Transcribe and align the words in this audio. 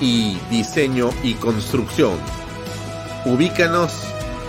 y 0.00 0.38
diseño 0.50 1.10
y 1.22 1.34
construcción. 1.34 2.18
Ubícanos 3.24 4.02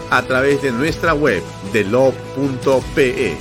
a 0.10 0.22
través 0.24 0.62
de 0.62 0.72
nuestra 0.72 1.14
web 1.14 1.44
de 1.72 1.84
lo.pe. 1.84 3.38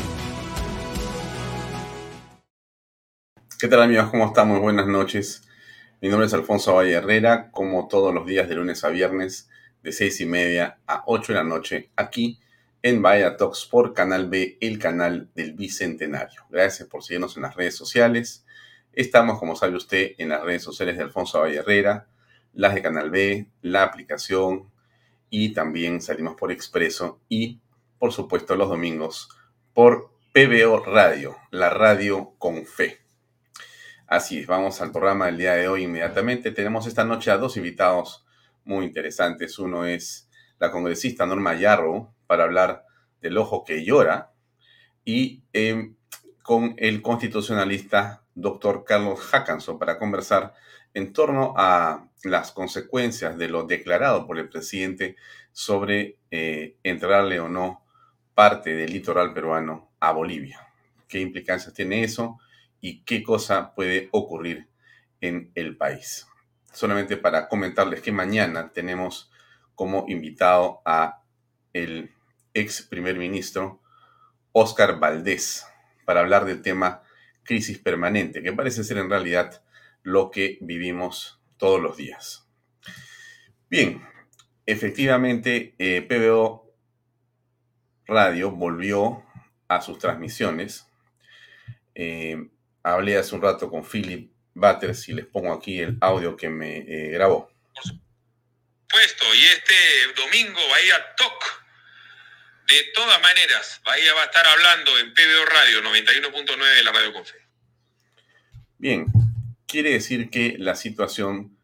¿Qué 3.59 3.69
tal 3.69 3.83
amigos? 3.83 4.11
¿Cómo 4.11 4.27
estamos? 4.27 4.61
Buenas 4.61 4.87
noches. 4.87 5.43
Mi 6.01 6.09
nombre 6.09 6.27
es 6.27 6.35
Alfonso 6.35 6.75
Valle 6.75 6.93
Herrera, 6.93 7.51
como 7.51 7.89
todos 7.89 8.13
los 8.13 8.27
días 8.27 8.49
de 8.49 8.57
lunes 8.57 8.85
a 8.85 8.91
viernes, 8.91 9.49
de 9.83 9.93
seis 9.93 10.21
y 10.21 10.27
media 10.27 10.79
a 10.87 11.05
8 11.07 11.33
de 11.33 11.39
la 11.39 11.45
noche, 11.45 11.91
aquí 11.97 12.41
en 12.83 13.01
Vaya 13.01 13.37
Talks 13.39 13.65
por 13.65 13.95
Canal 13.95 14.29
B, 14.29 14.59
el 14.61 14.79
canal 14.79 15.31
del 15.35 15.55
Bicentenario. 15.55 16.43
Gracias 16.51 16.87
por 16.89 17.03
seguirnos 17.03 17.37
en 17.37 17.45
las 17.45 17.57
redes 17.57 17.75
sociales 17.75 18.44
Estamos, 18.97 19.39
como 19.39 19.57
sabe 19.57 19.77
usted, 19.77 20.13
en 20.19 20.29
las 20.29 20.43
redes 20.43 20.63
sociales 20.63 20.97
de 20.97 21.03
Alfonso 21.03 21.41
Valle 21.41 21.57
Herrera, 21.57 22.07
las 22.53 22.75
de 22.75 22.83
Canal 22.83 23.11
B, 23.11 23.51
la 23.63 23.83
aplicación 23.83 24.71
y 25.31 25.53
también 25.53 26.01
salimos 26.01 26.37
por 26.37 26.53
Expreso 26.53 27.21
y, 27.29 27.61
por 27.99 28.13
supuesto, 28.13 28.55
los 28.55 28.69
domingos 28.69 29.29
por 29.73 30.13
PBO 30.33 30.85
Radio, 30.85 31.37
la 31.51 31.71
radio 31.71 32.35
con 32.39 32.67
fe. 32.67 33.01
Así 34.07 34.39
es, 34.39 34.47
vamos 34.47 34.81
al 34.81 34.93
programa 34.93 35.27
del 35.27 35.39
día 35.39 35.55
de 35.55 35.67
hoy 35.67 35.85
inmediatamente. 35.85 36.53
Tenemos 36.53 36.87
esta 36.87 37.05
noche 37.05 37.31
a 37.31 37.39
dos 37.39 37.57
invitados 37.57 38.25
muy 38.65 38.85
interesantes. 38.85 39.59
Uno 39.59 39.87
es 39.87 40.29
la 40.59 40.71
congresista 40.71 41.27
Norma 41.27 41.55
Yarro 41.55 42.15
para 42.27 42.45
hablar 42.45 42.85
del 43.21 43.39
ojo 43.39 43.65
que 43.65 43.85
llora 43.85 44.33
y 45.05 45.43
eh, 45.53 45.95
con 46.43 46.75
el 46.79 47.03
constitucionalista 47.03 48.24
doctor 48.35 48.85
Carlos 48.85 49.21
Hackanson 49.21 49.79
para 49.79 49.99
conversar 49.99 50.55
en 50.93 51.13
torno 51.13 51.55
a 51.57 52.09
las 52.23 52.53
consecuencias 52.53 53.37
de 53.37 53.49
lo 53.49 53.65
declarado 53.65 54.27
por 54.27 54.39
el 54.39 54.49
presidente 54.49 55.17
sobre 55.53 56.19
eh, 56.31 56.77
entrarle 56.83 57.41
o 57.41 57.49
no 57.49 57.85
parte 58.35 58.75
del 58.75 58.93
litoral 58.93 59.33
peruano 59.33 59.93
a 60.01 60.13
Bolivia. 60.13 60.67
¿Qué 61.09 61.21
implicancias 61.21 61.75
tiene 61.75 62.03
eso 62.03 62.39
y 62.81 63.03
qué 63.05 63.23
cosa 63.23 63.75
puede 63.75 64.09
ocurrir 64.13 64.69
en 65.21 65.53
el 65.55 65.77
país? 65.77 66.27
Solamente 66.73 67.17
para 67.17 67.49
comentarles 67.49 68.01
que 68.01 68.13
mañana 68.13 68.73
tenemos 68.73 69.31
como 69.75 70.07
invitado 70.09 70.81
a 70.85 71.23
el 71.73 72.13
ex 72.53 72.83
primer 72.83 73.17
ministro 73.17 73.81
Oscar 74.53 74.99
Valdés 74.99 75.67
para 76.05 76.21
hablar 76.21 76.45
del 76.45 76.63
tema 76.63 77.03
crisis 77.45 77.79
permanente, 77.79 78.43
que 78.43 78.53
parece 78.53 78.85
ser 78.85 78.99
en 78.99 79.11
realidad 79.11 79.63
lo 80.03 80.31
que 80.31 80.59
vivimos 80.61 81.41
todos 81.57 81.81
los 81.81 81.97
días. 81.97 82.49
Bien, 83.69 84.07
efectivamente, 84.67 85.75
eh, 85.79 86.03
PBO 86.03 86.65
Radio 88.07 88.51
volvió 88.51 89.25
a 89.69 89.81
sus 89.81 89.99
transmisiones. 89.99 90.87
Eh, 91.95 92.49
hablé 92.83 93.17
hace 93.17 93.35
un 93.35 93.43
rato 93.43 93.71
con 93.71 93.85
Philip 93.85 94.31
Butters 94.55 95.09
y 95.09 95.15
les 95.15 95.27
pongo 95.27 95.53
aquí 95.53 95.81
el 95.81 95.97
audio 96.01 96.37
que 96.37 96.49
me 96.49 96.79
eh, 96.79 97.11
grabó. 97.11 97.51
Por 97.73 97.83
supuesto, 97.83 99.25
y 99.35 99.43
este 99.45 99.75
domingo 100.17 100.61
Bahía 100.71 101.15
Talk. 101.17 101.64
De 102.67 102.83
todas 102.95 103.21
maneras, 103.21 103.83
Bahía 103.85 104.15
va 104.15 104.23
a 104.23 104.25
estar 104.25 104.47
hablando 104.47 104.99
en 104.99 105.13
PBO 105.13 105.45
Radio 105.45 105.83
91.9 105.83 106.77
de 106.77 106.85
la 106.85 106.93
Radio 106.93 107.13
Confe. 107.13 107.35
Bien, 108.79 109.07
quiere 109.67 109.91
decir 109.91 110.31
que 110.31 110.57
la 110.59 110.75
situación 110.75 111.59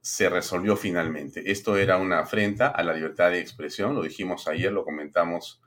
se 0.00 0.30
resolvió 0.30 0.76
finalmente. 0.76 1.50
Esto 1.50 1.76
era 1.76 1.96
una 1.96 2.20
afrenta 2.20 2.68
a 2.68 2.84
la 2.84 2.94
libertad 2.94 3.32
de 3.32 3.40
expresión, 3.40 3.96
lo 3.96 4.02
dijimos 4.02 4.46
ayer, 4.46 4.72
lo 4.72 4.84
comentamos 4.84 5.60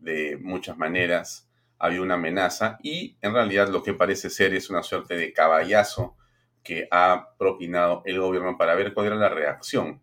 de 0.00 0.36
muchas 0.36 0.76
maneras, 0.76 1.48
había 1.78 2.02
una 2.02 2.14
amenaza 2.14 2.78
y 2.82 3.16
en 3.22 3.32
realidad 3.32 3.68
lo 3.68 3.84
que 3.84 3.94
parece 3.94 4.30
ser 4.30 4.52
es 4.52 4.68
una 4.68 4.82
suerte 4.82 5.16
de 5.16 5.32
caballazo 5.32 6.16
que 6.64 6.88
ha 6.90 7.36
propinado 7.38 8.02
el 8.04 8.18
gobierno 8.18 8.58
para 8.58 8.74
ver 8.74 8.94
cuál 8.94 9.06
era 9.06 9.16
la 9.16 9.28
reacción. 9.28 10.02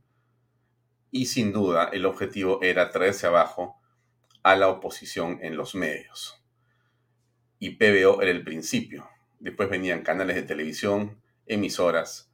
Y 1.11 1.25
sin 1.25 1.51
duda 1.51 1.89
el 1.91 2.05
objetivo 2.05 2.61
era 2.61 2.91
traerse 2.91 3.27
abajo 3.27 3.81
a 4.45 4.55
la 4.55 4.67
oposición 4.67 5.39
en 5.41 5.57
los 5.57 5.73
medios. 5.73 6.39
Y 7.57 7.77
PBO 7.77 8.21
era 8.21 8.29
el 8.29 8.43
principio. 8.43 9.09
Después 9.39 9.71
venían 9.71 10.03
canales 10.03 10.35
de 10.35 10.43
televisión, 10.43 11.19
emisoras 11.47 12.31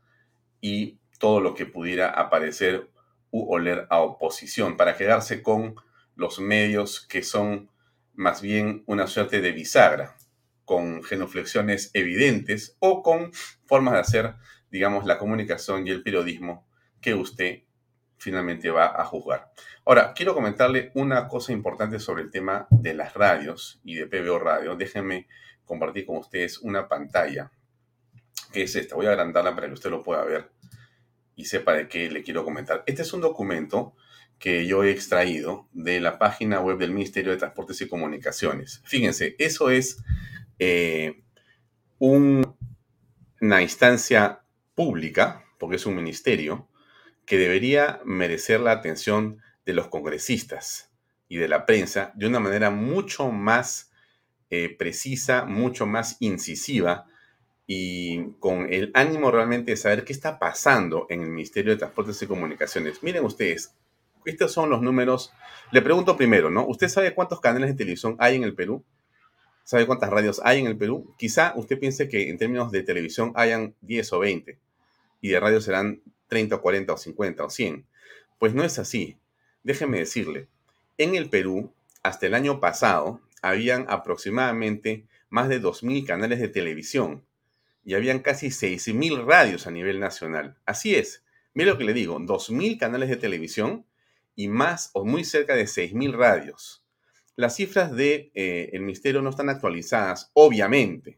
y 0.60 1.00
todo 1.20 1.40
lo 1.40 1.54
que 1.56 1.66
pudiera 1.66 2.10
aparecer 2.10 2.92
u 3.30 3.54
oler 3.54 3.88
a 3.90 4.02
oposición 4.02 4.76
para 4.76 4.98
quedarse 4.98 5.42
con 5.42 5.76
los 6.16 6.42
medios 6.42 7.00
que 7.08 7.24
son 7.24 7.70
más 8.14 8.42
bien 8.42 8.84
una 8.88 9.08
suerte 9.08 9.40
de 9.40 9.54
bisagra, 9.54 10.18
con 10.66 11.04
genuflexiones 11.04 11.92
evidentes 11.94 12.76
o 12.80 13.04
con 13.04 13.32
formas 13.66 13.94
de 13.94 14.00
hacer, 14.02 14.36
digamos, 14.70 15.06
la 15.06 15.18
comunicación 15.18 15.88
y 15.88 15.92
el 15.92 16.04
periodismo 16.04 16.68
que 17.00 17.14
usted 17.14 17.64
finalmente 18.22 18.70
va 18.70 19.02
a 19.02 19.04
juzgar. 19.04 19.52
Ahora, 19.84 20.14
quiero 20.14 20.36
comentarle 20.36 20.92
una 20.94 21.28
cosa 21.28 21.54
importante 21.54 22.00
sobre 22.00 22.22
el 22.22 22.30
tema 22.30 22.68
de 22.70 22.94
las 22.94 23.16
radios 23.16 23.82
y 23.84 23.96
de 23.96 24.06
PBO 24.06 24.38
Radio. 24.38 24.76
Déjenme 24.76 25.28
compartir 25.66 26.06
con 26.06 26.18
ustedes 26.18 26.60
una 26.60 26.88
pantalla, 26.88 27.52
que 28.54 28.62
es 28.62 28.76
esta. 28.76 28.96
Voy 28.96 29.08
a 29.08 29.10
agrandarla 29.10 29.56
para 29.56 29.66
que 29.66 29.74
usted 29.74 29.90
lo 29.90 30.04
pueda 30.04 30.24
ver 30.24 30.52
y 31.36 31.46
sepa 31.46 31.74
de 31.74 31.88
qué 31.88 32.12
le 32.12 32.22
quiero 32.22 32.44
comentar. 32.44 32.84
Este 32.86 33.02
es 33.02 33.12
un 33.12 33.22
documento 33.22 33.96
que 34.38 34.68
yo 34.68 34.84
he 34.84 34.92
extraído 34.92 35.68
de 35.72 36.00
la 36.00 36.20
página 36.20 36.60
web 36.60 36.78
del 36.78 36.92
Ministerio 36.92 37.32
de 37.32 37.38
Transportes 37.38 37.82
y 37.82 37.88
Comunicaciones. 37.88 38.84
Fíjense, 38.86 39.36
eso 39.40 39.72
es 39.72 39.98
eh, 40.60 41.24
una 41.98 43.62
instancia 43.64 44.44
pública, 44.76 45.44
porque 45.58 45.78
es 45.78 45.88
un 45.88 45.96
ministerio, 45.96 46.71
que 47.32 47.38
debería 47.38 48.02
merecer 48.04 48.60
la 48.60 48.74
atención 48.74 49.42
de 49.66 49.72
los 49.74 49.88
congresistas 49.88 50.92
y 51.30 51.38
de 51.38 51.48
la 51.48 51.66
prensa 51.66 52.12
de 52.14 52.28
una 52.28 52.42
manera 52.42 52.72
mucho 52.72 53.32
más 53.32 53.90
eh, 54.50 54.76
precisa, 54.78 55.46
mucho 55.46 55.86
más 55.86 56.18
incisiva 56.20 57.08
y 57.66 58.34
con 58.42 58.68
el 58.70 58.92
ánimo 58.96 59.32
realmente 59.32 59.72
de 59.72 59.78
saber 59.78 60.04
qué 60.04 60.12
está 60.12 60.40
pasando 60.40 61.08
en 61.10 61.22
el 61.22 61.30
Ministerio 61.30 61.72
de 61.72 61.78
Transportes 61.78 62.22
y 62.22 62.28
Comunicaciones. 62.28 63.02
Miren 63.02 63.24
ustedes, 63.24 63.76
estos 64.26 64.52
son 64.52 64.70
los 64.70 64.82
números. 64.82 65.32
Le 65.72 65.82
pregunto 65.82 66.18
primero, 66.18 66.50
¿no? 66.50 66.68
¿Usted 66.68 66.90
sabe 66.90 67.16
cuántos 67.16 67.40
canales 67.40 67.70
de 67.70 67.76
televisión 67.76 68.18
hay 68.20 68.36
en 68.36 68.44
el 68.44 68.56
Perú? 68.56 68.84
¿Sabe 69.64 69.88
cuántas 69.88 70.10
radios 70.10 70.42
hay 70.44 70.60
en 70.60 70.68
el 70.68 70.76
Perú? 70.76 71.16
Quizá 71.18 71.54
usted 71.56 71.80
piense 71.80 72.10
que 72.10 72.30
en 72.30 72.38
términos 72.38 72.74
de 72.74 72.84
televisión 72.84 73.32
hayan 73.36 73.74
10 73.80 74.12
o 74.12 74.20
20 74.20 74.60
y 75.22 75.30
de 75.30 75.40
radio 75.40 75.62
serán 75.62 76.02
30 76.32 76.56
o 76.56 76.62
40 76.62 76.94
o 76.94 76.98
50 76.98 77.44
o 77.44 77.50
100. 77.50 77.86
Pues 78.40 78.54
no 78.54 78.64
es 78.64 78.80
así. 78.80 79.18
Déjeme 79.64 80.00
decirle, 80.00 80.48
en 80.98 81.16
el 81.16 81.30
Perú, 81.30 81.74
hasta 82.04 82.26
el 82.26 82.36
año 82.36 82.62
pasado, 82.62 83.20
habían 83.42 83.86
aproximadamente 83.90 85.06
más 85.30 85.50
de 85.50 85.62
2.000 85.62 86.06
canales 86.06 86.40
de 86.40 86.48
televisión 86.48 87.26
y 87.84 87.96
habían 87.96 88.20
casi 88.20 88.48
6.000 88.48 89.26
radios 89.26 89.68
a 89.68 89.72
nivel 89.72 90.00
nacional. 90.00 90.56
Así 90.66 90.96
es. 90.96 91.22
Mire 91.54 91.72
lo 91.72 91.78
que 91.78 91.84
le 91.84 91.94
digo, 91.94 92.18
2.000 92.18 92.80
canales 92.80 93.10
de 93.10 93.18
televisión 93.18 93.86
y 94.34 94.48
más 94.48 94.90
o 94.94 95.04
muy 95.04 95.26
cerca 95.26 95.54
de 95.56 95.66
6.000 95.66 96.16
radios. 96.16 96.82
Las 97.36 97.58
cifras 97.58 97.90
del 97.90 97.98
de, 97.98 98.32
eh, 98.36 98.70
el 98.72 98.82
ministerio 98.84 99.22
no 99.22 99.32
están 99.32 99.50
actualizadas, 99.50 100.32
obviamente, 100.34 101.18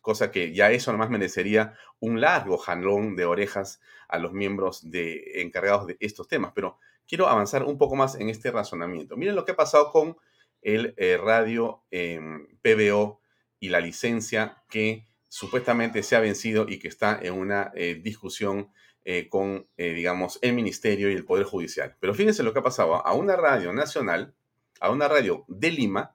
cosa 0.00 0.30
que 0.30 0.52
ya 0.52 0.70
eso 0.70 0.92
nomás 0.92 1.10
merecería 1.10 1.74
un 2.00 2.20
largo 2.20 2.58
jalón 2.58 3.16
de 3.16 3.24
orejas 3.24 3.80
a 4.08 4.18
los 4.18 4.32
miembros 4.32 4.90
de, 4.90 5.42
encargados 5.42 5.86
de 5.86 5.96
estos 6.00 6.28
temas. 6.28 6.52
Pero 6.54 6.78
quiero 7.06 7.28
avanzar 7.28 7.64
un 7.64 7.78
poco 7.78 7.96
más 7.96 8.14
en 8.16 8.28
este 8.28 8.50
razonamiento. 8.50 9.16
Miren 9.16 9.34
lo 9.34 9.44
que 9.44 9.52
ha 9.52 9.56
pasado 9.56 9.90
con 9.90 10.16
el 10.62 10.94
eh, 10.96 11.16
radio 11.16 11.82
em, 11.90 12.46
PBO 12.62 13.20
y 13.60 13.68
la 13.68 13.80
licencia 13.80 14.62
que 14.68 15.06
supuestamente 15.28 16.02
se 16.02 16.16
ha 16.16 16.20
vencido 16.20 16.66
y 16.68 16.78
que 16.78 16.88
está 16.88 17.18
en 17.20 17.34
una 17.34 17.72
eh, 17.74 18.00
discusión 18.02 18.70
eh, 19.04 19.28
con, 19.28 19.66
digamos, 19.76 20.38
el 20.42 20.52
ministerio 20.52 21.10
y 21.10 21.14
el 21.14 21.24
Poder 21.24 21.44
Judicial. 21.44 21.96
Pero 21.98 22.12
fíjense 22.12 22.42
lo 22.42 22.52
que 22.52 22.58
ha 22.58 22.62
pasado. 22.62 22.94
A 23.06 23.14
una 23.14 23.36
radio 23.36 23.72
nacional, 23.72 24.34
a 24.80 24.90
una 24.90 25.08
radio 25.08 25.46
de 25.48 25.70
Lima, 25.70 26.14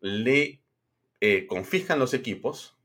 le 0.00 0.60
confiscan 1.48 1.98
los 1.98 2.12
equipos, 2.12 2.75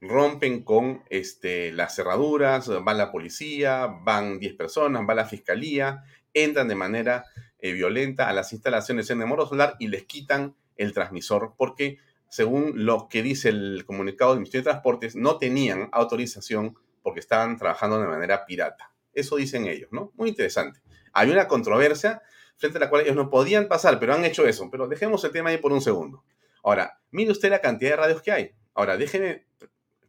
rompen 0.00 0.62
con 0.62 1.04
este, 1.10 1.72
las 1.72 1.94
cerraduras, 1.94 2.70
va 2.70 2.94
la 2.94 3.12
policía, 3.12 3.86
van 3.86 4.38
10 4.38 4.54
personas, 4.54 5.04
va 5.08 5.14
la 5.14 5.26
fiscalía, 5.26 6.04
entran 6.32 6.68
de 6.68 6.74
manera 6.74 7.24
eh, 7.58 7.72
violenta 7.72 8.28
a 8.28 8.32
las 8.32 8.52
instalaciones 8.52 9.10
en 9.10 9.18
Moro 9.18 9.46
Solar 9.46 9.76
y 9.78 9.88
les 9.88 10.04
quitan 10.04 10.56
el 10.76 10.94
transmisor 10.94 11.54
porque, 11.58 11.98
según 12.28 12.86
lo 12.86 13.08
que 13.08 13.22
dice 13.22 13.50
el 13.50 13.84
comunicado 13.84 14.30
del 14.30 14.40
Ministerio 14.40 14.62
de 14.62 14.70
Transportes, 14.70 15.16
no 15.16 15.36
tenían 15.36 15.88
autorización 15.92 16.76
porque 17.02 17.20
estaban 17.20 17.58
trabajando 17.58 18.00
de 18.00 18.06
manera 18.06 18.46
pirata. 18.46 18.92
Eso 19.12 19.36
dicen 19.36 19.66
ellos, 19.66 19.90
¿no? 19.92 20.12
Muy 20.16 20.30
interesante. 20.30 20.80
Hay 21.12 21.30
una 21.30 21.48
controversia 21.48 22.22
frente 22.56 22.78
a 22.78 22.80
la 22.80 22.88
cual 22.88 23.02
ellos 23.02 23.16
no 23.16 23.28
podían 23.28 23.68
pasar, 23.68 23.98
pero 23.98 24.14
han 24.14 24.24
hecho 24.24 24.46
eso. 24.46 24.68
Pero 24.70 24.86
dejemos 24.86 25.24
el 25.24 25.32
tema 25.32 25.50
ahí 25.50 25.58
por 25.58 25.72
un 25.72 25.80
segundo. 25.80 26.24
Ahora, 26.62 27.00
mire 27.10 27.32
usted 27.32 27.50
la 27.50 27.60
cantidad 27.60 27.90
de 27.90 27.96
radios 27.96 28.22
que 28.22 28.32
hay. 28.32 28.52
Ahora, 28.74 28.96
déjeme 28.96 29.46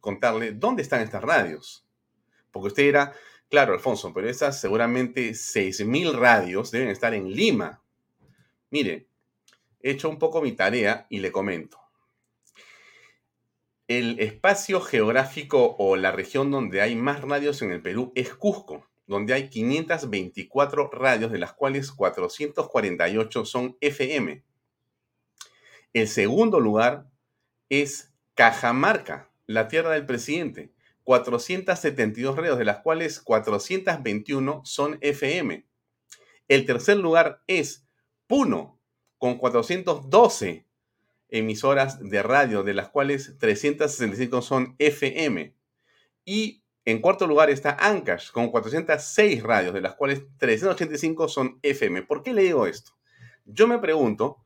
contarle 0.02 0.52
dónde 0.52 0.82
están 0.82 1.00
estas 1.00 1.22
radios. 1.22 1.86
Porque 2.50 2.68
usted 2.68 2.82
era 2.82 3.14
Claro, 3.52 3.74
Alfonso, 3.74 4.14
pero 4.14 4.30
esas 4.30 4.58
seguramente 4.58 5.32
6.000 5.32 6.14
radios 6.14 6.70
deben 6.70 6.88
estar 6.88 7.12
en 7.12 7.30
Lima. 7.30 7.82
Mire, 8.70 9.08
he 9.82 9.90
hecho 9.90 10.08
un 10.08 10.18
poco 10.18 10.40
mi 10.40 10.52
tarea 10.52 11.06
y 11.10 11.18
le 11.18 11.30
comento. 11.30 11.78
El 13.88 14.18
espacio 14.20 14.80
geográfico 14.80 15.76
o 15.78 15.96
la 15.96 16.12
región 16.12 16.50
donde 16.50 16.80
hay 16.80 16.96
más 16.96 17.20
radios 17.20 17.60
en 17.60 17.72
el 17.72 17.82
Perú 17.82 18.10
es 18.14 18.34
Cusco, 18.34 18.88
donde 19.06 19.34
hay 19.34 19.50
524 19.50 20.88
radios, 20.90 21.30
de 21.30 21.38
las 21.38 21.52
cuales 21.52 21.92
448 21.92 23.44
son 23.44 23.76
FM. 23.82 24.42
El 25.92 26.08
segundo 26.08 26.58
lugar 26.58 27.04
es 27.68 28.14
Cajamarca, 28.32 29.30
la 29.52 29.68
tierra 29.68 29.92
del 29.92 30.06
presidente, 30.06 30.72
472 31.04 32.36
radios, 32.36 32.58
de 32.58 32.64
las 32.64 32.78
cuales 32.78 33.20
421 33.20 34.62
son 34.64 34.98
FM. 35.00 35.66
El 36.48 36.66
tercer 36.66 36.96
lugar 36.96 37.42
es 37.46 37.86
Puno, 38.26 38.80
con 39.18 39.38
412 39.38 40.66
emisoras 41.28 41.98
de 42.00 42.22
radio, 42.22 42.62
de 42.62 42.74
las 42.74 42.88
cuales 42.88 43.36
365 43.38 44.42
son 44.42 44.74
FM. 44.78 45.54
Y 46.24 46.62
en 46.84 47.00
cuarto 47.00 47.26
lugar 47.26 47.50
está 47.50 47.76
Ancash, 47.80 48.30
con 48.30 48.50
406 48.50 49.42
radios, 49.42 49.74
de 49.74 49.80
las 49.80 49.94
cuales 49.94 50.24
385 50.38 51.28
son 51.28 51.58
FM. 51.62 52.02
¿Por 52.02 52.22
qué 52.22 52.32
le 52.32 52.42
digo 52.42 52.66
esto? 52.66 52.92
Yo 53.44 53.66
me 53.66 53.78
pregunto 53.78 54.41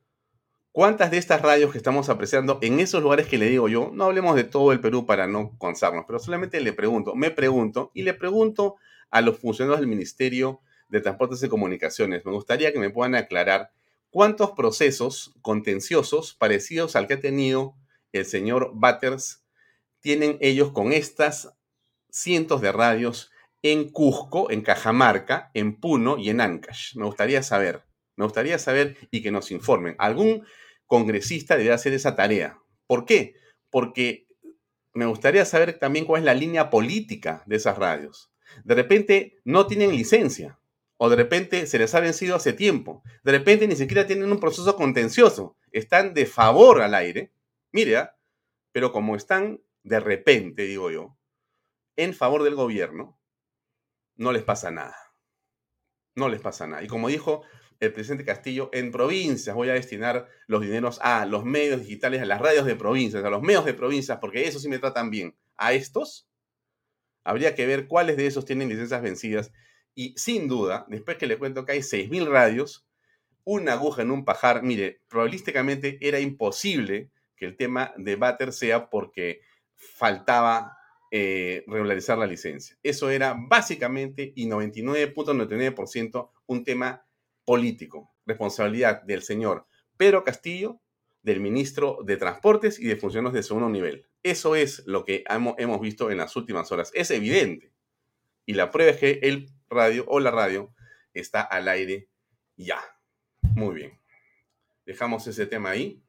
¿Cuántas 0.76 1.10
de 1.10 1.16
estas 1.16 1.40
radios 1.40 1.72
que 1.72 1.78
estamos 1.78 2.10
apreciando 2.10 2.58
en 2.60 2.80
esos 2.80 3.02
lugares 3.02 3.26
que 3.26 3.38
le 3.38 3.48
digo 3.48 3.66
yo, 3.66 3.90
no 3.94 4.04
hablemos 4.04 4.36
de 4.36 4.44
todo 4.44 4.72
el 4.72 4.80
Perú 4.80 5.06
para 5.06 5.26
no 5.26 5.56
cansarnos, 5.58 6.04
pero 6.06 6.18
solamente 6.18 6.60
le 6.60 6.74
pregunto, 6.74 7.14
me 7.14 7.30
pregunto 7.30 7.90
y 7.94 8.02
le 8.02 8.12
pregunto 8.12 8.76
a 9.08 9.22
los 9.22 9.38
funcionarios 9.38 9.80
del 9.80 9.88
Ministerio 9.88 10.60
de 10.90 11.00
Transportes 11.00 11.42
y 11.42 11.48
Comunicaciones, 11.48 12.26
me 12.26 12.32
gustaría 12.32 12.74
que 12.74 12.78
me 12.78 12.90
puedan 12.90 13.14
aclarar 13.14 13.70
cuántos 14.10 14.50
procesos 14.50 15.32
contenciosos 15.40 16.34
parecidos 16.34 16.94
al 16.94 17.06
que 17.06 17.14
ha 17.14 17.20
tenido 17.20 17.74
el 18.12 18.26
señor 18.26 18.72
Batters 18.74 19.46
tienen 20.00 20.36
ellos 20.42 20.72
con 20.72 20.92
estas 20.92 21.54
cientos 22.10 22.60
de 22.60 22.72
radios 22.72 23.30
en 23.62 23.88
Cusco, 23.88 24.50
en 24.50 24.60
Cajamarca, 24.60 25.50
en 25.54 25.80
Puno 25.80 26.18
y 26.18 26.28
en 26.28 26.42
Ancash. 26.42 26.96
Me 26.96 27.06
gustaría 27.06 27.42
saber, 27.42 27.82
me 28.14 28.26
gustaría 28.26 28.58
saber 28.58 28.98
y 29.10 29.22
que 29.22 29.30
nos 29.30 29.50
informen. 29.50 29.96
¿Algún 29.98 30.44
congresista 30.86 31.56
debe 31.56 31.72
hacer 31.72 31.92
esa 31.92 32.16
tarea. 32.16 32.58
¿Por 32.86 33.04
qué? 33.04 33.34
Porque 33.70 34.26
me 34.94 35.06
gustaría 35.06 35.44
saber 35.44 35.78
también 35.78 36.04
cuál 36.04 36.22
es 36.22 36.26
la 36.26 36.34
línea 36.34 36.70
política 36.70 37.42
de 37.46 37.56
esas 37.56 37.76
radios. 37.78 38.30
De 38.64 38.74
repente 38.74 39.38
no 39.44 39.66
tienen 39.66 39.90
licencia 39.90 40.58
o 40.96 41.10
de 41.10 41.16
repente 41.16 41.66
se 41.66 41.78
les 41.78 41.94
ha 41.94 42.00
vencido 42.00 42.36
hace 42.36 42.52
tiempo. 42.52 43.02
De 43.22 43.32
repente 43.32 43.68
ni 43.68 43.76
siquiera 43.76 44.06
tienen 44.06 44.32
un 44.32 44.40
proceso 44.40 44.76
contencioso. 44.76 45.56
Están 45.72 46.14
de 46.14 46.26
favor 46.26 46.80
al 46.80 46.94
aire. 46.94 47.32
Mire, 47.72 47.98
¿ah? 47.98 48.16
pero 48.72 48.92
como 48.92 49.16
están 49.16 49.60
de 49.82 50.00
repente, 50.00 50.62
digo 50.62 50.90
yo, 50.90 51.16
en 51.96 52.14
favor 52.14 52.42
del 52.42 52.54
gobierno, 52.54 53.18
no 54.16 54.32
les 54.32 54.42
pasa 54.42 54.70
nada. 54.70 54.96
No 56.14 56.28
les 56.28 56.40
pasa 56.40 56.66
nada. 56.66 56.82
Y 56.82 56.86
como 56.86 57.08
dijo 57.08 57.42
el 57.80 57.92
presidente 57.92 58.24
Castillo, 58.24 58.70
en 58.72 58.90
provincias 58.90 59.54
voy 59.54 59.68
a 59.68 59.74
destinar 59.74 60.28
los 60.46 60.62
dineros 60.62 60.98
a 61.02 61.26
los 61.26 61.44
medios 61.44 61.80
digitales, 61.80 62.22
a 62.22 62.26
las 62.26 62.40
radios 62.40 62.66
de 62.66 62.76
provincias, 62.76 63.24
a 63.24 63.30
los 63.30 63.42
medios 63.42 63.64
de 63.64 63.74
provincias, 63.74 64.18
porque 64.18 64.46
eso 64.46 64.58
sí 64.58 64.68
me 64.68 64.78
tratan 64.78 65.10
bien. 65.10 65.34
A 65.56 65.72
estos, 65.72 66.28
habría 67.24 67.54
que 67.54 67.66
ver 67.66 67.86
cuáles 67.86 68.16
de 68.16 68.26
esos 68.26 68.44
tienen 68.44 68.68
licencias 68.68 69.02
vencidas. 69.02 69.52
Y 69.94 70.14
sin 70.16 70.48
duda, 70.48 70.86
después 70.88 71.16
que 71.16 71.26
le 71.26 71.38
cuento 71.38 71.64
que 71.64 71.72
hay 71.72 71.80
6.000 71.80 72.28
radios, 72.28 72.86
una 73.44 73.72
aguja 73.72 74.02
en 74.02 74.10
un 74.10 74.24
pajar, 74.24 74.62
mire, 74.62 75.00
probabilísticamente 75.08 75.98
era 76.00 76.20
imposible 76.20 77.10
que 77.36 77.46
el 77.46 77.56
tema 77.56 77.94
de 77.96 78.16
Batter 78.16 78.52
sea 78.52 78.90
porque 78.90 79.40
faltaba 79.76 80.76
eh, 81.12 81.64
regularizar 81.66 82.18
la 82.18 82.26
licencia. 82.26 82.76
Eso 82.82 83.10
era 83.10 83.36
básicamente 83.38 84.32
y 84.34 84.48
99.99% 84.48 86.30
un 86.46 86.64
tema 86.64 87.06
político, 87.46 88.12
responsabilidad 88.26 89.02
del 89.04 89.22
señor 89.22 89.66
Pedro 89.96 90.24
Castillo, 90.24 90.80
del 91.22 91.40
ministro 91.40 92.00
de 92.04 92.18
Transportes 92.18 92.78
y 92.78 92.86
de 92.86 92.96
funcionarios 92.96 93.34
de 93.34 93.42
segundo 93.42 93.70
nivel. 93.70 94.06
Eso 94.22 94.54
es 94.54 94.86
lo 94.86 95.04
que 95.04 95.24
hemos 95.28 95.80
visto 95.80 96.10
en 96.10 96.18
las 96.18 96.36
últimas 96.36 96.70
horas. 96.70 96.90
Es 96.94 97.10
evidente. 97.10 97.72
Y 98.44 98.54
la 98.54 98.70
prueba 98.70 98.92
es 98.92 98.98
que 98.98 99.20
el 99.22 99.50
radio 99.68 100.04
o 100.08 100.20
la 100.20 100.30
radio 100.30 100.74
está 101.14 101.40
al 101.40 101.68
aire 101.68 102.08
ya. 102.56 102.80
Muy 103.54 103.74
bien. 103.74 104.00
Dejamos 104.84 105.26
ese 105.26 105.46
tema 105.46 105.70
ahí. 105.70 106.02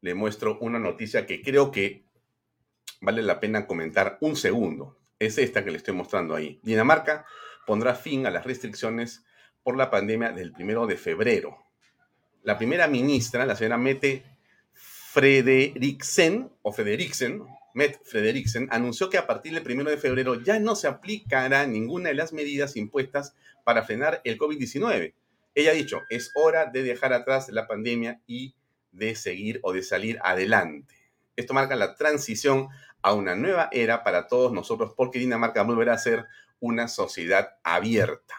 Le 0.00 0.14
muestro 0.14 0.58
una 0.60 0.78
noticia 0.78 1.26
que 1.26 1.42
creo 1.42 1.70
que 1.70 2.04
vale 3.00 3.22
la 3.22 3.38
pena 3.38 3.66
comentar 3.66 4.18
un 4.20 4.36
segundo. 4.36 4.98
Es 5.18 5.38
esta 5.38 5.64
que 5.64 5.70
le 5.70 5.76
estoy 5.76 5.94
mostrando 5.94 6.34
ahí. 6.34 6.60
Dinamarca 6.62 7.26
pondrá 7.66 7.94
fin 7.94 8.26
a 8.26 8.30
las 8.30 8.44
restricciones 8.44 9.24
por 9.62 9.76
la 9.76 9.90
pandemia 9.90 10.32
del 10.32 10.52
primero 10.52 10.86
de 10.86 10.96
febrero. 10.96 11.56
La 12.42 12.58
primera 12.58 12.88
ministra, 12.88 13.46
la 13.46 13.56
señora 13.56 13.78
Mette 13.78 14.24
Frederiksen, 14.74 16.50
o 16.62 16.72
Frederiksen, 16.72 17.44
Mette 17.74 18.00
Frederiksen, 18.04 18.68
anunció 18.70 19.08
que 19.08 19.18
a 19.18 19.26
partir 19.26 19.54
del 19.54 19.62
primero 19.62 19.90
de 19.90 19.96
febrero 19.96 20.42
ya 20.42 20.58
no 20.58 20.74
se 20.74 20.88
aplicará 20.88 21.66
ninguna 21.66 22.08
de 22.08 22.14
las 22.14 22.32
medidas 22.32 22.76
impuestas 22.76 23.34
para 23.64 23.84
frenar 23.84 24.20
el 24.24 24.38
COVID-19. 24.38 25.14
Ella 25.54 25.70
ha 25.70 25.74
dicho, 25.74 26.00
es 26.08 26.30
hora 26.34 26.66
de 26.66 26.82
dejar 26.82 27.12
atrás 27.12 27.48
la 27.50 27.66
pandemia 27.66 28.20
y 28.26 28.54
de 28.90 29.14
seguir 29.14 29.60
o 29.62 29.72
de 29.72 29.82
salir 29.82 30.18
adelante. 30.22 30.94
Esto 31.36 31.54
marca 31.54 31.76
la 31.76 31.94
transición 31.94 32.68
a 33.02 33.14
una 33.14 33.34
nueva 33.34 33.68
era 33.72 34.04
para 34.04 34.28
todos 34.28 34.52
nosotros 34.52 34.94
porque 34.96 35.18
Dinamarca 35.18 35.62
volverá 35.62 35.94
a 35.94 35.98
ser 35.98 36.26
una 36.60 36.88
sociedad 36.88 37.56
abierta. 37.62 38.34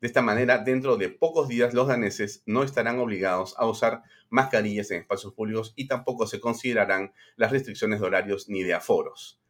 De 0.00 0.06
esta 0.06 0.22
manera, 0.22 0.58
dentro 0.58 0.96
de 0.96 1.10
pocos 1.10 1.48
días, 1.48 1.74
los 1.74 1.86
daneses 1.86 2.42
no 2.46 2.62
estarán 2.62 2.98
obligados 2.98 3.54
a 3.58 3.66
usar 3.66 4.02
mascarillas 4.30 4.90
en 4.90 5.00
espacios 5.00 5.34
públicos 5.34 5.74
y 5.76 5.88
tampoco 5.88 6.26
se 6.26 6.40
considerarán 6.40 7.12
las 7.36 7.52
restricciones 7.52 8.00
de 8.00 8.06
horarios 8.06 8.48
ni 8.48 8.62
de 8.62 8.72
aforos. 8.72 9.40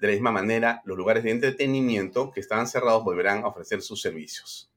De 0.00 0.08
la 0.08 0.12
misma 0.12 0.32
manera, 0.32 0.82
los 0.84 0.98
lugares 0.98 1.24
de 1.24 1.30
entretenimiento 1.30 2.30
que 2.32 2.40
estaban 2.40 2.66
cerrados 2.66 3.04
volverán 3.04 3.44
a 3.44 3.48
ofrecer 3.48 3.80
sus 3.80 4.02
servicios. 4.02 4.70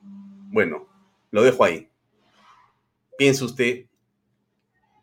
Bueno, 0.00 0.88
lo 1.30 1.42
dejo 1.42 1.62
ahí. 1.62 1.88
Piense 3.16 3.44
usted 3.44 3.86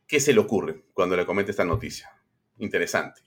qué 0.07 0.19
se 0.19 0.33
le 0.33 0.39
ocurre 0.39 0.83
cuando 0.93 1.15
le 1.15 1.25
comete 1.25 1.51
esta 1.51 1.63
noticia. 1.63 2.09
Interesante. 2.57 3.21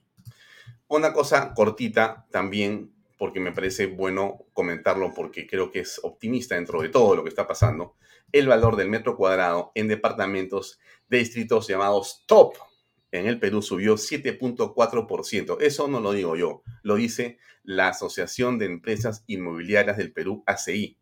Una 0.88 1.12
cosa 1.12 1.54
cortita 1.54 2.26
también 2.30 2.92
porque 3.16 3.40
me 3.40 3.52
parece 3.52 3.86
bueno 3.86 4.46
comentarlo 4.52 5.12
porque 5.14 5.46
creo 5.46 5.70
que 5.70 5.80
es 5.80 6.00
optimista 6.02 6.54
dentro 6.54 6.82
de 6.82 6.88
todo 6.88 7.16
lo 7.16 7.22
que 7.22 7.30
está 7.30 7.46
pasando, 7.46 7.96
el 8.32 8.48
valor 8.48 8.76
del 8.76 8.88
metro 8.88 9.16
cuadrado 9.16 9.72
en 9.74 9.88
departamentos 9.88 10.78
de 11.08 11.18
distritos 11.18 11.68
llamados 11.68 12.24
top 12.26 12.56
en 13.12 13.26
el 13.26 13.38
Perú 13.38 13.62
subió 13.62 13.96
7.4%. 13.96 15.58
Eso 15.60 15.88
no 15.88 16.00
lo 16.00 16.12
digo 16.12 16.36
yo, 16.36 16.62
lo 16.82 16.96
dice 16.96 17.38
la 17.62 17.88
Asociación 17.88 18.58
de 18.58 18.66
Empresas 18.66 19.24
Inmobiliarias 19.26 19.96
del 19.96 20.12
Perú, 20.12 20.42
ACI, 20.46 20.98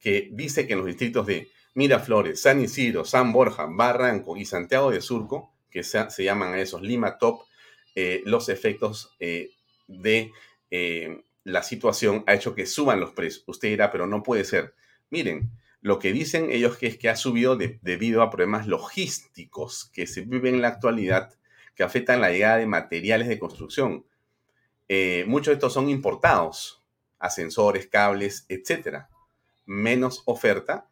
que 0.00 0.30
dice 0.32 0.66
que 0.66 0.72
en 0.72 0.78
los 0.78 0.88
distritos 0.88 1.26
de 1.26 1.48
Miraflores, 1.74 2.40
San 2.40 2.60
Isidro, 2.60 3.04
San 3.04 3.32
Borja, 3.32 3.66
Barranco 3.70 4.36
y 4.36 4.44
Santiago 4.44 4.90
de 4.90 5.00
Surco, 5.00 5.54
que 5.70 5.84
se, 5.84 6.24
llaman 6.24 6.54
a 6.54 6.60
esos 6.60 6.82
Lima 6.82 7.18
Top, 7.18 7.42
eh, 7.94 8.22
los 8.24 8.48
efectos 8.48 9.14
eh, 9.20 9.50
de 9.86 10.32
eh, 10.70 11.24
la 11.44 11.62
situación 11.62 12.24
ha 12.26 12.34
hecho 12.34 12.54
que 12.54 12.66
suban 12.66 13.00
los 13.00 13.12
precios. 13.12 13.44
Usted 13.46 13.68
dirá, 13.68 13.90
pero 13.90 14.06
no 14.06 14.22
puede 14.22 14.44
ser. 14.44 14.74
Miren, 15.10 15.50
lo 15.80 15.98
que 15.98 16.12
dicen 16.12 16.50
ellos 16.50 16.76
es 16.82 16.98
que 16.98 17.08
ha 17.08 17.16
subido 17.16 17.56
debido 17.56 18.22
a 18.22 18.30
problemas 18.30 18.66
logísticos 18.66 19.90
que 19.92 20.06
se 20.06 20.22
viven 20.22 20.56
en 20.56 20.62
la 20.62 20.68
actualidad 20.68 21.34
que 21.74 21.82
afectan 21.82 22.20
la 22.20 22.30
llegada 22.30 22.58
de 22.58 22.66
materiales 22.66 23.28
de 23.28 23.38
construcción. 23.38 24.04
Eh, 24.88 25.24
muchos 25.26 25.52
de 25.52 25.54
estos 25.54 25.72
son 25.72 25.88
importados, 25.88 26.82
ascensores, 27.18 27.86
cables, 27.86 28.44
etc. 28.48 29.04
Menos 29.64 30.22
oferta, 30.26 30.90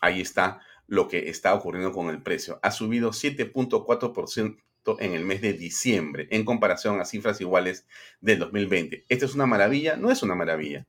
ahí 0.00 0.20
está 0.20 0.60
lo 0.86 1.08
que 1.08 1.28
está 1.28 1.54
ocurriendo 1.54 1.92
con 1.92 2.08
el 2.08 2.22
precio. 2.22 2.60
Ha 2.62 2.70
subido 2.70 3.10
7.4% 3.10 4.62
en 5.00 5.12
el 5.12 5.24
mes 5.24 5.42
de 5.42 5.52
diciembre 5.52 6.28
en 6.30 6.44
comparación 6.44 7.00
a 7.00 7.04
cifras 7.04 7.40
iguales 7.40 7.86
del 8.20 8.38
2020. 8.38 9.04
¿Esto 9.08 9.26
es 9.26 9.34
una 9.34 9.46
maravilla? 9.46 9.96
No 9.96 10.10
es 10.10 10.22
una 10.22 10.34
maravilla. 10.34 10.86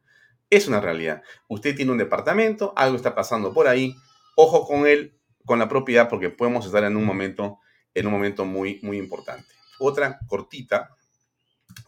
Es 0.50 0.68
una 0.68 0.80
realidad. 0.80 1.22
Usted 1.48 1.76
tiene 1.76 1.92
un 1.92 1.98
departamento, 1.98 2.74
algo 2.76 2.96
está 2.96 3.14
pasando 3.14 3.54
por 3.54 3.68
ahí. 3.68 3.96
Ojo 4.36 4.66
con 4.66 4.88
él, 4.88 5.14
con 5.46 5.60
la 5.60 5.68
propiedad, 5.68 6.10
porque 6.10 6.30
podemos 6.30 6.66
estar 6.66 6.84
en 6.84 6.96
un 6.96 7.06
momento, 7.06 7.60
en 7.94 8.08
un 8.08 8.14
momento 8.14 8.46
muy, 8.46 8.80
muy 8.82 8.98
importante. 8.98 9.54
Otra 9.80 10.20
cortita 10.28 10.96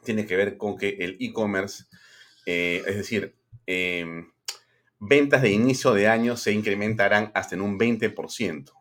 tiene 0.04 0.26
que 0.26 0.36
ver 0.36 0.58
con 0.58 0.78
que 0.78 0.90
el 1.00 1.18
e-commerce, 1.20 1.86
eh, 2.46 2.84
es 2.86 2.96
decir, 2.98 3.36
em, 3.66 4.32
ventas 5.00 5.42
de 5.42 5.52
inicio 5.52 5.94
de 5.94 6.08
año 6.08 6.38
se 6.38 6.52
incrementarán 6.52 7.32
hasta 7.34 7.56
en 7.56 7.62
un 7.62 7.78
20%. 7.78 8.81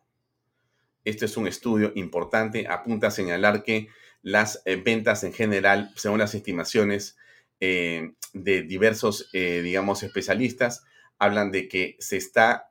Este 1.05 1.25
es 1.27 1.37
un 1.37 1.47
estudio 1.47 1.93
importante, 1.95 2.67
apunta 2.69 3.09
a 3.09 3.11
señalar 3.11 3.63
que 3.63 3.89
las 4.23 4.63
eh, 4.65 4.77
ventas 4.77 5.25
en 5.25 5.33
general, 5.33 5.93
según 5.97 6.19
las 6.19 6.35
estimaciones 6.35 7.17
eh, 7.61 8.13
de 8.33 8.63
diversos, 8.63 9.31
eh, 9.33 9.61
digamos, 9.63 10.03
especialistas, 10.03 10.85
hablan 11.19 11.51
de 11.51 11.69
que 11.69 11.97
se 11.99 12.17
está 12.17 12.71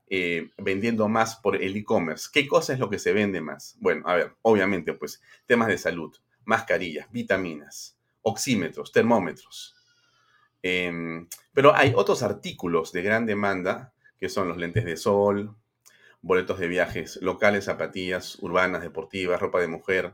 vendiendo 0.58 1.08
más 1.08 1.36
por 1.36 1.56
el 1.56 1.78
e-commerce. 1.78 2.30
¿Qué 2.34 2.48
cosa 2.48 2.74
es 2.74 2.80
lo 2.80 2.90
que 2.90 2.98
se 2.98 3.14
vende 3.14 3.42
más? 3.42 3.76
Bueno, 3.80 4.02
a 4.08 4.16
ver, 4.16 4.34
obviamente, 4.42 4.94
pues 4.94 5.22
temas 5.46 5.68
de 5.68 5.78
salud, 5.78 6.16
mascarillas, 6.46 7.12
vitaminas, 7.12 7.96
oxímetros, 8.24 8.92
termómetros. 8.92 9.76
Em, 10.64 11.28
pero 11.54 11.76
hay 11.76 11.94
otros 11.96 12.24
artículos 12.24 12.92
de 12.92 13.04
gran 13.04 13.28
demanda, 13.28 13.94
que 14.18 14.30
son 14.30 14.48
los 14.48 14.58
lentes 14.58 14.84
de 14.84 14.98
sol, 14.98 15.56
boletos 16.22 16.60
de 16.60 16.68
viajes 16.68 17.20
locales, 17.22 17.66
zapatillas 17.66 18.38
urbanas, 18.42 18.82
deportivas, 18.82 19.40
ropa 19.40 19.60
de 19.60 19.68
mujer, 19.68 20.14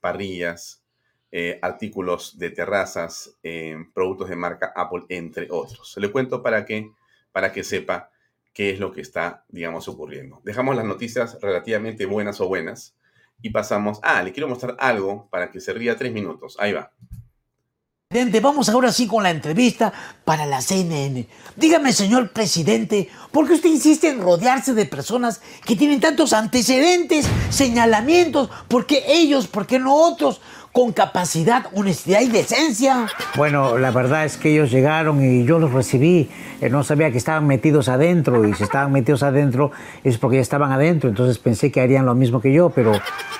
parrillas, 0.00 0.82
eh, 1.30 1.58
artículos 1.62 2.38
de 2.38 2.50
terrazas, 2.50 3.38
eh, 3.42 3.76
productos 3.94 4.28
de 4.28 4.36
marca 4.36 4.72
Apple, 4.76 5.04
entre 5.08 5.48
otros. 5.50 5.94
Le 5.96 6.10
cuento 6.10 6.42
para 6.42 6.64
que, 6.64 6.90
para 7.32 7.52
que 7.52 7.64
sepa 7.64 8.10
qué 8.52 8.70
es 8.70 8.78
lo 8.78 8.92
que 8.92 9.00
está, 9.00 9.44
digamos, 9.48 9.88
ocurriendo. 9.88 10.40
Dejamos 10.44 10.76
las 10.76 10.84
noticias 10.84 11.38
relativamente 11.40 12.06
buenas 12.06 12.40
o 12.40 12.48
buenas 12.48 12.96
y 13.40 13.50
pasamos, 13.50 13.98
ah, 14.02 14.22
le 14.22 14.32
quiero 14.32 14.48
mostrar 14.48 14.76
algo 14.78 15.28
para 15.30 15.50
que 15.50 15.60
se 15.60 15.72
ría 15.72 15.96
tres 15.96 16.12
minutos. 16.12 16.56
Ahí 16.60 16.72
va. 16.72 16.92
Vamos 18.42 18.68
ahora 18.68 18.92
sí 18.92 19.06
con 19.06 19.22
la 19.22 19.30
entrevista 19.30 19.90
para 20.24 20.44
la 20.44 20.60
CNN. 20.60 21.26
Dígame, 21.56 21.94
señor 21.94 22.30
presidente, 22.30 23.08
¿por 23.30 23.46
qué 23.46 23.54
usted 23.54 23.70
insiste 23.70 24.10
en 24.10 24.20
rodearse 24.20 24.74
de 24.74 24.84
personas 24.84 25.40
que 25.64 25.76
tienen 25.76 25.98
tantos 25.98 26.34
antecedentes, 26.34 27.26
señalamientos? 27.48 28.50
¿Por 28.68 28.84
qué 28.84 29.02
ellos? 29.08 29.46
¿Por 29.46 29.66
qué 29.66 29.78
no 29.78 29.94
otros? 29.94 30.42
Con 30.72 30.92
capacidad, 30.92 31.66
honestidad 31.74 32.22
y 32.22 32.28
decencia. 32.28 33.06
Bueno, 33.36 33.76
la 33.76 33.90
verdad 33.90 34.24
es 34.24 34.38
que 34.38 34.52
ellos 34.52 34.70
llegaron 34.70 35.22
y 35.22 35.44
yo 35.44 35.58
los 35.58 35.72
recibí. 35.72 36.30
Eh, 36.62 36.70
no 36.70 36.82
sabía 36.82 37.10
que 37.10 37.18
estaban 37.18 37.46
metidos 37.46 37.88
adentro 37.88 38.48
y 38.48 38.54
si 38.54 38.62
estaban 38.62 38.90
metidos 38.90 39.22
adentro 39.22 39.70
es 40.02 40.16
porque 40.16 40.36
ya 40.36 40.42
estaban 40.42 40.72
adentro. 40.72 41.10
Entonces 41.10 41.38
pensé 41.38 41.70
que 41.70 41.80
harían 41.80 42.06
lo 42.06 42.14
mismo 42.14 42.40
que 42.40 42.52
yo, 42.52 42.70
pero 42.70 42.92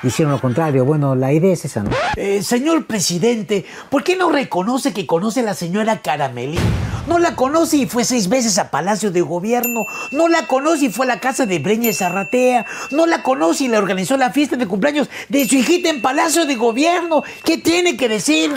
hicieron 0.03 0.33
lo 0.33 0.41
contrario. 0.41 0.85
Bueno, 0.85 1.15
la 1.15 1.33
idea 1.33 1.53
es 1.53 1.65
esa, 1.65 1.83
¿no? 1.83 1.91
Eh, 2.17 2.43
señor 2.43 2.87
presidente, 2.87 3.65
¿por 3.89 4.05
qué 4.05 4.15
no 4.15 4.31
reconoce 4.31 4.93
que 4.93 5.07
conoce 5.07 5.41
a 5.41 5.45
la 5.45 5.55
señora 5.55 6.03
Caramelín? 6.03 6.61
No 7.07 7.19
la 7.19 7.35
conoce 7.35 7.79
y 7.79 7.87
fue 7.87 8.05
seis 8.05 8.29
veces 8.29 8.59
a 8.59 8.71
Palacio 8.71 9.11
de 9.11 9.23
Gobierno. 9.23 9.87
No 10.13 10.29
la 10.29 10.47
conoce 10.47 10.85
y 10.85 10.89
fue 10.91 11.07
a 11.07 11.09
la 11.09 11.21
casa 11.21 11.47
de 11.47 11.59
Breña 11.59 11.93
Zarratea. 11.93 12.65
No 12.93 13.07
la 13.07 13.25
conoce 13.25 13.65
y 13.65 13.69
le 13.69 13.79
organizó 13.79 14.17
la 14.17 14.31
fiesta 14.31 14.57
de 14.57 14.69
cumpleaños 14.69 15.11
de 15.29 15.49
su 15.49 15.57
hijita 15.57 15.91
en 15.91 16.01
Palacio 16.01 16.47
de 16.47 16.55
Gobierno. 16.55 17.22
¿Qué 17.45 17.59
tiene 17.59 17.97
que 17.97 18.09
decir? 18.09 18.51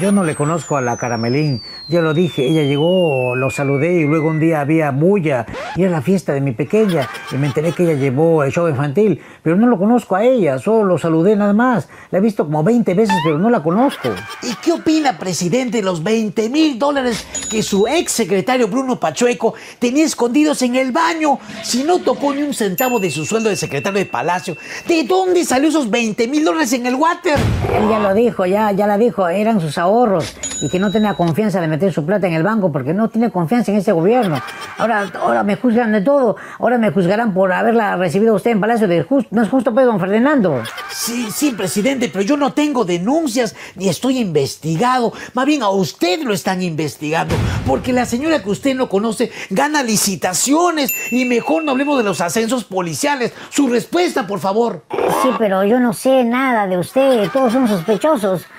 Yo 0.00 0.12
no 0.12 0.24
le 0.24 0.34
conozco 0.34 0.76
a 0.76 0.80
la 0.80 0.96
Caramelín. 0.96 1.62
Ya 1.88 2.00
lo 2.00 2.14
dije, 2.14 2.46
ella 2.46 2.62
llegó, 2.62 3.36
lo 3.36 3.50
saludé 3.50 4.00
y 4.00 4.04
luego 4.04 4.28
un 4.28 4.40
día 4.40 4.60
había 4.60 4.90
bulla 4.90 5.46
y 5.76 5.82
era 5.82 5.90
la 5.90 6.02
fiesta 6.02 6.32
de 6.32 6.40
mi 6.40 6.52
pequeña 6.52 7.08
y 7.30 7.36
me 7.36 7.46
enteré 7.46 7.72
que 7.72 7.84
ella 7.84 7.94
llevó 7.94 8.42
el 8.42 8.52
show 8.52 8.68
infantil, 8.68 9.20
pero 9.42 9.56
no 9.56 9.66
lo 9.66 9.78
conozco 9.78 10.16
a 10.16 10.24
ella, 10.24 10.58
solo 10.58 10.84
lo 10.84 10.98
saludé 10.98 11.36
nada 11.36 11.52
más. 11.52 11.88
La 12.10 12.18
he 12.18 12.20
visto 12.20 12.44
como 12.44 12.62
20 12.62 12.94
veces, 12.94 13.14
pero 13.24 13.38
no 13.38 13.50
la 13.50 13.62
conozco. 13.62 14.10
¿Y 14.42 14.54
qué 14.56 14.72
opina, 14.72 15.18
presidente, 15.18 15.78
de 15.78 15.82
los 15.82 16.02
20 16.02 16.48
mil 16.48 16.78
dólares 16.78 17.26
que 17.50 17.62
su 17.62 17.86
ex 17.86 18.12
secretario 18.12 18.68
Bruno 18.68 18.98
Pachueco 18.98 19.54
tenía 19.78 20.04
escondidos 20.04 20.62
en 20.62 20.76
el 20.76 20.92
baño? 20.92 21.38
Si 21.62 21.84
no 21.84 21.98
tocó 21.98 22.32
ni 22.32 22.42
un 22.42 22.54
centavo 22.54 23.00
de 23.00 23.10
su 23.10 23.24
sueldo 23.24 23.50
de 23.50 23.56
secretario 23.56 23.98
de 23.98 24.06
Palacio, 24.06 24.56
¿de 24.86 25.04
dónde 25.04 25.44
salió 25.44 25.68
esos 25.68 25.90
20 25.90 26.28
mil 26.28 26.44
dólares 26.44 26.72
en 26.72 26.86
el 26.86 26.94
water? 26.94 27.38
Él 27.74 27.88
ya 27.88 27.98
lo 28.04 28.14
dijo, 28.14 28.46
ya, 28.46 28.70
ya 28.72 28.86
la 28.86 28.98
dijo, 28.98 29.28
eran 29.28 29.60
sus 29.60 29.78
ahorros 29.78 30.36
y 30.60 30.68
que 30.68 30.78
no 30.78 30.90
tenía 30.90 31.14
confianza 31.14 31.60
de 31.60 31.68
meter 31.68 31.92
su 31.92 32.04
plata 32.04 32.26
en 32.26 32.34
el 32.34 32.42
banco 32.42 32.70
porque 32.70 32.92
no 32.92 33.08
tiene 33.08 33.30
confianza 33.30 33.72
en 33.72 33.78
ese 33.78 33.92
gobierno. 33.92 34.40
Ahora, 34.78 35.10
ahora 35.20 35.42
me 35.42 35.56
juzgan 35.56 35.92
de 35.92 36.00
todo. 36.00 36.36
Ahora 36.58 36.78
me 36.78 36.90
juzgarán 36.90 37.32
por 37.32 37.52
haberla 37.52 37.96
recibido 37.96 38.34
usted 38.34 38.50
en 38.50 38.60
Palacio 38.60 38.88
de 38.88 39.02
Justo. 39.02 39.28
No 39.32 39.42
es 39.42 39.48
justo, 39.48 39.72
pues, 39.72 39.86
don 39.86 39.98
Ferdinando. 39.98 40.62
Sí, 40.90 41.28
sí, 41.30 41.52
presidente, 41.52 42.10
pero 42.12 42.22
yo 42.22 42.36
no 42.36 42.52
tengo 42.52 42.84
denuncias 42.84 43.54
ni 43.74 43.88
estoy 43.88 44.18
investigado. 44.18 45.12
Más 45.32 45.46
bien 45.46 45.62
a 45.62 45.70
usted 45.70 46.22
lo 46.22 46.34
están 46.34 46.62
investigando. 46.62 47.34
Porque 47.66 47.92
la 47.92 48.04
señora 48.04 48.42
que 48.42 48.50
usted 48.50 48.74
no 48.74 48.88
conoce 48.88 49.30
gana 49.50 49.82
licitaciones. 49.82 50.92
Y 51.10 51.24
mejor 51.24 51.64
no 51.64 51.72
hablemos 51.72 51.96
de 51.98 52.04
los 52.04 52.20
ascensos 52.20 52.64
policiales. 52.64 53.32
Su 53.50 53.68
respuesta, 53.68 54.26
por 54.26 54.40
favor. 54.40 54.84
Sí, 55.22 55.30
pero 55.38 55.64
yo 55.64 55.80
no 55.80 55.92
sé 55.92 56.24
nada 56.24 56.66
de 56.66 56.78
usted. 56.78 57.30
Todos 57.30 57.52
son 57.52 57.66
sospechosos. 57.66 57.93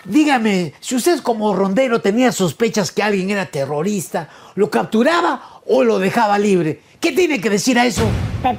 Dígame, 0.04 0.74
si 0.80 0.96
usted 0.96 1.20
como 1.22 1.56
rondero 1.56 2.02
tenía 2.02 2.32
sospechas 2.32 2.92
que 2.92 3.04
alguien 3.04 3.30
era 3.30 3.46
terrorista, 3.46 4.30
¿lo 4.56 4.70
capturaba 4.70 5.55
o 5.66 5.84
lo 5.84 6.00
dejaba 6.00 6.38
libre? 6.38 6.82
¿Qué 7.00 7.12
tiene 7.12 7.40
que 7.40 7.50
decir 7.50 7.78
a 7.78 7.86
eso? 7.86 8.02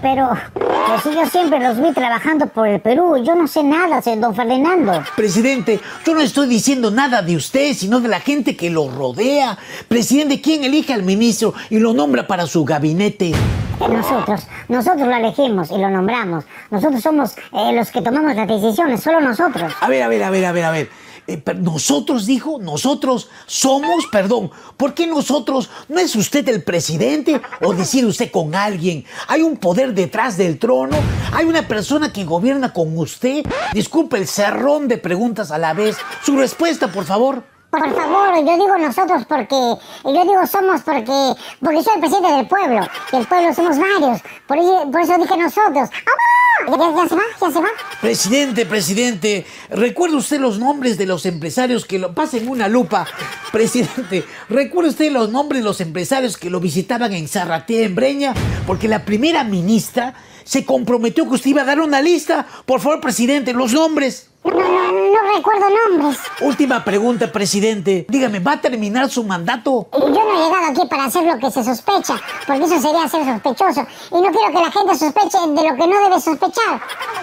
Pero, 0.02 0.30
pues 0.54 1.14
yo 1.14 1.26
siempre 1.26 1.60
los 1.60 1.80
vi 1.80 1.92
trabajando 1.92 2.46
por 2.46 2.68
el 2.68 2.80
Perú. 2.80 3.22
Yo 3.24 3.34
no 3.34 3.46
sé 3.46 3.62
nada, 3.62 4.00
don 4.16 4.34
Ferdinando. 4.34 5.02
Presidente, 5.16 5.80
yo 6.04 6.14
no 6.14 6.20
estoy 6.20 6.48
diciendo 6.48 6.90
nada 6.90 7.22
de 7.22 7.36
usted, 7.36 7.72
sino 7.74 8.00
de 8.00 8.08
la 8.08 8.20
gente 8.20 8.56
que 8.56 8.70
lo 8.70 8.90
rodea. 8.90 9.58
Presidente, 9.88 10.40
¿quién 10.40 10.64
elige 10.64 10.92
al 10.92 11.02
ministro 11.02 11.54
y 11.70 11.78
lo 11.78 11.92
nombra 11.92 12.26
para 12.26 12.46
su 12.46 12.64
gabinete? 12.64 13.30
Eh, 13.30 13.88
nosotros, 13.88 14.46
nosotros 14.68 15.06
lo 15.06 15.16
elegimos 15.16 15.70
y 15.70 15.78
lo 15.78 15.90
nombramos. 15.90 16.44
Nosotros 16.70 17.02
somos 17.02 17.36
eh, 17.52 17.72
los 17.72 17.90
que 17.90 18.02
tomamos 18.02 18.34
las 18.34 18.48
decisiones, 18.48 19.02
solo 19.02 19.20
nosotros. 19.20 19.72
A 19.80 19.88
ver, 19.88 20.02
a 20.02 20.08
ver, 20.08 20.22
a 20.24 20.30
ver, 20.30 20.46
a 20.46 20.52
ver, 20.52 20.64
a 20.64 20.70
ver. 20.70 21.05
Eh, 21.26 21.42
nosotros 21.56 22.26
dijo, 22.26 22.58
nosotros 22.60 23.28
somos, 23.46 24.06
perdón. 24.12 24.50
¿Por 24.76 24.94
qué 24.94 25.06
nosotros? 25.06 25.70
¿No 25.88 25.98
es 25.98 26.14
usted 26.14 26.48
el 26.48 26.62
presidente 26.62 27.40
o 27.62 27.74
decide 27.74 28.06
usted 28.06 28.30
con 28.30 28.54
alguien? 28.54 29.04
¿Hay 29.26 29.42
un 29.42 29.56
poder 29.56 29.94
detrás 29.94 30.36
del 30.36 30.58
trono? 30.58 30.96
¿Hay 31.32 31.46
una 31.46 31.66
persona 31.66 32.12
que 32.12 32.24
gobierna 32.24 32.72
con 32.72 32.96
usted? 32.96 33.44
Disculpe 33.72 34.18
el 34.18 34.28
cerrón 34.28 34.88
de 34.88 34.98
preguntas 34.98 35.50
a 35.50 35.58
la 35.58 35.74
vez. 35.74 35.96
Su 36.24 36.36
respuesta, 36.36 36.92
por 36.92 37.04
favor. 37.04 37.55
Por 37.70 37.94
favor, 37.94 38.36
yo 38.36 38.56
digo 38.56 38.78
nosotros 38.78 39.24
porque, 39.28 39.56
yo 40.04 40.22
digo 40.22 40.46
somos 40.46 40.82
porque, 40.82 41.34
porque 41.60 41.82
soy 41.82 41.94
el 41.94 42.00
presidente 42.00 42.32
del 42.32 42.46
pueblo, 42.46 42.86
y 43.12 43.16
el 43.16 43.26
pueblo 43.26 43.54
somos 43.54 43.78
varios, 43.78 44.20
por 44.46 44.58
eso, 44.58 44.90
por 44.90 45.00
eso 45.00 45.18
dije 45.18 45.36
nosotros. 45.36 45.90
¡Ah! 46.06 46.36
¿Ya, 46.64 46.76
ya 46.76 47.08
se 47.08 47.14
va? 47.14 47.22
¿Ya 47.40 47.50
se 47.50 47.60
va? 47.60 47.68
Presidente, 48.00 48.66
presidente, 48.66 49.46
¿recuerda 49.68 50.16
usted 50.16 50.40
los 50.40 50.58
nombres 50.58 50.96
de 50.96 51.06
los 51.06 51.26
empresarios 51.26 51.84
que 51.84 51.98
lo... 51.98 52.14
Pasen 52.14 52.48
una 52.48 52.66
lupa. 52.66 53.06
Presidente, 53.52 54.24
¿recuerda 54.48 54.90
usted 54.90 55.12
los 55.12 55.30
nombres 55.30 55.62
de 55.62 55.68
los 55.68 55.80
empresarios 55.80 56.36
que 56.36 56.48
lo 56.48 56.60
visitaban 56.60 57.12
en 57.12 57.28
Zarratea, 57.28 57.84
en 57.84 57.94
Breña? 57.94 58.34
Porque 58.66 58.88
la 58.88 59.04
primera 59.04 59.44
ministra 59.44 60.14
se 60.44 60.64
comprometió 60.64 61.28
que 61.28 61.34
usted 61.34 61.50
iba 61.50 61.62
a 61.62 61.66
dar 61.66 61.80
una 61.80 62.00
lista. 62.00 62.46
Por 62.64 62.80
favor, 62.80 63.00
presidente, 63.00 63.52
los 63.52 63.72
nombres. 63.72 64.30
No, 64.46 64.52
no, 64.52 64.92
no 64.92 65.36
recuerdo 65.36 65.66
nombres. 65.88 66.18
Última 66.40 66.84
pregunta, 66.84 67.30
presidente. 67.32 68.06
Dígame, 68.08 68.38
¿va 68.38 68.52
a 68.52 68.60
terminar 68.60 69.10
su 69.10 69.24
mandato? 69.24 69.88
Yo 69.92 70.08
no 70.08 70.08
he 70.08 70.44
llegado 70.44 70.66
aquí 70.70 70.80
para 70.88 71.04
hacer 71.04 71.24
lo 71.24 71.38
que 71.38 71.50
se 71.50 71.64
sospecha, 71.64 72.20
porque 72.46 72.64
eso 72.64 72.80
sería 72.80 73.08
ser 73.08 73.24
sospechoso, 73.24 73.86
y 74.10 74.14
no 74.14 74.30
quiero 74.30 74.48
que 74.52 74.64
la 74.64 74.70
gente 74.70 74.94
sospeche 74.96 75.38
de 75.38 75.68
lo 75.68 75.76
que 75.76 75.86
no 75.86 76.04
debe 76.04 76.20
sospechar. 76.20 76.80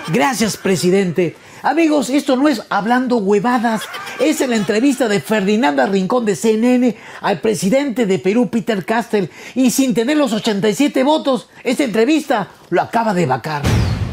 Gracias, 0.08 0.58
presidente. 0.58 1.36
Amigos, 1.66 2.10
esto 2.10 2.36
no 2.36 2.50
es 2.50 2.62
hablando 2.70 3.18
huevadas. 3.18 3.84
Es 4.20 4.42
en 4.42 4.50
la 4.50 4.58
entrevista 4.58 5.08
de 5.08 5.22
Ferdinanda 5.22 5.86
Rincón 5.86 6.26
de 6.26 6.36
CNN 6.36 6.98
al 7.22 7.40
presidente 7.40 8.06
de 8.06 8.20
Perú, 8.20 8.50
Peter 8.50 8.84
Castell. 8.84 9.32
Y 9.56 9.72
sin 9.72 9.94
tener 9.94 10.18
los 10.18 10.34
87 10.34 11.04
votos, 11.04 11.48
esta 11.64 11.86
entrevista 11.86 12.50
lo 12.70 12.82
acaba 12.82 13.14
de 13.14 13.26
vacar. 13.26 13.62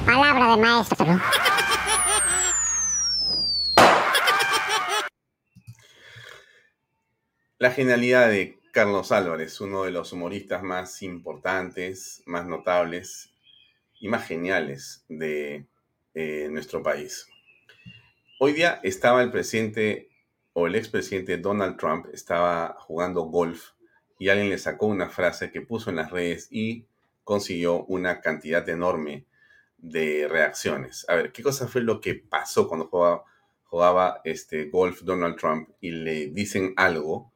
Palabra 0.07 0.55
de 0.55 0.63
maestro. 0.63 1.21
La 7.61 7.71
genialidad 7.71 8.31
de 8.31 8.59
Carlos 8.73 9.13
Álvarez, 9.13 9.61
uno 9.61 9.85
de 9.85 9.91
los 9.91 10.15
humoristas 10.15 10.63
más 10.63 11.03
importantes, 11.03 12.23
más 12.25 12.47
notables 12.47 13.35
y 14.01 14.09
más 14.09 14.27
geniales 14.27 15.05
de 15.11 15.67
eh, 16.15 16.49
nuestro 16.51 16.83
país. 16.83 17.29
Hoy 18.39 18.55
día 18.55 18.81
estaba 18.83 19.23
el 19.23 19.31
presidente 19.31 20.09
o 20.55 20.69
el 20.69 20.75
expresidente 20.75 21.37
Donald 21.37 21.77
Trump, 21.77 22.07
estaba 22.15 22.77
jugando 22.79 23.25
golf 23.25 23.73
y 24.19 24.31
alguien 24.31 24.49
le 24.49 24.57
sacó 24.57 24.87
una 24.87 25.11
frase 25.11 25.51
que 25.51 25.61
puso 25.61 25.91
en 25.91 25.97
las 25.97 26.11
redes 26.11 26.49
y 26.51 26.87
consiguió 27.25 27.85
una 27.85 28.23
cantidad 28.23 28.67
enorme 28.71 29.27
de 29.77 30.27
reacciones. 30.31 31.05
A 31.11 31.15
ver, 31.15 31.31
¿qué 31.31 31.43
cosa 31.43 31.69
fue 31.69 31.83
lo 31.83 32.01
que 32.01 32.15
pasó 32.15 32.67
cuando 32.67 32.87
jugaba, 32.87 33.25
jugaba 33.65 34.23
este 34.25 34.71
golf 34.71 35.03
Donald 35.03 35.37
Trump 35.37 35.69
y 35.83 35.91
le 35.91 36.29
dicen 36.29 36.73
algo? 36.79 37.30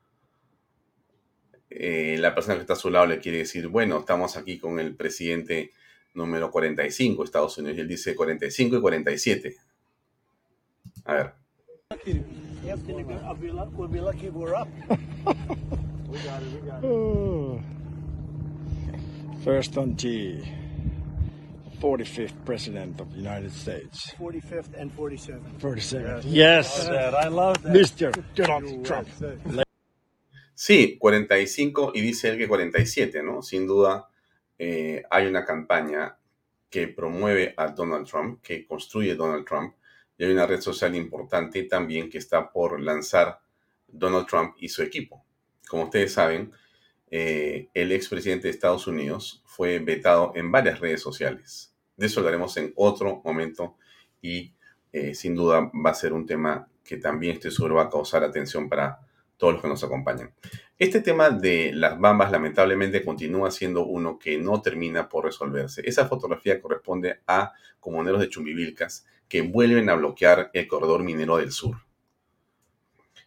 Eh, 1.77 2.17
la 2.19 2.35
persona 2.35 2.55
que 2.55 2.63
está 2.63 2.75
a 2.75 2.77
su 2.77 2.91
lado 2.91 3.07
le 3.07 3.19
quiere 3.19 3.39
decir, 3.39 3.69
bueno, 3.69 3.99
estamos 3.99 4.37
aquí 4.37 4.59
con 4.59 4.79
el 4.79 4.95
presidente 4.95 5.73
número 6.15 6.51
45 6.51 7.23
de 7.23 7.25
Estados 7.25 7.59
Unidos. 7.59 7.79
Y 7.79 7.81
él 7.81 7.89
dice 7.89 8.15
45 8.15 8.77
y 8.77 8.81
47. 8.81 9.57
A 11.05 11.15
ver. 11.15 11.33
First 19.45 19.77
on 19.77 19.95
T, 19.95 20.43
45th 21.81 22.33
President 22.47 22.99
of 23.01 23.13
the 23.13 23.19
United 23.19 23.53
States. 23.53 24.15
45th 24.19 24.81
and 24.81 24.91
47. 24.93 25.41
47th. 25.61 26.23
Yes, 26.25 26.89
I 26.89 27.29
love 27.29 27.63
that. 27.63 27.75
Mr. 27.75 28.25
Donald 28.35 28.87
Trump. 28.87 29.07
Sí, 30.55 30.99
45 30.99 31.93
y 31.95 32.01
dice 32.01 32.29
él 32.29 32.39
que 32.39 32.49
47, 32.49 33.23
¿no? 33.23 33.43
Sin 33.43 33.67
duda 33.67 34.09
eh, 34.59 35.03
hay 35.11 35.27
una 35.27 35.45
campaña 35.45 36.17
que 36.71 36.89
promueve 36.89 37.55
a 37.57 37.69
Donald 37.69 38.07
Trump, 38.07 38.41
que 38.43 38.67
construye 38.67 39.15
Donald 39.15 39.45
Trump, 39.45 39.75
y 40.17 40.25
hay 40.25 40.33
una 40.33 40.47
red 40.47 40.61
social 40.61 40.95
importante 40.95 41.65
también 41.65 42.09
que 42.09 42.19
está 42.19 42.51
por 42.51 42.81
lanzar 42.81 43.41
Donald 43.89 44.27
Trump 44.27 44.55
y 44.59 44.69
su 44.69 44.83
equipo. 44.83 45.25
Como 45.69 45.85
ustedes 45.85 46.13
saben, 46.13 46.53
eh, 47.11 47.69
el 47.75 47.93
expresidente 47.93 48.49
de 48.49 48.51
Estados 48.51 48.87
Unidos 48.87 49.43
fue 49.47 49.79
vetado 49.79 50.33
en 50.35 50.51
varias 50.51 50.81
redes 50.81 51.01
sociales. 51.01 51.75
De 51.97 52.07
eso 52.07 52.21
hablaremos 52.21 52.57
en 52.57 52.73
otro 52.77 53.23
momento 53.25 53.77
y 54.21 54.55
eh, 54.93 55.15
sin 55.15 55.35
duda 55.35 55.71
va 55.75 55.91
a 55.91 55.95
ser 55.95 56.13
un 56.13 56.27
tema 56.27 56.69
que 56.85 56.97
también 56.97 57.35
estoy 57.35 57.51
seguro 57.51 57.77
va 57.77 57.85
a 57.85 57.91
causar 57.91 58.25
atención 58.25 58.69
para 58.69 59.01
todos 59.37 59.55
los 59.55 59.63
que 59.63 59.69
nos 59.69 59.85
acompañan. 59.85 60.33
Este 60.79 61.01
tema 61.01 61.31
de 61.31 61.73
las 61.73 61.99
bambas 61.99 62.33
lamentablemente 62.33 63.05
continúa 63.05 63.51
siendo 63.51 63.87
uno 63.87 64.19
que 64.19 64.39
no 64.39 64.61
termina 64.61 65.09
por 65.09 65.25
resolverse. 65.25 65.83
Esa 65.85 66.07
fotografía 66.07 66.61
corresponde 66.61 67.21
a 67.27 67.53
comuneros 67.81 68.21
de 68.21 68.29
Chumbivilcas 68.29 69.07
que 69.29 69.43
vuelven 69.43 69.89
a 69.89 69.95
bloquear 69.95 70.51
el 70.53 70.67
corredor 70.67 71.03
minero 71.03 71.37
del 71.37 71.53
sur. 71.53 71.77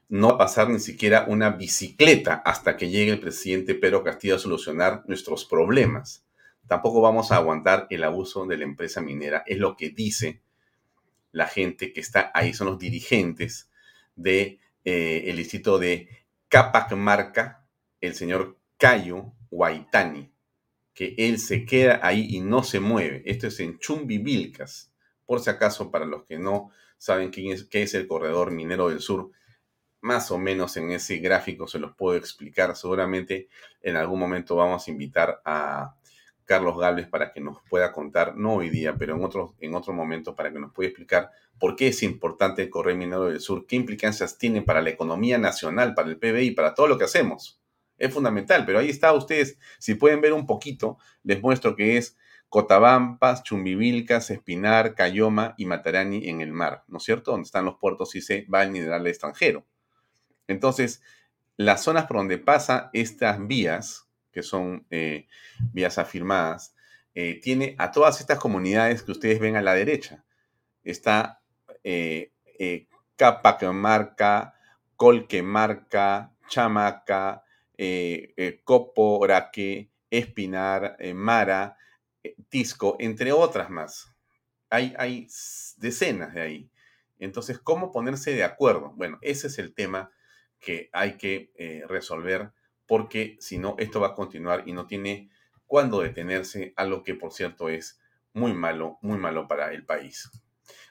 No 0.10 0.30
va 0.30 0.36
a 0.36 0.38
pasar 0.38 0.70
ni 0.70 0.80
siquiera 0.80 1.26
una 1.28 1.50
bicicleta 1.50 2.36
hasta 2.46 2.78
que 2.78 2.90
llegue 2.90 3.12
el 3.12 3.20
presidente 3.20 3.76
Pedro 3.76 4.04
Castillo 4.04 4.36
a 4.36 4.40
solucionar 4.40 5.04
nuestros 5.08 5.46
problemas. 5.46 6.26
Tampoco 6.68 7.02
vamos 7.02 7.32
a 7.32 7.38
aguantar 7.38 7.88
el 7.90 8.04
abuso 8.04 8.46
de 8.46 8.58
la 8.58 8.64
empresa 8.64 9.02
minera. 9.02 9.44
Es 9.46 9.58
lo 9.58 9.76
que 9.76 9.90
dice 9.90 10.42
la 11.32 11.48
gente 11.48 11.94
que 11.94 12.00
está 12.00 12.32
ahí, 12.34 12.54
son 12.54 12.68
los 12.68 12.80
dirigentes 12.80 13.70
de 14.16 14.60
eh, 14.90 15.30
el 15.30 15.36
distrito 15.36 15.80
de 15.80 16.08
Capacmarca, 16.48 17.68
el 18.00 18.16
señor 18.16 18.58
Cayo 18.78 19.34
Guaitani, 19.52 20.32
que 20.94 21.14
él 21.18 21.40
se 21.40 21.66
queda 21.66 22.00
ahí 22.04 22.26
y 22.30 22.40
no 22.40 22.64
se 22.64 22.80
mueve. 22.80 23.22
Esto 23.26 23.48
es 23.48 23.60
en 23.60 23.80
Chumbivilcas. 23.80 24.94
Por 25.26 25.42
si 25.42 25.50
acaso, 25.50 25.92
para 25.92 26.06
los 26.06 26.24
que 26.24 26.40
no 26.40 26.72
saben 26.98 27.32
quién 27.32 27.52
es, 27.52 27.66
qué 27.66 27.84
es 27.84 27.96
el 27.96 28.08
corredor 28.08 28.52
minero 28.52 28.88
del 28.88 29.02
sur, 29.02 29.32
más 30.00 30.32
o 30.32 30.38
menos 30.38 30.78
en 30.78 30.92
ese 30.92 31.18
gráfico 31.18 31.68
se 31.68 31.80
los 31.80 31.94
puedo 31.94 32.18
explicar. 32.18 32.74
Seguramente 32.78 33.50
en 33.82 33.98
algún 33.98 34.22
momento 34.22 34.56
vamos 34.56 34.88
a 34.88 34.92
invitar 34.92 35.42
a 35.44 35.97
Carlos 36.48 36.80
Gálvez 36.80 37.08
para 37.08 37.34
que 37.34 37.42
nos 37.42 37.58
pueda 37.70 37.92
contar, 37.92 38.38
no 38.38 38.56
hoy 38.56 38.70
día, 38.70 38.96
pero 38.98 39.16
en 39.16 39.24
otro, 39.24 39.56
en 39.60 39.76
otro 39.76 39.94
momento, 39.94 40.34
para 40.34 40.52
que 40.52 40.60
nos 40.60 40.72
pueda 40.72 40.88
explicar 40.88 41.30
por 41.60 41.76
qué 41.76 41.90
es 41.90 42.02
importante 42.04 42.64
el 42.64 42.70
corredor 42.70 42.98
minero 42.98 43.26
del 43.26 43.42
sur, 43.42 43.68
qué 43.68 43.76
implicancias 43.76 44.38
tiene 44.38 44.62
para 44.62 44.82
la 44.82 44.90
economía 44.90 45.38
nacional, 45.38 45.94
para 45.94 46.10
el 46.10 46.18
PBI, 46.18 46.52
para 46.52 46.74
todo 46.74 46.88
lo 46.88 46.98
que 46.98 47.04
hacemos. 47.04 47.62
Es 47.98 48.14
fundamental, 48.14 48.66
pero 48.66 48.80
ahí 48.80 48.90
está 48.90 49.12
ustedes, 49.12 49.60
si 49.78 49.96
pueden 49.96 50.22
ver 50.22 50.32
un 50.32 50.46
poquito, 50.46 50.98
les 51.24 51.42
muestro 51.42 51.76
que 51.76 51.98
es 51.98 52.18
Cotabampas, 52.48 53.44
Chumbivilcas, 53.44 54.32
Espinar, 54.32 54.96
Cayoma 54.96 55.54
y 55.58 55.66
Matarani 55.66 56.30
en 56.30 56.40
el 56.40 56.54
mar, 56.54 56.86
¿no 56.88 57.00
es 57.00 57.04
cierto? 57.04 57.32
Donde 57.32 57.46
están 57.46 57.66
los 57.66 57.76
puertos 57.76 58.16
y 58.16 58.22
se 58.22 58.46
va 58.46 58.64
el 58.64 58.72
mineral 58.72 59.02
al 59.02 59.08
extranjero. 59.08 59.66
Entonces, 60.48 61.02
las 61.58 61.84
zonas 61.84 62.06
por 62.06 62.18
donde 62.18 62.38
pasa 62.38 62.90
estas 62.94 63.46
vías, 63.46 64.07
que 64.38 64.44
son 64.44 64.86
eh, 64.92 65.26
vías 65.74 65.98
afirmadas, 65.98 66.76
eh, 67.16 67.40
tiene 67.42 67.74
a 67.80 67.92
todas 67.92 68.22
estas 68.22 68.38
comunidades 68.38 69.02
que 69.02 69.12
ustedes 69.12 69.40
ven 69.40 69.56
a 69.56 69.64
la 69.64 69.74
derecha. 69.74 70.24
Está 70.84 71.42
eh, 71.84 72.34
eh, 72.60 72.86
Capacamarca, 73.16 74.54
Colquemarca, 74.96 76.36
Chamaca, 76.48 77.44
eh, 77.80 78.62
Coporaque, 78.64 79.90
Espinar, 80.12 80.98
Mara, 81.16 81.76
Tisco, 82.50 82.96
entre 83.00 83.32
otras 83.32 83.72
más. 83.72 84.16
Hay, 84.70 84.94
hay 85.00 85.28
decenas 85.78 86.36
de 86.36 86.42
ahí. 86.42 86.72
Entonces, 87.18 87.58
¿cómo 87.58 87.92
ponerse 87.92 88.36
de 88.36 88.44
acuerdo? 88.44 88.94
Bueno, 88.96 89.18
ese 89.24 89.48
es 89.48 89.58
el 89.58 89.74
tema 89.74 90.12
que 90.60 90.92
hay 90.94 91.18
que 91.18 91.50
resolver 91.88 92.52
porque 92.88 93.38
si 93.40 93.58
no, 93.58 93.76
esto 93.78 94.00
va 94.00 94.08
a 94.08 94.16
continuar 94.16 94.64
y 94.66 94.74
no 94.74 94.88
tiene 94.88 95.30
cuándo 95.68 96.02
detenerse, 96.02 96.74
algo 96.76 97.04
que 97.04 97.14
por 97.14 97.34
cierto 97.34 97.70
es 97.70 98.00
muy 98.34 98.54
malo, 98.54 98.98
muy 99.02 99.18
malo 99.18 99.48
para 99.48 99.72
el 99.74 99.86
país. 99.86 100.32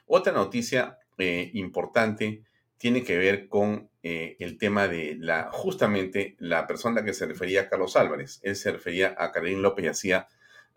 Otra 0.05 0.31
noticia 0.31 0.99
eh, 1.17 1.49
importante 1.53 2.43
tiene 2.77 3.03
que 3.03 3.17
ver 3.17 3.47
con 3.47 3.89
eh, 4.03 4.37
el 4.39 4.57
tema 4.57 4.87
de 4.87 5.15
la, 5.19 5.49
justamente 5.51 6.35
la 6.39 6.67
persona 6.67 7.01
a 7.01 7.03
que 7.03 7.13
se 7.13 7.25
refería 7.25 7.69
Carlos 7.69 7.95
Álvarez. 7.95 8.39
Él 8.43 8.55
se 8.55 8.71
refería 8.71 9.15
a 9.17 9.31
Carolín 9.31 9.61
López 9.61 9.85
y 9.85 9.87
hacía 9.87 10.27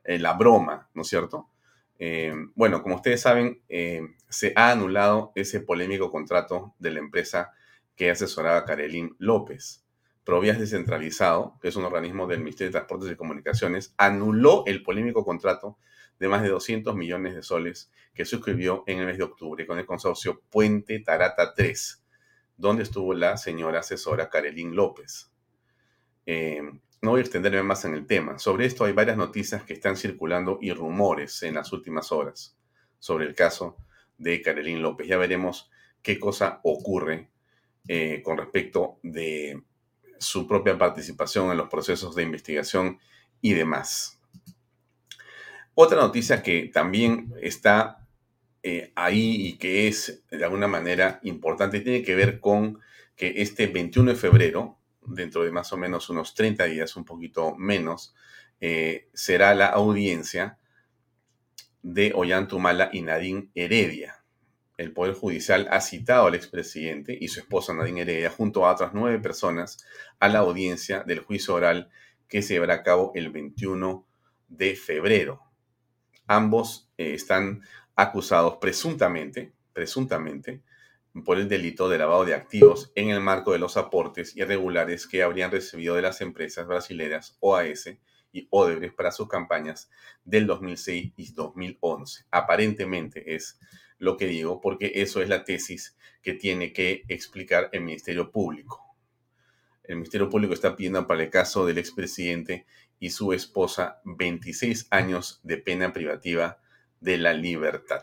eh, 0.04 0.18
la 0.18 0.32
broma, 0.32 0.88
¿no 0.94 1.02
es 1.02 1.08
cierto? 1.08 1.48
Bueno, 2.54 2.82
como 2.82 2.94
ustedes 2.94 3.20
saben, 3.20 3.60
se 4.30 4.54
ha 4.56 4.70
anulado 4.70 5.32
ese 5.34 5.60
polémico 5.60 6.10
contrato 6.10 6.74
de 6.78 6.92
la 6.92 6.98
empresa 6.98 7.52
que 7.94 8.10
asesoraba 8.10 8.56
a 8.56 8.64
Karelín 8.64 9.14
López. 9.18 9.84
Provías 10.30 10.60
Descentralizado, 10.60 11.58
que 11.60 11.66
es 11.66 11.74
un 11.74 11.84
organismo 11.84 12.28
del 12.28 12.38
Ministerio 12.38 12.68
de 12.68 12.74
Transportes 12.74 13.10
y 13.10 13.16
Comunicaciones, 13.16 13.94
anuló 13.96 14.62
el 14.64 14.84
polémico 14.84 15.24
contrato 15.24 15.76
de 16.20 16.28
más 16.28 16.40
de 16.44 16.50
200 16.50 16.94
millones 16.94 17.34
de 17.34 17.42
soles 17.42 17.90
que 18.14 18.24
suscribió 18.24 18.84
en 18.86 19.00
el 19.00 19.06
mes 19.06 19.18
de 19.18 19.24
octubre 19.24 19.66
con 19.66 19.80
el 19.80 19.86
consorcio 19.86 20.40
Puente 20.48 21.00
Tarata 21.00 21.52
3, 21.52 22.04
donde 22.56 22.84
estuvo 22.84 23.12
la 23.12 23.38
señora 23.38 23.80
asesora 23.80 24.30
Karelín 24.30 24.76
López. 24.76 25.32
Eh, 26.26 26.62
no 27.02 27.10
voy 27.10 27.18
a 27.18 27.22
extenderme 27.22 27.64
más 27.64 27.84
en 27.84 27.94
el 27.94 28.06
tema. 28.06 28.38
Sobre 28.38 28.66
esto 28.66 28.84
hay 28.84 28.92
varias 28.92 29.16
noticias 29.16 29.64
que 29.64 29.72
están 29.72 29.96
circulando 29.96 30.60
y 30.62 30.72
rumores 30.72 31.42
en 31.42 31.54
las 31.54 31.72
últimas 31.72 32.12
horas 32.12 32.56
sobre 33.00 33.26
el 33.26 33.34
caso 33.34 33.78
de 34.16 34.40
Karelín 34.42 34.80
López. 34.80 35.08
Ya 35.08 35.16
veremos 35.16 35.72
qué 36.02 36.20
cosa 36.20 36.60
ocurre 36.62 37.30
eh, 37.88 38.22
con 38.22 38.38
respecto 38.38 39.00
de 39.02 39.60
su 40.20 40.46
propia 40.46 40.78
participación 40.78 41.50
en 41.50 41.56
los 41.56 41.68
procesos 41.68 42.14
de 42.14 42.22
investigación 42.22 43.00
y 43.40 43.54
demás. 43.54 44.20
Otra 45.74 45.98
noticia 46.00 46.42
que 46.42 46.70
también 46.72 47.32
está 47.40 48.06
eh, 48.62 48.92
ahí 48.94 49.46
y 49.46 49.56
que 49.56 49.88
es 49.88 50.22
de 50.30 50.44
alguna 50.44 50.68
manera 50.68 51.20
importante 51.22 51.80
tiene 51.80 52.02
que 52.02 52.14
ver 52.14 52.38
con 52.38 52.78
que 53.16 53.40
este 53.40 53.66
21 53.66 54.10
de 54.12 54.16
febrero, 54.16 54.78
dentro 55.00 55.42
de 55.42 55.50
más 55.50 55.72
o 55.72 55.78
menos 55.78 56.10
unos 56.10 56.34
30 56.34 56.64
días, 56.64 56.96
un 56.96 57.06
poquito 57.06 57.56
menos, 57.56 58.14
eh, 58.60 59.08
será 59.14 59.54
la 59.54 59.66
audiencia 59.66 60.58
de 61.82 62.12
Ollantumala 62.14 62.90
y 62.92 63.00
Nadine 63.00 63.48
Heredia. 63.54 64.19
El 64.80 64.94
Poder 64.94 65.12
Judicial 65.12 65.68
ha 65.70 65.82
citado 65.82 66.26
al 66.26 66.34
expresidente 66.34 67.14
y 67.20 67.28
su 67.28 67.40
esposa 67.40 67.74
Nadine 67.74 68.00
Heredia 68.00 68.30
junto 68.30 68.64
a 68.64 68.72
otras 68.72 68.94
nueve 68.94 69.18
personas 69.18 69.84
a 70.18 70.30
la 70.30 70.38
audiencia 70.38 71.02
del 71.02 71.20
juicio 71.20 71.52
oral 71.54 71.90
que 72.28 72.40
se 72.40 72.54
llevará 72.54 72.76
a 72.76 72.82
cabo 72.82 73.12
el 73.14 73.28
21 73.28 74.06
de 74.48 74.74
febrero. 74.76 75.42
Ambos 76.26 76.90
eh, 76.96 77.12
están 77.12 77.60
acusados 77.94 78.56
presuntamente, 78.58 79.52
presuntamente, 79.74 80.62
por 81.26 81.36
el 81.36 81.46
delito 81.46 81.90
de 81.90 81.98
lavado 81.98 82.24
de 82.24 82.32
activos 82.32 82.90
en 82.94 83.10
el 83.10 83.20
marco 83.20 83.52
de 83.52 83.58
los 83.58 83.76
aportes 83.76 84.34
irregulares 84.34 85.06
que 85.06 85.22
habrían 85.22 85.50
recibido 85.50 85.94
de 85.94 86.02
las 86.02 86.22
empresas 86.22 86.66
brasileñas 86.66 87.36
OAS 87.40 87.90
y 88.32 88.48
Odebrecht 88.48 88.96
para 88.96 89.12
sus 89.12 89.28
campañas 89.28 89.90
del 90.24 90.46
2006 90.46 91.12
y 91.16 91.32
2011. 91.34 92.24
Aparentemente 92.30 93.34
es 93.34 93.58
lo 94.00 94.16
que 94.16 94.26
digo 94.26 94.60
porque 94.60 94.90
eso 94.96 95.22
es 95.22 95.28
la 95.28 95.44
tesis 95.44 95.96
que 96.20 96.34
tiene 96.34 96.72
que 96.72 97.04
explicar 97.06 97.68
el 97.70 97.82
Ministerio 97.82 98.32
Público. 98.32 98.84
El 99.84 99.96
Ministerio 99.96 100.28
Público 100.28 100.54
está 100.54 100.74
pidiendo 100.74 101.06
para 101.06 101.22
el 101.22 101.30
caso 101.30 101.64
del 101.64 101.78
expresidente 101.78 102.66
y 102.98 103.10
su 103.10 103.32
esposa 103.32 104.00
26 104.04 104.88
años 104.90 105.38
de 105.44 105.58
pena 105.58 105.92
privativa 105.92 106.58
de 107.00 107.18
la 107.18 107.32
libertad 107.32 108.02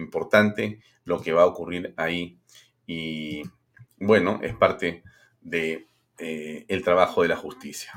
importante 0.00 0.80
lo 1.04 1.20
que 1.20 1.32
va 1.32 1.42
a 1.42 1.46
ocurrir 1.46 1.94
ahí 1.96 2.38
y 2.86 3.42
bueno, 3.98 4.40
es 4.42 4.54
parte 4.54 5.02
de 5.40 5.86
eh, 6.18 6.80
trabajo 6.82 7.22
de 7.22 7.28
la 7.28 7.36
justicia. 7.36 7.92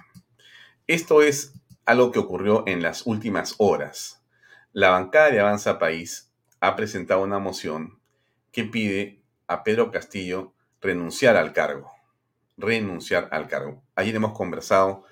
Esto 0.85 1.21
es 1.21 1.53
algo 1.85 2.11
que 2.11 2.19
ocurrió 2.19 2.63
en 2.67 2.81
las 2.81 3.07
últimas 3.07 3.55
horas. 3.57 4.21
La 4.73 4.89
bancada 4.89 5.31
de 5.31 5.39
Avanza 5.39 5.79
País 5.79 6.31
ha 6.63 6.77
presentado 6.77 7.21
una 7.21 7.39
moción 7.39 7.99
que 8.53 8.63
pide 8.63 9.21
a 9.47 9.65
Pedro 9.65 9.91
Castillo 9.91 10.53
renunciar 10.79 11.35
al 11.35 11.51
cargo. 11.51 11.91
Renunciar 12.55 13.27
al 13.31 13.49
cargo. 13.49 13.83
Ayer 13.95 14.15
hemos 14.15 14.31
conversado 14.31 15.03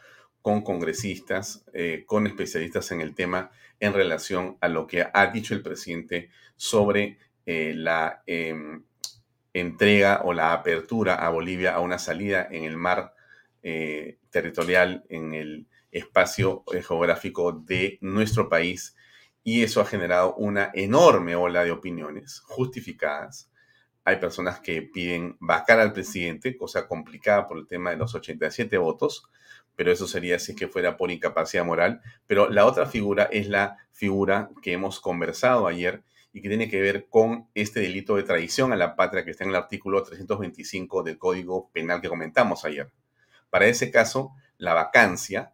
con 0.42 0.62
congresistas, 0.62 1.66
eh, 1.74 2.06
con 2.08 2.26
especialistas 2.26 2.94
en 2.94 3.02
el 3.02 3.14
tema 3.16 3.52
en 3.82 3.92
relación 3.92 4.58
a 4.62 4.70
lo 4.70 4.88
que 4.88 5.06
ha 5.14 5.28
dicho 5.28 5.54
el 5.54 5.62
presidente 5.62 6.30
sobre 6.56 7.18
eh, 7.46 7.74
la 7.76 8.24
em, 8.28 8.86
entrega 9.52 10.22
o 10.24 10.32
la 10.32 10.54
apertura 10.54 11.16
a 11.16 11.28
Bolivia 11.32 11.76
a 11.76 11.82
una 11.82 12.00
salida 12.00 12.48
en 12.50 12.64
el 12.64 12.78
mar 12.78 13.14
eh, 13.62 14.20
territorial, 14.30 15.04
en 15.10 15.34
el 15.34 15.68
espacio 15.92 16.64
geográfico 16.88 17.52
de 17.52 17.98
nuestro 18.00 18.48
país. 18.48 18.96
Y 19.44 19.64
eso 19.64 19.82
ha 19.82 19.86
generado 19.86 20.36
una 20.36 20.72
enorme 20.74 21.36
ola 21.36 21.64
de 21.64 21.72
opiniones 21.72 22.42
justificadas. 22.42 23.50
Hay 24.04 24.18
personas 24.18 24.60
que 24.60 24.82
piden 24.82 25.38
vacar 25.40 25.80
al 25.80 25.94
presidente, 25.94 26.56
cosa 26.58 26.88
complicada 26.88 27.48
por 27.48 27.58
el 27.58 27.68
tema 27.68 27.92
de 27.92 27.98
los 27.98 28.14
87 28.16 28.78
votos 28.78 29.30
pero 29.76 29.92
eso 29.92 30.08
sería 30.08 30.38
si 30.40 30.52
es 30.52 30.58
que 30.58 30.68
fuera 30.68 30.98
por 30.98 31.12
incapacidad 31.12 31.66
moral. 31.66 32.02
Pero 32.28 32.50
la 32.50 32.66
otra 32.66 32.86
figura 32.86 33.24
es 33.24 33.48
la 33.48 33.78
figura 33.92 34.52
que 34.62 34.74
hemos 34.74 35.00
conversado 35.00 35.68
ayer 35.68 36.04
y 36.34 36.42
que 36.42 36.50
tiene 36.50 36.70
que 36.70 36.82
ver 36.82 37.08
con 37.10 37.48
este 37.56 37.80
delito 37.82 38.16
de 38.16 38.24
traición 38.24 38.72
a 38.72 38.78
la 38.78 38.96
patria 38.96 39.26
que 39.26 39.32
está 39.32 39.44
en 39.44 39.50
el 39.50 39.56
artículo 39.56 40.04
325 40.04 41.04
del 41.04 41.18
Código 41.18 41.70
Penal 41.72 42.00
que 42.00 42.10
comentamos 42.10 42.64
ayer. 42.64 42.92
Para 43.50 43.66
ese 43.66 43.92
caso, 43.92 44.34
la 44.58 44.74
vacancia 44.74 45.52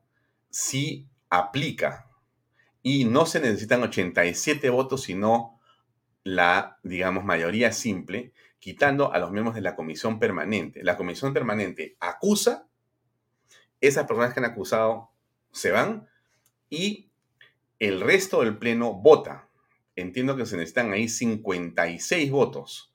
sí 0.50 1.08
aplica 1.30 2.07
y 2.89 3.04
no 3.04 3.26
se 3.26 3.41
necesitan 3.41 3.84
87 3.84 4.69
votos, 4.69 5.04
sino 5.04 5.60
la, 6.23 6.80
digamos, 6.84 7.26
mayoría 7.26 7.73
simple, 7.73 8.32
quitando 8.60 9.12
a 9.12 9.19
los 9.19 9.30
miembros 9.30 9.56
de 9.56 9.62
la 9.62 9.76
comisión 9.76 10.19
permanente. 10.19 10.86
La 10.86 10.95
comisión 10.95 11.34
permanente 11.34 11.97
acusa 12.00 12.69
esas 13.82 14.08
personas 14.08 14.34
que 14.34 14.39
han 14.39 14.45
acusado 14.45 15.12
se 15.52 15.71
van 15.71 16.08
y 16.69 17.12
el 17.78 18.00
resto 18.00 18.39
del 18.39 18.58
Pleno 18.58 18.93
vota. 18.93 19.50
Entiendo 19.97 20.38
que 20.38 20.45
se 20.45 20.56
necesitan 20.56 20.93
ahí 20.93 21.10
56 21.10 22.32
votos 22.32 22.93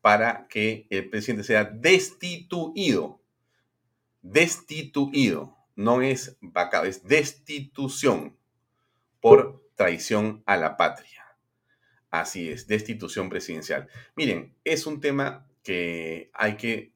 para 0.00 0.48
que 0.48 0.86
el 0.88 1.10
presidente 1.10 1.44
sea 1.44 1.64
destituido. 1.64 3.20
Destituido. 4.22 5.58
No 5.76 6.00
es 6.00 6.38
vacado, 6.40 6.86
es 6.86 7.04
destitución 7.04 8.38
por 9.24 9.64
traición 9.74 10.42
a 10.44 10.58
la 10.58 10.76
patria. 10.76 11.24
Así 12.10 12.50
es, 12.50 12.66
destitución 12.66 13.30
presidencial. 13.30 13.88
Miren, 14.16 14.54
es 14.64 14.86
un 14.86 15.00
tema 15.00 15.48
que 15.62 16.30
hay 16.34 16.58
que 16.58 16.92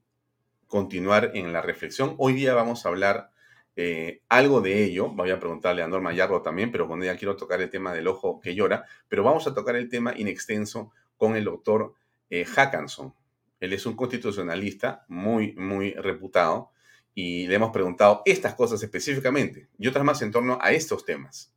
continuar 0.67 1.31
en 1.33 1.55
la 1.55 1.63
reflexión. 1.63 2.17
Hoy 2.19 2.35
día 2.35 2.53
vamos 2.53 2.85
a 2.85 2.91
hablar 2.91 3.31
eh, 3.77 4.21
algo 4.29 4.61
de 4.61 4.85
ello. 4.85 5.09
Voy 5.09 5.31
a 5.31 5.41
preguntarle 5.41 5.81
a 5.81 5.89
Norma 5.89 6.13
Yarro 6.13 6.43
también, 6.43 6.71
pero 6.71 6.87
con 6.87 7.03
ella 7.03 7.17
quiero 7.17 7.35
tocar 7.35 7.63
el 7.63 7.71
tema 7.71 7.95
del 7.95 8.07
ojo 8.07 8.41
que 8.41 8.55
llora. 8.55 8.85
Pero 9.09 9.25
vamos 9.25 9.47
a 9.47 9.55
tocar 9.55 9.77
el 9.77 9.89
tema 9.89 10.13
in 10.15 10.29
extenso 10.29 10.93
con 11.17 11.35
el 11.35 11.45
doctor 11.45 11.95
eh, 12.29 12.45
Hackanson. 12.45 13.15
Él 13.59 13.73
es 13.73 13.87
un 13.87 13.97
constitucionalista 13.97 15.07
muy, 15.09 15.55
muy 15.55 15.95
reputado 15.95 16.73
y 17.15 17.47
le 17.47 17.55
hemos 17.55 17.71
preguntado 17.71 18.21
estas 18.27 18.55
cosas 18.55 18.83
específicamente 18.83 19.71
y 19.79 19.89
otras 19.89 20.05
más 20.05 20.21
en 20.21 20.31
torno 20.31 20.59
a 20.61 20.73
estos 20.73 21.07
temas. 21.07 21.55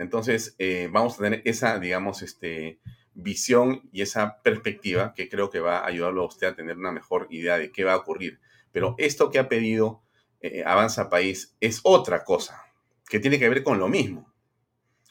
Entonces, 0.00 0.56
eh, 0.58 0.88
vamos 0.90 1.14
a 1.14 1.24
tener 1.24 1.42
esa, 1.44 1.78
digamos, 1.78 2.22
este, 2.22 2.80
visión 3.12 3.82
y 3.92 4.00
esa 4.00 4.40
perspectiva 4.40 5.12
que 5.12 5.28
creo 5.28 5.50
que 5.50 5.60
va 5.60 5.80
a 5.80 5.86
ayudarlo 5.86 6.22
a 6.22 6.26
usted 6.26 6.46
a 6.46 6.54
tener 6.54 6.78
una 6.78 6.90
mejor 6.90 7.26
idea 7.28 7.58
de 7.58 7.70
qué 7.70 7.84
va 7.84 7.92
a 7.92 7.98
ocurrir. 7.98 8.40
Pero 8.72 8.94
esto 8.96 9.30
que 9.30 9.38
ha 9.38 9.50
pedido 9.50 10.02
eh, 10.40 10.62
Avanza 10.64 11.10
País 11.10 11.54
es 11.60 11.80
otra 11.82 12.24
cosa, 12.24 12.62
que 13.10 13.20
tiene 13.20 13.38
que 13.38 13.50
ver 13.50 13.62
con 13.62 13.78
lo 13.78 13.88
mismo. 13.88 14.32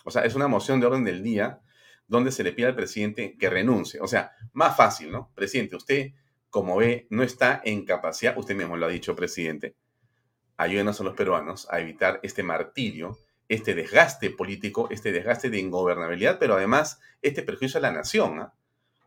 O 0.05 0.09
sea, 0.09 0.23
es 0.23 0.33
una 0.33 0.47
moción 0.47 0.79
de 0.79 0.87
orden 0.87 1.03
del 1.03 1.21
día 1.21 1.61
donde 2.07 2.31
se 2.31 2.43
le 2.43 2.51
pide 2.51 2.65
al 2.65 2.75
presidente 2.75 3.37
que 3.37 3.47
renuncie. 3.47 4.01
O 4.01 4.07
sea, 4.07 4.31
más 4.53 4.75
fácil, 4.75 5.11
¿no? 5.11 5.31
Presidente, 5.35 5.75
usted, 5.75 6.13
como 6.49 6.77
ve, 6.77 7.05
no 7.11 7.21
está 7.21 7.61
en 7.63 7.85
capacidad, 7.85 8.35
usted 8.39 8.55
mismo 8.55 8.75
lo 8.75 8.87
ha 8.87 8.89
dicho, 8.89 9.15
presidente, 9.15 9.75
ayúdenos 10.57 10.99
a 10.99 11.03
los 11.03 11.15
peruanos 11.15 11.67
a 11.69 11.79
evitar 11.79 12.19
este 12.23 12.41
martirio 12.41 13.19
este 13.49 13.73
desgaste 13.73 14.29
político, 14.29 14.87
este 14.91 15.11
desgaste 15.11 15.49
de 15.49 15.59
ingobernabilidad, 15.59 16.39
pero 16.39 16.55
además 16.55 17.01
este 17.21 17.41
perjuicio 17.41 17.79
a 17.79 17.81
la 17.81 17.91
nación. 17.91 18.39
¿ah? 18.39 18.53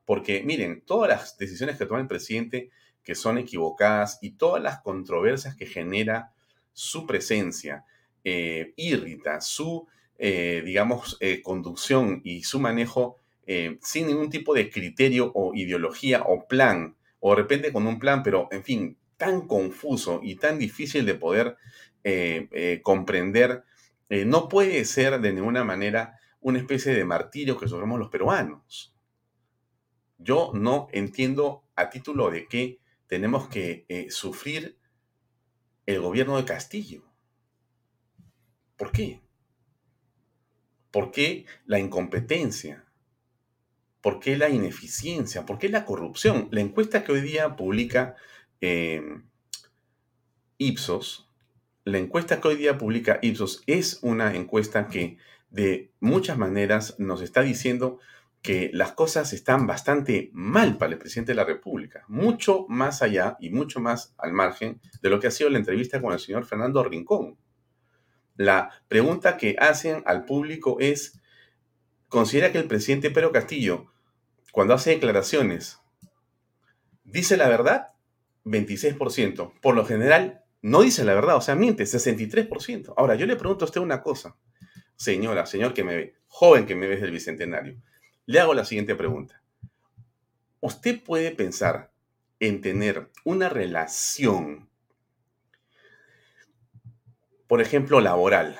Porque 0.05 0.43
miren, 0.43 0.83
todas 0.85 1.09
las 1.09 1.39
decisiones 1.39 1.79
que 1.79 1.87
toma 1.87 2.01
el 2.01 2.09
presidente 2.09 2.71
que 3.03 3.15
son 3.15 3.39
equivocadas 3.39 4.19
y 4.21 4.33
todas 4.33 4.63
las 4.63 4.81
controversias 4.81 5.57
que 5.57 5.67
genera 5.67 6.33
su 6.73 7.07
presencia, 7.07 7.85
eh, 8.25 8.73
irrita 8.77 9.41
su, 9.41 9.87
eh, 10.19 10.63
digamos, 10.65 11.17
eh, 11.21 11.43
conducción 11.43 12.21
y 12.25 12.43
su 12.43 12.61
manejo 12.61 13.19
sin 13.83 14.07
ningún 14.07 14.31
tipo 14.31 14.55
de 14.55 14.71
criterio 14.71 15.31
o 15.35 15.53
ideología 15.53 16.23
o 16.23 16.47
plan, 16.47 16.97
o 17.21 17.35
de 17.35 17.43
repente 17.43 17.73
con 17.73 17.87
un 17.87 17.99
plan, 17.99 18.23
pero 18.23 18.49
en 18.51 18.63
fin, 18.63 18.97
tan 19.19 19.47
confuso 19.47 20.21
y 20.23 20.37
tan 20.37 20.59
difícil 20.59 21.05
de 21.05 21.17
poder 21.17 21.57
comprender 22.83 23.65
eh, 24.13 24.27
no 24.27 24.47
puede 24.47 24.85
ser 24.85 25.23
de 25.23 25.33
ninguna 25.33 25.65
manera 25.65 26.21
una 26.43 26.59
especie 26.59 26.93
de 26.93 27.03
martirio 27.03 27.57
que 27.57 27.67
sufrimos 27.67 27.99
los 27.99 28.11
peruanos. 28.11 28.95
Yo 30.19 30.51
no 30.53 30.89
entiendo 30.93 31.65
a 31.77 31.89
título 31.89 32.31
de 32.31 32.47
qué 32.47 32.79
tenemos 33.07 33.49
que 33.49 33.87
eh, 33.89 34.11
sufrir 34.11 34.79
el 35.87 36.03
gobierno 36.03 36.37
de 36.37 36.45
Castillo. 36.45 37.11
¿Por 38.77 38.93
qué? 38.93 39.23
¿Por 40.91 41.11
qué 41.11 41.47
la 41.65 41.79
incompetencia? 41.79 42.85
¿Por 44.03 44.21
qué 44.21 44.37
la 44.37 44.51
ineficiencia? 44.51 45.47
¿Por 45.47 45.59
qué 45.59 45.71
la 45.71 45.87
corrupción? 45.87 46.49
La 46.51 46.61
encuesta 46.61 47.03
que 47.03 47.13
hoy 47.13 47.23
día 47.23 47.57
publica 47.57 48.17
eh, 48.61 49.23
Ipsos, 50.59 51.32
la 51.85 51.99
encuesta 51.99 52.41
que 52.41 52.49
hoy 52.49 52.57
día 52.57 52.79
publica 52.79 53.19
Ipsos 53.23 53.63
es 53.67 53.99
una 54.03 54.35
encuesta 54.35 54.89
que 54.89 55.19
de 55.51 55.93
muchas 56.01 56.39
maneras 56.39 56.95
nos 56.99 57.23
está 57.23 57.43
diciendo 57.43 57.99
que 58.41 58.71
las 58.73 58.93
cosas 58.93 59.33
están 59.33 59.67
bastante 59.67 60.31
mal 60.33 60.79
para 60.79 60.93
el 60.93 60.99
presidente 60.99 61.33
de 61.33 61.37
la 61.37 61.45
República, 61.45 62.05
mucho 62.09 62.67
más 62.69 63.03
allá 63.03 63.37
y 63.41 63.51
mucho 63.51 63.81
más 63.81 64.15
al 64.19 64.33
margen 64.33 64.81
de 65.01 65.11
lo 65.11 65.21
que 65.21 65.29
ha 65.29 65.31
sido 65.31 65.51
la 65.51 65.59
entrevista 65.59 66.01
con 66.01 66.13
el 66.13 66.19
señor 66.19 66.45
Fernando 66.45 66.83
Rincón. 66.83 67.39
La 68.37 68.71
pregunta 68.89 69.37
que 69.37 69.57
hacen 69.59 70.03
al 70.07 70.25
público 70.25 70.79
es, 70.81 71.21
¿considera 72.09 72.51
que 72.51 72.59
el 72.59 72.67
presidente 72.67 73.11
Pedro 73.11 73.31
Castillo, 73.31 73.93
cuando 74.51 74.75
hace 74.75 74.91
declaraciones, 74.91 75.79
dice 77.05 77.37
la 77.37 77.49
verdad? 77.49 77.89
26%. 78.45 79.53
Por 79.61 79.77
lo 79.77 79.85
general, 79.85 80.42
no 80.63 80.83
dice 80.83 81.05
la 81.05 81.15
verdad, 81.15 81.37
o 81.37 81.41
sea, 81.41 81.57
miente, 81.57 81.83
63%. 81.83 82.95
Ahora, 82.97 83.17
yo 83.17 83.27
le 83.27 83.37
pregunto 83.37 83.65
a 83.65 83.67
usted 83.67 83.81
una 83.81 84.01
cosa, 84.01 84.37
señora, 84.95 85.45
señor 85.45 85.75
que 85.75 85.83
me 85.83 85.97
ve, 85.97 86.15
joven 86.29 86.67
que 86.67 86.77
me 86.77 86.87
ve 86.87 86.97
del 86.97 87.11
Bicentenario, 87.11 87.83
le 88.27 88.41
hago 88.41 88.55
la 88.55 88.65
siguiente 88.65 88.95
pregunta. 88.95 89.43
¿Usted 90.61 91.03
puede 91.03 91.33
pensar 91.33 91.93
en 92.39 92.61
tener 92.61 93.11
una 93.25 93.49
relación, 93.49 94.71
por 97.49 97.61
ejemplo, 97.61 98.01
laboral? 98.01 98.57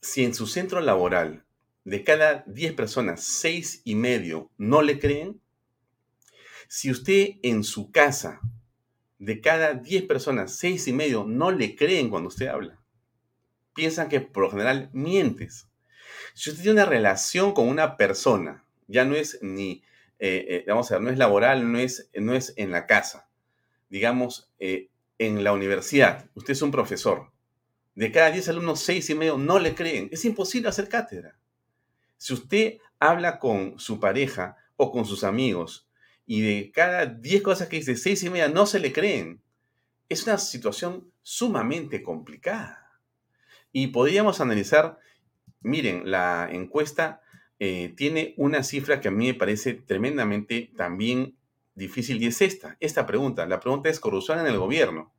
Si 0.00 0.24
en 0.24 0.34
su 0.34 0.46
centro 0.46 0.80
laboral 0.80 1.44
de 1.84 2.04
cada 2.04 2.44
10 2.46 2.74
personas, 2.74 3.24
6 3.24 3.82
y 3.84 3.96
medio 3.96 4.52
no 4.56 4.82
le 4.82 5.00
creen, 5.00 5.40
si 6.68 6.92
usted 6.92 7.30
en 7.42 7.64
su 7.64 7.90
casa 7.90 8.40
de 9.20 9.42
cada 9.42 9.74
10 9.74 10.04
personas, 10.04 10.56
6 10.56 10.88
y 10.88 10.92
medio 10.94 11.24
no 11.24 11.50
le 11.50 11.76
creen 11.76 12.08
cuando 12.08 12.28
usted 12.28 12.48
habla. 12.48 12.80
Piensan 13.74 14.08
que 14.08 14.22
por 14.22 14.44
lo 14.44 14.50
general 14.50 14.88
mientes. 14.94 15.68
Si 16.34 16.48
usted 16.50 16.62
tiene 16.62 16.80
una 16.80 16.90
relación 16.90 17.52
con 17.52 17.68
una 17.68 17.98
persona, 17.98 18.64
ya 18.88 19.04
no 19.04 19.14
es 19.14 19.38
ni, 19.42 19.82
eh, 20.18 20.46
eh, 20.48 20.64
vamos 20.66 20.90
a 20.90 20.94
ver, 20.94 21.02
no 21.02 21.10
es 21.10 21.18
laboral, 21.18 21.70
no 21.70 21.78
es, 21.78 22.08
no 22.14 22.34
es 22.34 22.54
en 22.56 22.70
la 22.70 22.86
casa. 22.86 23.28
Digamos, 23.90 24.50
eh, 24.58 24.88
en 25.18 25.44
la 25.44 25.52
universidad, 25.52 26.30
usted 26.34 26.54
es 26.54 26.62
un 26.62 26.70
profesor. 26.70 27.30
De 27.94 28.10
cada 28.10 28.30
10 28.30 28.48
alumnos, 28.48 28.80
6 28.80 29.10
y 29.10 29.14
medio 29.14 29.36
no 29.36 29.58
le 29.58 29.74
creen. 29.74 30.08
Es 30.12 30.24
imposible 30.24 30.70
hacer 30.70 30.88
cátedra. 30.88 31.38
Si 32.16 32.32
usted 32.32 32.78
habla 32.98 33.38
con 33.38 33.78
su 33.78 34.00
pareja 34.00 34.56
o 34.76 34.90
con 34.90 35.04
sus 35.04 35.24
amigos 35.24 35.89
y 36.32 36.42
de 36.42 36.70
cada 36.70 37.06
10 37.06 37.42
cosas 37.42 37.66
que 37.66 37.78
dice, 37.78 37.96
6 37.96 38.22
y 38.22 38.30
media 38.30 38.46
no 38.46 38.64
se 38.64 38.78
le 38.78 38.92
creen. 38.92 39.42
Es 40.08 40.28
una 40.28 40.38
situación 40.38 41.10
sumamente 41.22 42.04
complicada. 42.04 43.00
Y 43.72 43.88
podríamos 43.88 44.40
analizar, 44.40 45.00
miren, 45.60 46.08
la 46.08 46.48
encuesta 46.48 47.20
eh, 47.58 47.94
tiene 47.96 48.34
una 48.36 48.62
cifra 48.62 49.00
que 49.00 49.08
a 49.08 49.10
mí 49.10 49.26
me 49.26 49.34
parece 49.34 49.74
tremendamente 49.74 50.70
también 50.76 51.36
difícil 51.74 52.22
y 52.22 52.26
es 52.26 52.40
esta, 52.42 52.76
esta 52.78 53.06
pregunta. 53.06 53.44
La 53.46 53.58
pregunta 53.58 53.88
es 53.88 53.98
corrupción 53.98 54.38
en 54.38 54.46
el 54.46 54.56
gobierno. 54.56 55.12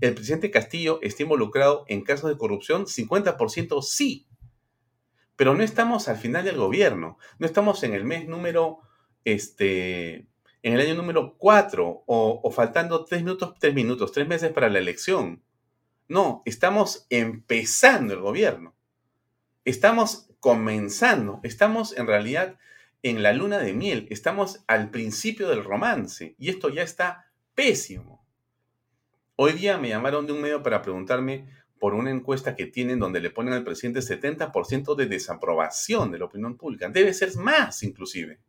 ¿El 0.00 0.14
presidente 0.14 0.52
Castillo 0.52 1.00
está 1.02 1.24
involucrado 1.24 1.84
en 1.88 2.04
casos 2.04 2.30
de 2.30 2.38
corrupción? 2.38 2.86
50% 2.86 3.82
sí. 3.82 4.28
Pero 5.34 5.56
no 5.56 5.64
estamos 5.64 6.06
al 6.06 6.18
final 6.18 6.44
del 6.44 6.56
gobierno, 6.56 7.18
no 7.40 7.46
estamos 7.46 7.82
en 7.82 7.94
el 7.94 8.04
mes 8.04 8.28
número 8.28 8.78
este, 9.24 10.28
en 10.66 10.72
el 10.72 10.80
año 10.80 10.96
número 10.96 11.36
4 11.38 12.02
o, 12.08 12.50
faltando 12.50 13.04
3 13.04 13.22
minutos, 13.22 13.54
3 13.60 13.72
minutos, 13.72 14.10
3 14.10 14.26
meses 14.26 14.50
para 14.50 14.68
la 14.68 14.80
elección. 14.80 15.44
No, 16.08 16.42
estamos 16.44 17.06
empezando 17.08 18.14
el 18.14 18.20
gobierno. 18.20 18.74
Estamos 19.64 20.28
comenzando, 20.40 21.38
estamos 21.44 21.96
en 21.96 22.08
realidad 22.08 22.58
en 23.04 23.22
la 23.22 23.32
luna 23.32 23.58
de 23.58 23.74
miel, 23.74 24.08
estamos 24.10 24.64
al 24.66 24.90
principio 24.90 25.48
del 25.48 25.62
romance 25.62 26.34
y 26.36 26.48
esto 26.48 26.68
ya 26.68 26.82
está 26.82 27.30
pésimo. 27.54 28.26
Hoy 29.36 29.52
día 29.52 29.78
me 29.78 29.90
llamaron 29.90 30.26
de 30.26 30.32
un 30.32 30.40
medio 30.40 30.64
para 30.64 30.82
preguntarme 30.82 31.46
por 31.78 31.94
una 31.94 32.10
encuesta 32.10 32.56
que 32.56 32.66
tienen 32.66 32.98
donde 32.98 33.20
le 33.20 33.30
ponen 33.30 33.54
al 33.54 33.62
presidente 33.62 34.00
70% 34.00 34.96
de 34.96 35.06
desaprobación 35.06 36.10
de 36.10 36.18
la 36.18 36.24
opinión 36.24 36.56
pública. 36.56 36.88
Debe 36.88 37.14
ser 37.14 37.36
más 37.36 37.84
inclusive. 37.84 38.40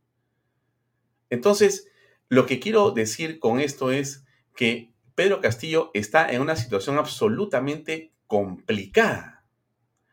Entonces, 1.29 1.91
lo 2.29 2.45
que 2.45 2.59
quiero 2.59 2.91
decir 2.91 3.39
con 3.39 3.59
esto 3.59 3.91
es 3.91 4.25
que 4.55 4.93
Pedro 5.15 5.41
Castillo 5.41 5.91
está 5.93 6.29
en 6.31 6.41
una 6.41 6.55
situación 6.55 6.97
absolutamente 6.97 8.13
complicada. 8.27 9.45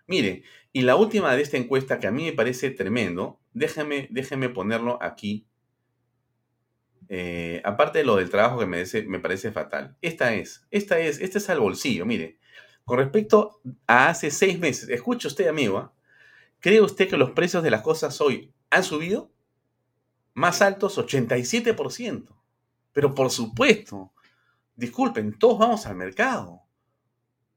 Mire, 0.07 0.45
y 0.73 0.83
la 0.83 0.97
última 0.97 1.35
de 1.35 1.43
esta 1.43 1.57
encuesta 1.57 1.99
que 1.99 2.07
a 2.07 2.11
mí 2.11 2.25
me 2.25 2.33
parece 2.33 2.71
tremendo, 2.71 3.41
déjeme, 3.53 4.09
déjeme 4.11 4.49
ponerlo 4.49 4.99
aquí. 5.03 5.47
Eh, 7.09 7.61
aparte 7.65 7.99
de 7.99 8.05
lo 8.05 8.17
del 8.17 8.31
trabajo 8.31 8.59
que 8.59 8.67
me, 8.67 8.85
me 9.07 9.19
parece 9.19 9.53
fatal. 9.53 9.97
Esta 10.01 10.35
es, 10.35 10.67
esta 10.71 10.99
es, 10.99 11.21
este 11.21 11.39
es 11.39 11.51
al 11.51 11.61
bolsillo, 11.61 12.07
mire. 12.07 12.39
Con 12.85 12.99
respecto 12.99 13.61
a 13.87 14.09
hace 14.09 14.31
seis 14.31 14.59
meses, 14.59 14.89
escuche 14.89 15.29
usted, 15.29 15.49
amigo, 15.49 15.79
¿ah? 15.79 15.95
¿cree 16.61 16.81
usted 16.81 17.09
que 17.09 17.17
los 17.17 17.33
precios 17.33 17.63
de 17.63 17.71
las 17.71 17.83
cosas 17.83 18.21
hoy 18.21 18.53
han 18.71 18.85
subido? 18.85 19.34
Más 20.35 20.63
altos 20.63 20.99
87%. 20.99 22.29
Pero 22.93 23.15
por 23.15 23.31
supuesto, 23.31 24.13
disculpen, 24.77 25.39
todos 25.39 25.59
vamos 25.59 25.87
al 25.87 25.97
mercado. 25.97 26.63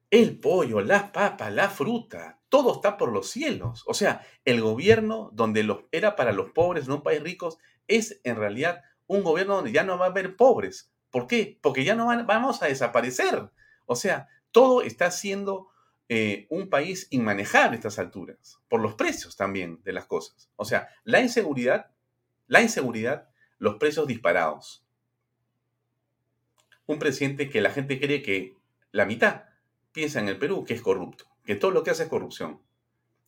El 0.09 0.39
pollo, 0.39 0.81
las 0.81 1.11
papas, 1.11 1.51
la 1.53 1.69
fruta, 1.69 2.39
todo 2.49 2.75
está 2.75 2.97
por 2.97 3.11
los 3.11 3.29
cielos. 3.29 3.83
O 3.87 3.93
sea, 3.93 4.25
el 4.45 4.61
gobierno 4.61 5.29
donde 5.33 5.67
era 5.91 6.15
para 6.15 6.31
los 6.31 6.51
pobres, 6.51 6.87
no 6.87 6.95
un 6.95 7.03
país 7.03 7.21
ricos, 7.21 7.57
es 7.87 8.21
en 8.23 8.37
realidad 8.37 8.81
un 9.05 9.23
gobierno 9.23 9.55
donde 9.55 9.71
ya 9.71 9.83
no 9.83 9.97
va 9.97 10.05
a 10.05 10.09
haber 10.09 10.35
pobres. 10.35 10.91
¿Por 11.09 11.27
qué? 11.27 11.59
Porque 11.61 11.83
ya 11.83 11.95
no 11.95 12.05
vamos 12.25 12.61
a 12.61 12.67
desaparecer. 12.67 13.51
O 13.85 13.95
sea, 13.95 14.27
todo 14.51 14.81
está 14.81 15.11
siendo 15.11 15.69
eh, 16.09 16.47
un 16.49 16.69
país 16.69 17.07
inmanejable 17.09 17.75
a 17.75 17.79
estas 17.79 17.99
alturas, 17.99 18.59
por 18.69 18.81
los 18.81 18.95
precios 18.95 19.35
también 19.35 19.81
de 19.83 19.93
las 19.93 20.05
cosas. 20.05 20.49
O 20.55 20.65
sea, 20.65 20.89
la 21.03 21.21
inseguridad 21.21 21.91
la 22.47 22.61
inseguridad, 22.61 23.29
los 23.57 23.75
precios 23.75 24.07
disparados. 24.07 24.85
Un 26.85 26.99
presidente 26.99 27.49
que 27.49 27.61
la 27.61 27.71
gente 27.71 27.99
cree 27.99 28.21
que 28.21 28.55
la 28.91 29.05
mitad 29.05 29.43
piensa 29.91 30.19
en 30.19 30.29
el 30.29 30.37
Perú 30.37 30.63
que 30.63 30.73
es 30.73 30.81
corrupto, 30.81 31.25
que 31.43 31.55
todo 31.55 31.71
lo 31.71 31.83
que 31.83 31.91
hace 31.91 32.03
es 32.03 32.09
corrupción. 32.09 32.61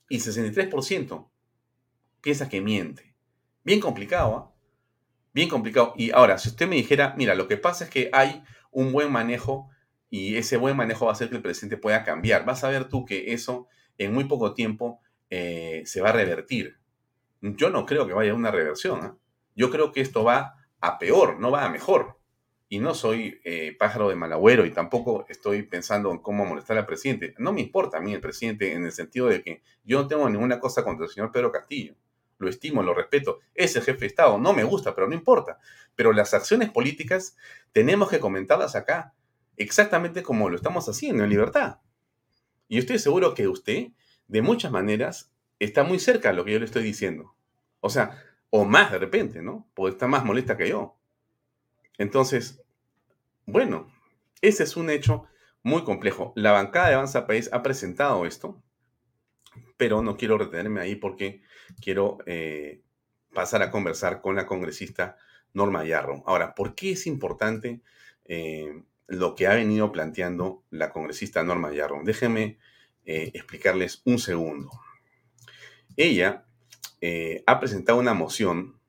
Y 0.10 0.20
63% 0.20 1.30
piensa 2.22 2.50
que 2.50 2.62
miente. 2.62 3.16
Bien 3.64 3.80
complicado, 3.80 4.36
¿ah? 4.36 4.56
Bien 5.34 5.50
complicado. 5.50 5.94
Y 5.96 6.12
ahora, 6.12 6.38
si 6.38 6.50
usted 6.50 6.68
me 6.68 6.76
dijera, 6.76 7.14
mira, 7.18 7.36
lo 7.36 7.48
que 7.48 7.58
pasa 7.58 7.84
es 7.84 7.90
que 7.90 8.10
hay 8.14 8.44
un 8.72 8.92
buen 8.92 9.12
manejo 9.12 9.70
y 10.10 10.38
ese 10.38 10.58
buen 10.58 10.76
manejo 10.76 11.06
va 11.06 11.12
a 11.12 11.14
hacer 11.14 11.30
que 11.30 11.36
el 11.36 11.42
presidente 11.42 11.78
pueda 11.78 12.04
cambiar. 12.04 12.46
Vas 12.46 12.64
a 12.64 12.70
ver 12.70 12.86
tú 12.86 13.06
que 13.06 13.34
eso 13.34 13.68
en 13.98 14.14
muy 14.14 14.24
poco 14.24 14.54
tiempo 14.54 15.00
eh, 15.30 15.84
se 15.86 16.02
va 16.02 16.10
a 16.10 16.14
revertir. 16.14 16.79
Yo 17.42 17.70
no 17.70 17.86
creo 17.86 18.08
que 18.08 18.14
vaya 18.14 18.32
a 18.32 18.36
una 18.36 18.52
reversión. 18.52 19.04
¿ah? 19.04 19.18
Yo 19.56 19.70
creo 19.70 19.92
que 19.92 20.02
esto 20.02 20.24
va 20.24 20.56
a 20.80 21.00
peor, 21.00 21.40
no 21.40 21.52
va 21.52 21.66
a 21.66 21.70
mejor. 21.70 22.18
Y 22.72 22.80
no 22.80 22.94
soy 22.94 23.42
eh, 23.44 23.76
pájaro 23.80 24.10
de 24.10 24.16
malagüero 24.16 24.64
y 24.66 24.72
tampoco 24.72 25.26
estoy 25.28 25.64
pensando 25.64 26.12
en 26.12 26.20
cómo 26.20 26.46
molestar 26.46 26.78
al 26.78 26.86
presidente. 26.86 27.34
No 27.40 27.52
me 27.52 27.62
importa 27.62 27.98
a 27.98 28.02
mí 28.02 28.14
el 28.14 28.22
presidente 28.22 28.74
en 28.74 28.86
el 28.86 28.92
sentido 28.92 29.28
de 29.28 29.42
que 29.42 29.64
yo 29.84 30.02
no 30.02 30.08
tengo 30.08 30.30
ninguna 30.30 30.60
cosa 30.60 30.84
contra 30.84 31.06
el 31.06 31.12
señor 31.12 31.32
Pedro 31.32 31.52
Castillo. 31.52 31.96
Lo 32.38 32.48
estimo, 32.48 32.84
lo 32.84 32.94
respeto. 32.94 33.40
Es 33.56 33.76
el 33.76 33.82
jefe 33.82 34.02
de 34.02 34.08
Estado. 34.08 34.38
No 34.38 34.54
me 34.54 34.64
gusta, 34.64 34.94
pero 34.94 35.08
no 35.08 35.16
importa. 35.16 35.60
Pero 35.96 36.14
las 36.14 36.34
acciones 36.34 36.70
políticas 36.70 37.36
tenemos 37.72 38.10
que 38.10 38.20
comentarlas 38.20 38.76
acá, 38.76 39.14
exactamente 39.58 40.24
como 40.24 40.50
lo 40.50 40.56
estamos 40.56 40.88
haciendo 40.88 41.24
en 41.24 41.30
libertad. 41.32 41.80
Y 42.68 42.78
estoy 42.78 43.00
seguro 43.00 43.34
que 43.34 43.48
usted, 43.48 43.88
de 44.28 44.42
muchas 44.42 44.72
maneras, 44.72 45.34
está 45.60 45.84
muy 45.84 46.00
cerca 46.00 46.30
de 46.30 46.36
lo 46.36 46.46
que 46.46 46.54
yo 46.54 46.60
le 46.60 46.66
estoy 46.66 46.84
diciendo. 46.84 47.36
O 47.82 47.90
sea, 47.90 48.24
o 48.50 48.66
más 48.66 48.92
de 48.92 49.00
repente, 49.00 49.42
¿no? 49.42 49.70
Porque 49.74 49.92
está 49.92 50.08
más 50.08 50.26
molesta 50.26 50.58
que 50.58 50.70
yo. 50.70 50.98
Entonces, 51.98 52.64
bueno, 53.46 53.92
ese 54.42 54.64
es 54.64 54.78
un 54.78 54.90
hecho 54.90 55.26
muy 55.64 55.84
complejo. 55.84 56.34
La 56.36 56.52
bancada 56.52 56.90
de 56.90 56.96
Avanza 56.96 57.28
País 57.28 57.50
ha 57.52 57.62
presentado 57.62 58.26
esto 58.26 58.62
pero 59.80 60.02
no 60.02 60.18
quiero 60.18 60.38
retenerme 60.38 60.82
ahí 60.82 60.96
porque 60.96 61.42
quiero 61.82 62.18
eh, 62.26 62.82
pasar 63.34 63.62
a 63.62 63.72
conversar 63.72 64.20
con 64.20 64.36
la 64.36 64.46
congresista 64.46 65.16
Norma 65.54 65.86
Yarro. 65.86 66.22
Ahora, 66.26 66.54
¿por 66.54 66.76
qué 66.76 66.92
es 66.92 67.08
importante 67.08 67.80
eh, 68.26 68.84
lo 69.08 69.36
que 69.36 69.48
ha 69.48 69.56
venido 69.56 69.94
planteando 69.94 70.64
la 70.70 70.92
congresista 70.92 71.44
Norma 71.44 71.74
Yarro? 71.74 72.02
Déjenme 72.04 72.58
eh, 73.06 73.32
explicarles 73.34 74.02
un 74.04 74.20
segundo. 74.20 74.70
Ella 76.00 76.46
ha 77.46 77.60
presentado 77.60 78.00
una 78.00 78.14
moción 78.14 78.80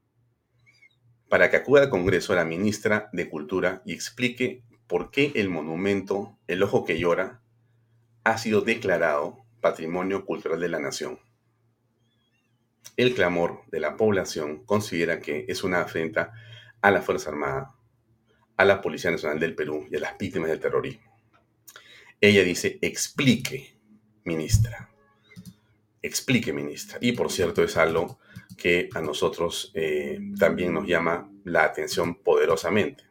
para 1.28 1.50
que 1.50 1.56
acuda 1.56 1.82
al 1.82 1.90
Congreso 1.90 2.36
la 2.36 2.44
ministra 2.44 3.10
de 3.12 3.28
Cultura 3.28 3.82
y 3.84 3.92
explique 3.92 4.62
por 4.86 5.10
qué 5.10 5.32
el 5.34 5.48
monumento 5.48 6.38
El 6.46 6.62
Ojo 6.62 6.84
que 6.84 7.00
Llora 7.00 7.42
ha 8.22 8.38
sido 8.38 8.60
declarado 8.60 9.44
Patrimonio 9.60 10.24
Cultural 10.24 10.60
de 10.60 10.68
la 10.68 10.78
Nación. 10.78 11.18
El 12.96 13.12
clamor 13.12 13.62
de 13.72 13.80
la 13.80 13.96
población 13.96 14.64
considera 14.64 15.18
que 15.18 15.46
es 15.48 15.64
una 15.64 15.80
afrenta 15.80 16.32
a 16.80 16.92
la 16.92 17.02
Fuerza 17.02 17.30
Armada, 17.30 17.74
a 18.56 18.64
la 18.64 18.80
Policía 18.80 19.10
Nacional 19.10 19.40
del 19.40 19.56
Perú 19.56 19.88
y 19.90 19.96
a 19.96 20.00
las 20.00 20.16
víctimas 20.16 20.48
del 20.48 20.60
terrorismo. 20.60 21.12
Ella 22.20 22.44
dice, 22.44 22.78
explique, 22.82 23.74
ministra. 24.22 24.89
Explique, 26.02 26.52
ministra. 26.52 26.98
Y 27.00 27.12
por 27.12 27.30
cierto, 27.30 27.62
es 27.62 27.76
algo 27.76 28.18
que 28.56 28.88
a 28.94 29.00
nosotros 29.00 29.70
eh, 29.74 30.18
también 30.38 30.72
nos 30.72 30.86
llama 30.86 31.30
la 31.44 31.64
atención 31.64 32.14
poderosamente. 32.14 33.04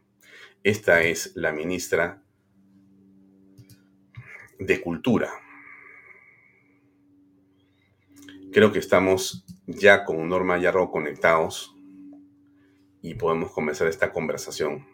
Esta 0.62 1.02
es 1.02 1.32
la 1.36 1.52
ministra 1.52 2.22
de 4.58 4.80
Cultura. 4.80 5.30
Creo 8.52 8.72
que 8.72 8.80
estamos 8.80 9.44
ya 9.66 10.04
con 10.04 10.28
Norma 10.28 10.58
Yarro 10.58 10.90
conectados 10.90 11.74
y 13.00 13.14
podemos 13.14 13.52
comenzar 13.52 13.86
esta 13.86 14.12
conversación. 14.12 14.86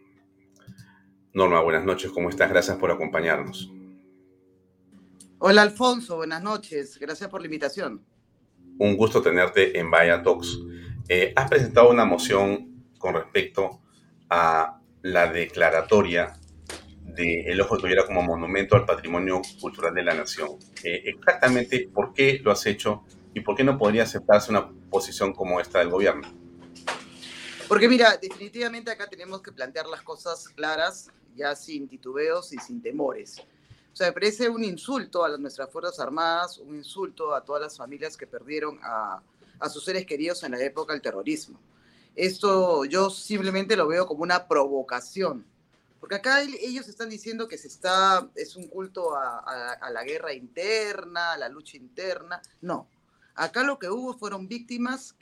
Norma, 1.33 1.61
buenas 1.63 1.85
noches, 1.85 2.13
¿cómo 2.13 2.29
estás? 2.29 2.51
Gracias 2.51 2.77
por 2.77 2.91
acompañarnos. 2.91 3.76
Hola 5.39 5.61
Alfonso, 5.61 6.17
buenas 6.17 6.43
noches, 6.43 6.99
gracias 6.99 7.29
por 7.29 7.43
la 7.43 7.47
invitación. 7.47 8.03
Un 8.79 8.97
gusto 8.97 9.21
tenerte 9.21 9.79
en 9.79 9.91
Vaya 9.91 10.23
Talks. 10.23 10.59
Eh, 11.11 11.35
has 11.37 11.51
presentado 11.51 11.91
una 11.91 12.07
moción 12.07 12.91
con 12.97 13.15
respecto 13.15 13.83
a 14.31 14.81
la 15.03 15.31
declaratoria 15.31 16.41
de 17.03 17.43
El 17.49 17.61
Ojo 17.61 17.77
de 17.77 17.83
Toyera 17.83 18.07
como 18.07 18.23
monumento 18.23 18.77
al 18.77 18.87
patrimonio 18.87 19.43
cultural 19.61 19.93
de 19.95 20.05
la 20.05 20.15
nación. 20.15 20.59
Eh, 20.83 21.03
exactamente 21.05 21.91
por 21.93 22.15
qué 22.15 22.41
lo 22.43 22.51
has 22.51 22.65
hecho 22.65 23.05
y 23.35 23.41
por 23.41 23.57
qué 23.57 23.63
no 23.63 23.77
podría 23.77 24.05
aceptarse 24.05 24.51
una 24.51 24.71
posición 24.91 25.35
como 25.35 25.61
esta 25.61 25.81
del 25.81 25.91
gobierno. 25.91 26.33
Porque 27.69 27.91
mira, 27.91 28.17
definitivamente 28.17 28.91
acá 28.91 29.07
tenemos 29.07 29.43
que 29.43 29.53
plantear 29.53 29.87
las 29.87 30.01
cosas 30.01 30.49
claras, 30.49 31.11
ya 31.35 31.55
sin 31.55 31.89
titubeos 31.89 32.55
y 32.55 32.57
sin 32.57 32.81
temores. 32.81 33.43
O 33.97 33.99
sea, 33.99 34.09
me 34.09 34.13
parece 34.13 34.51
un 34.51 34.63
insulto 34.63 35.25
a 35.25 35.39
nuestras 35.39 35.71
Fuerzas 35.71 35.99
Armadas, 36.01 36.59
un 36.59 36.77
insulto 36.77 37.35
a 37.35 37.43
todas 37.43 37.63
las 37.63 37.79
familias 37.79 38.15
que 38.15 38.27
perdieron 38.27 38.79
a, 38.83 39.23
a 39.59 39.71
sus 39.71 39.87
seres 39.87 40.05
queridos 40.05 40.43
en 40.43 40.53
la 40.53 40.63
época 40.63 40.93
del 40.93 41.01
terrorismo. 41.01 41.59
Esto 42.15 42.85
yo 42.85 43.09
simplemente 43.09 43.75
lo 43.75 43.89
veo 43.89 44.07
como 44.07 44.23
una 44.23 44.49
provocación, 44.49 45.47
porque 45.99 46.17
acá 46.17 46.43
ellos 46.43 46.89
están 46.89 47.09
diciendo 47.09 47.49
que 47.49 47.57
se 47.57 47.69
está, 47.69 48.29
es 48.35 48.55
un 48.55 48.69
culto 48.69 49.17
a, 49.17 49.39
a, 49.39 49.73
a, 49.73 49.91
la 49.91 50.05
guerra 50.05 50.35
interna, 50.35 51.33
a 51.33 51.39
la 51.39 51.49
lucha 51.49 51.79
interna. 51.79 52.43
No, 52.61 52.87
acá 53.35 53.63
lo 53.63 53.79
que 53.79 53.89
hubo 53.89 54.13
fueron 54.13 54.47
víctimas 54.47 55.15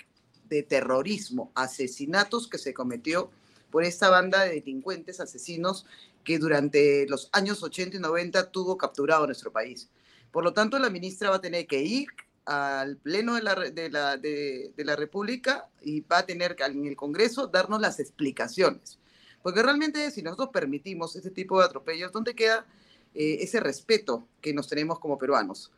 de 0.49 0.65
terrorismo, 0.65 1.53
asesinatos 1.55 2.49
que 2.49 2.59
se 2.59 2.75
cometió 2.75 3.31
por 3.71 3.85
esta 3.85 4.11
banda 4.11 4.43
de 4.43 4.55
delincuentes, 4.55 5.21
asesinos 5.21 5.87
que 6.25 6.39
durante 6.39 7.07
los 7.09 7.29
años 7.33 7.63
80 7.63 7.97
y 7.97 8.01
90 8.01 8.51
tuvo 8.51 8.77
capturado 8.77 9.27
nuestro 9.27 9.53
país. 9.53 9.89
Por 10.33 10.43
lo 10.43 10.53
tanto, 10.53 10.79
la 10.79 10.91
ministra 10.91 11.31
va 11.31 11.37
a 11.37 11.41
tener 11.41 11.67
que 11.67 11.83
ir 11.83 12.09
al 12.47 12.97
Pleno 12.97 13.35
de 13.35 13.43
la, 13.43 13.55
de 13.55 13.91
la, 13.91 14.17
de, 14.17 14.73
de 14.77 14.85
la 14.85 14.97
República 14.97 15.69
y 15.83 16.01
va 16.01 16.19
a 16.19 16.27
tener 16.27 16.57
que 16.57 16.65
en 16.65 16.87
el 16.87 16.97
Congreso 16.97 17.47
darnos 17.47 17.81
las 17.81 18.01
explicaciones. 18.01 18.99
Porque 19.43 19.63
realmente 19.63 20.11
si 20.11 20.23
nosotros 20.23 20.49
permitimos 20.53 21.17
este 21.17 21.31
tipo 21.31 21.59
de 21.59 21.67
atropellos, 21.67 22.13
¿dónde 22.13 22.35
queda 22.35 22.67
eh, 23.15 23.39
ese 23.41 23.61
respeto 23.61 24.27
que 24.41 24.55
nos 24.55 24.69
tenemos 24.69 24.99
como 24.99 25.19
peruanos? 25.19 25.71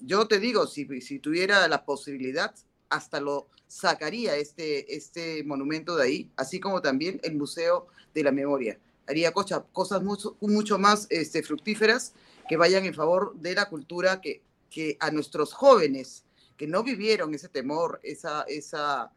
Yo 0.00 0.26
te 0.28 0.38
digo, 0.38 0.66
si, 0.66 1.00
si 1.00 1.18
tuviera 1.18 1.66
la 1.68 1.84
posibilidad, 1.84 2.54
hasta 2.90 3.20
lo 3.20 3.48
sacaría 3.66 4.36
este, 4.36 4.94
este 4.94 5.42
monumento 5.44 5.96
de 5.96 6.04
ahí, 6.04 6.30
así 6.36 6.60
como 6.60 6.80
también 6.82 7.18
el 7.24 7.36
Museo 7.36 7.88
de 8.14 8.22
la 8.22 8.32
Memoria 8.32 8.78
haría 9.06 9.32
cosa, 9.32 9.64
cosas 9.72 10.02
mucho, 10.02 10.36
mucho 10.40 10.78
más 10.78 11.06
este, 11.10 11.42
fructíferas 11.42 12.14
que 12.48 12.56
vayan 12.56 12.84
en 12.84 12.94
favor 12.94 13.34
de 13.36 13.54
la 13.54 13.68
cultura, 13.68 14.20
que, 14.20 14.42
que 14.70 14.96
a 15.00 15.10
nuestros 15.10 15.52
jóvenes 15.52 16.24
que 16.56 16.66
no 16.66 16.82
vivieron 16.82 17.34
ese 17.34 17.48
temor, 17.48 18.00
esa, 18.02 18.42
esa, 18.48 19.12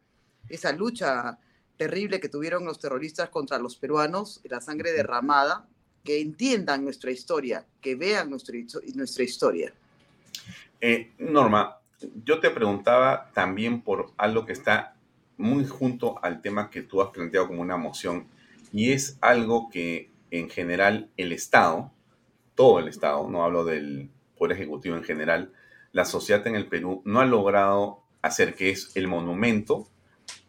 esa 0.50 0.72
lucha 0.74 1.40
terrible 1.78 2.20
que 2.20 2.28
tuvieron 2.28 2.66
los 2.66 2.80
terroristas 2.80 3.30
contra 3.30 3.58
los 3.58 3.78
peruanos, 3.78 4.42
la 4.44 4.60
sangre 4.60 4.92
derramada, 4.92 5.66
que 6.04 6.20
entiendan 6.20 6.84
nuestra 6.84 7.12
historia, 7.12 7.66
que 7.82 7.96
vean 7.96 8.30
nuestra, 8.30 8.56
nuestra 8.96 9.24
historia. 9.24 9.74
Eh, 10.82 11.12
Norma, 11.20 11.78
yo 12.24 12.40
te 12.40 12.50
preguntaba 12.50 13.32
también 13.34 13.82
por 13.82 14.12
algo 14.18 14.46
que 14.46 14.54
está 14.54 14.96
muy 15.38 15.66
junto 15.66 16.22
al 16.24 16.42
tema 16.42 16.70
que 16.70 16.82
tú 16.82 17.02
has 17.02 17.10
planteado 17.10 17.48
como 17.48 17.62
una 17.62 17.78
moción 17.78 18.28
y 18.72 18.92
es 18.92 19.18
algo 19.22 19.70
que 19.70 20.12
en 20.32 20.50
general 20.50 21.10
el 21.18 21.32
Estado, 21.32 21.92
todo 22.56 22.80
el 22.80 22.88
Estado, 22.88 23.30
no 23.30 23.44
hablo 23.44 23.66
del 23.66 24.12
Poder 24.38 24.58
Ejecutivo 24.58 24.96
en 24.96 25.04
general, 25.04 25.54
la 25.92 26.06
sociedad 26.06 26.46
en 26.48 26.56
el 26.56 26.68
Perú 26.68 27.02
no 27.06 27.20
ha 27.20 27.26
logrado 27.26 28.04
hacer 28.22 28.56
que 28.56 28.70
es 28.70 28.96
el 28.96 29.08
monumento 29.08 29.88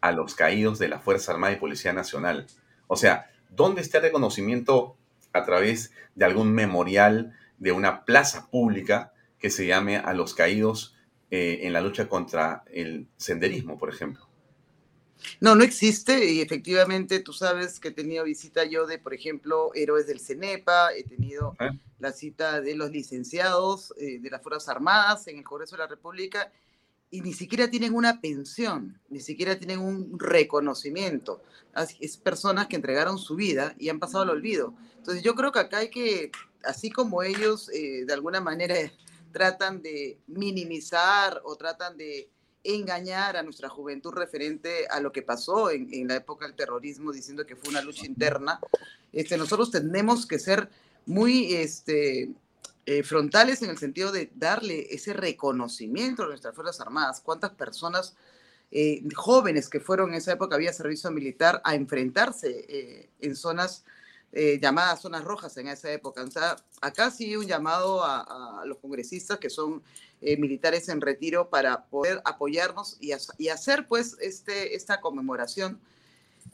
a 0.00 0.12
los 0.12 0.34
caídos 0.34 0.78
de 0.78 0.88
la 0.88 1.00
Fuerza 1.00 1.32
Armada 1.32 1.54
y 1.54 1.58
Policía 1.58 1.92
Nacional. 1.92 2.46
O 2.86 2.96
sea, 2.96 3.30
¿dónde 3.48 3.80
está 3.80 3.98
el 3.98 4.04
reconocimiento 4.04 4.96
a 5.32 5.44
través 5.44 5.92
de 6.14 6.24
algún 6.24 6.52
memorial 6.52 7.36
de 7.58 7.72
una 7.72 8.04
plaza 8.04 8.50
pública 8.50 9.12
que 9.38 9.50
se 9.50 9.66
llame 9.66 9.96
a 9.96 10.12
los 10.12 10.34
caídos 10.34 10.96
eh, 11.30 11.60
en 11.62 11.72
la 11.72 11.80
lucha 11.80 12.08
contra 12.08 12.64
el 12.70 13.08
senderismo, 13.16 13.78
por 13.78 13.88
ejemplo? 13.88 14.29
No, 15.40 15.54
no 15.54 15.64
existe 15.64 16.32
y 16.32 16.40
efectivamente 16.40 17.20
tú 17.20 17.32
sabes 17.32 17.80
que 17.80 17.88
he 17.88 17.92
tenido 17.92 18.24
visita 18.24 18.64
yo 18.64 18.86
de, 18.86 18.98
por 18.98 19.14
ejemplo, 19.14 19.70
héroes 19.74 20.06
del 20.06 20.20
CENEPA, 20.20 20.94
he 20.94 21.04
tenido 21.04 21.56
¿Eh? 21.60 21.70
la 21.98 22.12
cita 22.12 22.60
de 22.60 22.74
los 22.74 22.90
licenciados 22.90 23.94
eh, 23.98 24.18
de 24.20 24.30
las 24.30 24.42
Fuerzas 24.42 24.68
Armadas 24.68 25.26
en 25.28 25.38
el 25.38 25.44
Congreso 25.44 25.76
de 25.76 25.82
la 25.82 25.88
República 25.88 26.52
y 27.10 27.22
ni 27.22 27.32
siquiera 27.32 27.68
tienen 27.68 27.94
una 27.94 28.20
pensión, 28.20 29.00
ni 29.08 29.20
siquiera 29.20 29.58
tienen 29.58 29.80
un 29.80 30.18
reconocimiento. 30.18 31.42
Es 32.00 32.16
personas 32.16 32.68
que 32.68 32.76
entregaron 32.76 33.18
su 33.18 33.34
vida 33.34 33.74
y 33.78 33.88
han 33.88 33.98
pasado 33.98 34.22
al 34.22 34.30
olvido. 34.30 34.74
Entonces 34.96 35.22
yo 35.22 35.34
creo 35.34 35.50
que 35.50 35.58
acá 35.58 35.78
hay 35.78 35.90
que, 35.90 36.30
así 36.64 36.90
como 36.90 37.22
ellos 37.22 37.68
eh, 37.70 38.04
de 38.06 38.12
alguna 38.12 38.40
manera 38.40 38.74
tratan 39.32 39.82
de 39.82 40.18
minimizar 40.26 41.40
o 41.44 41.56
tratan 41.56 41.96
de 41.96 42.28
engañar 42.62 43.36
a 43.36 43.42
nuestra 43.42 43.68
juventud 43.68 44.12
referente 44.12 44.86
a 44.88 45.00
lo 45.00 45.12
que 45.12 45.22
pasó 45.22 45.70
en, 45.70 46.08
la 46.08 46.16
época 46.16 46.46
del 46.46 46.54
terrorismo, 46.54 47.12
diciendo 47.12 47.46
que 47.46 47.56
fue 47.56 47.70
una 47.70 47.82
lucha 47.82 48.06
interna. 48.06 48.60
Este, 49.12 49.36
nosotros 49.36 49.70
tenemos 49.70 50.26
que 50.26 50.38
ser 50.38 50.68
muy 51.06 51.54
este, 51.54 52.30
eh, 52.86 53.02
frontales 53.02 53.62
en 53.62 53.70
el 53.70 53.78
sentido 53.78 54.12
de 54.12 54.30
darle 54.34 54.86
ese 54.90 55.12
reconocimiento 55.12 56.24
a 56.24 56.28
nuestras 56.28 56.54
Fuerzas 56.54 56.80
Armadas. 56.80 57.20
¿Cuántas 57.20 57.50
personas 57.52 58.14
eh, 58.72 59.02
jóvenes 59.16 59.68
que 59.68 59.80
fueron 59.80 60.10
en 60.10 60.16
esa 60.16 60.32
época 60.32 60.54
había 60.54 60.72
servicio 60.72 61.10
militar 61.10 61.60
a 61.64 61.74
enfrentarse 61.74 62.66
eh, 62.68 63.10
en 63.20 63.34
zonas 63.34 63.84
eh, 64.32 64.60
llamadas 64.62 65.00
zonas 65.00 65.24
rojas 65.24 65.56
en 65.56 65.66
esa 65.66 65.90
época. 65.90 66.22
O 66.22 66.30
sea, 66.30 66.54
acá 66.80 67.10
sí 67.10 67.34
un 67.36 67.46
llamado 67.46 68.04
a 68.04 68.62
los 68.64 68.78
congresistas 68.78 69.38
que 69.38 69.50
son 69.50 69.82
eh, 70.20 70.36
militares 70.36 70.88
en 70.88 71.00
retiro 71.00 71.48
para 71.48 71.84
poder 71.86 72.20
apoyarnos 72.24 72.96
y, 73.00 73.12
hacer 73.48 73.86
pues 73.88 74.16
este, 74.20 74.74
esta 74.74 75.00
conmemoración 75.00 75.80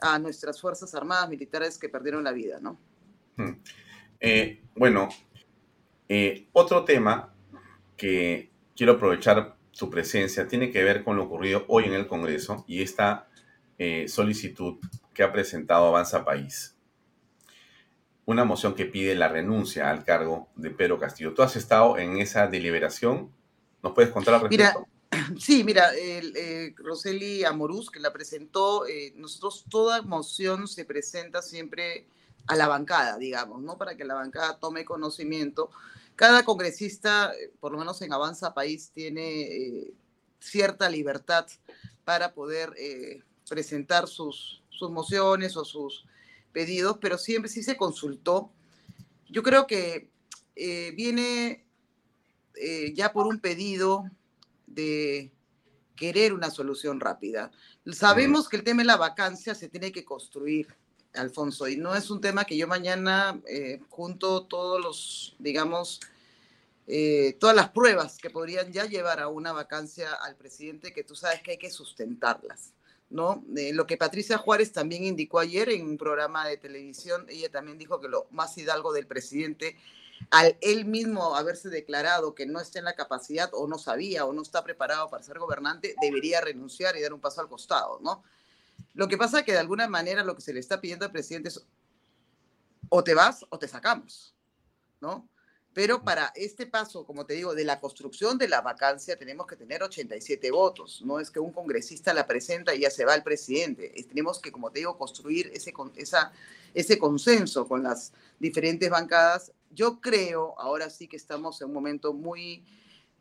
a 0.00 0.18
nuestras 0.18 0.60
Fuerzas 0.60 0.94
Armadas 0.94 1.28
militares 1.28 1.78
que 1.78 1.88
perdieron 1.88 2.24
la 2.24 2.32
vida, 2.32 2.58
¿no? 2.60 2.78
Hmm. 3.36 3.52
Eh, 4.20 4.62
bueno, 4.74 5.08
eh, 6.08 6.46
otro 6.52 6.84
tema 6.84 7.34
que 7.96 8.50
quiero 8.76 8.94
aprovechar 8.94 9.56
su 9.70 9.90
presencia 9.90 10.48
tiene 10.48 10.70
que 10.70 10.82
ver 10.82 11.04
con 11.04 11.16
lo 11.16 11.24
ocurrido 11.24 11.64
hoy 11.68 11.84
en 11.84 11.94
el 11.94 12.06
Congreso 12.06 12.64
y 12.66 12.82
esta 12.82 13.28
solicitud 14.06 14.78
que 15.12 15.22
ha 15.22 15.30
presentado 15.30 15.88
Avanza 15.88 16.24
País 16.24 16.76
una 18.26 18.44
moción 18.44 18.74
que 18.74 18.84
pide 18.84 19.14
la 19.14 19.28
renuncia 19.28 19.88
al 19.88 20.04
cargo 20.04 20.48
de 20.56 20.70
Pedro 20.70 20.98
Castillo. 20.98 21.32
¿Tú 21.32 21.42
has 21.42 21.56
estado 21.56 21.96
en 21.96 22.18
esa 22.18 22.48
deliberación, 22.48 23.30
¿Nos 23.87 23.95
puedes 23.95 24.11
contar 24.11 24.34
al 24.34 24.41
respecto? 24.41 24.89
Mira, 25.11 25.37
sí, 25.39 25.62
mira, 25.62 25.91
eh, 25.95 26.74
Roseli 26.76 27.45
Amorús, 27.45 27.89
que 27.89 28.01
la 28.01 28.12
presentó, 28.12 28.84
eh, 28.84 29.12
nosotros 29.14 29.64
toda 29.70 30.03
moción 30.03 30.66
se 30.66 30.84
presenta 30.84 31.41
siempre 31.41 32.09
a 32.49 32.57
la 32.57 32.66
bancada, 32.66 33.16
digamos, 33.16 33.62
¿no? 33.62 33.78
Para 33.78 33.97
que 33.97 34.05
la 34.05 34.14
bancada 34.14 34.59
tome 34.59 34.84
conocimiento. 34.84 35.70
Cada 36.16 36.45
congresista, 36.45 37.32
eh, 37.32 37.53
por 37.61 37.70
lo 37.70 37.78
menos 37.78 38.03
en 38.03 38.12
Avanza 38.12 38.55
País, 38.55 38.91
tiene 38.93 39.43
eh, 39.43 39.95
cierta 40.41 40.91
libertad 40.91 41.47
para 42.05 42.34
poder 42.34 42.72
presentar 43.49 44.07
sus, 44.09 44.62
sus 44.70 44.91
mociones 44.91 45.57
o 45.57 45.64
sus 45.64 46.07
pedidos, 46.53 46.99
pero 47.01 47.18
siempre 47.18 47.51
sí 47.51 47.62
se 47.62 47.76
consultó. 47.76 48.51
Yo 49.28 49.43
creo 49.43 49.66
que 49.66 50.09
viene 50.95 51.65
eh, 52.57 52.92
ya 52.94 53.12
por 53.12 53.26
un 53.26 53.40
pedido 53.40 54.11
de 54.66 55.32
querer 55.96 56.32
una 56.32 56.50
solución 56.50 57.00
rápida. 57.00 57.50
Sabemos 57.92 58.48
que 58.48 58.57
el 58.57 58.64
tema 58.64 58.82
de 58.82 58.86
la 58.86 58.96
vacancia 58.96 59.54
se 59.54 59.68
tiene 59.68 59.92
que 59.92 60.04
construir, 60.04 60.68
Alfonso, 61.14 61.66
y 61.68 61.76
no 61.76 61.94
es 61.94 62.11
un 62.11 62.20
tema 62.20 62.44
que 62.44 62.57
yo 62.57 62.68
mañana 62.68 63.40
eh, 63.48 63.80
junto 63.88 64.44
todos 64.44 64.80
los, 64.82 65.36
digamos, 65.38 66.00
eh, 66.86 67.36
todas 67.40 67.57
las 67.57 67.70
pruebas 67.70 68.18
que 68.18 68.30
podrían 68.30 68.72
ya 68.72 68.84
llevar 68.84 69.20
a 69.20 69.28
una 69.28 69.52
vacancia 69.52 70.12
al 70.14 70.36
presidente, 70.36 70.92
que 70.92 71.02
tú 71.02 71.16
sabes 71.16 71.42
que 71.42 71.52
hay 71.52 71.59
que 71.59 71.70
sustentarlas. 71.70 72.74
¿no? 73.09 73.44
Eh, 73.57 73.72
lo 73.72 73.86
que 73.86 73.96
Patricia 73.96 74.36
Juárez 74.36 74.72
también 74.72 75.04
indicó 75.04 75.38
ayer 75.38 75.68
en 75.70 75.86
un 75.86 75.96
programa 75.96 76.46
de 76.46 76.57
televisión, 76.57 77.26
ella 77.28 77.50
también 77.50 77.78
dijo 77.78 78.00
que 78.00 78.09
lo 78.09 78.26
más 78.30 78.57
hidalgo 78.59 78.92
del 78.92 79.07
presidente, 79.07 79.76
al 80.30 80.56
él 80.60 80.84
mismo 80.84 81.36
haberse 81.36 81.68
declarado 81.68 82.34
que 82.34 82.46
no 82.46 82.60
está 82.60 82.78
en 82.78 82.86
la 82.86 82.94
capacidad 82.94 83.50
o 83.52 83.66
no 83.66 83.78
sabía 83.78 84.24
o 84.24 84.32
no 84.32 84.42
está 84.42 84.64
preparado 84.64 85.08
para 85.08 85.22
ser 85.22 85.38
gobernante, 85.38 85.94
debería 86.00 86.40
renunciar 86.40 86.96
y 86.96 87.02
dar 87.02 87.12
un 87.12 87.20
paso 87.20 87.40
al 87.40 87.48
costado, 87.48 88.00
¿no? 88.02 88.22
Lo 88.94 89.08
que 89.08 89.18
pasa 89.18 89.40
es 89.40 89.44
que 89.44 89.52
de 89.52 89.58
alguna 89.58 89.88
manera 89.88 90.24
lo 90.24 90.34
que 90.34 90.42
se 90.42 90.52
le 90.52 90.60
está 90.60 90.80
pidiendo 90.80 91.04
al 91.04 91.12
presidente 91.12 91.48
es 91.48 91.64
o 92.88 93.04
te 93.04 93.14
vas 93.14 93.44
o 93.48 93.58
te 93.58 93.68
sacamos, 93.68 94.34
¿no? 95.00 95.28
Pero 95.76 96.02
para 96.02 96.32
este 96.34 96.64
paso, 96.66 97.04
como 97.04 97.26
te 97.26 97.34
digo, 97.34 97.54
de 97.54 97.62
la 97.62 97.78
construcción 97.80 98.38
de 98.38 98.48
la 98.48 98.62
vacancia, 98.62 99.18
tenemos 99.18 99.46
que 99.46 99.56
tener 99.56 99.82
87 99.82 100.50
votos. 100.50 101.02
No 101.04 101.20
es 101.20 101.30
que 101.30 101.38
un 101.38 101.52
congresista 101.52 102.14
la 102.14 102.26
presenta 102.26 102.74
y 102.74 102.80
ya 102.80 102.90
se 102.90 103.04
va 103.04 103.14
el 103.14 103.22
presidente. 103.22 103.92
Es- 103.94 104.08
Tenemos 104.08 104.40
que, 104.40 104.50
como 104.50 104.70
te 104.70 104.78
digo, 104.78 104.96
construir 104.96 105.50
ese, 105.52 105.74
esa, 105.96 106.32
ese 106.72 106.98
consenso 106.98 107.68
con 107.68 107.82
las 107.82 108.14
diferentes 108.38 108.88
bancadas. 108.88 109.52
Yo 109.70 110.00
creo, 110.00 110.58
ahora 110.58 110.88
sí 110.88 111.08
que 111.08 111.16
estamos 111.18 111.60
en 111.60 111.68
un 111.68 111.74
momento 111.74 112.14
muy, 112.14 112.64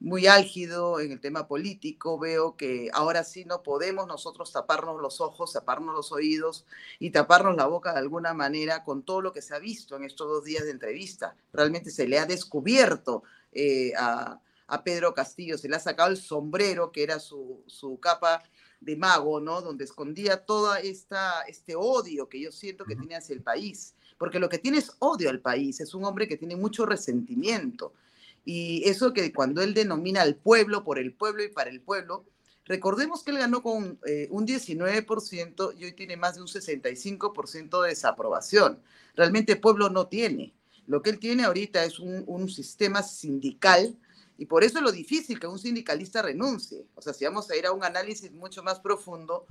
muy 0.06 0.28
álgido 0.28 1.00
en 1.00 1.12
el 1.12 1.20
tema 1.20 1.48
político. 1.48 2.20
Veo 2.20 2.56
que 2.56 2.92
ahora 2.94 3.24
sí 3.24 3.44
no 3.44 3.64
podemos 3.64 4.06
nosotros 4.06 4.52
taparnos 4.52 5.02
los 5.02 5.20
ojos, 5.20 5.54
taparnos 5.54 5.96
los 5.96 6.12
oídos 6.12 6.68
y 7.00 7.10
taparnos 7.10 7.56
la 7.56 7.66
boca 7.66 7.92
de 7.92 8.00
alguna 8.00 8.36
manera 8.36 8.84
con 8.84 9.02
todo 9.02 9.22
lo 9.22 9.34
que 9.34 9.42
se 9.42 9.56
ha 9.56 9.60
visto 9.60 9.96
en 9.96 10.04
estos 10.04 10.28
dos 10.28 10.44
días 10.44 10.64
de 10.64 10.70
entrevista. 10.70 11.36
Realmente 11.52 11.90
se 11.90 12.08
le 12.08 12.20
ha 12.20 12.28
descubierto 12.28 13.24
eh, 13.52 13.94
a, 13.98 14.40
a 14.68 14.84
Pedro 14.84 15.16
Castillo, 15.16 15.58
se 15.58 15.70
le 15.70 15.76
ha 15.76 15.80
sacado 15.80 16.12
el 16.12 16.18
sombrero 16.18 16.92
que 16.92 17.02
era 17.02 17.20
su, 17.20 17.64
su 17.66 18.00
capa 18.00 18.44
de 18.82 18.96
mago, 18.96 19.40
¿no? 19.40 19.62
Donde 19.62 19.86
escondía 19.86 20.46
todo 20.46 20.76
este 20.76 21.76
odio 21.76 22.30
que 22.30 22.40
yo 22.40 22.52
siento 22.52 22.86
que 22.86 22.96
tiene 22.96 23.16
hacia 23.16 23.34
el 23.34 23.42
país. 23.42 23.96
Porque 24.20 24.38
lo 24.38 24.50
que 24.50 24.60
tiene 24.60 24.78
es 24.78 24.92
odio 25.00 25.32
al 25.32 25.42
país, 25.42 25.80
es 25.82 25.96
un 25.96 26.06
hombre 26.06 26.28
que 26.28 26.38
tiene 26.38 26.56
mucho 26.56 26.86
resentimiento. 26.86 27.94
Y 28.46 28.88
eso 28.88 29.12
que 29.12 29.34
cuando 29.34 29.62
él 29.64 29.74
denomina 29.74 30.22
al 30.22 30.36
pueblo, 30.36 30.84
por 30.84 31.00
el 31.00 31.14
pueblo 31.14 31.44
y 31.44 31.50
para 31.50 31.72
el 31.72 31.82
pueblo, 31.82 32.26
recordemos 32.66 33.24
que 33.24 33.32
él 33.32 33.40
ganó 33.40 33.64
con 33.64 34.00
eh, 34.06 34.28
un 34.30 34.46
19% 34.46 35.74
y 35.78 35.86
hoy 35.86 35.94
tiene 35.94 36.16
más 36.16 36.36
de 36.36 36.42
un 36.42 36.48
65% 36.48 37.82
de 37.82 37.90
desaprobación. 37.90 38.80
Realmente 39.16 39.56
pueblo 39.56 39.90
no 39.90 40.08
tiene. 40.08 40.54
Lo 40.86 41.02
que 41.02 41.10
él 41.10 41.20
tiene 41.20 41.44
ahorita 41.44 41.84
es 41.84 42.00
un, 42.00 42.24
un 42.28 42.48
sistema 42.48 43.02
sindical 43.02 43.98
y 44.38 44.46
por 44.46 44.64
eso 44.64 44.78
es 44.78 44.84
lo 44.84 44.92
difícil 44.92 45.40
que 45.40 45.48
un 45.48 45.58
sindicalista 45.58 46.22
renuncie. 46.22 46.86
O 46.94 47.02
sea, 47.02 47.14
si 47.14 47.26
vamos 47.26 47.50
a 47.50 47.56
ir 47.56 47.66
a 47.66 47.72
un 47.72 47.84
análisis 47.84 48.32
mucho 48.32 48.62
más 48.62 48.80
profundo, 48.80 49.48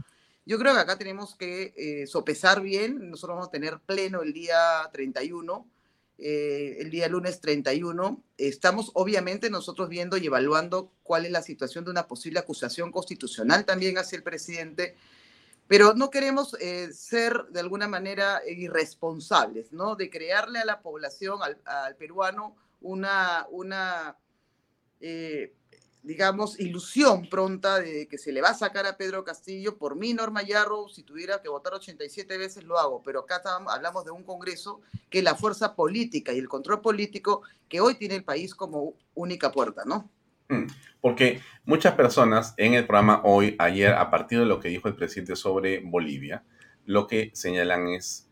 yo 0.46 0.58
creo 0.58 0.74
que 0.74 0.80
acá 0.80 0.98
tenemos 0.98 1.34
que 1.34 1.72
eh, 1.76 2.06
sopesar 2.06 2.60
bien. 2.60 3.10
Nosotros 3.10 3.36
vamos 3.36 3.48
a 3.48 3.50
tener 3.50 3.80
pleno 3.80 4.22
el 4.22 4.32
día 4.32 4.88
31 4.92 5.66
eh, 6.18 6.76
el 6.78 6.90
día 6.90 7.08
lunes 7.08 7.40
31. 7.40 8.22
Estamos 8.38 8.90
obviamente 8.94 9.50
nosotros 9.50 9.88
viendo 9.88 10.16
y 10.16 10.26
evaluando 10.26 10.92
cuál 11.02 11.26
es 11.26 11.32
la 11.32 11.42
situación 11.42 11.84
de 11.84 11.90
una 11.90 12.06
posible 12.06 12.38
acusación 12.38 12.92
constitucional 12.92 13.64
también 13.64 13.98
hacia 13.98 14.16
el 14.16 14.22
presidente, 14.22 14.96
pero 15.66 15.94
no 15.94 16.10
queremos 16.10 16.56
eh, 16.60 16.92
ser 16.92 17.46
de 17.50 17.60
alguna 17.60 17.88
manera 17.88 18.42
irresponsables, 18.46 19.72
¿no? 19.72 19.96
De 19.96 20.10
crearle 20.10 20.60
a 20.60 20.64
la 20.64 20.82
población, 20.82 21.40
al, 21.42 21.96
peruano, 21.96 22.56
una, 22.80 23.46
una 23.50 24.16
eh, 25.00 25.52
digamos, 26.04 26.60
ilusión 26.60 27.28
pronta 27.28 27.80
de 27.80 28.06
que 28.06 28.18
se 28.18 28.30
le 28.30 28.42
va 28.42 28.50
a 28.50 28.54
sacar 28.54 28.86
a 28.86 28.96
Pedro 28.96 29.24
Castillo. 29.24 29.78
Por 29.78 29.96
mí, 29.96 30.12
Norma 30.12 30.42
Yarrow, 30.42 30.88
si 30.90 31.02
tuviera 31.02 31.40
que 31.40 31.48
votar 31.48 31.72
87 31.72 32.36
veces, 32.36 32.64
lo 32.64 32.78
hago. 32.78 33.02
Pero 33.02 33.20
acá 33.20 33.42
hablamos 33.68 34.04
de 34.04 34.10
un 34.10 34.22
Congreso 34.22 34.82
que 35.08 35.22
la 35.22 35.34
fuerza 35.34 35.74
política 35.74 36.32
y 36.32 36.38
el 36.38 36.48
control 36.48 36.82
político 36.82 37.42
que 37.68 37.80
hoy 37.80 37.94
tiene 37.94 38.16
el 38.16 38.24
país 38.24 38.54
como 38.54 38.94
única 39.14 39.50
puerta, 39.50 39.84
¿no? 39.86 40.10
Mm, 40.48 40.66
Porque 41.00 41.40
muchas 41.64 41.94
personas 41.94 42.52
en 42.58 42.74
el 42.74 42.86
programa 42.86 43.22
hoy, 43.24 43.56
ayer, 43.58 43.94
a 43.94 44.10
partir 44.10 44.38
de 44.38 44.46
lo 44.46 44.60
que 44.60 44.68
dijo 44.68 44.88
el 44.88 44.96
presidente 44.96 45.36
sobre 45.36 45.80
Bolivia, 45.80 46.44
lo 46.84 47.06
que 47.06 47.30
señalan 47.32 47.88
es, 47.88 48.28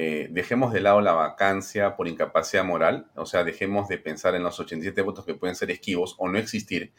eh, 0.00 0.28
dejemos 0.30 0.72
de 0.72 0.80
lado 0.80 1.00
la 1.00 1.10
vacancia 1.10 1.96
por 1.96 2.06
incapacidad 2.06 2.62
moral, 2.62 3.10
o 3.16 3.26
sea, 3.26 3.42
dejemos 3.42 3.88
de 3.88 3.98
pensar 3.98 4.36
en 4.36 4.44
los 4.44 4.60
87 4.60 5.02
votos 5.02 5.26
que 5.26 5.34
pueden 5.34 5.56
ser 5.56 5.72
esquivos 5.72 6.14
o 6.18 6.28
no 6.28 6.38
existir, 6.38 6.92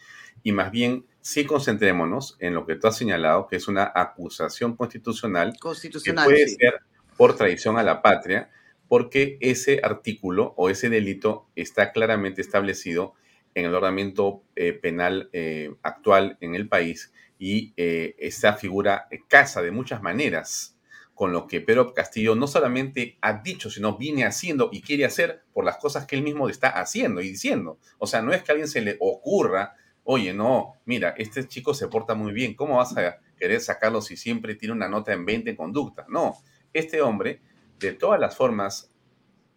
y 0.43 0.51
más 0.51 0.69
bien 0.69 1.05
sí 1.21 1.45
concentrémonos 1.45 2.35
en 2.41 2.53
lo 2.53 2.65
que 2.65 2.75
tú 2.75 2.87
has 2.87 2.97
señalado, 2.97 3.47
que 3.47 3.55
es 3.55 3.69
una 3.69 3.89
acusación 3.95 4.75
constitucional 4.75 5.53
que 5.53 6.13
puede 6.13 6.49
sí. 6.49 6.55
ser 6.55 6.81
por 7.15 7.37
traición 7.37 7.77
a 7.77 7.83
la 7.83 8.01
patria, 8.01 8.49
porque 8.89 9.37
ese 9.39 9.79
artículo 9.81 10.53
o 10.57 10.69
ese 10.69 10.89
delito 10.89 11.47
está 11.55 11.93
claramente 11.93 12.41
establecido 12.41 13.13
en 13.55 13.63
el 13.63 13.73
ordenamiento 13.73 14.43
eh, 14.57 14.73
penal 14.73 15.29
eh, 15.31 15.73
actual 15.83 16.37
en 16.41 16.53
el 16.53 16.67
país 16.67 17.13
y 17.37 17.73
esta 17.77 18.55
figura 18.55 19.07
casa 19.29 19.61
de 19.61 19.71
muchas 19.71 20.01
maneras 20.01 20.77
con 21.19 21.33
lo 21.33 21.47
que 21.47 21.59
Pedro 21.59 21.93
Castillo 21.93 22.33
no 22.33 22.47
solamente 22.47 23.17
ha 23.19 23.33
dicho, 23.33 23.69
sino 23.69 23.97
viene 23.97 24.23
haciendo 24.23 24.69
y 24.71 24.81
quiere 24.81 25.03
hacer 25.03 25.43
por 25.51 25.65
las 25.65 25.75
cosas 25.75 26.05
que 26.05 26.15
él 26.15 26.21
mismo 26.21 26.47
está 26.47 26.69
haciendo 26.69 27.19
y 27.19 27.31
diciendo. 27.31 27.77
O 27.97 28.07
sea, 28.07 28.21
no 28.21 28.31
es 28.31 28.41
que 28.41 28.49
a 28.49 28.53
alguien 28.53 28.69
se 28.69 28.79
le 28.79 28.95
ocurra, 29.01 29.75
oye, 30.05 30.33
no, 30.33 30.75
mira, 30.85 31.13
este 31.17 31.45
chico 31.45 31.73
se 31.73 31.89
porta 31.89 32.15
muy 32.15 32.31
bien, 32.31 32.53
¿cómo 32.53 32.77
vas 32.77 32.97
a 32.97 33.19
querer 33.37 33.59
sacarlo 33.59 34.01
si 34.01 34.15
siempre 34.15 34.55
tiene 34.55 34.71
una 34.71 34.87
nota 34.87 35.11
en 35.11 35.25
20 35.25 35.49
en 35.49 35.55
conducta? 35.57 36.05
No, 36.07 36.37
este 36.71 37.01
hombre, 37.01 37.41
de 37.79 37.91
todas 37.91 38.17
las 38.17 38.37
formas 38.37 38.89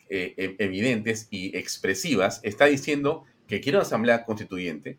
eh, 0.09 0.35
e- 0.37 0.57
evidentes 0.59 1.29
y 1.31 1.57
expresivas, 1.57 2.41
está 2.43 2.65
diciendo 2.65 3.23
que 3.47 3.61
quiere 3.61 3.79
una 3.79 3.87
asamblea 3.87 4.25
constituyente 4.25 4.99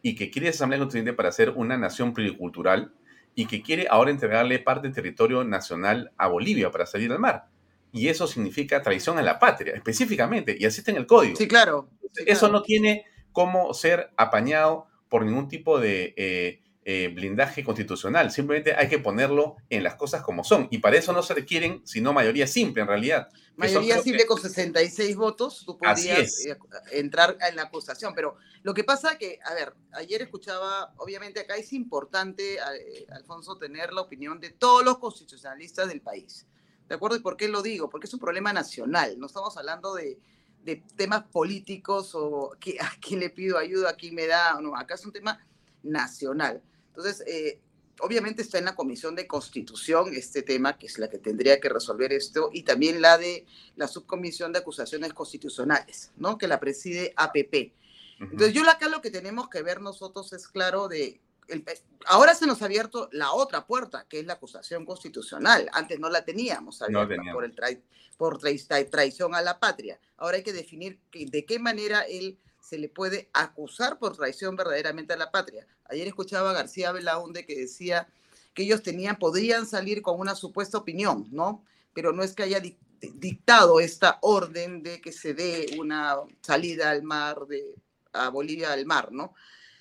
y 0.00 0.14
que 0.14 0.30
quiere 0.30 0.46
esa 0.46 0.58
asamblea 0.58 0.78
constituyente 0.78 1.12
para 1.12 1.32
ser 1.32 1.50
una 1.50 1.76
nación 1.76 2.14
pluricultural 2.14 2.94
y 3.34 3.46
que 3.46 3.62
quiere 3.62 3.86
ahora 3.90 4.10
entregarle 4.10 4.58
parte 4.58 4.86
del 4.86 4.94
territorio 4.94 5.44
nacional 5.44 6.12
a 6.16 6.28
Bolivia 6.28 6.70
para 6.70 6.86
salir 6.86 7.10
al 7.12 7.18
mar. 7.18 7.46
Y 7.92 8.08
eso 8.08 8.26
significa 8.26 8.82
traición 8.82 9.18
a 9.18 9.22
la 9.22 9.38
patria, 9.38 9.74
específicamente, 9.74 10.56
y 10.58 10.64
así 10.64 10.80
está 10.80 10.90
en 10.90 10.96
el 10.98 11.06
código. 11.06 11.36
Sí, 11.36 11.46
claro. 11.46 11.88
sí, 12.12 12.24
Eso 12.26 12.46
claro. 12.46 12.52
no 12.54 12.62
tiene 12.62 13.06
cómo 13.32 13.72
ser 13.74 14.10
apañado 14.16 14.86
por 15.08 15.24
ningún 15.24 15.48
tipo 15.48 15.78
de 15.78 16.14
eh, 16.16 16.60
eh, 16.86 17.08
blindaje 17.14 17.64
constitucional. 17.64 18.30
Simplemente 18.30 18.74
hay 18.74 18.88
que 18.88 18.98
ponerlo 18.98 19.56
en 19.70 19.82
las 19.82 19.94
cosas 19.94 20.22
como 20.22 20.44
son. 20.44 20.68
Y 20.70 20.78
para 20.78 20.96
eso 20.98 21.12
no 21.14 21.22
se 21.22 21.32
requieren 21.34 21.80
sino 21.84 22.12
mayoría 22.12 22.46
simple, 22.46 22.82
en 22.82 22.88
realidad. 22.88 23.28
son, 23.30 23.40
Mayoría 23.56 23.98
simple 24.02 24.22
que- 24.22 24.26
con 24.28 24.38
66 24.40 25.16
votos, 25.16 25.62
tú 25.64 25.78
podrías 25.78 26.18
es. 26.18 26.46
eh, 26.46 26.58
entrar 26.92 27.38
en 27.48 27.56
la 27.56 27.62
acusación. 27.62 28.12
Pero 28.14 28.36
lo 28.62 28.74
que 28.74 28.84
pasa 28.84 29.16
que, 29.16 29.38
a 29.44 29.54
ver, 29.54 29.72
ayer 29.92 30.20
escuchaba, 30.22 30.92
obviamente 30.98 31.40
acá 31.40 31.56
es 31.56 31.72
importante, 31.72 32.56
eh, 32.56 33.06
Alfonso, 33.10 33.56
tener 33.56 33.92
la 33.94 34.02
opinión 34.02 34.38
de 34.38 34.50
todos 34.50 34.84
los 34.84 34.98
constitucionalistas 34.98 35.88
del 35.88 36.02
país. 36.02 36.46
¿De 36.88 36.96
acuerdo? 36.96 37.16
¿Y 37.16 37.20
por 37.20 37.38
qué 37.38 37.48
lo 37.48 37.62
digo? 37.62 37.88
Porque 37.88 38.06
es 38.08 38.12
un 38.12 38.20
problema 38.20 38.52
nacional. 38.52 39.18
No 39.18 39.26
estamos 39.26 39.56
hablando 39.56 39.94
de, 39.94 40.18
de 40.64 40.82
temas 40.96 41.22
políticos 41.32 42.10
o 42.14 42.54
que, 42.60 42.76
a 42.80 42.92
quién 43.00 43.20
le 43.20 43.30
pido 43.30 43.56
ayuda, 43.56 43.88
a 43.90 43.94
quién 43.94 44.14
me 44.14 44.26
da. 44.26 44.60
No, 44.60 44.76
acá 44.76 44.96
es 44.96 45.06
un 45.06 45.12
tema 45.12 45.38
nacional. 45.82 46.62
Entonces, 46.96 47.24
eh, 47.26 47.60
obviamente 48.00 48.42
está 48.42 48.58
en 48.58 48.66
la 48.66 48.74
Comisión 48.76 49.14
de 49.16 49.26
Constitución 49.26 50.14
este 50.14 50.42
tema, 50.42 50.78
que 50.78 50.86
es 50.86 50.98
la 50.98 51.08
que 51.10 51.18
tendría 51.18 51.58
que 51.60 51.68
resolver 51.68 52.12
esto, 52.12 52.50
y 52.52 52.62
también 52.62 53.02
la 53.02 53.18
de 53.18 53.46
la 53.76 53.88
Subcomisión 53.88 54.52
de 54.52 54.60
Acusaciones 54.60 55.12
Constitucionales, 55.12 56.12
¿no? 56.16 56.38
Que 56.38 56.46
la 56.48 56.60
preside 56.60 57.12
APP. 57.16 57.72
Entonces 58.20 58.52
yo 58.52 58.62
acá 58.70 58.88
lo 58.88 59.00
que 59.02 59.10
tenemos 59.10 59.48
que 59.48 59.62
ver 59.62 59.80
nosotros 59.80 60.32
es 60.32 60.46
claro 60.46 60.86
de... 60.86 61.20
el- 61.48 61.64
ahora 62.06 62.34
se 62.34 62.46
nos 62.46 62.62
ha 62.62 62.66
abierto 62.66 63.08
la 63.12 63.32
otra 63.32 63.66
puerta, 63.66 64.06
que 64.08 64.20
es 64.20 64.26
la 64.26 64.34
acusación 64.34 64.84
constitucional. 64.86 65.68
Antes 65.72 65.98
no 65.98 66.08
la 66.08 66.24
teníamos 66.24 66.80
abierta 66.80 67.08
teníamos. 67.08 67.34
por, 67.34 67.44
el 67.44 67.54
trai- 67.56 67.82
por 68.16 68.38
trai- 68.38 68.66
trai- 68.68 68.88
traición 68.88 69.34
a 69.34 69.42
la 69.42 69.58
patria. 69.58 69.98
Ahora 70.16 70.36
hay 70.36 70.42
que 70.44 70.52
definir 70.52 71.00
de 71.12 71.44
qué 71.44 71.58
manera 71.58 72.02
él 72.02 72.38
se 72.64 72.78
le 72.78 72.88
puede 72.88 73.28
acusar 73.34 73.98
por 73.98 74.16
traición 74.16 74.56
verdaderamente 74.56 75.12
a 75.12 75.18
la 75.18 75.30
patria. 75.30 75.66
Ayer 75.84 76.06
escuchaba 76.06 76.50
a 76.50 76.54
García 76.54 76.92
Belaunde 76.92 77.44
que 77.44 77.56
decía 77.56 78.08
que 78.54 78.62
ellos 78.62 78.82
tenían, 78.82 79.18
podrían 79.18 79.66
salir 79.66 80.00
con 80.00 80.18
una 80.18 80.34
supuesta 80.34 80.78
opinión, 80.78 81.28
¿no? 81.30 81.62
Pero 81.92 82.12
no 82.12 82.22
es 82.22 82.34
que 82.34 82.44
haya 82.44 82.60
dic- 82.60 82.78
dictado 83.00 83.80
esta 83.80 84.18
orden 84.22 84.82
de 84.82 85.00
que 85.02 85.12
se 85.12 85.34
dé 85.34 85.76
una 85.78 86.16
salida 86.40 86.90
al 86.90 87.02
mar, 87.02 87.46
de, 87.46 87.74
a 88.12 88.30
Bolivia 88.30 88.72
al 88.72 88.86
mar, 88.86 89.12
¿no? 89.12 89.34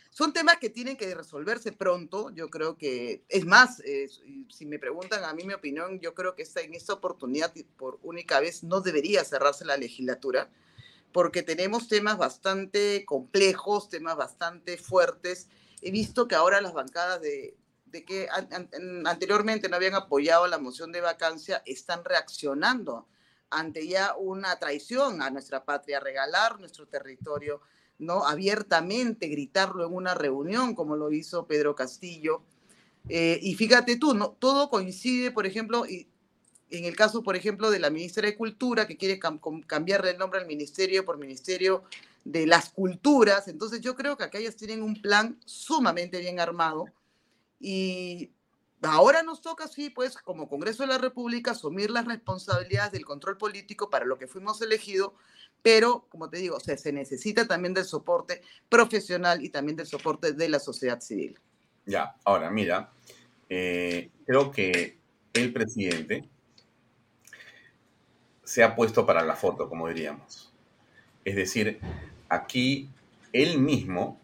Son 0.09 0.34
temas 0.34 0.57
que 0.57 0.69
tienen 0.69 0.97
que 0.97 1.15
resolverse 1.15 1.71
pronto. 1.71 2.29
Yo 2.31 2.49
creo 2.49 2.77
que, 2.77 3.23
es 3.29 3.45
más, 3.45 3.79
eh, 3.79 4.09
si 4.49 4.65
me 4.65 4.77
preguntan 4.77 5.23
a 5.23 5.34
mí 5.34 5.43
mi 5.43 5.53
opinión, 5.53 5.99
yo 5.99 6.13
creo 6.13 6.36
que 6.36 6.43
esta, 6.43 6.61
en 6.61 6.73
esta 6.73 6.93
oportunidad, 6.93 7.53
por 7.77 7.97
única 8.03 8.39
vez, 8.39 8.63
no 8.63 8.81
debería 8.81 9.23
cerrarse 9.23 9.65
la 9.65 9.77
legislatura, 9.77 10.49
porque 11.14 11.43
tenemos 11.43 11.88
temas 11.88 12.18
bastante 12.18 13.05
complejos, 13.05 13.88
temas 13.89 14.18
bastante 14.18 14.78
fuertes. 14.78 15.47
He 15.82 15.91
visto 15.91 16.28
que 16.28 16.36
ahora 16.36 16.59
las 16.59 16.74
bancadas 16.74 17.22
de, 17.22 17.55
que 18.05 18.28
an- 18.32 18.49
an- 18.51 19.07
anteriormente 19.07 19.70
no 19.70 19.76
habían 19.76 19.93
apoyado 19.93 20.47
la 20.47 20.57
moción 20.57 20.91
de 20.91 21.01
vacancia 21.01 21.61
están 21.66 22.03
reaccionando 22.03 23.07
ante 23.51 23.88
ya 23.88 24.16
una 24.18 24.57
traición 24.57 25.22
a 25.22 25.30
nuestra 25.30 25.64
patria, 25.64 25.99
regalar 25.99 26.59
nuestro 26.59 26.88
territorio, 26.88 27.61
¿no? 27.99 28.26
Abiertamente 28.26 29.28
gritarlo 29.28 29.86
en 29.86 29.93
una 29.93 30.16
reunión, 30.16 30.74
como 30.74 30.95
lo 30.95 31.11
hizo 31.11 31.45
Pedro 31.45 31.76
Castillo. 31.76 32.41
Eh, 33.09 33.38
y 33.43 33.53
fíjate 33.53 33.97
tú, 33.97 34.16
¿no? 34.16 34.32
todo 34.32 34.70
coincide, 34.72 35.30
por 35.30 35.45
ejemplo, 35.45 35.86
y 35.86 36.07
en 36.78 36.86
el 36.86 36.95
caso, 36.95 37.21
por 37.21 37.36
ejemplo, 37.36 37.69
de 37.69 37.80
la 37.80 37.89
ministra 37.91 38.26
de 38.26 38.36
Cultura, 38.36 38.88
que 38.88 38.97
quiere 38.97 39.19
cam- 39.19 39.65
cambiarle 39.65 40.11
el 40.11 40.17
nombre 40.17 40.39
al 40.39 40.47
ministerio 40.47 41.05
por 41.05 41.19
Ministerio 41.19 41.84
de 42.26 42.47
las 42.47 42.69
Culturas. 42.69 43.47
Entonces 43.47 43.82
yo 43.82 43.95
creo 43.95 44.17
que 44.17 44.24
acá 44.24 44.39
ellas 44.39 44.55
tienen 44.55 44.82
un 44.82 44.99
plan 45.01 45.38
sumamente 45.45 46.19
bien 46.19 46.39
armado 46.39 46.86
y 47.59 48.32
ahora 48.82 49.21
nos 49.21 49.41
toca, 49.41 49.67
sí, 49.67 49.91
pues 49.91 50.17
como 50.17 50.49
Congreso 50.49 50.84
de 50.84 50.88
la 50.88 50.97
República, 50.97 51.51
asumir 51.51 51.91
las 51.91 52.05
responsabilidades 52.05 52.91
del 52.91 53.05
control 53.05 53.38
político 53.38 53.89
para 53.89 54.05
lo 54.05 54.17
que 54.17 54.28
fuimos 54.28 54.61
elegidos, 54.61 55.11
pero, 55.61 56.07
como 56.09 56.30
te 56.30 56.38
digo, 56.38 56.57
o 56.57 56.59
sea, 56.59 56.78
se 56.78 56.91
necesita 56.91 57.47
también 57.47 57.74
del 57.74 57.86
soporte 57.86 58.41
profesional 58.67 59.43
y 59.43 59.49
también 59.49 59.78
del 59.78 59.88
soporte 59.88 60.34
de 60.34 60.49
la 60.49 60.59
sociedad 60.59 60.99
civil. 60.99 61.39
Ya, 61.86 62.15
ahora 62.26 62.49
mira, 62.49 62.91
eh, 63.47 64.09
creo 64.26 64.51
que 64.51 64.97
el 65.34 65.53
presidente 65.53 66.28
se 68.43 68.63
ha 68.63 68.75
puesto 68.75 69.05
para 69.05 69.23
la 69.23 69.35
foto, 69.35 69.69
como 69.69 69.87
diríamos. 69.87 70.51
Es 71.25 71.35
decir, 71.35 71.79
aquí 72.29 72.89
él 73.31 73.59
mismo, 73.59 74.19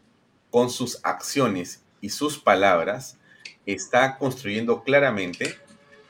con 0.52 0.70
sus 0.70 1.00
acciones 1.04 1.84
y 2.02 2.10
sus 2.10 2.40
palabras, 2.40 3.18
está 3.66 4.18
construyendo 4.18 4.84
claramente 4.84 5.56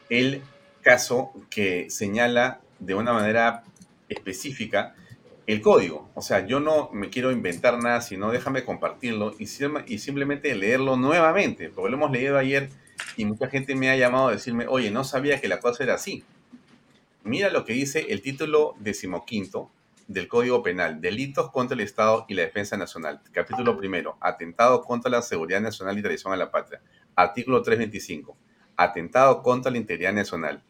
el 0.09 0.41
caso 0.81 1.31
que 1.49 1.89
señala 1.89 2.61
de 2.79 2.95
una 2.95 3.13
manera 3.13 3.63
específica 4.07 4.95
el 5.47 5.61
código. 5.61 6.09
O 6.15 6.21
sea, 6.21 6.45
yo 6.45 6.59
no 6.59 6.89
me 6.93 7.09
quiero 7.09 7.31
inventar 7.31 7.77
nada, 7.81 8.01
sino 8.01 8.31
déjame 8.31 8.63
compartirlo 8.63 9.33
y, 9.39 9.47
sim- 9.47 9.83
y 9.87 9.97
simplemente 9.99 10.53
leerlo 10.55 10.95
nuevamente, 10.95 11.69
porque 11.69 11.89
lo 11.91 11.97
hemos 11.97 12.11
leído 12.11 12.37
ayer 12.37 12.69
y 13.17 13.25
mucha 13.25 13.47
gente 13.49 13.75
me 13.75 13.89
ha 13.89 13.97
llamado 13.97 14.27
a 14.29 14.31
decirme, 14.33 14.67
oye, 14.67 14.91
no 14.91 15.03
sabía 15.03 15.41
que 15.41 15.47
la 15.47 15.59
cosa 15.59 15.83
era 15.83 15.95
así. 15.95 16.23
Mira 17.29 17.51
lo 17.51 17.63
que 17.63 17.73
dice 17.73 18.07
el 18.09 18.23
título 18.23 18.73
decimoquinto 18.79 19.69
del 20.07 20.27
Código 20.27 20.63
Penal, 20.63 20.99
Delitos 20.99 21.51
contra 21.51 21.75
el 21.75 21.81
Estado 21.81 22.25
y 22.27 22.33
la 22.33 22.41
Defensa 22.41 22.75
Nacional. 22.75 23.21
Capítulo 23.31 23.77
primero, 23.77 24.17
Atentado 24.19 24.81
contra 24.81 25.11
la 25.11 25.21
Seguridad 25.21 25.61
Nacional 25.61 25.95
y 25.99 26.01
Traición 26.01 26.33
a 26.33 26.37
la 26.37 26.49
Patria. 26.49 26.81
Artículo 27.15 27.61
325, 27.61 28.35
Atentado 28.75 29.43
contra 29.43 29.71
la 29.71 29.77
Integridad 29.77 30.11
Nacional. 30.11 30.63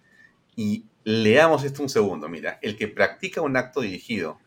Y 0.57 0.83
leamos 1.05 1.63
esto 1.63 1.81
un 1.81 1.87
segundo, 1.87 2.27
mira, 2.27 2.59
el 2.61 2.75
que 2.75 2.89
practica 2.89 3.39
un 3.39 3.55
acto 3.55 3.79
dirigido, 3.79 4.37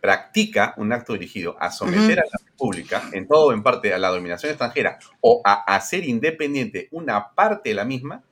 practica 0.00 0.74
un 0.78 0.92
acto 0.92 1.12
dirigido 1.12 1.56
a 1.60 1.70
someter 1.70 2.18
a 2.18 2.24
la 2.24 2.44
República, 2.44 3.08
en 3.12 3.28
todo 3.28 3.46
o 3.46 3.52
en 3.52 3.62
parte, 3.62 3.94
a 3.94 3.98
la 3.98 4.08
dominación 4.08 4.50
extranjera 4.50 4.98
o 5.20 5.40
a 5.44 5.62
hacer 5.76 6.08
independiente 6.08 6.88
una 6.90 7.30
parte 7.36 7.68
de 7.68 7.76
la 7.76 7.84
misma, 7.84 8.24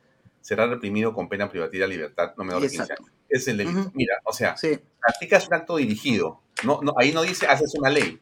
será 0.51 0.67
reprimido 0.67 1.15
con 1.15 1.29
pena 1.29 1.49
privativa 1.49 1.87
de 1.87 1.93
libertad 1.93 2.35
no 2.37 2.43
menor 2.43 2.61
de 2.61 2.67
15 2.67 2.83
Exacto. 2.83 3.05
años. 3.05 3.17
Es 3.29 3.47
el 3.47 3.57
delito. 3.57 3.93
Mira, 3.95 4.17
o 4.25 4.33
sea, 4.33 4.57
Sí. 4.57 4.81
practicas 5.01 5.47
un 5.47 5.55
acto 5.55 5.77
dirigido. 5.77 6.43
No, 6.65 6.81
no, 6.83 6.93
ahí 6.97 7.13
no 7.13 7.23
dice 7.23 7.47
haces 7.47 7.73
una 7.77 7.89
ley. 7.89 8.19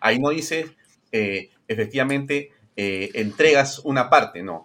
Ahí 0.00 0.18
no 0.18 0.30
dice 0.30 0.74
eh, 1.12 1.50
efectivamente 1.68 2.50
eh, 2.76 3.10
entregas 3.12 3.80
una 3.80 4.08
parte. 4.08 4.42
No. 4.42 4.62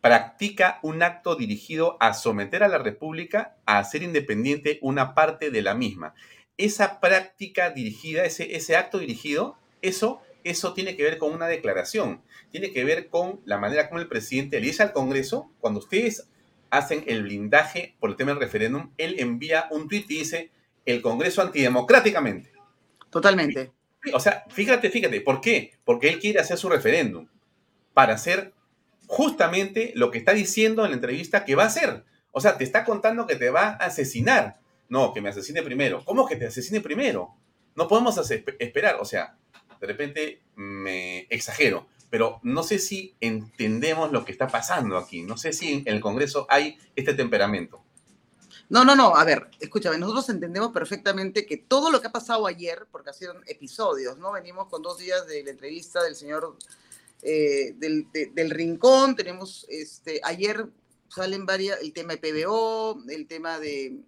Practica 0.00 0.78
un 0.84 1.02
acto 1.02 1.34
dirigido 1.34 1.96
a 1.98 2.14
someter 2.14 2.62
a 2.62 2.68
la 2.68 2.78
República 2.78 3.56
a 3.66 3.80
hacer 3.80 4.04
independiente 4.04 4.78
una 4.82 5.16
parte 5.16 5.50
de 5.50 5.62
la 5.62 5.74
misma. 5.74 6.14
Esa 6.58 7.00
práctica 7.00 7.70
dirigida, 7.70 8.24
ese, 8.24 8.54
ese 8.54 8.76
acto 8.76 8.98
dirigido, 8.98 9.56
eso, 9.80 10.20
eso 10.44 10.74
tiene 10.74 10.96
que 10.96 11.02
ver 11.02 11.18
con 11.18 11.32
una 11.32 11.48
declaración. 11.48 12.22
Tiene 12.52 12.70
que 12.70 12.84
ver 12.84 13.08
con 13.08 13.40
la 13.46 13.58
manera 13.58 13.88
como 13.88 14.00
el 14.00 14.06
presidente 14.06 14.60
le 14.60 14.66
dice 14.68 14.84
al 14.84 14.92
Congreso, 14.92 15.50
cuando 15.58 15.80
ustedes 15.80 16.28
hacen 16.72 17.04
el 17.06 17.22
blindaje 17.22 17.96
por 18.00 18.10
el 18.10 18.16
tema 18.16 18.32
del 18.32 18.40
referéndum, 18.40 18.92
él 18.96 19.16
envía 19.18 19.66
un 19.70 19.88
tuit 19.88 20.10
y 20.10 20.20
dice 20.20 20.50
el 20.86 21.02
Congreso 21.02 21.42
antidemocráticamente. 21.42 22.50
Totalmente. 23.10 23.72
O 24.14 24.18
sea, 24.18 24.46
fíjate, 24.48 24.88
fíjate, 24.88 25.20
¿por 25.20 25.42
qué? 25.42 25.74
Porque 25.84 26.08
él 26.08 26.18
quiere 26.18 26.40
hacer 26.40 26.56
su 26.56 26.70
referéndum 26.70 27.28
para 27.92 28.14
hacer 28.14 28.54
justamente 29.06 29.92
lo 29.96 30.10
que 30.10 30.16
está 30.16 30.32
diciendo 30.32 30.84
en 30.84 30.92
la 30.92 30.96
entrevista 30.96 31.44
que 31.44 31.54
va 31.54 31.64
a 31.64 31.66
hacer. 31.66 32.04
O 32.30 32.40
sea, 32.40 32.56
te 32.56 32.64
está 32.64 32.84
contando 32.84 33.26
que 33.26 33.36
te 33.36 33.50
va 33.50 33.68
a 33.68 33.84
asesinar. 33.84 34.58
No, 34.88 35.12
que 35.12 35.20
me 35.20 35.28
asesine 35.28 35.62
primero. 35.62 36.02
¿Cómo 36.06 36.26
que 36.26 36.36
te 36.36 36.46
asesine 36.46 36.80
primero? 36.80 37.36
No 37.76 37.86
podemos 37.86 38.18
esperar. 38.58 38.96
O 38.98 39.04
sea, 39.04 39.36
de 39.78 39.86
repente 39.86 40.40
me 40.54 41.26
exagero, 41.28 41.86
pero 42.12 42.40
no 42.42 42.62
sé 42.62 42.78
si 42.78 43.14
entendemos 43.22 44.12
lo 44.12 44.22
que 44.22 44.32
está 44.32 44.46
pasando 44.46 44.98
aquí. 44.98 45.22
No 45.22 45.38
sé 45.38 45.54
si 45.54 45.72
en 45.72 45.82
el 45.86 46.02
Congreso 46.02 46.44
hay 46.50 46.76
este 46.94 47.14
temperamento. 47.14 47.82
No, 48.68 48.84
no, 48.84 48.94
no, 48.94 49.16
a 49.16 49.24
ver, 49.24 49.48
escúchame, 49.60 49.96
nosotros 49.96 50.28
entendemos 50.28 50.72
perfectamente 50.72 51.46
que 51.46 51.56
todo 51.56 51.90
lo 51.90 52.02
que 52.02 52.08
ha 52.08 52.12
pasado 52.12 52.46
ayer, 52.46 52.86
porque 52.92 53.08
ha 53.08 53.12
sido 53.14 53.34
episodios, 53.46 54.18
¿no? 54.18 54.30
Venimos 54.32 54.66
con 54.68 54.82
dos 54.82 54.98
días 54.98 55.26
de 55.26 55.42
la 55.42 55.52
entrevista 55.52 56.02
del 56.02 56.14
señor 56.14 56.58
eh, 57.22 57.72
del, 57.76 58.06
de- 58.12 58.26
del 58.26 58.50
Rincón, 58.50 59.16
tenemos, 59.16 59.64
este, 59.70 60.20
ayer 60.22 60.66
salen 61.08 61.46
varias, 61.46 61.80
el 61.80 61.94
tema 61.94 62.14
de 62.14 62.18
PBO, 62.18 63.04
el 63.08 63.26
tema 63.26 63.58
de, 63.58 64.00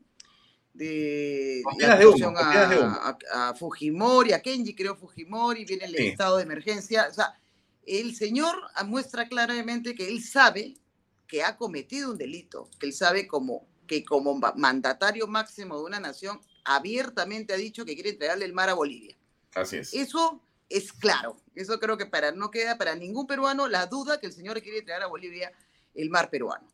de 0.74 1.62
humo, 2.06 2.28
humo. 2.28 2.38
a, 2.38 3.16
a- 3.32 3.48
a 3.48 3.54
Fujimori, 3.54 4.32
a 4.34 4.42
Kenji, 4.42 4.74
creo 4.74 4.94
Fujimori, 4.94 5.64
viene 5.64 5.86
el 5.86 5.96
Sí. 5.96 6.06
estado 6.08 6.36
de 6.36 6.42
emergencia, 6.42 7.06
o 7.10 7.14
sea, 7.14 7.38
el 7.86 8.14
señor 8.14 8.56
muestra 8.86 9.28
claramente 9.28 9.94
que 9.94 10.08
él 10.08 10.22
sabe 10.22 10.74
que 11.26 11.42
ha 11.42 11.56
cometido 11.56 12.10
un 12.10 12.18
delito, 12.18 12.68
que 12.78 12.86
él 12.86 12.92
sabe 12.92 13.26
como, 13.26 13.66
que 13.86 14.04
como 14.04 14.34
ma- 14.34 14.54
mandatario 14.56 15.26
máximo 15.26 15.78
de 15.78 15.84
una 15.84 16.00
nación 16.00 16.40
abiertamente 16.64 17.52
ha 17.52 17.56
dicho 17.56 17.84
que 17.84 17.94
quiere 17.94 18.10
entregarle 18.10 18.44
el 18.44 18.52
mar 18.52 18.68
a 18.68 18.74
Bolivia. 18.74 19.16
Así 19.54 19.76
es. 19.76 19.92
Eso 19.94 20.40
es 20.68 20.92
claro. 20.92 21.36
Eso 21.54 21.78
creo 21.80 21.96
que 21.96 22.06
para, 22.06 22.32
no 22.32 22.50
queda 22.50 22.76
para 22.78 22.94
ningún 22.94 23.26
peruano 23.26 23.68
la 23.68 23.86
duda 23.86 24.18
que 24.20 24.26
el 24.26 24.32
señor 24.32 24.60
quiere 24.62 24.78
entregar 24.78 25.02
a 25.02 25.06
Bolivia 25.06 25.52
el 25.94 26.10
mar 26.10 26.30
peruano. 26.30 26.68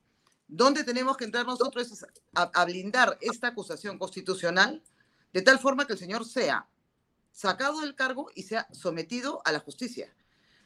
¿Dónde 0.48 0.82
tenemos 0.84 1.16
que 1.16 1.24
entrar 1.24 1.46
nosotros? 1.46 1.90
Es 1.92 2.04
a, 2.34 2.42
a 2.42 2.64
blindar 2.64 3.18
esta 3.20 3.48
acusación 3.48 3.98
constitucional 3.98 4.82
de 5.32 5.42
tal 5.42 5.58
forma 5.58 5.86
que 5.86 5.92
el 5.92 5.98
señor 5.98 6.24
sea 6.26 6.66
sacado 7.32 7.80
del 7.80 7.94
cargo 7.94 8.30
y 8.34 8.42
sea 8.42 8.66
sometido 8.72 9.42
a 9.44 9.52
la 9.52 9.60
justicia. 9.60 10.12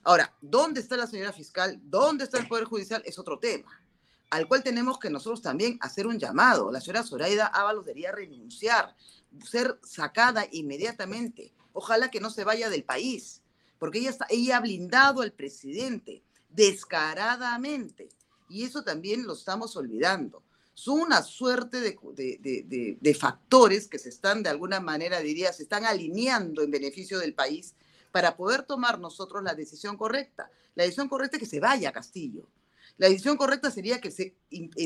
Ahora, 0.04 0.34
¿dónde 0.40 0.80
está 0.80 0.96
la 0.96 1.06
señora 1.06 1.32
fiscal? 1.32 1.80
¿Dónde 1.82 2.24
está 2.24 2.38
el 2.38 2.46
Poder 2.46 2.64
Judicial? 2.64 3.02
Es 3.06 3.18
otro 3.18 3.38
tema, 3.38 3.80
al 4.30 4.46
cual 4.46 4.62
tenemos 4.62 4.98
que 4.98 5.08
nosotros 5.10 5.40
también 5.40 5.78
hacer 5.80 6.06
un 6.06 6.18
llamado. 6.18 6.70
La 6.70 6.80
señora 6.80 7.02
Zoraida 7.02 7.46
Ábalos 7.46 7.86
debería 7.86 8.12
renunciar, 8.12 8.94
ser 9.44 9.78
sacada 9.82 10.46
inmediatamente. 10.52 11.52
Ojalá 11.72 12.10
que 12.10 12.20
no 12.20 12.30
se 12.30 12.44
vaya 12.44 12.68
del 12.68 12.84
país, 12.84 13.40
porque 13.78 13.98
ella, 13.98 14.10
está, 14.10 14.26
ella 14.28 14.58
ha 14.58 14.60
blindado 14.60 15.22
al 15.22 15.32
presidente 15.32 16.22
descaradamente. 16.50 18.10
Y 18.48 18.64
eso 18.64 18.84
también 18.84 19.26
lo 19.26 19.32
estamos 19.32 19.74
olvidando. 19.74 20.42
Son 20.74 21.00
una 21.00 21.22
suerte 21.22 21.80
de, 21.80 21.96
de- 23.00 23.14
factores 23.14 23.86
que 23.88 23.98
se 23.98 24.08
están, 24.10 24.42
de 24.42 24.50
alguna 24.50 24.80
manera, 24.80 25.20
diría, 25.20 25.52
se 25.52 25.62
están 25.62 25.84
alineando 25.84 26.62
en 26.62 26.70
beneficio 26.70 27.18
del 27.18 27.32
país 27.32 27.74
para 28.14 28.36
poder 28.36 28.62
tomar 28.62 29.00
nosotros 29.00 29.42
la 29.42 29.56
decisión 29.56 29.96
correcta. 29.96 30.48
La 30.76 30.84
decisión 30.84 31.08
correcta 31.08 31.36
es 31.36 31.40
que 31.40 31.48
se 31.48 31.58
vaya 31.58 31.88
a 31.88 31.92
Castillo. 31.92 32.46
La 32.96 33.08
decisión 33.08 33.36
correcta 33.36 33.72
sería 33.72 34.00
que 34.00 34.12
se, 34.12 34.36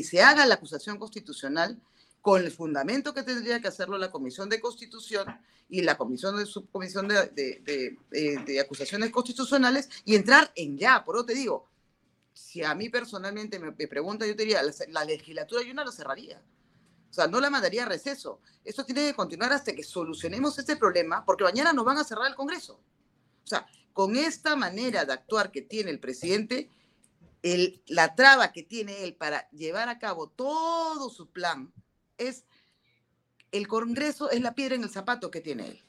se 0.02 0.22
haga 0.22 0.46
la 0.46 0.54
acusación 0.54 0.96
constitucional 0.98 1.78
con 2.22 2.42
el 2.42 2.50
fundamento 2.50 3.12
que 3.12 3.22
tendría 3.22 3.60
que 3.60 3.68
hacerlo 3.68 3.98
la 3.98 4.10
Comisión 4.10 4.48
de 4.48 4.62
Constitución 4.62 5.26
y 5.68 5.82
la 5.82 5.98
Comisión 5.98 6.38
de 6.38 6.46
Subcomisión 6.46 7.06
de, 7.06 7.26
de, 7.26 7.98
de, 8.12 8.54
eh, 8.54 8.60
Acusaciones 8.60 9.10
Constitucionales 9.10 9.90
y 10.06 10.14
entrar 10.14 10.50
en 10.54 10.78
ya. 10.78 11.04
Por 11.04 11.16
eso 11.16 11.26
te 11.26 11.34
digo, 11.34 11.68
si 12.32 12.64
a 12.64 12.74
mí 12.74 12.88
personalmente 12.88 13.58
me, 13.58 13.72
me 13.72 13.76
yo 13.76 14.18
te 14.18 14.34
diría, 14.36 14.62
la, 14.62 14.72
la 14.88 15.04
legislatura 15.04 15.62
yo 15.62 15.74
no 15.74 15.84
la 15.84 15.92
cerraría. 15.92 16.40
O 17.10 17.12
sea, 17.12 17.26
no 17.26 17.40
la 17.40 17.50
mandaría 17.50 17.82
a 17.82 17.88
receso. 17.88 18.40
Esto 18.64 18.86
tiene 18.86 19.02
que 19.02 19.14
continuar 19.14 19.52
hasta 19.52 19.74
que 19.74 19.82
solucionemos 19.82 20.58
este 20.58 20.76
problema, 20.76 21.26
porque 21.26 21.44
mañana 21.44 21.74
nos 21.74 21.84
van 21.84 21.98
a 21.98 22.04
cerrar 22.04 22.28
el 22.28 22.34
Congreso. 22.34 22.80
O 23.48 23.50
sea, 23.50 23.66
con 23.92 24.16
esta 24.16 24.56
manera 24.56 25.04
de 25.04 25.12
actuar 25.12 25.50
que 25.50 25.62
tiene 25.62 25.90
el 25.90 25.98
presidente, 25.98 26.70
la 27.86 28.14
traba 28.14 28.52
que 28.52 28.62
tiene 28.62 29.04
él 29.04 29.14
para 29.14 29.48
llevar 29.50 29.88
a 29.88 29.98
cabo 29.98 30.28
todo 30.28 31.08
su 31.08 31.30
plan 31.30 31.72
es 32.18 32.44
el 33.52 33.66
Congreso 33.66 34.30
es 34.30 34.42
la 34.42 34.54
piedra 34.54 34.74
en 34.74 34.82
el 34.82 34.90
zapato 34.90 35.30
que 35.30 35.40
tiene 35.40 35.68
él. 35.68 35.82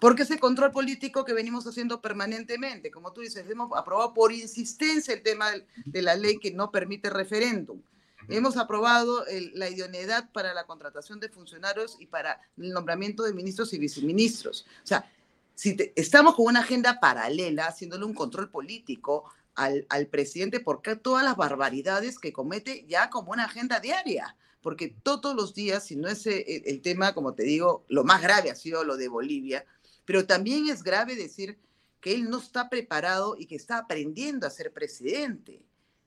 Porque 0.00 0.22
ese 0.22 0.38
control 0.38 0.72
político 0.72 1.24
que 1.24 1.32
venimos 1.32 1.66
haciendo 1.66 2.00
permanentemente, 2.00 2.90
como 2.90 3.12
tú 3.12 3.20
dices, 3.20 3.44
hemos 3.48 3.70
aprobado 3.76 4.14
por 4.14 4.32
insistencia 4.32 5.14
el 5.14 5.22
tema 5.22 5.50
de, 5.84 6.02
la 6.02 6.14
ley 6.14 6.38
que 6.38 6.52
no 6.52 6.70
permite 6.70 7.10
referéndum. 7.10 7.80
Hemos 8.28 8.56
aprobado 8.56 9.24
la 9.52 9.68
idoneidad 9.68 10.32
para 10.32 10.54
la 10.54 10.64
contratación 10.64 11.20
de 11.20 11.28
funcionarios 11.28 11.96
y 12.00 12.06
para 12.06 12.40
el 12.56 12.70
nombramiento 12.70 13.22
de 13.22 13.34
ministros 13.34 13.72
y 13.74 13.78
viceministros. 13.78 14.66
O 14.82 14.86
sea, 14.86 15.10
si 15.54 15.76
estamos 15.96 16.34
con 16.34 16.46
una 16.46 16.60
agenda 16.60 17.00
paralela, 17.00 17.66
haciéndole 17.66 18.04
un 18.04 18.14
control 18.14 18.50
político 18.50 19.24
al, 19.54 19.86
al 19.88 20.06
presidente 20.08 20.60
por 20.60 20.82
todas 21.02 21.24
las 21.24 21.36
barbaridades 21.36 22.18
que 22.18 22.32
comete 22.32 22.84
ya 22.88 23.10
como 23.10 23.32
una 23.32 23.44
agenda 23.44 23.80
diaria 23.80 24.36
porque 24.64 24.96
todos 25.02 25.36
los 25.36 25.52
días, 25.52 25.84
si 25.84 25.94
no 25.94 26.08
es 26.08 26.26
el, 26.26 26.42
el, 26.64 26.80
tema, 26.80 27.12
como 27.12 27.34
te 27.34 27.42
digo, 27.42 27.84
lo 27.88 28.02
más 28.02 28.22
grave 28.22 28.50
ha 28.50 28.54
sido 28.54 28.82
lo 28.82 28.96
de 28.96 29.08
Bolivia, 29.08 29.66
pero 30.06 30.26
también 30.26 30.70
es 30.70 30.82
grave 30.82 31.16
decir 31.16 31.58
que 32.00 32.14
él 32.14 32.30
no 32.30 32.38
está 32.38 32.70
preparado 32.70 33.36
y 33.38 33.44
que 33.44 33.56
está 33.56 33.76
aprendiendo 33.76 34.46
a 34.46 34.50
ser 34.50 34.72
presidente, 34.72 35.62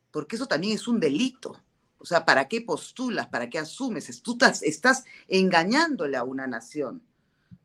porque 0.10 0.38
eso 0.38 0.48
también 0.48 0.74
es 0.74 0.88
un 0.88 1.00
delito. 1.00 1.62
O 2.00 2.06
sea, 2.06 2.26
¿para 2.26 2.48
qué 2.48 2.62
postulas? 2.62 3.28
¿Para 3.28 3.48
qué 3.48 3.60
asumes? 3.60 4.24
Tú 4.24 4.32
estás, 4.34 4.64
estás 4.64 5.06
engañándole 5.28 6.18
a 6.18 6.24
una 6.24 6.48
nación, 6.48 7.04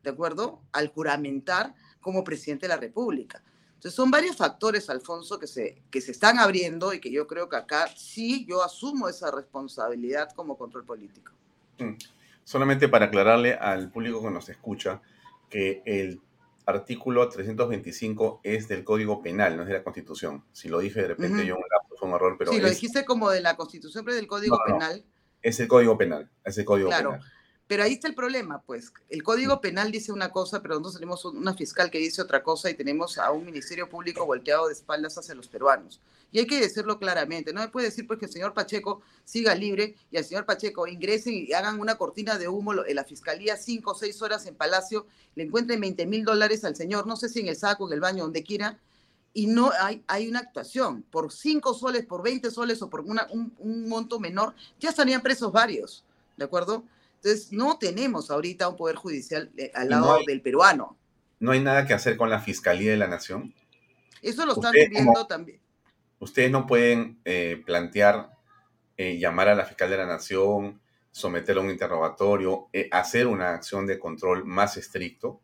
¿de 0.03 0.09
acuerdo? 0.09 0.61
Al 0.71 0.89
juramentar 0.89 1.73
como 2.01 2.23
presidente 2.23 2.65
de 2.67 2.73
la 2.75 2.77
República. 2.79 3.43
Entonces 3.75 3.95
son 3.95 4.11
varios 4.11 4.35
factores, 4.37 4.89
Alfonso, 4.89 5.39
que 5.39 5.47
se, 5.47 5.81
que 5.89 5.99
se 6.01 6.11
están 6.11 6.39
abriendo 6.39 6.93
y 6.93 6.99
que 6.99 7.11
yo 7.11 7.27
creo 7.27 7.49
que 7.49 7.57
acá 7.57 7.87
sí 7.95 8.45
yo 8.47 8.63
asumo 8.63 9.09
esa 9.09 9.29
responsabilidad 9.31 10.31
como 10.31 10.57
control 10.57 10.85
político. 10.85 11.31
Mm. 11.79 11.93
Solamente 12.45 12.87
para 12.89 13.05
aclararle 13.05 13.53
al 13.55 13.89
público 13.91 14.21
que 14.21 14.29
nos 14.31 14.47
escucha 14.49 15.01
que 15.49 15.81
el 15.85 16.21
artículo 16.65 17.27
325 17.29 18.41
es 18.43 18.67
del 18.67 18.83
Código 18.83 19.21
Penal, 19.21 19.55
no 19.57 19.63
es 19.63 19.67
de 19.67 19.73
la 19.75 19.83
Constitución. 19.83 20.43
Si 20.53 20.69
lo 20.69 20.79
dije 20.79 21.01
de 21.01 21.07
repente 21.09 21.37
Uh 21.39 21.41
-huh. 21.41 21.47
yo 21.47 21.55
un 21.55 21.61
lapso, 21.61 21.95
fue 21.97 22.07
un 22.09 22.15
error, 22.15 22.35
pero 22.37 22.51
Sí, 22.51 22.57
es, 22.57 22.63
lo 22.63 22.69
dijiste 22.69 23.05
como 23.05 23.29
de 23.29 23.41
la 23.41 23.55
Constitución, 23.57 24.03
pero 24.05 24.15
del 24.15 24.27
Código 24.27 24.57
No, 24.57 24.63
no, 24.65 24.73
no. 24.73 24.79
Penal. 24.79 25.05
es 25.41 25.59
el 25.59 25.67
Código 25.67 25.97
Penal, 25.97 26.29
es 26.45 26.57
el 26.57 26.65
Código 26.65 26.87
Claro, 26.89 27.11
Penal. 27.11 27.31
Pero 27.73 27.85
ahí 27.85 27.93
está 27.93 28.07
el 28.07 28.13
problema, 28.13 28.61
pues. 28.61 28.93
El 29.09 29.23
Código 29.23 29.59
Penal 29.59 29.91
dice 29.91 30.11
una 30.11 30.29
cosa, 30.29 30.61
pero 30.61 30.75
nosotros 30.75 30.93
tenemos 30.99 31.25
una 31.25 31.55
fiscal 31.55 31.89
que 31.89 31.97
dice 31.97 32.21
otra 32.21 32.43
cosa 32.43 32.69
y 32.69 32.75
tenemos 32.75 33.17
a 33.17 33.31
un 33.31 33.43
Ministerio 33.43 33.89
Público 33.89 34.27
volteado 34.27 34.67
de 34.67 34.73
espaldas 34.73 35.17
hacia 35.17 35.33
los 35.33 35.47
peruanos. 35.47 35.99
Y 36.31 36.37
hay 36.37 36.45
que 36.45 36.61
decirlo 36.61 36.99
claramente. 36.99 37.51
No 37.51 37.61
me 37.61 37.69
puede 37.69 37.87
decir 37.87 38.05
pues 38.05 38.19
que 38.19 38.25
el 38.27 38.31
señor 38.31 38.53
Pacheco 38.53 39.01
siga 39.25 39.55
libre 39.55 39.95
y 40.11 40.17
al 40.17 40.23
señor 40.23 40.45
Pacheco 40.45 40.85
ingresen 40.85 41.33
y 41.33 41.51
hagan 41.53 41.79
una 41.79 41.95
cortina 41.95 42.37
de 42.37 42.47
humo 42.47 42.73
en 42.85 42.95
la 42.95 43.05
fiscalía 43.05 43.57
cinco 43.57 43.93
o 43.93 43.95
seis 43.95 44.21
horas 44.21 44.45
en 44.45 44.53
Palacio, 44.53 45.07
le 45.33 45.45
encuentren 45.45 45.81
20 45.81 46.05
mil 46.05 46.23
dólares 46.25 46.63
al 46.65 46.75
señor, 46.75 47.07
no 47.07 47.15
sé 47.15 47.27
si 47.27 47.39
en 47.39 47.47
el 47.47 47.55
saco, 47.55 47.87
en 47.87 47.93
el 47.93 48.01
baño, 48.01 48.21
donde 48.25 48.43
quiera, 48.43 48.77
y 49.33 49.47
no 49.47 49.71
hay, 49.81 50.03
hay 50.05 50.27
una 50.29 50.41
actuación. 50.41 51.01
Por 51.09 51.31
5 51.33 51.73
soles, 51.73 52.05
por 52.05 52.21
20 52.21 52.51
soles 52.51 52.83
o 52.83 52.89
por 52.91 52.99
una- 53.01 53.25
un, 53.31 53.51
un 53.57 53.89
monto 53.89 54.19
menor, 54.19 54.53
ya 54.79 54.91
estarían 54.91 55.23
presos 55.23 55.51
varios, 55.51 56.03
¿de 56.37 56.45
acuerdo? 56.45 56.83
Entonces, 57.23 57.53
no 57.53 57.77
tenemos 57.77 58.29
ahorita 58.29 58.67
un 58.67 58.75
poder 58.75 58.97
judicial 58.97 59.49
eh, 59.57 59.71
al 59.73 59.89
lado 59.89 60.07
no 60.07 60.15
hay- 60.15 60.25
del 60.25 60.41
peruano. 60.41 60.97
No 61.39 61.51
hay 61.51 61.61
nada 61.61 61.85
que 61.85 61.93
hacer 61.93 62.17
con 62.17 62.29
la 62.29 62.39
Fiscalía 62.39 62.91
de 62.91 62.97
la 62.97 63.07
Nación. 63.07 63.53
Eso 64.21 64.45
lo 64.45 64.53
están 64.53 64.73
viendo 64.73 65.25
también. 65.27 65.59
Ustedes 66.19 66.51
no 66.51 66.65
pueden 66.67 67.19
eh, 67.25 67.61
plantear, 67.65 68.29
eh, 68.97 69.17
llamar 69.19 69.49
a 69.49 69.55
la 69.55 69.65
Fiscal 69.65 69.89
de 69.89 69.97
la 69.97 70.05
Nación, 70.05 70.81
someter 71.11 71.57
a 71.57 71.61
un 71.61 71.69
interrogatorio, 71.69 72.67
eh, 72.73 72.87
hacer 72.91 73.27
una 73.27 73.53
acción 73.53 73.85
de 73.87 73.99
control 73.99 74.45
más 74.45 74.77
estricto. 74.77 75.41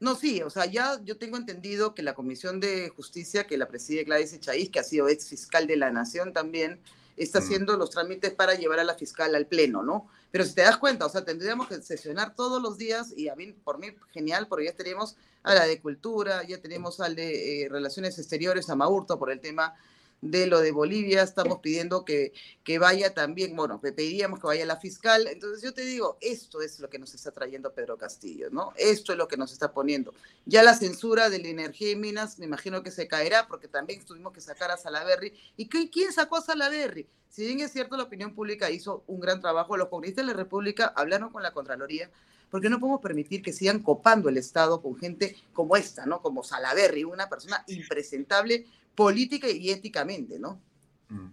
No, 0.00 0.14
sí, 0.16 0.42
o 0.42 0.50
sea, 0.50 0.66
ya 0.66 0.98
yo 1.04 1.16
tengo 1.16 1.36
entendido 1.36 1.94
que 1.94 2.02
la 2.02 2.14
Comisión 2.14 2.58
de 2.60 2.88
Justicia, 2.90 3.46
que 3.46 3.56
la 3.56 3.68
preside 3.68 4.04
Gladys 4.04 4.32
Echaíz, 4.32 4.70
que 4.70 4.80
ha 4.80 4.84
sido 4.84 5.08
ex 5.08 5.28
fiscal 5.28 5.66
de 5.66 5.76
la 5.76 5.90
Nación 5.90 6.32
también, 6.32 6.80
está 7.16 7.40
Mm. 7.40 7.42
haciendo 7.42 7.76
los 7.76 7.90
trámites 7.90 8.32
para 8.32 8.54
llevar 8.54 8.78
a 8.80 8.84
la 8.84 8.94
fiscal 8.94 9.34
al 9.34 9.46
pleno, 9.46 9.82
¿no? 9.82 10.08
Pero 10.30 10.44
si 10.44 10.54
te 10.54 10.62
das 10.62 10.78
cuenta, 10.78 11.06
o 11.06 11.08
sea, 11.08 11.24
tendríamos 11.24 11.68
que 11.68 11.80
sesionar 11.82 12.34
todos 12.34 12.62
los 12.62 12.78
días 12.78 13.12
y 13.16 13.28
a 13.28 13.36
mí, 13.36 13.52
por 13.52 13.78
mí, 13.78 13.88
genial, 14.12 14.46
porque 14.48 14.66
ya 14.66 14.72
tenemos 14.72 15.16
a 15.42 15.54
la 15.54 15.66
de 15.66 15.80
Cultura, 15.80 16.42
ya 16.44 16.58
tenemos 16.58 17.00
al 17.00 17.14
de 17.14 17.64
eh, 17.64 17.68
Relaciones 17.68 18.18
Exteriores, 18.18 18.70
a 18.70 18.76
Maurto, 18.76 19.18
por 19.18 19.30
el 19.30 19.40
tema 19.40 19.74
de 20.22 20.46
lo 20.46 20.60
de 20.60 20.70
Bolivia, 20.70 21.22
estamos 21.22 21.58
pidiendo 21.58 22.04
que, 22.04 22.32
que 22.62 22.78
vaya 22.78 23.12
también, 23.12 23.56
bueno, 23.56 23.80
pe- 23.80 23.92
pediríamos 23.92 24.38
que 24.38 24.46
vaya 24.46 24.64
la 24.64 24.76
fiscal. 24.76 25.26
Entonces 25.26 25.62
yo 25.62 25.74
te 25.74 25.82
digo, 25.82 26.16
esto 26.20 26.62
es 26.62 26.78
lo 26.78 26.88
que 26.88 27.00
nos 27.00 27.12
está 27.12 27.32
trayendo 27.32 27.74
Pedro 27.74 27.98
Castillo, 27.98 28.48
¿no? 28.50 28.72
Esto 28.76 29.12
es 29.12 29.18
lo 29.18 29.26
que 29.26 29.36
nos 29.36 29.52
está 29.52 29.72
poniendo. 29.72 30.14
Ya 30.46 30.62
la 30.62 30.74
censura 30.74 31.28
de 31.28 31.40
la 31.40 31.48
energía 31.48 31.90
y 31.90 31.96
minas, 31.96 32.38
me 32.38 32.46
imagino 32.46 32.84
que 32.84 32.92
se 32.92 33.08
caerá, 33.08 33.48
porque 33.48 33.66
también 33.66 34.04
tuvimos 34.04 34.32
que 34.32 34.40
sacar 34.40 34.70
a 34.70 34.76
Salaverry. 34.76 35.34
¿Y 35.56 35.68
quién 35.68 36.12
sacó 36.12 36.36
a 36.36 36.40
Salaverry? 36.40 37.08
Si 37.28 37.44
bien 37.44 37.58
es 37.60 37.72
cierto, 37.72 37.96
la 37.96 38.04
opinión 38.04 38.32
pública 38.32 38.70
hizo 38.70 39.02
un 39.08 39.18
gran 39.18 39.40
trabajo, 39.40 39.76
los 39.76 39.88
congresistas 39.88 40.24
de 40.24 40.32
la 40.32 40.38
República 40.38 40.92
hablaron 40.94 41.30
con 41.30 41.42
la 41.42 41.52
Contraloría, 41.52 42.10
porque 42.48 42.68
no 42.70 42.78
podemos 42.78 43.00
permitir 43.00 43.42
que 43.42 43.52
sigan 43.52 43.80
copando 43.82 44.28
el 44.28 44.36
Estado 44.36 44.82
con 44.82 44.96
gente 44.96 45.36
como 45.52 45.74
esta, 45.74 46.06
¿no? 46.06 46.22
Como 46.22 46.44
Salaverry, 46.44 47.02
una 47.02 47.28
persona 47.28 47.64
impresentable 47.66 48.66
política 48.94 49.48
y 49.48 49.70
éticamente, 49.70 50.38
¿no? 50.38 50.60
Mm. 51.08 51.32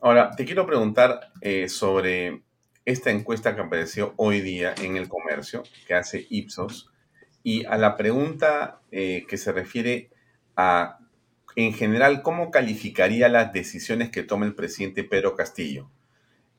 Ahora, 0.00 0.30
te 0.36 0.44
quiero 0.44 0.66
preguntar 0.66 1.32
eh, 1.40 1.68
sobre 1.68 2.42
esta 2.84 3.10
encuesta 3.10 3.54
que 3.54 3.62
apareció 3.62 4.14
hoy 4.16 4.40
día 4.40 4.74
en 4.80 4.96
el 4.96 5.08
comercio, 5.08 5.64
que 5.86 5.94
hace 5.94 6.26
Ipsos, 6.30 6.90
y 7.42 7.64
a 7.64 7.76
la 7.76 7.96
pregunta 7.96 8.80
eh, 8.90 9.24
que 9.28 9.36
se 9.36 9.52
refiere 9.52 10.10
a, 10.56 10.98
en 11.56 11.72
general, 11.72 12.22
cómo 12.22 12.50
calificaría 12.50 13.28
las 13.28 13.52
decisiones 13.52 14.10
que 14.10 14.22
toma 14.22 14.46
el 14.46 14.54
presidente 14.54 15.04
Pedro 15.04 15.34
Castillo. 15.34 15.90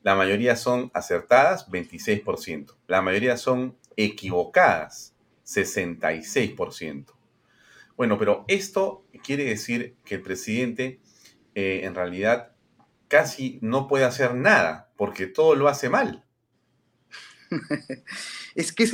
La 0.02 0.14
mayoría 0.14 0.56
son 0.56 0.90
acertadas, 0.94 1.68
26%. 1.70 2.74
La 2.86 3.02
mayoría 3.02 3.36
son 3.36 3.76
equivocadas, 3.96 5.14
66%. 5.44 7.17
Bueno, 7.98 8.16
pero 8.16 8.44
esto 8.46 9.04
quiere 9.24 9.42
decir 9.42 9.96
que 10.04 10.14
el 10.14 10.22
presidente 10.22 11.00
eh, 11.56 11.80
en 11.82 11.96
realidad 11.96 12.52
casi 13.08 13.58
no 13.60 13.88
puede 13.88 14.04
hacer 14.04 14.36
nada 14.36 14.92
porque 14.96 15.26
todo 15.26 15.56
lo 15.56 15.66
hace 15.66 15.88
mal. 15.88 16.24
es 18.54 18.72
que 18.72 18.84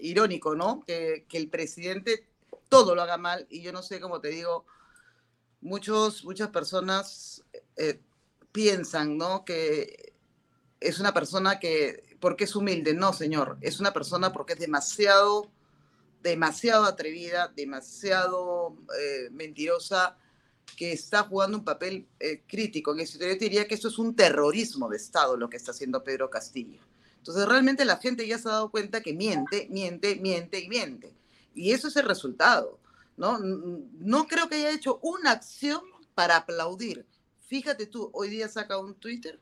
irónico, 0.00 0.56
¿no? 0.56 0.82
Que, 0.84 1.24
que, 1.28 1.38
el 1.38 1.48
presidente 1.48 2.26
todo 2.68 2.96
lo 2.96 3.02
haga 3.02 3.18
mal 3.18 3.46
y 3.48 3.62
yo 3.62 3.70
no 3.72 3.82
sé, 3.82 4.00
como 4.00 4.20
te 4.20 4.30
digo, 4.30 4.66
muchos, 5.60 6.24
muchas 6.24 6.48
personas 6.48 7.44
eh, 7.76 8.00
piensan, 8.50 9.16
¿no? 9.16 9.44
Que 9.44 10.14
es 10.80 10.98
una 10.98 11.14
persona 11.14 11.60
que, 11.60 12.16
porque 12.18 12.44
es 12.44 12.56
humilde, 12.56 12.94
no, 12.94 13.12
señor, 13.12 13.58
es 13.60 13.78
una 13.78 13.92
persona 13.92 14.32
porque 14.32 14.54
es 14.54 14.58
demasiado, 14.58 15.52
demasiado 16.22 16.84
atrevida, 16.84 17.52
demasiado 17.54 18.76
eh, 18.98 19.28
mentirosa, 19.30 20.16
que 20.76 20.92
está 20.92 21.24
jugando 21.24 21.58
un 21.58 21.64
papel 21.64 22.06
eh, 22.18 22.42
crítico 22.46 22.92
en 22.92 23.00
eso. 23.00 23.18
Yo 23.18 23.26
diría 23.36 23.66
que 23.66 23.74
esto 23.74 23.88
es 23.88 23.98
un 23.98 24.14
terrorismo 24.16 24.88
de 24.88 24.96
Estado 24.96 25.36
lo 25.36 25.48
que 25.48 25.56
está 25.56 25.72
haciendo 25.72 26.02
Pedro 26.02 26.30
Castillo. 26.30 26.80
Entonces 27.18 27.46
realmente 27.46 27.84
la 27.84 27.98
gente 27.98 28.26
ya 28.26 28.38
se 28.38 28.48
ha 28.48 28.52
dado 28.52 28.70
cuenta 28.70 29.00
que 29.00 29.12
miente, 29.12 29.68
miente, 29.70 30.16
miente 30.16 30.60
y 30.60 30.68
miente. 30.68 31.14
Y 31.54 31.72
eso 31.72 31.88
es 31.88 31.96
el 31.96 32.06
resultado. 32.06 32.80
No, 33.16 33.38
no 33.38 34.26
creo 34.26 34.48
que 34.48 34.56
haya 34.56 34.70
hecho 34.70 34.98
una 35.02 35.32
acción 35.32 35.82
para 36.14 36.36
aplaudir. 36.36 37.06
Fíjate 37.46 37.86
tú, 37.86 38.10
hoy 38.12 38.30
día 38.30 38.48
saca 38.48 38.78
un 38.78 38.94
Twitter 38.94 39.38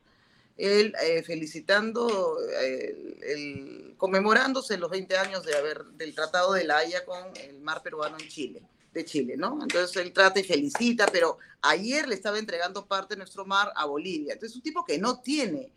él 0.61 0.95
eh, 1.03 1.23
felicitando, 1.23 2.37
eh, 2.61 3.17
el, 3.23 3.95
conmemorándose 3.97 4.77
los 4.79 4.91
20 4.91 5.17
años 5.17 5.45
de 5.45 5.57
haber, 5.57 5.85
del 5.93 6.15
Tratado 6.15 6.53
de 6.53 6.65
la 6.65 6.79
Haya 6.79 7.05
con 7.05 7.35
el 7.37 7.61
mar 7.61 7.83
peruano 7.83 8.17
en 8.21 8.29
Chile, 8.29 8.63
de 8.93 9.05
Chile, 9.05 9.37
¿no? 9.37 9.59
Entonces 9.63 9.97
él 9.97 10.13
trata 10.13 10.41
y 10.41 10.45
felicita, 10.45 11.07
pero 11.07 11.39
ayer 11.63 12.07
le 12.09 12.15
estaba 12.15 12.39
entregando 12.39 12.87
parte 12.87 13.15
de 13.15 13.19
nuestro 13.19 13.45
mar 13.47 13.73
a 13.75 13.87
Bolivia. 13.87 14.35
Entonces 14.35 14.53
es 14.53 14.57
un 14.57 14.63
tipo 14.63 14.85
que 14.85 14.99
no 14.99 15.21
tiene 15.21 15.73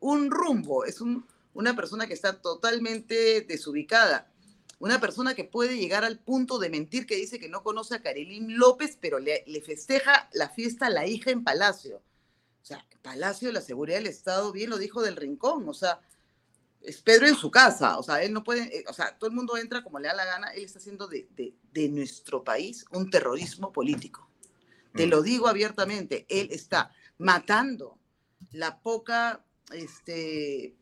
un 0.00 0.30
rumbo, 0.30 0.84
es 0.84 1.00
un- 1.00 1.26
una 1.54 1.74
persona 1.74 2.06
que 2.06 2.14
está 2.14 2.34
totalmente 2.40 3.40
desubicada. 3.42 4.30
Una 4.78 5.00
persona 5.00 5.34
que 5.34 5.42
puede 5.42 5.76
llegar 5.76 6.04
al 6.04 6.20
punto 6.20 6.60
de 6.60 6.70
mentir 6.70 7.04
que 7.06 7.16
dice 7.16 7.40
que 7.40 7.48
no 7.48 7.64
conoce 7.64 7.96
a 7.96 8.02
Karelim 8.02 8.50
López, 8.50 8.96
pero 9.00 9.18
le, 9.18 9.42
le 9.48 9.60
festeja 9.60 10.28
la 10.32 10.48
fiesta 10.50 10.86
a 10.86 10.90
la 10.90 11.04
hija 11.08 11.32
en 11.32 11.42
Palacio. 11.42 12.00
O 12.62 12.66
sea, 12.68 12.84
Palacio 13.02 13.48
de 13.48 13.54
la 13.54 13.60
Seguridad 13.60 13.98
del 13.98 14.06
Estado, 14.08 14.52
bien 14.52 14.70
lo 14.70 14.78
dijo 14.78 15.00
del 15.02 15.16
Rincón, 15.16 15.68
o 15.68 15.74
sea, 15.74 16.00
es 16.82 17.00
Pedro 17.02 17.26
en 17.26 17.34
su 17.34 17.50
casa, 17.50 17.98
o 17.98 18.02
sea, 18.02 18.22
él 18.22 18.32
no 18.32 18.44
puede, 18.44 18.62
eh, 18.78 18.84
o 18.88 18.92
sea, 18.92 19.16
todo 19.18 19.28
el 19.30 19.34
mundo 19.36 19.56
entra 19.56 19.82
como 19.82 19.98
le 19.98 20.08
da 20.08 20.14
la 20.14 20.24
gana, 20.24 20.48
él 20.54 20.64
está 20.64 20.78
haciendo 20.78 21.06
de, 21.08 21.26
de- 21.34 21.54
de 21.72 21.88
nuestro 21.88 22.44
país 22.44 22.84
un 22.92 23.10
terrorismo 23.10 23.72
político. 23.72 24.28
Te 24.94 25.06
Mm. 25.06 25.10
lo 25.10 25.22
digo 25.22 25.48
abiertamente, 25.48 26.24
él 26.28 26.48
está 26.52 26.92
matando 27.18 27.98
la 28.52 28.78
poca 28.80 29.44
este, 29.72 30.74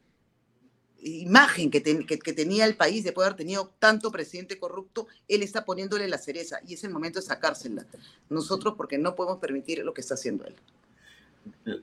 imagen 1.00 1.70
que, 1.70 1.82
que- 1.82 2.18
que 2.18 2.32
tenía 2.32 2.64
el 2.64 2.76
país 2.76 3.04
de 3.04 3.12
poder 3.12 3.28
haber 3.28 3.36
tenido 3.38 3.72
tanto 3.78 4.10
presidente 4.10 4.58
corrupto, 4.58 5.06
él 5.28 5.42
está 5.42 5.64
poniéndole 5.64 6.08
la 6.08 6.18
cereza 6.18 6.60
y 6.66 6.74
es 6.74 6.84
el 6.84 6.90
momento 6.90 7.20
de 7.20 7.26
sacársela. 7.26 7.86
Nosotros 8.28 8.74
porque 8.76 8.98
no 8.98 9.14
podemos 9.14 9.38
permitir 9.38 9.78
lo 9.84 9.92
que 9.94 10.00
está 10.00 10.14
haciendo 10.14 10.44
él. 10.44 10.56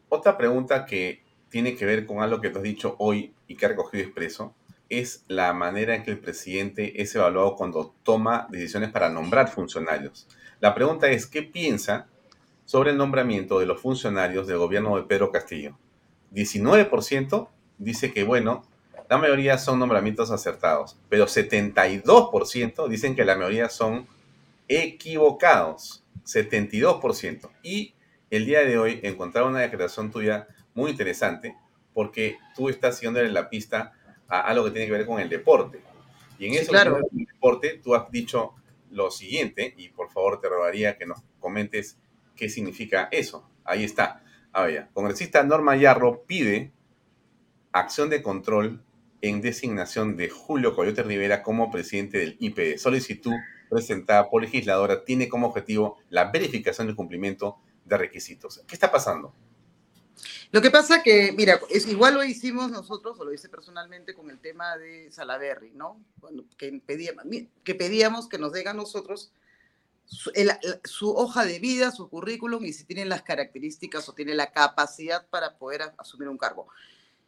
Otra 0.10 0.38
pregunta 0.38 0.86
que 0.86 1.24
tiene 1.50 1.76
que 1.76 1.86
ver 1.86 2.06
con 2.06 2.22
algo 2.22 2.42
que 2.42 2.50
tú 2.50 2.58
has 2.60 2.64
dicho 2.64 2.96
hoy 3.00 3.34
y 3.48 3.56
que 3.56 3.66
ha 3.66 3.70
recogido 3.70 4.04
Expreso 4.04 4.56
es 4.90 5.24
la 5.28 5.54
manera 5.54 5.96
en 5.96 6.04
que 6.04 6.12
el 6.12 6.20
presidente 6.20 7.02
es 7.02 7.14
evaluado 7.16 7.56
cuando 7.56 7.94
toma 8.04 8.48
decisiones 8.50 8.92
para 8.92 9.10
nombrar 9.10 9.50
funcionarios. 9.50 10.28
La 10.60 10.76
pregunta 10.76 11.10
es, 11.10 11.26
¿qué 11.26 11.44
piensa 11.44 12.08
sobre 12.66 12.92
el 12.92 12.98
nombramiento 12.98 13.60
de 13.60 13.66
los 13.66 13.82
funcionarios 13.82 14.48
del 14.48 14.58
gobierno 14.58 14.96
de 14.96 15.04
Pedro 15.04 15.32
Castillo? 15.32 15.78
19% 16.34 17.50
dice 17.78 18.14
que, 18.14 18.24
bueno, 18.24 18.64
la 19.10 19.18
mayoría 19.18 19.58
son 19.58 19.80
nombramientos 19.80 20.32
acertados, 20.32 20.98
pero 21.10 21.26
72% 21.26 22.88
dicen 22.88 23.16
que 23.16 23.26
la 23.26 23.36
mayoría 23.36 23.70
son 23.70 24.08
equivocados, 24.68 26.04
72%. 26.26 27.50
Y 27.62 27.94
el 28.36 28.46
día 28.46 28.66
de 28.66 28.78
hoy 28.80 29.00
encontraba 29.04 29.48
una 29.48 29.60
declaración 29.60 30.10
tuya 30.12 30.48
muy 30.74 30.92
interesante 30.92 31.56
porque 31.94 32.38
tú 32.56 32.70
estás 32.70 32.98
siguiéndole 32.98 33.30
la 33.30 33.50
pista 33.50 33.94
a 34.28 34.42
algo 34.42 34.66
que 34.66 34.72
tiene 34.72 34.88
que 34.88 34.94
ver 34.94 35.06
con 35.06 35.20
el 35.20 35.30
deporte. 35.30 35.82
Y 36.40 36.48
en 36.48 36.54
Sí, 36.54 36.58
eso 36.60 36.72
claro. 36.72 36.98
el 36.98 37.26
deporte, 37.26 37.80
tú 37.84 37.94
has 37.94 38.10
dicho 38.10 38.56
lo 38.90 39.12
siguiente, 39.12 39.74
y 39.78 39.90
por 39.90 40.10
favor 40.10 40.42
te 40.42 40.50
rogaría 40.50 40.98
que 40.98 41.06
nos 41.06 41.20
comentes 41.40 42.00
qué 42.36 42.50
significa 42.50 43.08
eso. 43.12 43.48
Ahí 43.64 43.84
está. 43.84 44.24
A 44.52 44.64
ver, 44.64 44.88
congresista 44.94 45.44
Norma 45.44 45.76
Yarro 45.76 46.24
pide 46.26 46.72
acción 47.72 48.10
de 48.10 48.24
control 48.24 48.84
en 49.22 49.42
designación 49.42 50.18
de 50.18 50.30
Julio 50.30 50.76
Coyote 50.76 51.04
Rivera 51.04 51.44
como 51.44 51.72
presidente 51.72 52.18
del 52.18 52.36
IPD. 52.40 52.78
Solicitud 52.78 53.34
presentada 53.70 54.30
por 54.30 54.42
legisladora 54.42 55.06
tiene 55.06 55.30
como 55.30 55.48
objetivo 55.48 55.98
la 56.10 56.32
verificación 56.32 56.88
del 56.88 56.96
cumplimiento 56.96 57.58
de 57.86 57.98
requisitos. 57.98 58.62
¿Qué 58.68 58.76
está 58.76 58.92
pasando? 58.92 59.34
Lo 60.52 60.62
que 60.62 60.70
pasa 60.70 61.02
que, 61.02 61.32
mira, 61.32 61.60
es, 61.70 61.88
igual 61.88 62.14
lo 62.14 62.24
hicimos 62.24 62.70
nosotros, 62.70 63.20
o 63.20 63.26
lo 63.26 63.34
hice 63.34 63.50
personalmente 63.50 64.14
con 64.14 64.30
el 64.30 64.40
tema 64.40 64.78
de 64.78 65.12
Salaberry, 65.12 65.72
¿no? 65.72 66.00
Cuando, 66.20 66.46
que, 66.58 66.72
pedíamos, 66.86 68.28
que 68.30 68.38
nos 68.38 68.52
den 68.52 68.68
a 68.68 68.74
nosotros 68.74 69.32
su, 70.06 71.12
hoja 71.16 71.46
de 71.46 71.58
vida, 71.60 71.92
su 71.92 72.08
currículum 72.10 72.64
y 72.66 72.74
si 72.74 72.84
tienen 72.84 73.10
las 73.10 73.24
características 73.24 74.08
o 74.08 74.14
tienen 74.14 74.38
la 74.38 74.52
capacidad 74.52 75.28
para 75.28 75.58
poder 75.58 75.82
asumir 75.98 76.30
un 76.30 76.38
cargo. 76.38 76.68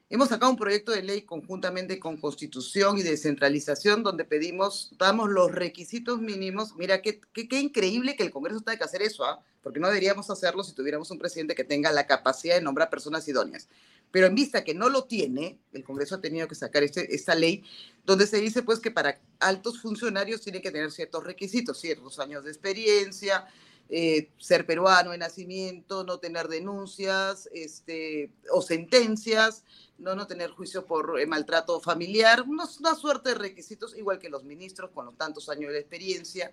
Hemos 0.08 0.30
sacado 0.30 0.51
un 0.51 0.58
proyecto 0.58 0.91
de 0.91 1.01
ley 1.01 1.24
conjuntamente 1.24 1.99
con 1.99 2.18
Constitución 2.18 2.99
y 2.99 3.01
descentralización 3.01 4.03
donde 4.03 4.24
pedimos, 4.24 4.91
damos 4.99 5.32
los 5.32 5.51
requisitos 5.51 6.22
mínimos. 6.22 6.76
Mira, 6.76 7.01
qué, 7.01 7.20
qué, 7.34 7.47
qué 7.47 7.60
increíble 7.60 8.16
que 8.16 8.22
el 8.22 8.30
Congreso 8.30 8.62
tenga 8.62 8.78
que 8.78 8.84
hacer 8.84 9.01
eso, 9.01 9.26
¿ah? 9.26 9.43
porque 9.64 9.80
no 9.80 9.88
deberíamos 9.88 10.30
hacerlo 10.30 10.64
si 10.64 10.74
tuviéramos 10.74 11.10
un 11.10 11.18
presidente 11.18 11.56
que 11.56 11.64
tenga 11.64 11.91
la 11.91 12.06
capacidad 12.06 12.53
de 12.53 12.62
nombrar 12.62 12.91
personas 12.91 13.28
idóneas. 13.28 13.68
Pero 14.12 14.28
en 14.28 14.36
vista 14.36 14.64
que 14.64 14.76
no 14.76 14.89
lo 14.89 15.06
tiene, 15.06 15.58
el 15.74 15.84
Congreso 15.84 16.16
ha 16.16 16.22
tenido 16.22 16.47
que 16.47 16.53
sacar 16.53 16.84
este, 16.84 17.16
esta 17.16 17.34
ley 17.34 17.64
donde 18.06 18.28
se 18.28 18.38
dice 18.38 18.62
pues 18.62 18.80
que 18.80 18.91
para 18.91 19.20
altos 19.39 19.82
funcionarios 19.82 20.41
tienen 20.41 20.62
que 20.62 20.70
tener 20.70 20.91
ciertos 20.91 21.24
requisitos, 21.24 21.80
ciertos 21.80 22.20
años 22.20 22.43
de 22.43 22.51
experiencia, 22.51 23.47
eh, 23.89 24.29
ser 24.39 24.65
peruano 24.65 25.11
de 25.11 25.17
nacimiento, 25.17 26.03
no 26.03 26.17
tener 26.19 26.47
denuncias 26.47 27.49
este, 27.53 28.31
o 28.51 28.61
sentencias, 28.61 29.63
no, 29.97 30.15
no 30.15 30.27
tener 30.27 30.51
juicio 30.51 30.86
por 30.86 31.19
eh, 31.19 31.25
maltrato 31.27 31.79
familiar, 31.79 32.41
una, 32.41 32.65
una 32.79 32.95
suerte 32.95 33.29
de 33.29 33.36
requisitos, 33.36 33.95
igual 33.95 34.19
que 34.19 34.29
los 34.29 34.43
ministros 34.43 34.91
con 34.91 35.05
los 35.05 35.15
tantos 35.15 35.49
años 35.49 35.71
de 35.71 35.79
experiencia. 35.79 36.51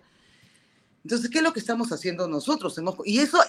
Entonces, 1.03 1.29
¿qué 1.29 1.39
es 1.39 1.43
lo 1.43 1.51
que 1.51 1.59
estamos 1.59 1.91
haciendo 1.91 2.27
nosotros? 2.29 2.77
Hemos- 2.77 2.95
y 3.03 3.19
eso 3.19 3.37
ha 3.41 3.47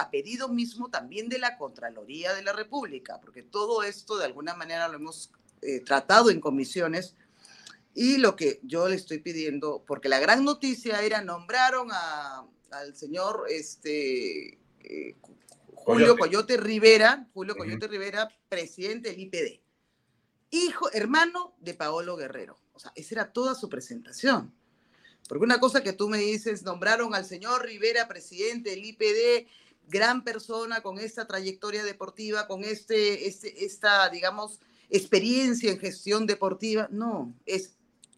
a 0.00 0.10
pedido 0.10 0.48
mismo 0.48 0.88
también 0.88 1.28
de 1.28 1.38
la 1.38 1.58
Contraloría 1.58 2.32
de 2.32 2.42
la 2.42 2.54
República, 2.54 3.20
porque 3.20 3.42
todo 3.42 3.82
esto 3.82 4.16
de 4.16 4.24
alguna 4.24 4.54
manera 4.54 4.88
lo 4.88 4.94
hemos 4.96 5.30
eh, 5.60 5.80
tratado 5.80 6.30
en 6.30 6.40
comisiones. 6.40 7.14
Y 7.94 8.16
lo 8.16 8.36
que 8.36 8.58
yo 8.62 8.88
le 8.88 8.96
estoy 8.96 9.18
pidiendo, 9.18 9.82
porque 9.86 10.08
la 10.08 10.18
gran 10.18 10.44
noticia 10.44 11.00
era 11.02 11.20
nombraron 11.20 11.88
a- 11.92 12.44
al 12.78 12.96
señor 12.96 13.44
este, 13.48 14.58
eh, 14.80 15.16
Julio 15.74 16.16
Coyote. 16.16 16.18
Coyote 16.18 16.56
Rivera, 16.56 17.28
Julio. 17.34 17.56
Coyote 17.56 17.88
Rivera, 17.88 18.28
presidente 18.48 19.10
del 19.10 19.20
IPD. 19.20 19.60
Hijo, 20.50 20.90
hermano 20.92 21.54
de 21.60 21.74
Paolo 21.74 22.16
Guerrero. 22.16 22.58
O 22.72 22.78
sea, 22.78 22.92
esa 22.94 23.14
era 23.14 23.32
toda 23.32 23.54
su 23.54 23.68
presentación. 23.68 24.52
Porque 25.28 25.44
una 25.44 25.58
cosa 25.58 25.82
que 25.82 25.92
tú 25.92 26.08
me 26.08 26.18
dices, 26.18 26.62
nombraron 26.62 27.14
al 27.14 27.24
señor 27.24 27.64
Rivera 27.64 28.08
presidente 28.08 28.70
del 28.70 28.84
IPD, 28.84 29.48
gran 29.88 30.22
persona 30.22 30.82
con 30.82 30.98
esta 30.98 31.26
trayectoria 31.26 31.84
deportiva, 31.84 32.46
con 32.46 32.64
este, 32.64 33.26
este, 33.26 33.64
esta, 33.64 34.08
digamos, 34.10 34.60
experiencia 34.90 35.70
en 35.70 35.78
gestión 35.78 36.26
deportiva. 36.26 36.88
No, 36.90 37.34
es 37.46 37.76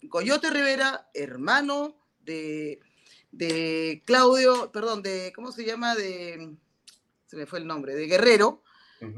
Coyote 0.08 0.50
Rivera, 0.50 1.08
hermano 1.14 1.96
de, 2.24 2.80
de 3.36 4.02
Claudio, 4.06 4.70
perdón, 4.72 5.02
de, 5.02 5.32
¿cómo 5.34 5.52
se 5.52 5.64
llama? 5.64 5.94
De, 5.94 6.54
se 7.26 7.36
me 7.36 7.46
fue 7.46 7.58
el 7.58 7.66
nombre, 7.66 7.94
de 7.94 8.06
Guerrero. 8.06 8.62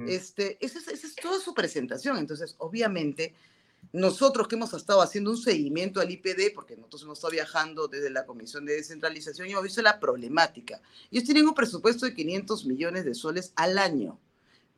Este, 0.08 0.58
esa 0.60 0.80
es, 0.80 0.88
esa 0.88 1.06
es 1.06 1.14
toda 1.14 1.38
su 1.40 1.54
presentación. 1.54 2.18
Entonces, 2.18 2.56
obviamente, 2.58 3.34
nosotros 3.92 4.48
que 4.48 4.56
hemos 4.56 4.74
estado 4.74 5.00
haciendo 5.00 5.30
un 5.30 5.36
seguimiento 5.36 6.00
al 6.00 6.10
IPD, 6.10 6.52
porque 6.52 6.76
nosotros 6.76 7.02
hemos 7.04 7.18
estado 7.18 7.32
viajando 7.32 7.86
desde 7.86 8.10
la 8.10 8.26
Comisión 8.26 8.66
de 8.66 8.74
Descentralización 8.74 9.46
y 9.48 9.52
hemos 9.52 9.62
visto 9.62 9.80
la 9.82 10.00
problemática. 10.00 10.80
Ellos 11.10 11.24
tienen 11.24 11.46
un 11.46 11.54
presupuesto 11.54 12.04
de 12.04 12.14
500 12.14 12.66
millones 12.66 13.04
de 13.04 13.14
soles 13.14 13.52
al 13.54 13.78
año, 13.78 14.18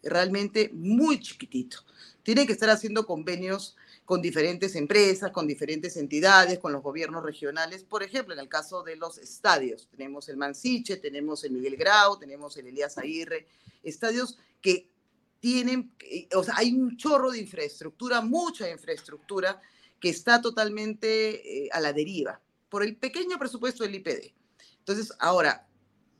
realmente 0.02 0.70
muy 0.74 1.18
chiquitito. 1.18 1.78
Tienen 2.22 2.46
que 2.46 2.52
estar 2.52 2.68
haciendo 2.68 3.06
convenios 3.06 3.74
con 4.10 4.20
diferentes 4.20 4.74
empresas, 4.74 5.30
con 5.30 5.46
diferentes 5.46 5.96
entidades, 5.96 6.58
con 6.58 6.72
los 6.72 6.82
gobiernos 6.82 7.22
regionales. 7.22 7.84
Por 7.84 8.02
ejemplo, 8.02 8.34
en 8.34 8.40
el 8.40 8.48
caso 8.48 8.82
de 8.82 8.96
los 8.96 9.18
estadios, 9.18 9.86
tenemos 9.88 10.28
el 10.28 10.36
Mansiche, 10.36 10.96
tenemos 10.96 11.44
el 11.44 11.52
Miguel 11.52 11.76
Grau, 11.76 12.18
tenemos 12.18 12.56
el 12.56 12.66
Elías 12.66 12.98
Aguirre, 12.98 13.46
estadios 13.84 14.36
que 14.60 14.90
tienen, 15.38 15.92
eh, 16.00 16.26
o 16.34 16.42
sea, 16.42 16.54
hay 16.56 16.72
un 16.72 16.96
chorro 16.96 17.30
de 17.30 17.38
infraestructura, 17.38 18.20
mucha 18.20 18.68
infraestructura 18.68 19.62
que 20.00 20.08
está 20.08 20.42
totalmente 20.42 21.66
eh, 21.66 21.68
a 21.70 21.78
la 21.78 21.92
deriva 21.92 22.40
por 22.68 22.82
el 22.82 22.96
pequeño 22.96 23.38
presupuesto 23.38 23.84
del 23.84 23.94
IPD. 23.94 24.34
Entonces, 24.78 25.12
ahora, 25.20 25.68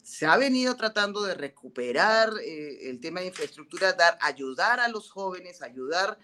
se 0.04 0.26
ha 0.26 0.36
venido 0.36 0.76
tratando 0.76 1.24
de 1.24 1.34
recuperar 1.34 2.34
eh, 2.40 2.88
el 2.88 3.00
tema 3.00 3.18
de 3.18 3.26
infraestructura, 3.26 3.94
dar, 3.94 4.16
ayudar 4.20 4.78
a 4.78 4.86
los 4.86 5.10
jóvenes, 5.10 5.60
ayudar 5.60 6.10
a 6.10 6.18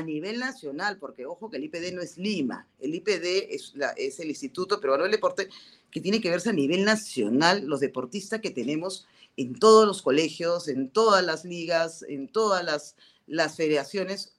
nivel 0.00 0.38
nacional, 0.38 0.96
porque 0.98 1.26
ojo 1.26 1.50
que 1.50 1.56
el 1.58 1.64
IPD 1.64 1.92
no 1.92 2.00
es 2.02 2.16
Lima, 2.16 2.66
el 2.80 2.94
IPD 2.94 3.54
es, 3.54 3.74
es 3.96 4.20
el 4.20 4.28
Instituto 4.28 4.80
Peruano 4.80 5.02
del 5.02 5.12
Deporte, 5.12 5.48
que 5.90 6.00
tiene 6.00 6.20
que 6.20 6.30
verse 6.30 6.50
a 6.50 6.52
nivel 6.54 6.84
nacional 6.84 7.66
los 7.66 7.80
deportistas 7.80 8.40
que 8.40 8.50
tenemos 8.50 9.06
en 9.36 9.58
todos 9.58 9.86
los 9.86 10.00
colegios, 10.02 10.68
en 10.68 10.90
todas 10.90 11.24
las 11.24 11.44
ligas, 11.44 12.04
en 12.08 12.28
todas 12.28 12.64
las, 12.64 12.96
las 13.26 13.56
federaciones, 13.56 14.34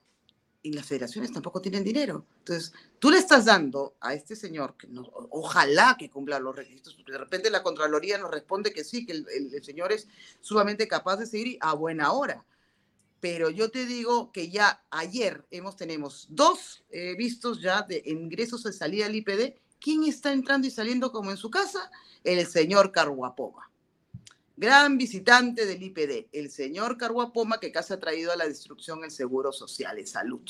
y 0.62 0.72
las 0.72 0.86
federaciones 0.86 1.34
tampoco 1.34 1.62
tienen 1.62 1.84
dinero. 1.84 2.26
Entonces, 2.40 2.72
tú 3.00 3.12
le 3.12 3.18
estás 3.18 3.46
dando 3.46 3.96
a 4.00 4.14
este 4.14 4.36
señor, 4.36 4.76
que 4.78 4.88
no, 4.88 5.02
ojalá 5.30 5.98
que 6.00 6.10
cumpla 6.10 6.40
los 6.40 6.56
requisitos, 6.56 6.96
porque 6.96 7.12
de 7.12 7.18
repente 7.18 7.50
la 7.50 7.62
Contraloría 7.64 8.18
nos 8.18 8.32
responde 8.32 8.72
que 8.72 8.86
sí, 8.86 9.06
que 9.06 9.12
el, 9.12 9.26
el- 9.30 9.64
señor 9.64 9.92
es 9.92 10.08
sumamente 10.40 10.88
capaz 10.88 11.18
de 11.18 11.26
seguir 11.26 11.58
a 11.60 11.74
buena 11.74 12.14
hora. 12.14 12.46
Pero 13.24 13.50
yo 13.50 13.72
te 13.72 13.86
digo 13.86 14.34
que 14.34 14.50
ya 14.50 14.84
ayer 14.92 15.46
hemos 15.50 15.78
tenemos 15.78 16.28
dos 16.30 16.84
eh, 16.90 17.16
vistos 17.18 17.62
ya 17.62 17.82
de 17.82 18.04
ingresos 18.06 18.64
de 18.64 18.74
salida 18.74 19.06
del 19.06 19.16
IPD. 19.16 19.56
¿Quién 19.80 20.04
está 20.04 20.34
entrando 20.34 20.68
y 20.68 20.72
saliendo 20.72 21.10
como 21.14 21.32
en 21.32 21.38
su 21.38 21.50
casa? 21.50 21.90
El 22.26 22.46
señor 22.46 22.92
Carguapoma. 22.92 23.72
Gran 24.58 24.98
visitante 24.98 25.66
del 25.66 25.84
IPD, 25.84 26.28
el 26.34 26.52
señor 26.52 26.98
Carguapoma, 26.98 27.62
que 27.62 27.72
casi 27.72 27.94
ha 27.94 28.00
traído 28.02 28.34
a 28.34 28.36
la 28.36 28.46
destrucción 28.46 29.06
el 29.06 29.12
Seguro 29.12 29.54
Social 29.54 30.00
y 30.00 30.06
Salud. 30.06 30.44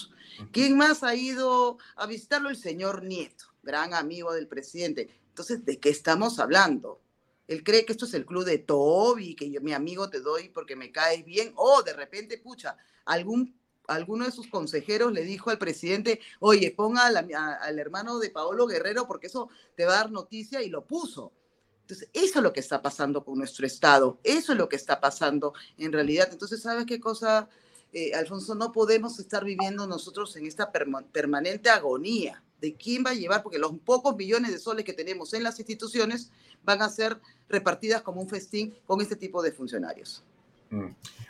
¿Quién 0.51 0.75
más 0.75 1.03
ha 1.03 1.13
ido 1.13 1.77
a 1.95 2.07
visitarlo? 2.07 2.49
El 2.49 2.57
señor 2.57 3.03
Nieto, 3.03 3.45
gran 3.61 3.93
amigo 3.93 4.33
del 4.33 4.47
presidente. 4.47 5.11
Entonces, 5.29 5.63
¿de 5.63 5.77
qué 5.77 5.89
estamos 5.89 6.39
hablando? 6.39 6.99
Él 7.47 7.63
cree 7.63 7.85
que 7.85 7.91
esto 7.91 8.05
es 8.05 8.13
el 8.13 8.25
club 8.25 8.45
de 8.45 8.59
Toby, 8.59 9.35
que 9.35 9.49
yo, 9.51 9.61
mi 9.61 9.73
amigo 9.73 10.09
te 10.09 10.19
doy 10.19 10.49
porque 10.49 10.75
me 10.75 10.91
caes 10.91 11.25
bien. 11.25 11.53
O 11.55 11.83
de 11.83 11.93
repente, 11.93 12.37
pucha, 12.37 12.77
alguno 13.05 14.25
de 14.25 14.31
sus 14.31 14.47
consejeros 14.47 15.11
le 15.11 15.23
dijo 15.23 15.49
al 15.49 15.57
presidente, 15.57 16.21
oye, 16.39 16.71
ponga 16.71 17.07
al 17.07 17.79
hermano 17.79 18.19
de 18.19 18.29
Paolo 18.29 18.65
Guerrero 18.65 19.07
porque 19.07 19.27
eso 19.27 19.49
te 19.75 19.85
va 19.85 19.93
a 19.93 19.97
dar 19.97 20.11
noticia 20.11 20.61
y 20.61 20.69
lo 20.69 20.85
puso. 20.85 21.33
Entonces, 21.81 22.09
eso 22.13 22.39
es 22.39 22.43
lo 22.43 22.53
que 22.53 22.61
está 22.61 22.81
pasando 22.81 23.25
con 23.25 23.37
nuestro 23.37 23.67
Estado, 23.67 24.17
eso 24.23 24.53
es 24.53 24.57
lo 24.57 24.69
que 24.69 24.77
está 24.77 25.01
pasando 25.01 25.53
en 25.77 25.91
realidad. 25.91 26.29
Entonces, 26.31 26.61
¿sabes 26.61 26.85
qué 26.85 27.01
cosa, 27.01 27.49
eh, 27.91 28.13
Alfonso? 28.13 28.55
No 28.55 28.71
podemos 28.71 29.19
estar 29.19 29.43
viviendo 29.43 29.85
nosotros 29.85 30.33
en 30.37 30.45
esta 30.45 30.71
permanente 30.71 31.69
agonía 31.69 32.41
de 32.63 32.75
quién 32.75 33.03
va 33.05 33.09
a 33.09 33.13
llevar, 33.13 33.43
porque 33.43 33.59
los 33.59 33.73
pocos 33.79 34.15
millones 34.15 34.53
de 34.53 34.57
soles 34.57 34.85
que 34.85 34.93
tenemos 34.93 35.33
en 35.33 35.43
las 35.43 35.59
instituciones 35.59 36.31
van 36.63 36.81
a 36.81 36.87
ser 36.87 37.19
repartidas 37.49 38.01
como 38.03 38.21
un 38.21 38.29
festín 38.29 38.73
con 38.85 39.01
este 39.01 39.17
tipo 39.17 39.43
de 39.43 39.51
funcionarios. 39.51 40.23
Mm. 40.69 40.87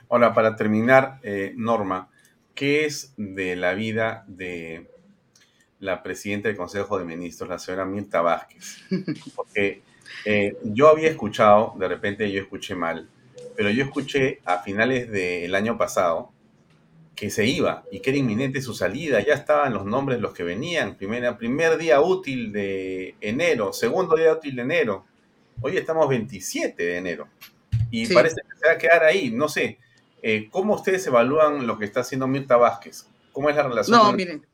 Ahora, 0.09 0.31
para 0.35 0.55
terminar, 0.55 1.19
eh, 1.23 1.55
Norma, 1.57 2.07
¿qué 2.53 2.85
es 2.85 3.13
de 3.17 3.55
la 3.55 3.73
vida 3.73 4.25
de 4.27 4.87
la 5.79 6.03
presidenta 6.03 6.49
del 6.49 6.57
Consejo 6.57 6.99
de 6.99 7.05
Ministros, 7.05 7.49
la 7.49 7.57
señora 7.57 7.85
Mirta 7.85 8.21
Vázquez? 8.21 8.83
Porque 9.35 9.81
eh, 10.25 10.55
yo 10.63 10.87
había 10.87 11.09
escuchado, 11.09 11.73
de 11.79 11.87
repente 11.87 12.31
yo 12.31 12.43
escuché 12.43 12.75
mal, 12.75 13.09
pero 13.55 13.71
yo 13.71 13.83
escuché 13.83 14.39
a 14.45 14.59
finales 14.59 15.09
del 15.09 15.55
año 15.55 15.79
pasado 15.79 16.31
que 17.15 17.29
se 17.29 17.45
iba 17.45 17.83
y 17.91 17.99
que 17.99 18.09
era 18.09 18.19
inminente 18.19 18.61
su 18.61 18.73
salida. 18.73 19.23
Ya 19.25 19.33
estaban 19.33 19.73
los 19.73 19.85
nombres 19.85 20.19
los 20.19 20.33
que 20.33 20.43
venían. 20.43 20.95
Primer, 20.95 21.37
primer 21.37 21.77
día 21.77 22.01
útil 22.01 22.51
de 22.51 23.15
enero, 23.21 23.73
segundo 23.73 24.15
día 24.15 24.33
útil 24.33 24.55
de 24.55 24.61
enero. 24.61 25.05
Hoy 25.61 25.77
estamos 25.77 26.09
27 26.09 26.81
de 26.81 26.97
enero 26.97 27.27
y 27.91 28.11
parece 28.11 28.37
que 28.41 28.57
se 28.57 28.67
va 28.67 28.73
a 28.73 28.77
quedar 28.77 29.03
ahí. 29.03 29.31
No 29.31 29.47
sé, 29.47 29.79
eh, 30.21 30.49
¿cómo 30.49 30.75
ustedes 30.75 31.05
evalúan 31.07 31.67
lo 31.67 31.77
que 31.77 31.85
está 31.85 32.01
haciendo 32.01 32.27
Mirta 32.27 32.57
Vázquez? 32.57 33.07
¿Cómo 33.31 33.49
es 33.49 33.55
la 33.55 33.63
relación? 33.63 33.97
No, 33.97 34.11
miren, 34.13 34.45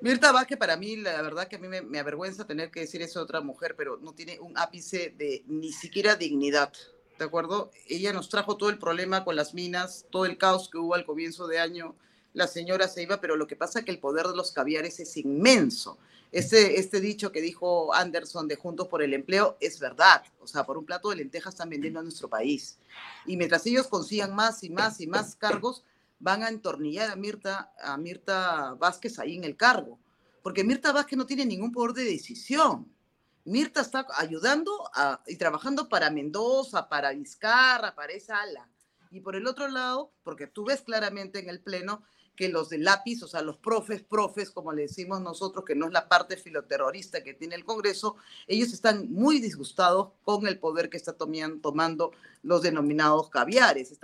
Mirta 0.00 0.32
Vázquez, 0.32 0.58
para 0.58 0.76
mí, 0.76 0.96
la 0.96 1.22
verdad 1.22 1.48
que 1.48 1.56
a 1.56 1.58
mí 1.58 1.68
me, 1.68 1.98
avergüenza 1.98 2.46
tener 2.46 2.70
que 2.70 2.80
decir 2.80 3.00
eso 3.02 3.20
a 3.20 3.22
otra 3.22 3.40
mujer, 3.40 3.74
pero 3.76 3.96
no 3.96 4.12
tiene 4.12 4.38
un 4.40 4.56
ápice 4.58 5.14
de 5.16 5.42
ni 5.46 5.72
siquiera 5.72 6.16
dignidad, 6.16 6.72
¿de 7.18 7.24
acuerdo? 7.24 7.70
Ella 7.88 8.12
nos 8.12 8.28
trajo 8.28 8.56
todo 8.56 8.70
el 8.70 8.78
problema 8.78 9.24
con 9.24 9.36
las 9.36 9.54
minas, 9.54 10.06
todo 10.10 10.26
el 10.26 10.38
caos 10.38 10.68
que 10.70 10.78
hubo 10.78 10.94
al 10.94 11.04
comienzo 11.04 11.46
de 11.46 11.58
año. 11.58 11.94
La 12.32 12.46
señora 12.46 12.88
se 12.88 13.02
iba, 13.02 13.20
pero 13.20 13.36
lo 13.36 13.46
que 13.46 13.56
pasa 13.56 13.80
es 13.80 13.84
que 13.84 13.90
el 13.90 13.98
poder 13.98 14.26
de 14.26 14.36
los 14.36 14.52
caviares 14.52 15.00
es 15.00 15.16
inmenso. 15.16 15.98
Este, 16.32 16.78
este 16.78 17.00
dicho 17.00 17.32
que 17.32 17.40
dijo 17.40 17.94
Anderson 17.94 18.48
de 18.48 18.56
Juntos 18.56 18.88
por 18.88 19.02
el 19.02 19.14
Empleo 19.14 19.56
es 19.60 19.78
verdad. 19.78 20.22
O 20.40 20.46
sea, 20.46 20.66
por 20.66 20.76
un 20.76 20.84
plato 20.84 21.10
de 21.10 21.16
lentejas 21.16 21.54
están 21.54 21.70
vendiendo 21.70 22.00
a 22.00 22.02
nuestro 22.02 22.28
país. 22.28 22.78
Y 23.24 23.36
mientras 23.36 23.64
ellos 23.66 23.86
consigan 23.86 24.34
más 24.34 24.62
y 24.62 24.70
más 24.70 25.00
y 25.00 25.06
más 25.06 25.34
cargos, 25.34 25.82
van 26.18 26.42
a 26.42 26.48
entornillar 26.48 27.10
a 27.10 27.16
Mirta, 27.16 27.72
a 27.82 27.96
Mirta 27.96 28.74
Vázquez 28.74 29.18
ahí 29.18 29.36
en 29.36 29.44
el 29.44 29.56
cargo, 29.56 29.98
porque 30.42 30.64
Mirta 30.64 30.92
Vázquez 30.92 31.16
no 31.16 31.26
tiene 31.26 31.44
ningún 31.44 31.72
poder 31.72 31.94
de 31.94 32.04
decisión. 32.04 32.86
Mirta 33.46 33.80
está 33.80 34.06
ayudando 34.16 34.72
y 35.26 35.36
trabajando 35.36 35.88
para 35.88 36.10
Mendoza, 36.10 36.88
para 36.88 37.12
Vizcarra, 37.12 37.94
para 37.94 38.12
esa 38.12 38.42
ala. 38.42 38.68
Y 39.12 39.20
por 39.20 39.36
el 39.36 39.46
otro 39.46 39.68
lado, 39.68 40.12
porque 40.24 40.48
tú 40.48 40.64
ves 40.64 40.82
claramente 40.82 41.38
en 41.38 41.48
el 41.48 41.60
Pleno 41.60 42.02
que 42.34 42.48
los 42.48 42.68
de 42.68 42.78
lápiz, 42.78 43.22
o 43.22 43.28
sea, 43.28 43.42
los 43.42 43.56
profes, 43.56 44.02
profes, 44.02 44.50
como 44.50 44.72
le 44.72 44.82
decimos 44.82 45.20
nosotros, 45.20 45.64
que 45.64 45.76
no 45.76 45.86
es 45.86 45.92
la 45.92 46.08
parte 46.08 46.36
filoterrorista 46.36 47.22
que 47.22 47.34
tiene 47.34 47.54
el 47.54 47.64
Congreso, 47.64 48.16
ellos 48.48 48.72
están 48.72 49.10
muy 49.10 49.38
disgustados 49.38 50.08
con 50.24 50.46
el 50.48 50.58
poder 50.58 50.90
que 50.90 50.96
está 50.96 51.14
tomando 51.14 52.10
los 52.42 52.62
denominados 52.62 53.30
caviares, 53.30 53.96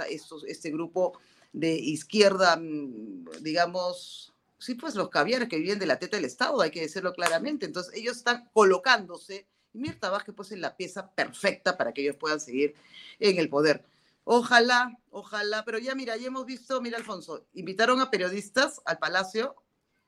este 0.47 0.71
grupo 0.71 1.19
de 1.53 1.75
izquierda, 1.75 2.57
mm, 2.57 3.43
digamos, 3.43 4.32
sí, 4.63 4.75
pues 4.75 4.95
los 4.95 5.09
caviares 5.09 5.49
que 5.49 5.59
viven 5.59 5.79
de 5.79 5.87
la 5.87 5.99
teta 5.99 6.17
del 6.17 6.25
Estado, 6.25 6.61
hay 6.61 6.71
que 6.71 6.81
decirlo 6.81 7.13
claramente. 7.13 7.67
Entonces, 7.67 7.95
ellos 7.95 8.17
están 8.17 8.49
colocándose, 8.53 9.47
y 9.73 9.79
Mirta 9.79 10.11
Vázquez 10.11 10.35
pues 10.35 10.53
es 10.53 10.59
la 10.59 10.77
pieza 10.77 11.11
perfecta 11.11 11.77
para 11.77 11.93
que 11.93 12.03
ellos 12.03 12.17
puedan 12.17 12.41
seguir 12.41 12.75
en 13.19 13.39
el 13.39 13.49
poder. 13.49 13.85
Ojalá, 14.25 14.99
ojalá, 15.11 15.65
pero 15.65 15.79
ya 15.79 15.95
mira, 15.95 16.17
ya 16.17 16.29
hemos 16.29 16.47
visto, 16.47 16.81
mira 16.81 16.99
Alfonso, 16.99 17.47
invitaron 17.55 18.01
a 18.01 18.11
periodistas 18.11 18.81
al 18.85 18.99
Palacio 18.99 19.57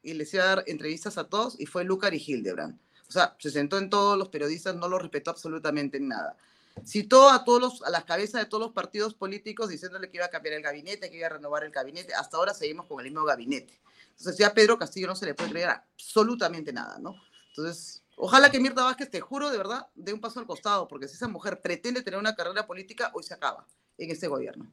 y 0.02 0.14
les 0.14 0.32
iba 0.34 0.44
a 0.44 0.46
dar 0.48 0.64
entrevistas 0.66 1.18
a 1.18 1.28
todos 1.28 1.58
y 1.58 1.66
fue 1.66 1.84
Lucar 1.84 2.14
y 2.14 2.22
Hildebrand. 2.24 2.78
O 3.08 3.12
sea, 3.12 3.36
se 3.38 3.50
sentó 3.50 3.78
en 3.78 3.90
todos 3.90 4.16
los 4.16 4.28
periodistas, 4.28 4.76
no 4.76 4.88
los 4.88 5.02
respetó 5.02 5.30
absolutamente 5.30 5.96
en 5.96 6.08
nada 6.08 6.36
citó 6.82 7.30
a 7.30 7.44
todos 7.44 7.60
los, 7.60 7.82
a 7.82 7.90
las 7.90 8.04
cabezas 8.04 8.40
de 8.40 8.46
todos 8.46 8.62
los 8.62 8.72
partidos 8.72 9.14
políticos 9.14 9.68
diciéndole 9.68 10.10
que 10.10 10.16
iba 10.16 10.26
a 10.26 10.30
cambiar 10.30 10.54
el 10.54 10.62
gabinete, 10.62 11.10
que 11.10 11.18
iba 11.18 11.26
a 11.26 11.30
renovar 11.30 11.64
el 11.64 11.70
gabinete. 11.70 12.14
Hasta 12.14 12.36
ahora 12.36 12.54
seguimos 12.54 12.86
con 12.86 13.00
el 13.00 13.06
mismo 13.06 13.24
gabinete. 13.24 13.80
Entonces 14.18 14.38
ya 14.38 14.54
Pedro 14.54 14.78
Castillo 14.78 15.06
no 15.06 15.16
se 15.16 15.26
le 15.26 15.34
puede 15.34 15.50
creer 15.50 15.70
absolutamente 15.70 16.72
nada, 16.72 16.98
¿no? 16.98 17.14
Entonces, 17.48 18.04
ojalá 18.16 18.50
que 18.50 18.60
Mirta 18.60 18.84
Vázquez, 18.84 19.10
te 19.10 19.20
juro 19.20 19.50
de 19.50 19.58
verdad, 19.58 19.88
dé 19.94 20.12
un 20.12 20.20
paso 20.20 20.40
al 20.40 20.46
costado, 20.46 20.88
porque 20.88 21.08
si 21.08 21.14
esa 21.14 21.28
mujer 21.28 21.60
pretende 21.60 22.02
tener 22.02 22.18
una 22.18 22.34
carrera 22.34 22.66
política, 22.66 23.10
hoy 23.14 23.22
se 23.22 23.34
acaba 23.34 23.66
en 23.98 24.10
este 24.10 24.28
gobierno. 24.28 24.72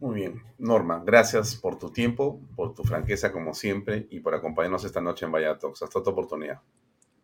Muy 0.00 0.16
bien. 0.16 0.42
Norma, 0.58 1.00
gracias 1.04 1.54
por 1.54 1.78
tu 1.78 1.90
tiempo, 1.90 2.40
por 2.56 2.74
tu 2.74 2.82
franqueza 2.82 3.30
como 3.30 3.54
siempre 3.54 4.08
y 4.10 4.20
por 4.20 4.34
acompañarnos 4.34 4.84
esta 4.84 5.00
noche 5.00 5.26
en 5.26 5.32
Talks. 5.32 5.82
Hasta 5.82 5.98
otra 5.98 6.12
oportunidad. 6.12 6.60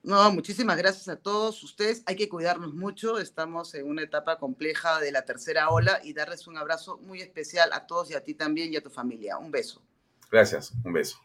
No, 0.04 0.30
muchísimas 0.30 0.78
gracias 0.78 1.08
a 1.08 1.16
todos 1.16 1.62
ustedes. 1.64 2.04
Hay 2.06 2.14
que 2.14 2.28
cuidarnos 2.28 2.74
mucho. 2.74 3.18
Estamos 3.18 3.74
en 3.74 3.88
una 3.88 4.02
etapa 4.02 4.38
compleja 4.38 5.00
de 5.00 5.10
la 5.10 5.22
tercera 5.22 5.70
ola 5.70 6.00
y 6.04 6.12
darles 6.12 6.46
un 6.46 6.56
abrazo 6.56 6.98
muy 6.98 7.20
especial 7.20 7.72
a 7.72 7.86
todos 7.86 8.12
y 8.12 8.14
a 8.14 8.22
ti 8.22 8.34
también 8.34 8.72
y 8.72 8.76
a 8.76 8.82
tu 8.82 8.90
familia. 8.90 9.38
Un 9.38 9.50
beso. 9.50 9.82
Gracias, 10.30 10.72
un 10.84 10.92
beso. 10.92 11.18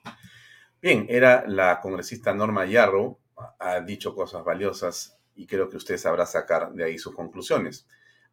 Bien, 0.81 1.05
era 1.09 1.45
la 1.47 1.79
congresista 1.81 2.33
Norma 2.33 2.65
Yarro. 2.65 3.19
Ha 3.59 3.81
dicho 3.81 4.15
cosas 4.15 4.43
valiosas 4.43 5.17
y 5.35 5.45
creo 5.47 5.69
que 5.69 5.77
usted 5.77 5.97
sabrá 5.97 6.25
sacar 6.25 6.71
de 6.71 6.83
ahí 6.83 6.97
sus 6.97 7.13
conclusiones. 7.13 7.87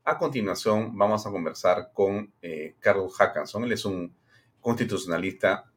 A 0.05 0.18
continuación, 0.18 0.97
vamos 0.97 1.27
a 1.27 1.31
conversar 1.31 1.91
con 1.93 2.33
eh, 2.41 2.77
Carlos 2.81 3.16
Hackanson. 3.16 3.64
Él 3.64 3.73
es 3.73 3.85
un 3.85 4.14
constitucionalista 4.61 5.71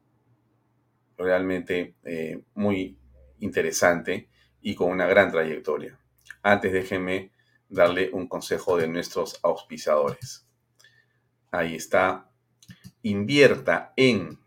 realmente 1.17 1.95
eh, 2.03 2.43
muy 2.53 2.97
interesante 3.39 4.29
y 4.61 4.75
con 4.75 4.91
una 4.91 5.07
gran 5.07 5.31
trayectoria. 5.31 5.99
Antes 6.41 6.71
déjenme 6.71 7.31
darle 7.69 8.09
un 8.13 8.27
consejo 8.27 8.77
de 8.77 8.87
nuestros 8.87 9.39
auspiciadores. 9.43 10.45
Ahí 11.51 11.75
está. 11.75 12.29
Invierta 13.01 13.93
en 13.95 14.42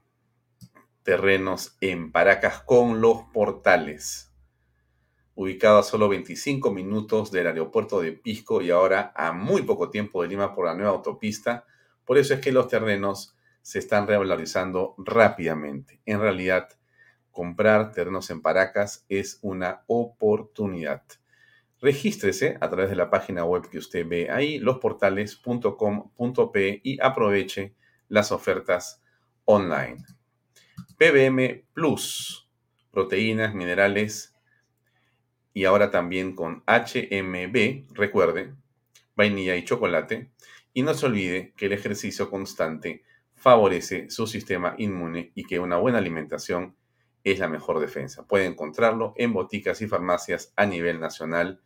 terrenos 1.06 1.78
en 1.80 2.10
Paracas 2.10 2.62
con 2.62 3.00
los 3.00 3.22
portales. 3.32 4.34
Ubicado 5.36 5.78
a 5.78 5.84
solo 5.84 6.08
25 6.08 6.72
minutos 6.72 7.30
del 7.30 7.46
aeropuerto 7.46 8.00
de 8.00 8.10
Pisco 8.10 8.60
y 8.60 8.72
ahora 8.72 9.12
a 9.14 9.30
muy 9.30 9.62
poco 9.62 9.88
tiempo 9.88 10.20
de 10.20 10.28
Lima 10.28 10.52
por 10.52 10.66
la 10.66 10.74
nueva 10.74 10.90
autopista. 10.90 11.64
Por 12.04 12.18
eso 12.18 12.34
es 12.34 12.40
que 12.40 12.50
los 12.50 12.66
terrenos 12.66 13.36
se 13.62 13.78
están 13.78 14.08
revalorizando 14.08 14.96
rápidamente. 14.98 16.00
En 16.06 16.18
realidad, 16.18 16.70
comprar 17.30 17.92
terrenos 17.92 18.28
en 18.30 18.42
Paracas 18.42 19.06
es 19.08 19.38
una 19.42 19.84
oportunidad. 19.86 21.04
Regístrese 21.80 22.58
a 22.60 22.68
través 22.68 22.90
de 22.90 22.96
la 22.96 23.10
página 23.10 23.44
web 23.44 23.70
que 23.70 23.78
usted 23.78 24.04
ve 24.08 24.28
ahí, 24.28 24.58
losportales.com.p 24.58 26.80
y 26.82 26.98
aproveche 27.00 27.76
las 28.08 28.32
ofertas 28.32 29.04
online. 29.44 30.15
PBM 30.98 31.64
Plus, 31.74 32.48
proteínas, 32.90 33.54
minerales 33.54 34.34
y 35.52 35.64
ahora 35.64 35.90
también 35.90 36.34
con 36.34 36.62
HMB, 36.66 37.94
recuerde, 37.94 38.54
vainilla 39.14 39.56
y 39.56 39.64
chocolate. 39.64 40.30
Y 40.72 40.82
no 40.82 40.94
se 40.94 41.06
olvide 41.06 41.52
que 41.56 41.66
el 41.66 41.72
ejercicio 41.72 42.30
constante 42.30 43.02
favorece 43.34 44.10
su 44.10 44.26
sistema 44.26 44.74
inmune 44.78 45.32
y 45.34 45.44
que 45.44 45.58
una 45.58 45.76
buena 45.76 45.98
alimentación 45.98 46.76
es 47.24 47.38
la 47.38 47.48
mejor 47.48 47.80
defensa. 47.80 48.26
Puede 48.26 48.46
encontrarlo 48.46 49.12
en 49.16 49.32
boticas 49.32 49.82
y 49.82 49.88
farmacias 49.88 50.52
a 50.56 50.64
nivel 50.64 51.00
nacional. 51.00 51.60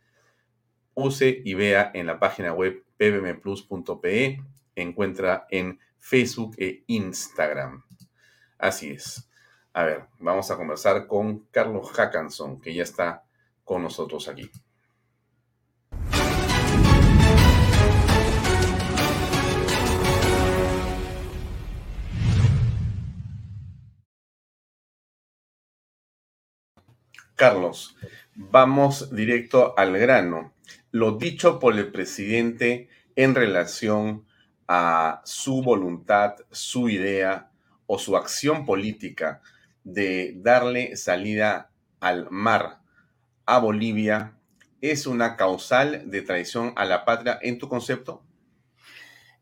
Use 0.93 1.41
y 1.43 1.53
vea 1.53 1.91
en 1.93 2.07
la 2.07 2.19
página 2.19 2.53
web 2.53 2.83
pbmplus.pe. 2.97 4.41
Encuentra 4.75 5.47
en 5.49 5.79
Facebook 5.97 6.55
e 6.57 6.83
Instagram. 6.87 7.83
Así 8.61 8.91
es. 8.91 9.27
A 9.73 9.83
ver, 9.83 10.05
vamos 10.19 10.51
a 10.51 10.55
conversar 10.55 11.07
con 11.07 11.47
Carlos 11.49 11.91
Hackanson, 11.93 12.61
que 12.61 12.75
ya 12.75 12.83
está 12.83 13.23
con 13.63 13.81
nosotros 13.81 14.27
aquí. 14.27 14.51
Carlos, 27.35 27.97
vamos 28.35 29.15
directo 29.15 29.73
al 29.75 29.97
grano. 29.97 30.53
Lo 30.91 31.13
dicho 31.13 31.57
por 31.57 31.73
el 31.79 31.91
presidente 31.91 32.89
en 33.15 33.33
relación 33.33 34.27
a 34.67 35.21
su 35.25 35.63
voluntad, 35.63 36.35
su 36.51 36.89
idea 36.89 37.50
o 37.93 37.99
su 37.99 38.15
acción 38.15 38.65
política 38.65 39.41
de 39.83 40.33
darle 40.37 40.95
salida 40.95 41.71
al 41.99 42.31
mar 42.31 42.79
a 43.45 43.59
Bolivia 43.59 44.37
es 44.79 45.05
una 45.07 45.35
causal 45.35 46.09
de 46.09 46.21
traición 46.21 46.71
a 46.77 46.85
la 46.85 47.03
patria 47.03 47.37
en 47.41 47.57
tu 47.57 47.67
concepto? 47.67 48.23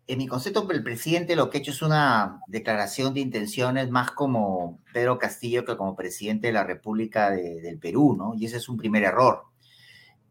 En 0.07 0.17
mi 0.17 0.25
concepto, 0.25 0.67
el 0.71 0.81
presidente 0.81 1.35
lo 1.35 1.51
que 1.51 1.59
ha 1.59 1.61
hecho 1.61 1.69
es 1.69 1.83
una 1.83 2.41
declaración 2.47 3.13
de 3.13 3.19
intenciones 3.19 3.91
más 3.91 4.09
como 4.09 4.79
Pedro 4.93 5.19
Castillo 5.19 5.63
que 5.63 5.77
como 5.77 5.95
presidente 5.95 6.47
de 6.47 6.53
la 6.53 6.63
República 6.63 7.29
del 7.29 7.77
Perú, 7.77 8.15
¿no? 8.17 8.33
Y 8.33 8.47
ese 8.47 8.57
es 8.57 8.67
un 8.67 8.77
primer 8.77 9.03
error. 9.03 9.43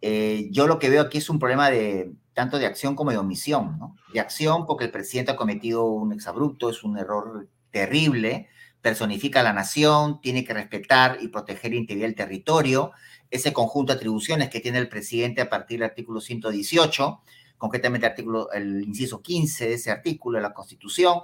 Eh, 0.03 0.49
yo 0.51 0.66
lo 0.66 0.81
que 0.81 0.91
veo 0.91 1.03
aquí 1.03 1.19
es 1.19 1.31
un 1.31 1.39
problema 1.39 1.71
de 1.71 2.11
tanto 2.35 2.59
de 2.59 2.66
acción 2.66 2.97
como 2.97 3.12
de 3.12 3.19
omisión, 3.19 3.79
¿no? 3.79 3.95
De 4.12 4.19
acción 4.19 4.66
porque 4.66 4.87
el 4.87 4.91
presidente 4.91 5.31
ha 5.31 5.37
cometido 5.37 5.85
un 5.85 6.12
exabrupto, 6.12 6.69
es 6.69 6.83
un 6.83 6.99
error 6.99 7.47
terrible, 7.79 8.49
personifica 8.83 9.41
a 9.41 9.45
la 9.45 9.53
nación, 9.53 10.20
tiene 10.20 10.45
que 10.45 10.53
respetar 10.53 11.18
y 11.20 11.29
proteger 11.29 11.70
la 11.70 11.79
integridad 11.79 12.09
del 12.09 12.16
territorio, 12.16 12.91
ese 13.31 13.53
conjunto 13.53 13.93
de 13.93 13.99
atribuciones 13.99 14.51
que 14.51 14.59
tiene 14.59 14.79
el 14.79 14.89
presidente 14.89 15.43
a 15.43 15.49
partir 15.49 15.79
del 15.79 15.91
artículo 15.91 16.20
118, 16.20 17.20
concretamente 17.57 18.07
el, 18.07 18.11
artículo, 18.11 18.51
el 18.51 18.83
inciso 18.83 19.22
15 19.22 19.68
de 19.68 19.74
ese 19.74 19.93
artículo 19.93 20.39
de 20.39 20.43
la 20.43 20.55
Constitución, 20.55 21.20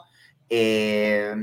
eh, 0.48 1.34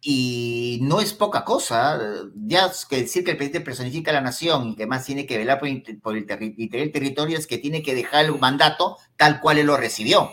y 0.00 0.80
no 0.82 1.00
es 1.00 1.12
poca 1.12 1.44
cosa, 1.44 2.00
ya 2.34 2.72
que 2.88 3.02
decir 3.02 3.22
que 3.22 3.32
el 3.32 3.36
presidente 3.36 3.64
personifica 3.64 4.10
a 4.10 4.14
la 4.14 4.20
nación 4.20 4.70
y 4.70 4.76
que 4.76 4.86
más 4.86 5.04
tiene 5.04 5.26
que 5.26 5.38
velar 5.38 5.60
por, 5.60 5.68
el, 5.68 6.26
el 6.28 6.92
territorio 6.92 7.38
es 7.38 7.46
que 7.46 7.58
tiene 7.58 7.82
que 7.82 7.94
dejar 7.94 8.24
el 8.24 8.38
mandato 8.38 8.98
tal 9.16 9.40
cual 9.40 9.58
él 9.58 9.66
lo 9.66 9.76
recibió. 9.76 10.30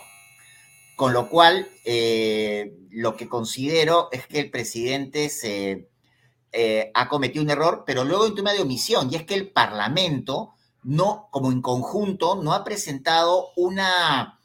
Con 0.96 1.14
lo 1.14 1.28
cual, 1.28 1.68
eh, 1.86 2.72
lo 2.94 3.16
que 3.16 3.28
considero 3.28 4.10
es 4.12 4.28
que 4.28 4.40
el 4.40 4.52
presidente 4.52 5.30
se 5.30 5.90
eh, 6.52 6.92
ha 6.94 7.10
cometido 7.10 7.44
un 7.44 7.50
error, 7.50 7.84
pero 7.86 8.04
luego 8.04 8.28
en 8.28 8.36
tema 8.36 8.54
de 8.54 8.62
omisión, 8.62 9.10
y 9.12 9.16
es 9.16 9.24
que 9.24 9.34
el 9.34 9.52
Parlamento 9.52 10.54
no, 10.84 11.28
como 11.32 11.52
en 11.52 11.62
conjunto, 11.62 12.36
no 12.36 12.54
ha 12.54 12.64
presentado 12.64 13.50
una, 13.56 14.40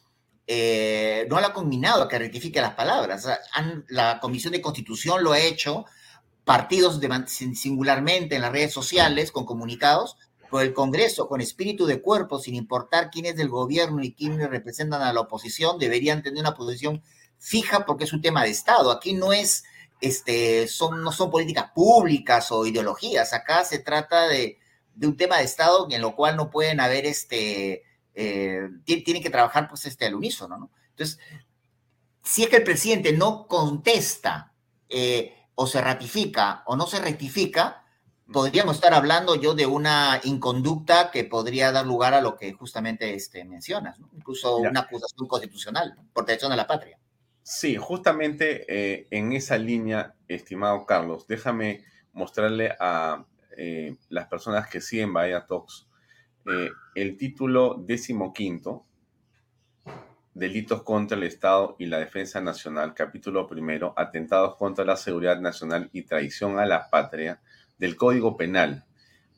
eh, 0.46 1.26
no 1.28 1.40
lo 1.40 1.46
ha 1.46 1.52
combinado 1.52 2.02
a 2.02 2.08
que 2.08 2.18
rectifique 2.18 2.60
las 2.60 2.74
palabras. 2.74 3.28
la 3.88 4.20
Comisión 4.20 4.52
de 4.52 4.62
Constitución 4.62 5.22
lo 5.22 5.32
ha 5.32 5.40
hecho, 5.40 5.84
partidos 6.44 7.00
de, 7.00 7.24
singularmente 7.26 8.36
en 8.36 8.42
las 8.42 8.52
redes 8.52 8.72
sociales 8.72 9.30
con 9.30 9.44
comunicados, 9.44 10.16
por 10.48 10.62
el 10.62 10.72
Congreso, 10.72 11.28
con 11.28 11.42
espíritu 11.42 11.84
de 11.84 12.00
cuerpo, 12.00 12.38
sin 12.38 12.54
importar 12.54 13.10
quién 13.10 13.26
es 13.26 13.36
del 13.36 13.50
gobierno 13.50 14.02
y 14.02 14.14
quiénes 14.14 14.48
representan 14.48 15.02
a 15.02 15.12
la 15.12 15.20
oposición, 15.20 15.78
deberían 15.78 16.22
tener 16.22 16.40
una 16.40 16.54
posición 16.54 17.02
fija 17.38 17.86
porque 17.86 18.04
es 18.04 18.12
un 18.12 18.22
tema 18.22 18.42
de 18.42 18.50
Estado. 18.50 18.90
Aquí 18.90 19.14
no 19.14 19.32
es, 19.32 19.64
este, 20.00 20.68
son, 20.68 21.02
no 21.02 21.12
son 21.12 21.30
políticas 21.30 21.70
públicas 21.74 22.50
o 22.52 22.66
ideologías. 22.66 23.32
Acá 23.32 23.64
se 23.64 23.78
trata 23.78 24.28
de, 24.28 24.58
un 25.00 25.16
tema 25.16 25.38
de 25.38 25.44
Estado 25.44 25.86
en 25.90 26.02
lo 26.02 26.14
cual 26.14 26.36
no 26.36 26.50
pueden 26.50 26.80
haber, 26.80 27.06
este, 27.06 27.84
eh, 28.14 28.68
tienen 28.84 29.22
que 29.22 29.30
trabajar 29.30 29.68
pues 29.68 29.86
este 29.86 30.06
al 30.06 30.14
unísono, 30.14 30.58
¿no? 30.58 30.70
Entonces, 30.90 31.18
si 32.24 32.42
es 32.42 32.48
que 32.48 32.56
el 32.56 32.64
presidente 32.64 33.12
no 33.12 33.46
contesta 33.46 34.52
eh, 34.88 35.34
o 35.54 35.66
se 35.66 35.80
ratifica 35.80 36.62
o 36.66 36.76
no 36.76 36.86
se 36.86 37.00
rectifica, 37.00 37.84
podríamos 38.32 38.76
estar 38.76 38.92
hablando 38.92 39.34
yo 39.34 39.54
de 39.54 39.66
una 39.66 40.20
inconducta 40.24 41.10
que 41.10 41.24
podría 41.24 41.72
dar 41.72 41.86
lugar 41.86 42.14
a 42.14 42.20
lo 42.20 42.36
que 42.36 42.52
justamente 42.52 43.14
este, 43.14 43.44
mencionas, 43.44 43.98
incluso 44.12 44.56
una 44.58 44.80
acusación 44.80 45.26
constitucional 45.26 45.96
por 46.12 46.24
traición 46.24 46.52
a 46.52 46.56
la 46.56 46.66
patria. 46.66 46.98
Sí, 47.50 47.76
justamente 47.76 48.66
eh, 48.68 49.06
en 49.10 49.32
esa 49.32 49.56
línea, 49.56 50.14
estimado 50.28 50.84
Carlos, 50.84 51.26
déjame 51.26 51.82
mostrarle 52.12 52.74
a 52.78 53.24
eh, 53.56 53.96
las 54.10 54.26
personas 54.26 54.68
que 54.68 54.82
siguen 54.82 55.14
Bahía 55.14 55.46
Talks 55.46 55.88
eh, 56.44 56.68
el 56.94 57.16
título 57.16 57.82
decimoquinto, 57.86 58.84
Delitos 60.34 60.82
contra 60.82 61.16
el 61.16 61.22
Estado 61.22 61.74
y 61.78 61.86
la 61.86 61.98
Defensa 61.98 62.42
Nacional, 62.42 62.92
capítulo 62.92 63.46
primero, 63.46 63.94
Atentados 63.96 64.56
contra 64.56 64.84
la 64.84 64.96
Seguridad 64.96 65.40
Nacional 65.40 65.88
y 65.94 66.02
Traición 66.02 66.58
a 66.58 66.66
la 66.66 66.90
Patria, 66.90 67.40
del 67.78 67.96
Código 67.96 68.36
Penal, 68.36 68.84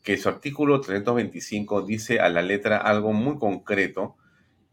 que 0.02 0.16
su 0.16 0.28
artículo 0.28 0.80
325 0.80 1.82
dice 1.82 2.18
a 2.18 2.28
la 2.28 2.42
letra 2.42 2.78
algo 2.78 3.12
muy 3.12 3.38
concreto 3.38 4.16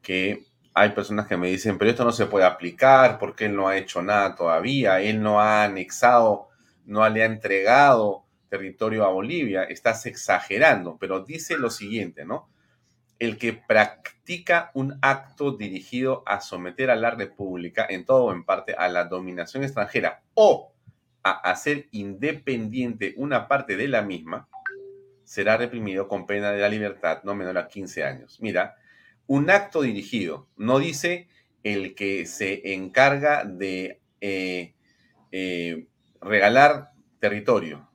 que 0.02 0.47
hay 0.78 0.92
personas 0.92 1.26
que 1.26 1.38
me 1.38 1.48
dicen, 1.48 1.80
pero 1.80 1.90
esto 1.90 2.06
no 2.06 2.12
se 2.12 2.28
puede 2.28 2.46
aplicar 2.46 3.18
porque 3.18 3.46
él 3.46 3.56
no 3.56 3.68
ha 3.68 3.78
hecho 3.78 4.04
nada 4.04 4.36
todavía, 4.36 5.02
él 5.02 5.24
no 5.24 5.42
ha 5.42 5.64
anexado, 5.64 6.50
no 6.86 7.08
le 7.10 7.24
ha 7.24 7.26
entregado 7.26 8.26
territorio 8.48 9.04
a 9.04 9.10
Bolivia, 9.10 9.64
estás 9.64 10.06
exagerando, 10.06 10.96
pero 11.00 11.22
dice 11.22 11.58
lo 11.58 11.72
siguiente, 11.72 12.26
¿no? 12.26 12.48
El 13.18 13.40
que 13.40 13.54
practica 13.54 14.70
un 14.76 15.00
acto 15.02 15.52
dirigido 15.52 16.22
a 16.28 16.42
someter 16.42 16.92
a 16.92 16.96
la 16.96 17.10
República, 17.10 17.88
en 17.90 18.06
todo 18.06 18.26
o 18.26 18.32
en 18.32 18.44
parte, 18.44 18.76
a 18.78 18.88
la 18.88 19.06
dominación 19.06 19.64
extranjera 19.64 20.22
o 20.36 20.74
a 21.24 21.32
hacer 21.50 21.88
independiente 21.92 23.16
una 23.18 23.48
parte 23.48 23.78
de 23.78 23.88
la 23.88 24.04
misma, 24.04 24.48
será 25.24 25.58
reprimido 25.58 26.08
con 26.08 26.28
pena 26.28 26.52
de 26.52 26.62
la 26.62 26.70
libertad 26.70 27.24
no 27.24 27.34
menor 27.34 27.58
a 27.58 27.68
15 27.68 28.04
años. 28.04 28.38
Mira, 28.42 28.76
un 29.28 29.50
acto 29.50 29.82
dirigido, 29.82 30.48
no 30.56 30.80
dice 30.80 31.28
el 31.64 31.96
que 31.96 32.26
se 32.26 32.74
encarga 32.74 33.44
de 33.44 34.00
eh, 34.22 34.74
eh, 35.32 35.88
regalar 36.22 36.92
territorio, 37.20 37.90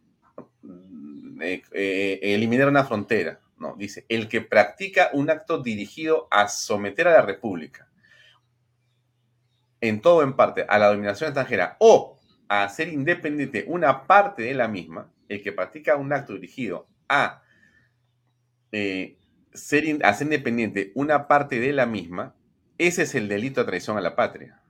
eh, 1.41 2.20
eliminar 2.22 2.68
una 2.68 2.85
frontera, 2.85 3.41
no, 3.59 3.74
dice 3.76 4.05
el 4.09 4.28
que 4.28 4.43
practica 4.43 5.11
un 5.12 5.30
acto 5.30 5.62
dirigido 5.62 6.28
a 6.30 6.49
someter 6.49 7.09
a 7.09 7.12
la 7.12 7.22
República, 7.22 7.89
en 9.80 10.01
todo 10.01 10.22
en 10.22 10.35
parte, 10.35 10.64
a 10.68 10.78
la 10.78 10.89
dominación 10.89 11.28
extranjera 11.28 11.76
o 11.80 12.18
a 12.49 12.64
hacer 12.64 12.89
independiente 12.89 13.64
una 13.66 14.07
parte 14.07 14.43
de 14.43 14.55
la 14.55 14.68
misma, 14.68 15.11
el 15.28 15.43
que 15.43 15.53
practica 15.53 15.97
un 15.97 16.12
acto 16.12 16.35
dirigido 16.35 16.87
a 17.09 17.43
ser, 19.55 20.05
hacer 20.05 20.27
independiente 20.27 20.93
una 20.95 21.29
parte 21.29 21.61
de 21.61 21.73
la 21.73 21.87
misma, 21.87 22.35
ese 22.79 23.03
es 23.03 23.15
el 23.15 23.29
delito 23.29 23.61
de 23.61 23.67
traición 23.67 23.99
a 23.99 24.01
la 24.01 24.17
patria. 24.17 24.61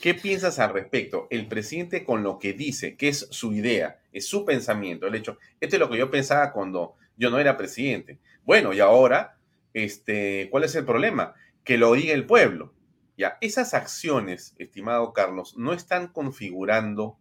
¿Qué 0.00 0.14
piensas 0.14 0.58
al 0.58 0.72
respecto? 0.72 1.26
El 1.30 1.48
presidente 1.48 2.04
con 2.04 2.22
lo 2.22 2.38
que 2.38 2.52
dice, 2.52 2.96
que 2.96 3.08
es 3.08 3.28
su 3.30 3.52
idea, 3.52 4.00
es 4.12 4.26
su 4.26 4.44
pensamiento, 4.44 5.06
el 5.06 5.14
hecho, 5.14 5.38
esto 5.60 5.76
es 5.76 5.80
lo 5.80 5.90
que 5.90 5.98
yo 5.98 6.10
pensaba 6.10 6.52
cuando 6.52 6.96
yo 7.16 7.30
no 7.30 7.38
era 7.38 7.56
presidente. 7.56 8.18
Bueno, 8.44 8.72
y 8.72 8.80
ahora, 8.80 9.36
este, 9.74 10.48
¿cuál 10.50 10.64
es 10.64 10.74
el 10.74 10.84
problema? 10.84 11.34
Que 11.64 11.78
lo 11.78 11.92
diga 11.94 12.14
el 12.14 12.26
pueblo. 12.26 12.72
Ya, 13.16 13.38
esas 13.40 13.72
acciones, 13.72 14.54
estimado 14.58 15.12
Carlos, 15.12 15.56
no 15.56 15.72
están 15.72 16.08
configurando 16.08 17.16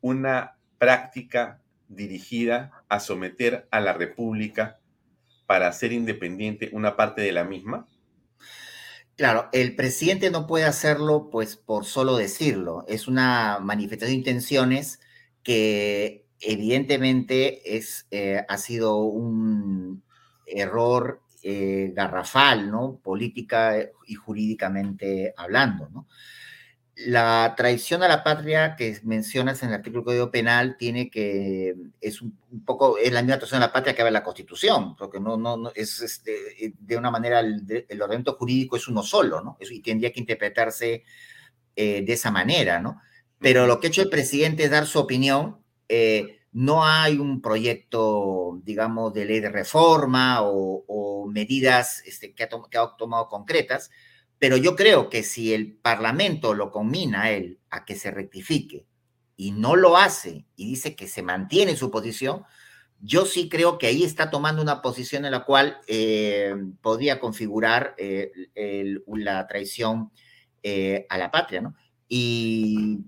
una 0.00 0.56
práctica 0.78 1.60
dirigida 1.88 2.84
a 2.88 3.00
someter 3.00 3.66
a 3.70 3.80
la 3.80 3.92
República 3.92 4.79
para 5.50 5.66
hacer 5.66 5.90
independiente 5.90 6.70
una 6.70 6.94
parte 6.94 7.22
de 7.22 7.32
la 7.32 7.42
misma? 7.42 7.88
Claro, 9.16 9.48
el 9.52 9.74
presidente 9.74 10.30
no 10.30 10.46
puede 10.46 10.64
hacerlo 10.64 11.28
pues 11.28 11.56
por 11.56 11.86
solo 11.86 12.16
decirlo. 12.16 12.84
Es 12.86 13.08
una 13.08 13.58
manifestación 13.58 14.12
de 14.12 14.18
intenciones 14.28 15.00
que 15.42 16.24
evidentemente 16.38 17.76
es, 17.76 18.06
eh, 18.12 18.44
ha 18.48 18.58
sido 18.58 18.98
un 18.98 20.04
error 20.46 21.20
eh, 21.42 21.90
garrafal, 21.96 22.70
¿no? 22.70 23.00
Política 23.02 23.74
y 24.06 24.14
jurídicamente 24.14 25.34
hablando, 25.36 25.88
¿no? 25.88 26.06
La 27.06 27.54
traición 27.56 28.02
a 28.02 28.08
la 28.08 28.22
patria 28.22 28.76
que 28.76 28.98
mencionas 29.04 29.62
en 29.62 29.70
el 29.70 29.76
artículo 29.76 30.04
Código 30.04 30.30
Penal 30.30 30.76
tiene 30.76 31.10
que, 31.10 31.74
es 32.00 32.20
un, 32.20 32.38
poco, 32.64 32.98
es 32.98 33.12
la 33.12 33.22
misma 33.22 33.38
traición 33.38 33.62
a 33.62 33.66
la 33.66 33.72
patria 33.72 33.94
que 33.94 34.02
habla 34.02 34.10
la 34.10 34.24
Constitución, 34.24 34.96
porque 34.96 35.20
no, 35.20 35.36
no, 35.36 35.56
no 35.56 35.72
es 35.74 36.00
este, 36.00 36.74
de 36.78 36.96
una 36.96 37.10
manera, 37.10 37.40
el, 37.40 37.64
el, 37.88 38.02
ordenamiento 38.02 38.34
jurídico 38.34 38.76
es 38.76 38.86
uno 38.88 39.02
solo, 39.02 39.40
¿no? 39.40 39.56
y 39.60 39.80
tendría 39.80 40.12
que 40.12 40.20
interpretarse 40.20 41.04
eh, 41.76 42.02
de 42.04 42.12
esa 42.12 42.30
manera, 42.30 42.80
¿no? 42.80 43.00
Pero 43.38 43.66
lo 43.66 43.80
que 43.80 43.86
ha 43.86 43.90
hecho 43.90 44.02
el 44.02 44.10
presidente 44.10 44.64
es 44.64 44.70
dar 44.70 44.86
su 44.86 44.98
opinión. 44.98 45.62
Eh, 45.88 46.40
no 46.52 46.84
hay 46.84 47.16
un 47.18 47.40
proyecto, 47.40 48.60
digamos, 48.64 49.14
de 49.14 49.24
ley 49.24 49.40
de 49.40 49.50
reforma 49.50 50.42
o, 50.42 50.84
o 50.86 51.26
medidas 51.26 52.02
este, 52.06 52.34
que, 52.34 52.42
ha 52.42 52.48
que, 52.48 52.76
ha 52.76 52.96
tomado 52.98 53.28
concretas, 53.28 53.90
pero 54.40 54.56
yo 54.56 54.74
creo 54.74 55.10
que 55.10 55.22
si 55.22 55.54
el 55.54 55.74
Parlamento 55.74 56.54
lo 56.54 56.72
combina 56.72 57.24
a 57.24 57.30
él 57.30 57.60
a 57.68 57.84
que 57.84 57.94
se 57.94 58.10
rectifique 58.10 58.86
y 59.36 59.52
no 59.52 59.76
lo 59.76 59.98
hace 59.98 60.46
y 60.56 60.66
dice 60.66 60.96
que 60.96 61.06
se 61.06 61.22
mantiene 61.22 61.76
su 61.76 61.90
posición, 61.90 62.44
yo 63.02 63.26
sí 63.26 63.50
creo 63.50 63.76
que 63.76 63.86
ahí 63.86 64.02
está 64.02 64.30
tomando 64.30 64.62
una 64.62 64.80
posición 64.80 65.26
en 65.26 65.32
la 65.32 65.44
cual 65.44 65.78
eh, 65.86 66.54
podría 66.80 67.20
configurar 67.20 67.94
eh, 67.98 68.32
la 69.06 69.46
traición 69.46 70.10
eh, 70.62 71.06
a 71.10 71.18
la 71.18 71.30
patria, 71.30 71.60
¿no? 71.60 71.74
Y, 72.08 72.98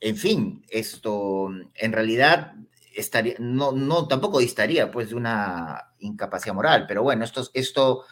en 0.00 0.16
fin, 0.16 0.64
esto 0.68 1.50
en 1.74 1.92
realidad 1.92 2.54
estaría, 2.94 3.34
no, 3.38 3.72
no, 3.72 4.08
tampoco 4.08 4.40
distaría 4.40 4.90
pues 4.90 5.10
de 5.10 5.14
una 5.14 5.92
incapacidad 6.00 6.54
moral, 6.54 6.84
pero 6.86 7.02
bueno, 7.04 7.24
esto, 7.24 7.48
esto 7.54 8.04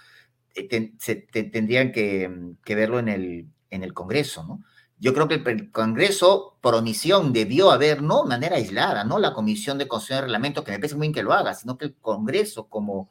te, 0.64 0.94
se, 0.98 1.16
te, 1.16 1.44
tendrían 1.44 1.92
que, 1.92 2.30
que, 2.64 2.74
verlo 2.74 2.98
en 2.98 3.08
el, 3.08 3.46
en 3.70 3.82
el 3.82 3.92
Congreso, 3.92 4.44
¿no? 4.44 4.62
Yo 4.98 5.12
creo 5.12 5.28
que 5.28 5.34
el 5.34 5.70
Congreso, 5.70 6.56
por 6.62 6.74
omisión, 6.74 7.34
debió 7.34 7.70
haber, 7.70 8.02
no 8.02 8.22
de 8.22 8.30
manera 8.30 8.56
aislada, 8.56 9.04
no 9.04 9.18
la 9.18 9.34
Comisión 9.34 9.76
de 9.76 9.88
Constitución 9.88 10.20
y 10.20 10.22
Reglamento, 10.22 10.64
que 10.64 10.72
me 10.72 10.78
parece 10.78 10.94
muy 10.94 11.08
bien 11.08 11.14
que 11.14 11.22
lo 11.22 11.34
haga, 11.34 11.52
sino 11.52 11.76
que 11.76 11.86
el 11.86 11.94
Congreso, 11.96 12.68
como, 12.68 13.10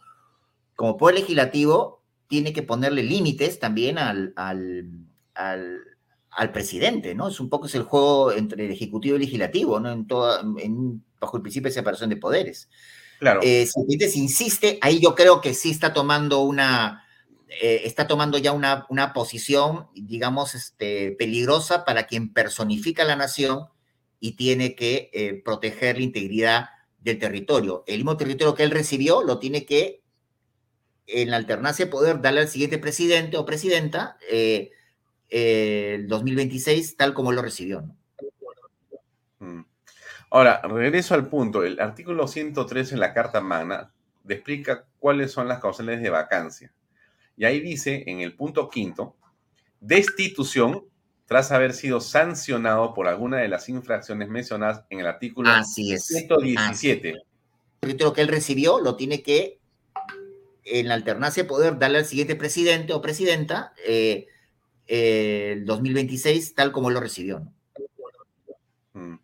como 0.76 0.98
poder 0.98 1.16
legislativo, 1.20 2.02
tiene 2.28 2.54
que 2.54 2.64
ponerle 2.64 3.04
límites 3.04 3.60
también 3.60 4.00
al, 4.00 4.34
al, 4.36 4.90
al, 5.36 5.78
al, 6.32 6.52
presidente, 6.52 7.14
¿no? 7.14 7.28
Es 7.28 7.40
un 7.40 7.50
poco 7.50 7.68
es 7.68 7.76
el 7.76 7.84
juego 7.84 8.32
entre 8.32 8.66
el 8.66 8.72
Ejecutivo 8.72 9.14
y 9.14 9.18
el 9.18 9.26
Legislativo, 9.26 9.80
¿no? 9.80 9.92
En 9.92 10.08
toda, 10.08 10.42
en, 10.42 11.04
bajo 11.20 11.38
el 11.38 11.44
principio 11.44 11.70
de 11.70 11.76
separación 11.76 12.10
de 12.10 12.18
poderes. 12.18 12.68
Claro. 13.20 13.42
Eh, 13.44 13.68
si 13.68 13.80
el 13.80 13.86
presidente 13.86 14.20
insiste, 14.20 14.80
ahí 14.82 15.00
yo 15.00 15.14
creo 15.14 15.40
que 15.40 15.54
sí 15.54 15.70
está 15.70 15.94
tomando 15.94 16.42
una 16.42 17.05
eh, 17.48 17.82
está 17.86 18.08
tomando 18.08 18.38
ya 18.38 18.52
una, 18.52 18.86
una 18.90 19.14
posición, 19.14 19.88
digamos, 19.94 20.56
este, 20.56 21.12
peligrosa 21.12 21.86
para 21.86 22.08
quien 22.08 22.34
personifica 22.34 23.04
la 23.04 23.16
nación 23.16 23.68
y 24.20 24.34
tiene 24.34 24.76
que 24.76 25.10
eh, 25.14 25.42
proteger 25.44 25.98
la 25.98 26.04
integridad 26.04 26.70
del 27.00 27.20
territorio. 27.20 27.84
El 27.88 27.98
mismo 27.98 28.18
territorio 28.18 28.56
que 28.56 28.64
él 28.64 28.72
recibió 28.72 29.22
lo 29.22 29.38
tiene 29.38 29.66
que, 29.66 30.02
en 31.06 31.30
la 31.30 31.38
alternancia 31.38 31.86
de 31.86 31.92
poder, 31.92 32.22
darle 32.22 32.42
al 32.42 32.48
siguiente 32.48 32.80
presidente 32.80 33.38
o 33.38 33.46
presidenta 33.46 34.18
eh, 34.30 34.72
el 35.30 36.08
2026, 36.08 36.98
tal 36.98 37.14
como 37.14 37.32
lo 37.32 37.42
recibió. 37.44 37.84
Mm. 39.40 39.62
Ahora, 40.32 40.62
regreso 40.64 41.14
al 41.14 41.28
punto. 41.30 41.64
El 41.64 41.80
artículo 41.80 42.28
103 42.28 42.94
en 42.94 43.00
la 43.00 43.14
Carta 43.14 43.42
Magna 43.42 43.92
explica 44.28 44.86
cuáles 44.98 45.32
son 45.32 45.48
las 45.48 45.60
causales 45.60 46.02
de 46.02 46.10
vacancia. 46.10 46.74
Y 47.38 47.46
ahí 47.46 47.60
dice, 47.60 48.04
en 48.08 48.22
el 48.22 48.36
punto 48.36 48.70
quinto, 48.70 49.16
destitución 49.80 50.86
tras 51.26 51.52
haber 51.52 51.74
sido 51.74 52.02
sancionado 52.02 52.94
por 52.94 53.08
alguna 53.08 53.38
de 53.38 53.48
las 53.48 53.68
infracciones 53.68 54.30
mencionadas 54.30 54.84
en 54.90 55.00
el 55.00 55.08
artículo 55.08 55.50
Así 55.50 55.92
es. 55.92 56.06
117. 56.06 57.10
Así. 57.10 57.98
Lo 57.98 58.14
que 58.14 58.22
él 58.22 58.28
recibió 58.28 58.80
lo 58.80 58.96
tiene 58.96 59.22
que, 59.24 59.60
en 60.64 60.88
la 60.88 60.94
alternancia 60.94 61.44
de 61.44 61.50
poder, 61.50 61.80
darle 61.80 62.00
al 62.00 62.06
siguiente 62.06 62.36
presidente 62.36 62.94
o 62.94 63.02
presidenta 63.02 63.74
eh, 63.86 64.28
eh, 64.88 65.54
el 65.54 65.66
2026, 65.66 66.54
tal 66.56 66.72
como 66.72 66.90
lo 66.90 67.00
recibió. 67.00 67.40
¿no? 67.40 67.54
Mm. 68.94 69.20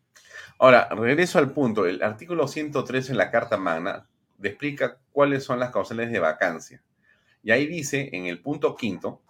Ahora, 0.60 0.90
regreso 0.90 1.40
al 1.40 1.52
punto. 1.52 1.86
El 1.86 2.04
artículo 2.04 2.48
103 2.48 3.12
en 3.12 3.18
la 3.18 3.32
Carta 3.32 3.58
Magna 3.58 4.08
explica 4.42 4.98
cuáles 5.12 5.44
son 5.44 5.60
las 5.60 5.72
causales 5.72 6.12
de 6.12 6.20
vacancia. 6.20 6.82
Y 7.44 7.52
ahí 7.52 7.68
dice, 7.68 8.10
en 8.14 8.26
el 8.26 8.42
punto 8.42 8.76
quinto, 8.76 9.22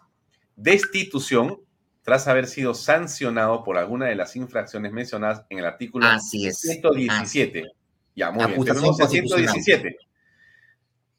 destitución 0.55 1.59
tras 2.03 2.27
haber 2.27 2.47
sido 2.47 2.73
sancionado 2.73 3.63
por 3.63 3.77
alguna 3.77 4.07
de 4.07 4.15
las 4.15 4.35
infracciones 4.35 4.91
mencionadas 4.91 5.45
en 5.49 5.59
el 5.59 5.65
artículo 5.65 6.05
Así 6.07 6.47
es. 6.47 6.59
117. 6.59 7.59
Así. 7.59 7.69
Ya, 8.15 8.31
muy 8.31 8.45
bien. 8.45 8.63
Tenemos 8.63 8.99
el 8.99 9.07
117. 9.07 9.97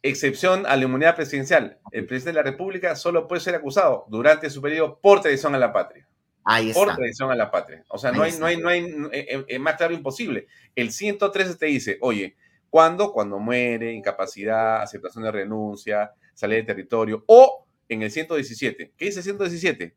Excepción 0.03 0.67
a 0.67 0.77
la 0.77 0.83
inmunidad 0.83 1.15
presidencial. 1.15 1.79
El 1.93 2.07
presidente 2.07 2.39
de 2.39 2.45
la 2.45 2.51
República 2.51 2.97
solo 2.97 3.29
puede 3.29 3.41
ser 3.41 3.55
acusado 3.55 4.05
durante 4.09 4.51
su 4.51 4.61
periodo 4.61 4.99
por 5.01 5.21
traición 5.21 5.55
a 5.55 5.59
la 5.59 5.73
patria. 5.73 6.09
Ahí 6.45 6.71
está. 6.71 6.85
Por 6.85 6.97
traición 6.97 7.31
a 7.31 7.37
la 7.37 7.51
patria. 7.53 7.85
O 7.89 7.99
sea, 7.99 8.11
no 8.11 8.25
hay, 8.25 8.33
no 8.33 8.47
hay, 8.47 8.57
no 8.57 8.69
hay, 8.69 8.81
eh, 9.13 9.45
eh, 9.47 9.59
más 9.61 9.77
claro 9.77 9.95
imposible. 9.95 10.49
El 10.75 10.91
113 10.91 11.55
te 11.55 11.67
dice, 11.67 11.99
oye, 12.01 12.37
¿cuándo? 12.69 13.13
Cuando 13.13 13.39
muere, 13.39 13.93
incapacidad, 13.93 14.83
aceptación 14.83 15.23
de 15.23 15.31
renuncia, 15.31 16.13
salida 16.43 16.59
de 16.59 16.65
territorio, 16.65 17.25
o 17.27 17.67
en 17.89 18.03
el 18.03 18.11
117. 18.11 18.95
¿Qué 18.97 19.05
dice 19.05 19.21
el 19.21 19.25
117? 19.25 19.95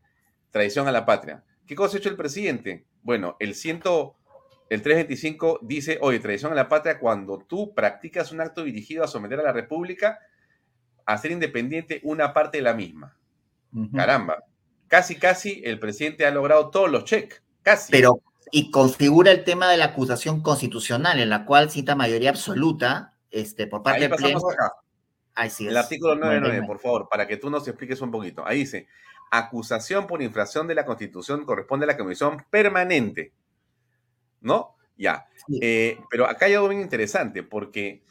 Traición 0.52 0.88
a 0.88 0.92
la 0.92 1.06
patria. 1.06 1.44
¿Qué 1.66 1.76
cosa 1.76 1.98
ha 1.98 2.00
hecho 2.00 2.10
el 2.10 2.16
presidente? 2.16 2.86
Bueno, 3.02 3.36
el 3.40 3.56
100, 3.56 3.82
el 4.70 4.82
325 4.82 5.60
dice, 5.64 5.98
oye, 6.02 6.20
traición 6.20 6.52
a 6.52 6.56
la 6.56 6.70
patria 6.70 7.00
cuando 7.00 7.40
tú 7.40 7.74
practicas 7.74 8.32
un 8.32 8.42
acto 8.42 8.64
dirigido 8.64 9.04
a 9.04 9.08
someter 9.08 9.40
a 9.40 9.44
la 9.44 9.54
República 9.54 10.20
a 11.06 11.18
ser 11.18 11.32
independiente 11.32 12.00
una 12.04 12.32
parte 12.32 12.60
de 12.60 12.64
la 12.64 12.76
misma. 12.76 13.18
Uh 13.74 13.86
-huh. 13.86 13.96
Caramba, 13.96 14.44
casi, 14.88 15.16
casi 15.16 15.62
el 15.66 15.80
presidente 15.80 16.28
ha 16.28 16.32
logrado 16.32 16.70
todos 16.70 16.92
los 16.92 17.06
cheques, 17.06 17.42
casi. 17.64 17.92
Pero, 17.92 18.22
y 18.52 18.70
configura 18.70 19.32
el 19.32 19.44
tema 19.44 19.70
de 19.72 19.78
la 19.78 19.86
acusación 19.86 20.42
constitucional, 20.42 21.20
en 21.20 21.30
la 21.30 21.46
cual 21.46 21.72
cita 21.72 21.96
mayoría 21.96 22.30
absoluta 22.30 23.16
este, 23.32 23.66
por 23.66 23.82
parte 23.82 24.08
del 24.08 24.12
Pleno. 24.12 24.40
Acá. 24.48 24.72
Así 25.36 25.66
es. 25.66 25.72
El 25.72 25.78
artículo 25.78 26.16
99, 26.16 26.66
por 26.66 26.80
favor, 26.80 27.08
para 27.10 27.28
que 27.28 27.38
tú 27.38 27.50
nos 27.50 27.68
expliques 27.68 28.02
un 28.02 28.12
poquito. 28.12 28.46
Ahí 28.48 28.60
dice, 28.60 28.88
acusación 29.32 30.08
por 30.08 30.22
infracción 30.22 30.68
de 30.68 30.76
la 30.76 30.86
Constitución 30.86 31.46
corresponde 31.46 31.84
a 31.84 31.88
la 31.88 31.98
Comisión 31.98 32.46
Permanente. 32.50 33.34
¿No? 34.42 34.76
Ya. 34.98 35.28
Sí. 35.48 35.60
Eh, 35.62 36.00
pero 36.10 36.28
acá 36.28 36.46
hay 36.46 36.54
algo 36.54 36.70
bien 36.70 36.82
interesante, 36.82 37.44
porque 37.44 38.04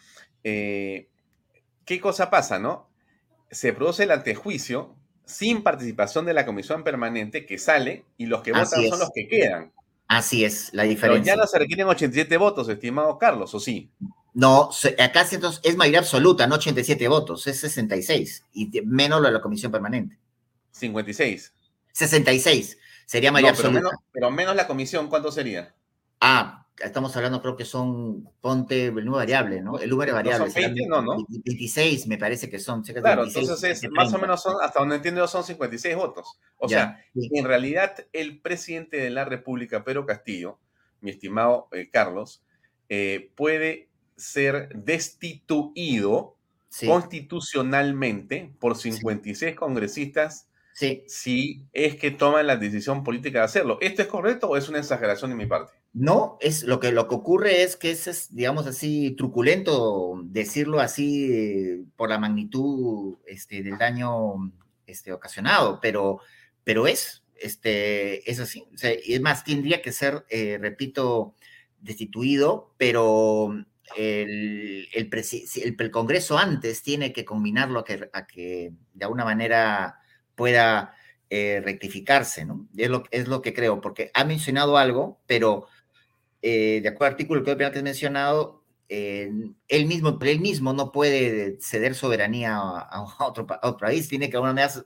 eh, 0.42 1.08
¿qué 1.84 2.00
cosa 2.00 2.30
pasa, 2.30 2.58
no? 2.58 2.88
Se 3.50 3.72
produce 3.72 4.02
el 4.04 4.10
antejuicio 4.10 4.94
sin 5.24 5.62
participación 5.62 6.26
de 6.26 6.34
la 6.34 6.44
Comisión 6.44 6.84
Permanente 6.84 7.46
que 7.46 7.56
sale 7.56 8.04
y 8.18 8.26
los 8.26 8.42
que 8.42 8.50
Así 8.50 8.76
votan 8.76 8.84
es. 8.84 8.90
son 8.90 8.98
los 8.98 9.10
que 9.14 9.26
quedan. 9.28 9.72
Así 10.06 10.44
es, 10.44 10.74
la 10.74 10.82
Pero 10.82 10.90
diferencia. 10.90 11.34
ya 11.34 11.40
no 11.40 11.46
se 11.46 11.58
requieren 11.58 11.86
87 11.86 12.36
votos, 12.36 12.68
estimado 12.68 13.16
Carlos, 13.16 13.54
¿o 13.54 13.60
sí? 13.60 13.90
No, 14.34 14.70
acá 14.98 15.20
es 15.62 15.76
mayoría 15.76 16.00
absoluta, 16.00 16.46
no 16.46 16.56
87 16.56 17.06
votos, 17.08 17.46
es 17.46 17.60
66, 17.60 18.44
y 18.52 18.68
menos 18.82 19.20
lo 19.20 19.28
de 19.28 19.32
la 19.34 19.40
comisión 19.40 19.70
permanente. 19.70 20.18
56. 20.72 21.52
66 21.92 22.78
sería 23.06 23.30
mayoría 23.30 23.52
No, 23.52 23.56
pero, 23.56 23.68
absoluta. 23.68 23.88
menos, 23.90 24.04
pero 24.12 24.30
menos 24.30 24.56
la 24.56 24.66
comisión, 24.66 25.08
¿cuánto 25.08 25.30
sería? 25.30 25.72
Ah, 26.20 26.66
estamos 26.82 27.14
hablando, 27.16 27.40
creo 27.40 27.56
que 27.56 27.64
son, 27.64 28.28
ponte 28.40 28.86
el 28.86 28.94
número 28.96 29.12
variable, 29.18 29.60
¿no? 29.60 29.78
El 29.78 29.90
número 29.90 30.10
¿No 30.12 30.16
variable. 30.16 30.46
son 30.46 30.50
serán 30.50 30.74
20? 30.74 30.88
No, 30.90 31.02
¿no? 31.02 31.24
26 31.28 32.06
me 32.08 32.18
parece 32.18 32.50
que 32.50 32.58
son. 32.58 32.84
cerca 32.84 33.00
de 33.00 33.04
Claro, 33.04 33.22
26, 33.22 33.44
entonces 33.44 33.70
es, 33.70 33.80
30. 33.82 34.00
más 34.02 34.12
o 34.14 34.18
menos 34.18 34.42
son, 34.42 34.54
hasta 34.60 34.80
donde 34.80 34.96
entiendo, 34.96 35.28
son 35.28 35.44
56 35.44 35.94
votos. 35.94 36.40
O 36.56 36.66
Ya, 36.68 36.76
sea, 36.76 37.04
sí. 37.14 37.28
en 37.34 37.44
realidad 37.44 37.94
el 38.12 38.40
presidente 38.40 38.96
de 38.96 39.10
la 39.10 39.24
República, 39.24 39.84
Pedro 39.84 40.06
Castillo, 40.06 40.58
mi 41.00 41.10
estimado 41.12 41.68
eh, 41.72 41.90
Carlos, 41.92 42.42
eh, 42.88 43.30
puede 43.36 43.88
ser 44.16 44.68
destituido 44.74 46.34
Sí, 46.74 46.88
constitucionalmente 46.88 48.52
por 48.58 48.76
56 48.76 49.54
congresistas 49.54 50.48
sí. 50.72 51.04
si 51.06 51.68
es 51.72 51.94
que 51.94 52.10
toman 52.10 52.48
la 52.48 52.56
decisión 52.56 53.04
política 53.04 53.38
de 53.38 53.44
hacerlo. 53.44 53.78
¿Esto 53.80 54.02
es 54.02 54.08
correcto 54.08 54.48
o 54.48 54.56
es 54.56 54.68
una 54.68 54.80
exageración 54.80 55.30
de 55.30 55.36
mi 55.36 55.46
parte? 55.46 55.72
No, 55.92 56.36
es 56.40 56.64
lo 56.64 56.80
que, 56.80 56.90
lo 56.90 57.06
que 57.06 57.14
ocurre 57.14 57.62
es 57.62 57.76
que 57.76 57.92
es, 57.92 58.08
es, 58.08 58.34
digamos 58.34 58.66
así, 58.66 59.12
truculento 59.12 60.20
decirlo 60.24 60.80
así 60.80 61.32
eh, 61.32 61.84
por 61.94 62.08
la 62.08 62.18
magnitud 62.18 63.18
este, 63.24 63.62
del 63.62 63.78
daño 63.78 64.52
este, 64.84 65.12
ocasionado, 65.12 65.78
pero, 65.80 66.18
pero 66.64 66.88
es, 66.88 67.22
este, 67.36 68.28
es 68.28 68.40
así. 68.40 68.66
O 68.74 68.78
sea, 68.78 68.90
es 68.90 69.20
más, 69.20 69.44
tendría 69.44 69.80
que 69.80 69.92
ser, 69.92 70.26
eh, 70.28 70.58
repito, 70.60 71.36
destituido, 71.80 72.74
pero 72.78 73.64
el, 73.96 74.88
el, 74.92 75.10
el- 75.78 75.90
Congreso 75.90 76.38
antes 76.38 76.82
tiene 76.82 77.12
que 77.12 77.24
combinarlo 77.24 77.80
a 77.80 77.84
que, 77.84 78.10
a 78.12 78.26
que 78.26 78.72
de 78.92 79.04
alguna 79.04 79.24
manera 79.24 79.98
pueda 80.34 80.94
eh, 81.30 81.60
rectificarse, 81.64 82.44
¿no? 82.44 82.68
Es 82.76 82.90
lo, 82.90 83.04
es 83.10 83.28
lo 83.28 83.42
que 83.42 83.54
creo, 83.54 83.80
porque 83.80 84.10
ha 84.14 84.24
mencionado 84.24 84.76
algo, 84.76 85.20
pero 85.26 85.66
eh, 86.42 86.80
de 86.82 86.88
acuerdo 86.88 87.06
al 87.06 87.12
artículo 87.12 87.42
que 87.44 87.50
he 87.52 87.82
mencionado, 87.82 88.64
eh, 88.88 89.30
él, 89.68 89.86
mismo, 89.86 90.18
él 90.20 90.40
mismo 90.40 90.72
no 90.72 90.92
puede 90.92 91.58
ceder 91.60 91.94
soberanía 91.94 92.56
a, 92.56 93.02
otro, 93.20 93.46
país, 93.78 94.08
tiene 94.08 94.26
que 94.26 94.32
de 94.32 94.36
alguna 94.38 94.52
manera, 94.52 94.84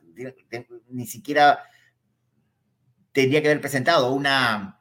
ni 0.91 1.07
siquiera 1.07 1.61
tendría 3.13 3.43
que 3.43 3.49
haber 3.49 3.61
presentado 3.61 4.13
una 4.13 4.78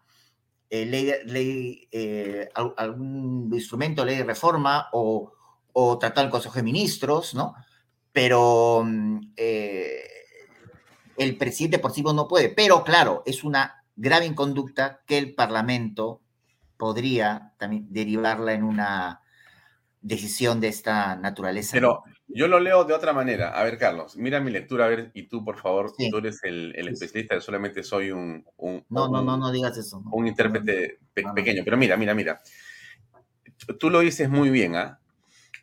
eh, 0.69 0.85
ley, 0.85 1.11
ley 1.25 1.87
eh, 1.91 2.49
al- 2.55 2.73
algún 2.77 3.49
instrumento, 3.53 4.03
ley 4.05 4.17
de 4.17 4.23
reforma 4.23 4.87
o, 4.93 5.33
o 5.73 5.97
tratado 5.97 6.25
en 6.25 6.31
Consejo 6.31 6.55
de 6.55 6.63
Ministros, 6.63 7.33
¿no? 7.35 7.55
Pero 8.11 8.83
mm, 8.85 9.19
eh, 9.37 10.01
el 11.17 11.37
presidente 11.37 11.79
por 11.79 11.91
sí 11.91 12.01
mismo 12.01 12.13
no 12.13 12.27
puede. 12.27 12.49
Pero 12.49 12.83
claro, 12.83 13.23
es 13.25 13.43
una 13.43 13.83
grave 13.95 14.25
inconducta 14.25 15.01
que 15.05 15.17
el 15.17 15.33
Parlamento 15.35 16.21
podría 16.77 17.53
también 17.57 17.87
derivarla 17.89 18.53
en 18.53 18.63
una 18.63 19.21
decisión 20.07 20.59
de 20.61 20.69
esta 20.69 21.15
naturaleza. 21.17 21.71
Pero 21.73 22.03
yo 22.27 22.47
lo 22.47 22.59
leo 22.59 22.83
de 22.85 22.93
otra 22.93 23.13
manera. 23.13 23.49
A 23.49 23.63
ver, 23.63 23.77
Carlos, 23.77 24.15
mira 24.15 24.39
mi 24.39 24.51
lectura, 24.51 24.85
a 24.85 24.87
ver, 24.87 25.11
y 25.13 25.23
tú, 25.27 25.43
por 25.43 25.57
favor, 25.57 25.91
Sí. 25.97 26.09
tú 26.09 26.17
eres 26.17 26.39
el, 26.43 26.73
el 26.75 26.87
especialista, 26.87 27.35
yo 27.35 27.41
solamente 27.41 27.83
soy 27.83 28.11
un, 28.11 28.45
un, 28.57 28.85
No, 28.89 29.09
no, 29.09 29.19
un- 29.19 29.25
no, 29.25 29.37
no 29.37 29.51
digas 29.51 29.77
eso. 29.77 30.01
no. 30.03 30.09
un 30.11 30.27
intérprete 30.27 30.99
pe- 31.13 31.23
no, 31.23 31.29
no. 31.29 31.35
pequeño. 31.35 31.63
Pero 31.65 31.77
mira, 31.77 31.97
mira, 31.97 32.13
mira. 32.13 32.39
Tú 33.79 33.89
lo 33.89 33.99
dices 33.99 34.29
muy 34.29 34.49
bien, 34.49 34.75
¿ah? 34.75 34.99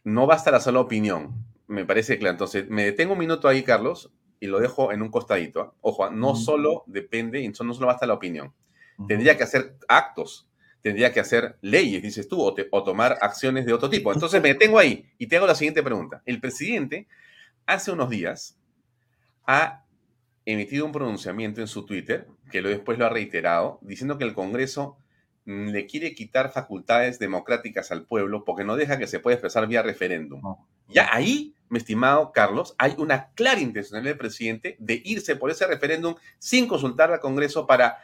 No 0.05 0.27
basta 0.27 0.51
la 0.51 0.61
sola 0.61 0.81
opinión. 0.81 1.45
Me 1.67 1.85
parece 1.87 2.19
claro. 2.19 2.33
Entonces, 2.33 2.69
me 2.69 2.85
detengo 2.85 3.15
un 3.15 3.19
minuto 3.19 3.49
ahí, 3.49 3.63
Carlos, 3.63 4.13
y 4.41 4.47
lo 4.47 4.59
dejo 4.61 4.93
en 4.93 5.01
un 5.01 5.11
costadito. 5.11 5.61
¿ah? 5.61 5.73
Ojo, 5.81 6.05
¿ah? 6.05 6.11
no 6.11 6.33
Ujú. 6.33 6.41
solo 6.41 6.83
depende, 6.87 7.49
no 7.49 7.73
solo 7.75 7.87
basta 7.87 8.07
la 8.07 8.15
opinión. 8.15 8.53
Ujú. 8.99 9.07
Tendría 9.09 9.37
que 9.39 9.45
hacer 9.45 9.77
actos, 9.89 10.49
tendría 10.85 11.15
que 11.15 11.21
hacer 11.21 11.57
leyes, 11.63 12.03
dices 12.03 12.29
tú, 12.29 12.43
o, 12.43 12.53
te- 12.53 12.69
o 12.71 12.85
tomar 12.85 13.17
acciones 13.23 13.65
de 13.65 13.73
otro 13.73 13.89
tipo. 13.89 14.13
Entonces, 14.13 14.43
me 14.43 14.49
detengo 14.51 14.79
ahí 14.79 15.07
y 15.17 15.27
te 15.29 15.39
hago 15.39 15.47
la 15.47 15.55
siguiente 15.55 15.83
pregunta. 15.83 16.23
El 16.27 16.41
presidente, 16.41 17.09
hace 17.65 17.91
unos 17.91 18.11
días, 18.11 18.59
ha 19.47 19.83
emitido 20.45 20.85
un 20.85 20.93
pronunciamiento 20.93 21.63
en 21.63 21.69
su 21.69 21.87
Twitter, 21.87 22.27
que 22.51 22.61
lo 22.61 22.69
después 22.69 22.99
lo 22.99 23.07
ha 23.07 23.09
reiterado, 23.09 23.79
diciendo 23.81 24.19
que 24.19 24.25
el 24.25 24.35
Congreso 24.35 24.99
le 25.47 25.87
quiere 25.87 26.15
quitar 26.15 26.53
facultades 26.53 27.19
democráticas 27.19 27.91
al 27.91 28.05
pueblo 28.05 28.45
porque 28.45 28.65
no 28.65 28.77
deja 28.77 28.99
que 28.99 29.07
se 29.07 29.21
pueda 29.21 29.37
expresar 29.37 29.67
vía 29.67 29.83
referéndum. 29.83 30.43
No. 30.43 30.69
Ya 30.89 31.09
ahí, 31.15 31.55
mi 31.71 31.79
estimado 31.79 32.31
Carlos, 32.33 32.75
hay 32.77 32.95
una 32.99 33.31
clara 33.35 33.61
intención 33.61 34.05
del 34.05 34.19
presidente 34.19 34.77
de 34.79 35.01
irse 35.03 35.35
por 35.37 35.51
ese 35.51 35.67
referéndum 35.67 36.15
sin 36.39 36.67
consultar 36.69 37.11
al 37.11 37.21
Congreso 37.21 37.67
para 37.67 37.97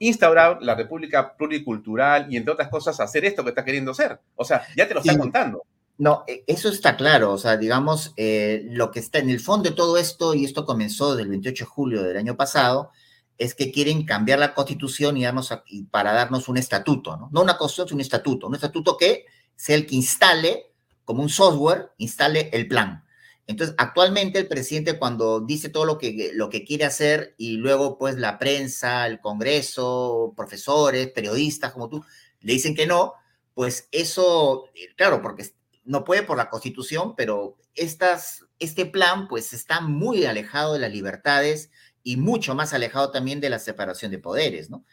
instaurar 0.00 0.58
la 0.62 0.74
República 0.74 1.36
Pluricultural 1.36 2.26
y, 2.32 2.36
entre 2.36 2.52
otras 2.52 2.68
cosas, 2.68 3.00
hacer 3.00 3.24
esto 3.24 3.42
que 3.42 3.50
está 3.50 3.64
queriendo 3.64 3.90
hacer. 3.92 4.20
O 4.36 4.44
sea, 4.44 4.62
ya 4.76 4.86
te 4.86 4.94
lo 4.94 5.00
está 5.00 5.12
Sí. 5.12 5.18
contando. 5.18 5.62
No, 5.98 6.22
e- 6.28 6.44
eso 6.46 6.68
está 6.68 6.96
claro, 6.96 7.32
o 7.32 7.38
sea, 7.38 7.56
digamos, 7.56 8.12
eh, 8.16 8.62
lo 8.70 8.92
que 8.92 9.00
está 9.00 9.18
en 9.18 9.30
el 9.30 9.40
fondo 9.40 9.68
de 9.70 9.74
todo 9.74 9.96
esto, 9.98 10.32
y 10.34 10.44
esto 10.44 10.64
comenzó 10.64 11.16
del 11.16 11.28
28 11.28 11.64
de 11.64 11.68
julio 11.68 12.02
del 12.04 12.16
año 12.16 12.36
pasado, 12.36 12.92
es 13.36 13.54
que 13.54 13.72
quieren 13.72 14.04
cambiar 14.04 14.38
la 14.38 14.54
constitución 14.54 15.16
y, 15.16 15.24
darnos 15.24 15.50
a- 15.50 15.64
y 15.66 15.82
para 15.84 16.12
darnos 16.12 16.48
un 16.48 16.56
estatuto, 16.56 17.16
¿no? 17.16 17.28
No 17.32 17.40
una 17.42 17.56
constitución, 17.58 17.96
un 17.96 18.00
estatuto, 18.02 18.46
un 18.46 18.54
estatuto 18.54 18.96
que 18.96 19.26
sea 19.56 19.74
el 19.74 19.86
que 19.86 19.96
instale, 19.96 20.72
como 21.04 21.22
un 21.22 21.28
software, 21.28 21.90
instale 21.98 22.48
el 22.52 22.68
plan. 22.68 23.04
Entonces, 23.48 23.74
actualmente 23.78 24.38
el 24.38 24.46
presidente 24.46 24.98
cuando 24.98 25.40
dice 25.40 25.70
todo 25.70 25.86
lo 25.86 25.96
que, 25.96 26.32
lo 26.34 26.50
que 26.50 26.64
quiere 26.64 26.84
hacer 26.84 27.34
y 27.38 27.56
luego 27.56 27.96
pues 27.96 28.16
la 28.18 28.38
prensa, 28.38 29.06
el 29.06 29.20
Congreso, 29.20 30.34
profesores, 30.36 31.08
periodistas 31.08 31.72
como 31.72 31.88
tú, 31.88 32.04
le 32.40 32.52
dicen 32.52 32.76
que 32.76 32.86
no, 32.86 33.14
pues 33.54 33.88
eso, 33.90 34.66
eh, 34.74 34.94
claro, 34.96 35.22
porque 35.22 35.50
no 35.84 36.04
puede 36.04 36.22
por 36.24 36.36
la 36.36 36.50
constitución, 36.50 37.16
pero 37.16 37.56
estas, 37.74 38.44
este 38.58 38.84
plan 38.84 39.28
pues 39.28 39.54
está 39.54 39.80
muy 39.80 40.26
alejado 40.26 40.74
de 40.74 40.80
las 40.80 40.92
libertades 40.92 41.70
y 42.02 42.18
mucho 42.18 42.54
más 42.54 42.74
alejado 42.74 43.10
también 43.10 43.40
de 43.40 43.48
la 43.48 43.58
separación 43.58 44.10
de 44.10 44.18
poderes, 44.18 44.68
¿no? 44.68 44.84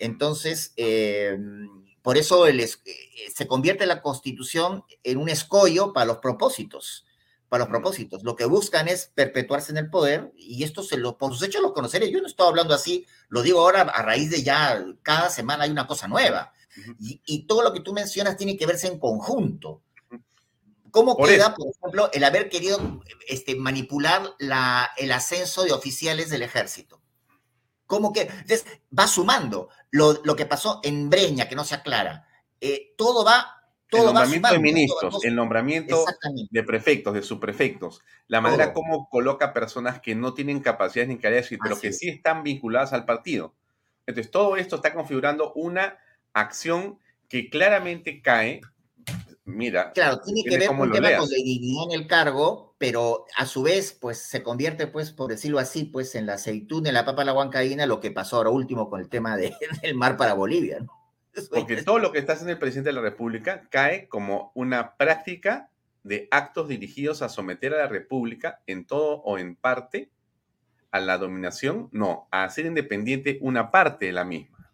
Entonces, 0.00 0.72
eh, 0.76 1.38
por 2.02 2.16
eso 2.16 2.48
eh, 2.48 2.68
se 3.32 3.46
convierte 3.46 3.86
la 3.86 4.02
constitución 4.02 4.82
en 5.04 5.18
un 5.18 5.28
escollo 5.28 5.92
para 5.92 6.06
los 6.06 6.18
propósitos, 6.18 7.06
para 7.50 7.64
los 7.64 7.68
propósitos. 7.68 8.22
Lo 8.22 8.36
que 8.36 8.46
buscan 8.46 8.88
es 8.88 9.10
perpetuarse 9.12 9.72
en 9.72 9.78
el 9.78 9.90
poder 9.90 10.32
y 10.36 10.62
esto 10.62 10.82
se 10.84 10.96
lo, 10.96 11.18
por 11.18 11.32
sus 11.34 11.42
hechos 11.42 11.60
lo 11.60 11.74
conoceré. 11.74 12.10
Yo 12.10 12.20
no 12.20 12.28
estoy 12.28 12.46
hablando 12.46 12.72
así, 12.72 13.06
lo 13.28 13.42
digo 13.42 13.60
ahora 13.60 13.82
a 13.82 14.02
raíz 14.02 14.30
de 14.30 14.42
ya 14.42 14.82
cada 15.02 15.28
semana 15.28 15.64
hay 15.64 15.70
una 15.70 15.86
cosa 15.88 16.08
nueva. 16.08 16.54
Y, 17.00 17.20
y 17.26 17.46
todo 17.46 17.62
lo 17.62 17.72
que 17.72 17.80
tú 17.80 17.92
mencionas 17.92 18.36
tiene 18.36 18.56
que 18.56 18.66
verse 18.66 18.86
en 18.86 19.00
conjunto. 19.00 19.82
¿Cómo 20.92 21.16
Por 21.16 21.28
queda, 21.28 21.46
eso. 21.48 21.54
por 21.56 21.66
ejemplo, 21.68 22.10
el 22.12 22.22
haber 22.24 22.48
querido 22.48 23.02
este, 23.28 23.56
manipular 23.56 24.22
la, 24.38 24.90
el 24.96 25.10
ascenso 25.10 25.64
de 25.64 25.72
oficiales 25.72 26.30
del 26.30 26.42
ejército? 26.42 27.02
¿Cómo 27.86 28.12
que? 28.12 28.22
Entonces, 28.22 28.64
va 28.96 29.08
sumando 29.08 29.68
lo, 29.90 30.20
lo 30.24 30.36
que 30.36 30.46
pasó 30.46 30.80
en 30.84 31.10
Breña, 31.10 31.48
que 31.48 31.56
no 31.56 31.64
se 31.64 31.74
aclara. 31.74 32.28
Eh, 32.60 32.94
todo 32.96 33.24
va, 33.24 33.59
todo 33.90 34.06
va 34.06 34.20
nombramiento 34.24 34.48
sumando. 34.48 34.54
de 34.66 34.72
ministros, 34.72 35.12
todo- 35.14 35.22
el 35.24 35.34
nombramiento 35.34 36.04
de 36.50 36.62
prefectos, 36.62 37.14
de 37.14 37.22
subprefectos, 37.22 38.02
la 38.28 38.40
manera 38.40 38.66
Todo. 38.72 38.74
como 38.74 39.08
coloca 39.08 39.52
personas 39.52 40.00
que 40.00 40.14
no 40.14 40.32
tienen 40.34 40.60
capacidades 40.60 41.08
ni 41.08 41.18
calidades, 41.18 41.48
pero 41.62 41.74
Así 41.74 41.82
que 41.82 41.88
es. 41.88 41.98
sí 41.98 42.08
están 42.08 42.42
vinculadas 42.42 42.92
al 42.92 43.04
partido. 43.04 43.54
Entonces, 44.06 44.30
todo 44.30 44.56
esto 44.56 44.76
está 44.76 44.92
configurando 44.94 45.52
una 45.54 45.98
acción 46.32 46.98
que 47.28 47.48
claramente 47.50 48.22
cae, 48.22 48.60
mira, 49.44 49.92
Claro, 49.92 50.20
tiene 50.20 50.42
que 50.44 50.58
ver 50.58 50.68
con 50.68 50.80
un 50.80 50.92
tema 50.92 51.08
leas. 51.08 51.20
con 51.20 51.28
la 51.30 51.36
dignidad 51.36 51.84
en 51.92 52.00
el 52.00 52.06
cargo, 52.06 52.74
pero 52.78 53.26
a 53.36 53.46
su 53.46 53.62
vez, 53.62 53.92
pues 53.92 54.18
se 54.18 54.42
convierte, 54.42 54.86
pues, 54.86 55.12
por 55.12 55.30
decirlo 55.30 55.58
así, 55.58 55.84
pues 55.84 56.14
en 56.14 56.26
la 56.26 56.34
aceituna, 56.34 56.88
en 56.88 56.94
la 56.94 57.04
papa, 57.04 57.24
la 57.24 57.32
huancaína, 57.34 57.86
lo 57.86 58.00
que 58.00 58.10
pasó 58.10 58.36
ahora 58.36 58.50
último 58.50 58.88
con 58.88 59.00
el 59.00 59.08
tema 59.08 59.36
de- 59.36 59.52
del 59.82 59.94
mar 59.94 60.16
para 60.16 60.34
Bolivia, 60.34 60.80
¿no? 60.80 60.99
Porque 61.50 61.82
todo 61.82 61.98
lo 61.98 62.12
que 62.12 62.18
está 62.18 62.34
haciendo 62.34 62.52
el 62.52 62.58
presidente 62.58 62.90
de 62.90 62.94
la 62.94 63.02
República 63.02 63.68
cae 63.70 64.08
como 64.08 64.52
una 64.54 64.96
práctica 64.96 65.70
de 66.02 66.28
actos 66.30 66.68
dirigidos 66.68 67.22
a 67.22 67.28
someter 67.28 67.74
a 67.74 67.78
la 67.78 67.88
República 67.88 68.60
en 68.66 68.84
todo 68.84 69.20
o 69.22 69.38
en 69.38 69.54
parte 69.54 70.10
a 70.90 71.00
la 71.00 71.18
dominación, 71.18 71.88
no, 71.92 72.26
a 72.32 72.44
hacer 72.44 72.66
independiente 72.66 73.38
una 73.42 73.70
parte 73.70 74.06
de 74.06 74.12
la 74.12 74.24
misma. 74.24 74.72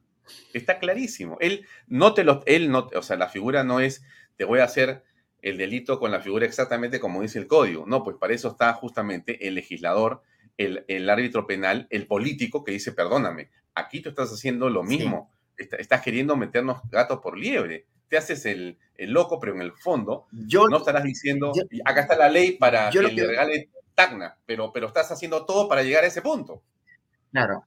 Está 0.54 0.78
clarísimo. 0.78 1.36
Él 1.40 1.66
no 1.86 2.14
te 2.14 2.24
lo, 2.24 2.42
él 2.46 2.70
no, 2.70 2.88
o 2.94 3.02
sea, 3.02 3.16
la 3.16 3.28
figura 3.28 3.64
no 3.64 3.80
es 3.80 4.02
te 4.36 4.44
voy 4.44 4.60
a 4.60 4.64
hacer 4.64 5.04
el 5.42 5.58
delito 5.58 5.98
con 5.98 6.10
la 6.10 6.20
figura 6.20 6.46
exactamente 6.46 7.00
como 7.00 7.22
dice 7.22 7.38
el 7.38 7.46
código. 7.46 7.84
No, 7.86 8.02
pues 8.02 8.16
para 8.16 8.34
eso 8.34 8.48
está 8.48 8.72
justamente 8.72 9.46
el 9.46 9.54
legislador, 9.54 10.22
el, 10.56 10.84
el 10.88 11.08
árbitro 11.10 11.46
penal, 11.46 11.86
el 11.90 12.06
político 12.06 12.64
que 12.64 12.72
dice, 12.72 12.92
perdóname, 12.92 13.50
aquí 13.74 14.00
tú 14.00 14.08
estás 14.08 14.32
haciendo 14.32 14.70
lo 14.70 14.84
Sí. 14.84 15.35
Está- 15.56 15.76
estás 15.76 16.02
queriendo 16.02 16.36
meternos 16.36 16.80
gato 16.90 17.20
por 17.20 17.36
liebre. 17.38 17.86
Te 18.08 18.16
haces 18.16 18.46
el, 18.46 18.78
el 18.96 19.10
loco, 19.10 19.40
pero 19.40 19.54
en 19.54 19.62
el 19.62 19.72
fondo 19.72 20.26
Yo, 20.32 20.68
no 20.68 20.78
estarás 20.78 21.02
diciendo, 21.04 21.52
yo- 21.54 21.62
acá 21.84 22.02
está 22.02 22.16
la 22.16 22.28
ley 22.28 22.52
para 22.52 22.90
yo 22.90 23.00
que 23.00 23.06
lo 23.08 23.12
le 23.12 23.22
que- 23.22 23.26
regale 23.26 23.70
Tacna, 23.94 24.36
pero, 24.46 24.72
pero 24.72 24.88
estás 24.88 25.10
haciendo 25.10 25.46
todo 25.46 25.68
para 25.68 25.82
llegar 25.82 26.04
a 26.04 26.08
ese 26.08 26.20
punto. 26.22 26.62
Claro. 27.32 27.64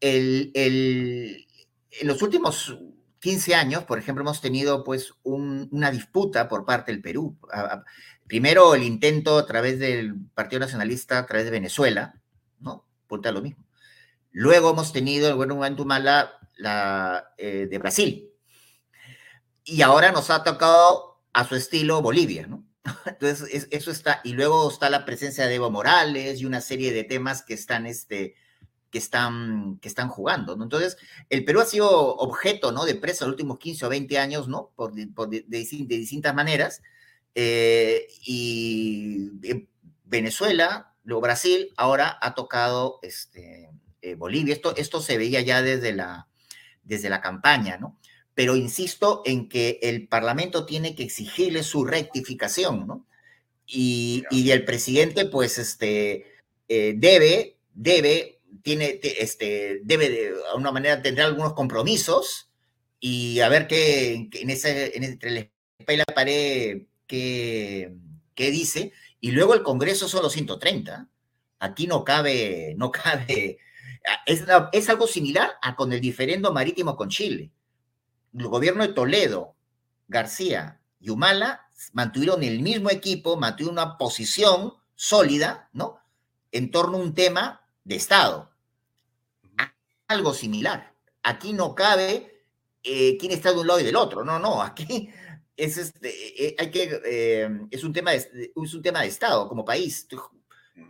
El, 0.00 0.50
el- 0.54 1.46
en 2.00 2.06
los 2.08 2.22
últimos 2.22 2.78
15 3.20 3.54
años, 3.54 3.84
por 3.84 3.98
ejemplo, 3.98 4.22
hemos 4.22 4.40
tenido 4.40 4.82
pues 4.84 5.12
un- 5.22 5.68
una 5.72 5.90
disputa 5.90 6.48
por 6.48 6.64
parte 6.64 6.92
del 6.92 7.02
Perú. 7.02 7.36
Primero 8.26 8.74
el 8.74 8.84
intento 8.84 9.36
a 9.38 9.46
través 9.46 9.78
del 9.78 10.14
Partido 10.34 10.60
Nacionalista, 10.60 11.18
a 11.18 11.26
través 11.26 11.44
de 11.44 11.50
Venezuela, 11.50 12.14
¿no? 12.60 12.86
Punta 13.08 13.32
lo 13.32 13.42
mismo. 13.42 13.64
Luego 14.30 14.70
hemos 14.70 14.92
tenido 14.92 15.28
el 15.28 15.34
bueno 15.34 15.56
Guantumala 15.56 16.38
eh, 17.38 17.66
de 17.70 17.78
Brasil. 17.78 18.30
Y 19.64 19.82
ahora 19.82 20.12
nos 20.12 20.30
ha 20.30 20.42
tocado 20.42 21.20
a 21.32 21.46
su 21.46 21.54
estilo 21.54 22.02
Bolivia, 22.02 22.46
¿no? 22.46 22.64
Entonces, 23.06 23.48
es- 23.52 23.68
eso 23.70 23.90
está, 23.90 24.20
y 24.24 24.32
luego 24.32 24.70
está 24.70 24.90
la 24.90 25.04
presencia 25.04 25.46
de 25.46 25.54
Evo 25.56 25.70
Morales 25.70 26.40
y 26.40 26.46
una 26.46 26.60
serie 26.60 26.92
de 26.92 27.04
temas 27.04 27.42
que 27.42 27.54
están, 27.54 27.86
este, 27.86 28.34
que 28.90 28.98
están, 28.98 29.78
que 29.80 29.88
están 29.88 30.08
jugando. 30.08 30.60
Entonces, 30.60 30.96
el 31.28 31.44
Perú 31.44 31.60
ha 31.60 31.66
sido 31.66 31.88
objeto, 32.16 32.72
¿no? 32.72 32.84
De 32.84 32.94
presa 32.96 33.24
los 33.26 33.32
últimos 33.32 33.58
15 33.58 33.86
o 33.86 33.88
20 33.88 34.18
años, 34.18 34.48
¿no? 34.48 34.72
Por, 34.74 34.92
de, 34.94 35.06
distin- 35.08 35.86
de 35.86 35.96
distintas 35.98 36.34
maneras. 36.34 36.82
eh, 37.34 38.08
y 38.26 39.30
eh, 39.44 39.68
Venezuela, 40.04 40.94
luego 41.04 41.20
Brasil, 41.22 41.72
ahora 41.76 42.18
ha 42.20 42.34
tocado 42.34 42.98
este, 43.02 43.70
Bolivia. 44.16 44.54
Esto, 44.54 44.74
esto 44.76 45.00
se 45.00 45.16
veía 45.18 45.40
ya 45.42 45.62
desde 45.62 45.92
la, 45.92 46.26
desde 46.82 47.08
la 47.10 47.20
campaña, 47.20 47.76
¿no? 47.78 47.98
Pero 48.34 48.56
insisto 48.56 49.22
en 49.26 49.48
que 49.48 49.78
el 49.82 50.08
Parlamento 50.08 50.64
tiene 50.66 50.94
que 50.94 51.02
exigirle 51.02 51.62
su 51.62 51.84
rectificación, 51.84 52.86
¿no? 52.86 53.06
Y, 53.66 54.24
y 54.30 54.50
el 54.50 54.64
presidente, 54.64 55.26
pues, 55.26 55.58
este, 55.58 56.26
eh, 56.68 56.94
debe, 56.96 57.56
debe, 57.74 58.40
tiene, 58.62 58.94
te- 58.94 59.22
este, 59.22 59.80
debe 59.84 60.08
de 60.10 60.32
alguna 60.50 60.72
manera 60.72 61.02
tendrá 61.02 61.26
algunos 61.26 61.54
compromisos 61.54 62.50
y 62.98 63.40
a 63.40 63.48
ver 63.48 63.66
qué, 63.68 64.28
en 64.32 64.50
ese, 64.50 64.96
en 64.96 65.04
entre 65.04 65.30
la 65.30 65.40
espalda 65.40 65.92
y 65.94 65.96
la 65.96 66.04
pared, 66.06 66.82
qué, 67.06 67.92
qué 68.34 68.50
dice. 68.50 68.92
Y 69.20 69.30
luego 69.32 69.54
el 69.54 69.62
Congreso 69.62 70.08
solo 70.08 70.30
130. 70.30 71.08
Aquí 71.60 71.86
no 71.86 72.04
cabe, 72.04 72.74
no 72.76 72.90
cabe. 72.90 73.58
Es, 74.26 74.44
es 74.72 74.88
algo 74.88 75.06
similar 75.06 75.52
a 75.62 75.76
con 75.76 75.92
el 75.92 76.00
diferendo 76.00 76.52
marítimo 76.52 76.96
con 76.96 77.08
Chile. 77.08 77.52
El 78.32 78.48
gobierno 78.48 78.86
de 78.86 78.92
Toledo, 78.92 79.54
García 80.08 80.80
y 81.00 81.10
Humala 81.10 81.66
mantuvieron 81.92 82.42
el 82.42 82.60
mismo 82.60 82.90
equipo, 82.90 83.36
mantuvieron 83.36 83.78
una 83.78 83.96
posición 83.96 84.74
sólida, 84.94 85.68
¿no? 85.72 85.98
En 86.52 86.70
torno 86.70 86.98
a 86.98 87.00
un 87.00 87.14
tema 87.14 87.66
de 87.84 87.96
Estado. 87.96 88.50
Algo 90.08 90.34
similar. 90.34 90.94
Aquí 91.22 91.52
no 91.52 91.74
cabe 91.74 92.44
eh, 92.82 93.16
quién 93.18 93.32
está 93.32 93.52
de 93.52 93.60
un 93.60 93.66
lado 93.66 93.80
y 93.80 93.84
del 93.84 93.96
otro. 93.96 94.24
No, 94.24 94.38
no, 94.38 94.60
aquí 94.62 95.10
es, 95.56 95.76
este, 95.76 96.46
eh, 96.46 96.56
hay 96.58 96.70
que, 96.70 97.00
eh, 97.04 97.48
es, 97.70 97.84
un 97.84 97.92
tema 97.92 98.14
es 98.14 98.30
un 98.54 98.82
tema 98.82 99.02
de 99.02 99.08
Estado 99.08 99.48
como 99.48 99.64
país. 99.64 100.06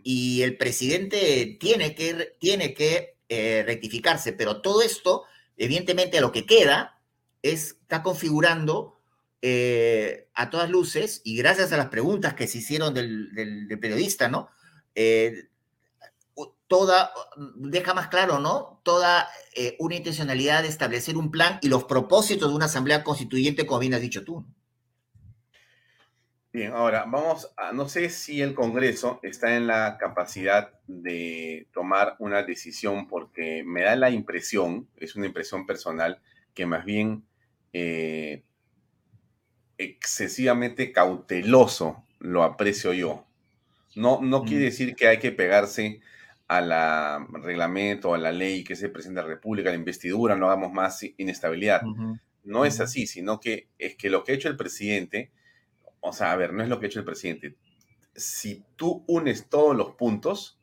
Y 0.03 0.41
el 0.41 0.57
presidente 0.57 1.57
tiene 1.59 1.95
que, 1.95 2.35
tiene 2.39 2.73
que 2.73 3.17
eh, 3.29 3.63
rectificarse, 3.65 4.33
pero 4.33 4.61
todo 4.61 4.81
esto, 4.81 5.23
evidentemente, 5.57 6.21
lo 6.21 6.31
que 6.31 6.45
queda 6.45 6.99
es, 7.41 7.77
está 7.81 8.03
configurando 8.03 8.99
eh, 9.41 10.27
a 10.33 10.49
todas 10.49 10.69
luces, 10.69 11.21
y 11.23 11.37
gracias 11.37 11.71
a 11.71 11.77
las 11.77 11.87
preguntas 11.87 12.33
que 12.33 12.47
se 12.47 12.59
hicieron 12.59 12.93
del, 12.93 13.67
periodista, 13.79 14.27
¿no? 14.27 14.49
Eh, 14.95 15.49
toda, 16.67 17.11
deja 17.55 17.93
más 17.93 18.07
claro, 18.07 18.39
¿no? 18.39 18.81
Toda 18.83 19.27
una 19.79 19.95
intencionalidad 19.95 20.63
de 20.63 20.69
establecer 20.69 21.17
un 21.17 21.31
plan 21.31 21.59
y 21.61 21.67
los 21.67 21.83
propósitos 21.83 22.49
de 22.49 22.55
una 22.55 22.65
asamblea 22.65 23.03
constituyente, 23.03 23.65
como 23.65 23.79
bien 23.79 23.93
has 23.93 24.01
dicho 24.01 24.23
tú. 24.23 24.45
Bien, 26.53 26.73
ahora 26.73 27.05
vamos 27.07 27.49
a, 27.55 27.71
no 27.71 27.87
sé 27.87 28.09
si 28.09 28.41
el 28.41 28.53
Congreso 28.53 29.21
está 29.23 29.55
en 29.55 29.67
la 29.67 29.97
capacidad 29.97 30.73
de 30.85 31.67
tomar 31.71 32.17
una 32.19 32.43
decisión 32.43 33.07
porque 33.07 33.63
me 33.65 33.83
da 33.83 33.95
la 33.95 34.09
impresión, 34.09 34.89
es 34.97 35.15
una 35.15 35.27
impresión 35.27 35.65
personal, 35.65 36.19
que 36.53 36.65
más 36.65 36.83
bien 36.83 37.23
eh, 37.71 38.43
excesivamente 39.77 40.91
cauteloso 40.91 42.03
lo 42.19 42.43
aprecio 42.43 42.91
yo. 42.91 43.25
No, 43.95 44.19
no 44.21 44.43
quiere 44.43 44.65
decir 44.65 44.95
que 44.95 45.07
hay 45.07 45.19
que 45.19 45.31
pegarse 45.31 46.01
al 46.47 47.27
reglamento, 47.43 48.13
a 48.13 48.17
la 48.17 48.33
ley 48.33 48.65
que 48.65 48.75
se 48.75 48.89
presenta 48.89 49.21
en 49.21 49.27
la 49.27 49.33
República, 49.33 49.69
a 49.69 49.71
la 49.71 49.79
investidura, 49.79 50.35
no 50.35 50.47
hagamos 50.47 50.73
más 50.73 51.01
inestabilidad. 51.17 51.81
No 52.43 52.65
es 52.65 52.81
así, 52.81 53.07
sino 53.07 53.39
que 53.39 53.69
es 53.77 53.95
que 53.95 54.09
lo 54.09 54.25
que 54.25 54.33
ha 54.33 54.35
hecho 54.35 54.49
el 54.49 54.57
presidente, 54.57 55.31
o 56.01 56.13
sea, 56.13 56.31
a 56.31 56.35
ver, 56.35 56.53
no 56.53 56.63
es 56.63 56.69
lo 56.69 56.79
que 56.79 56.85
ha 56.85 56.89
hecho 56.89 56.99
el 56.99 57.05
presidente. 57.05 57.57
Si 58.15 58.65
tú 58.75 59.03
unes 59.07 59.49
todos 59.49 59.75
los 59.75 59.91
puntos, 59.95 60.59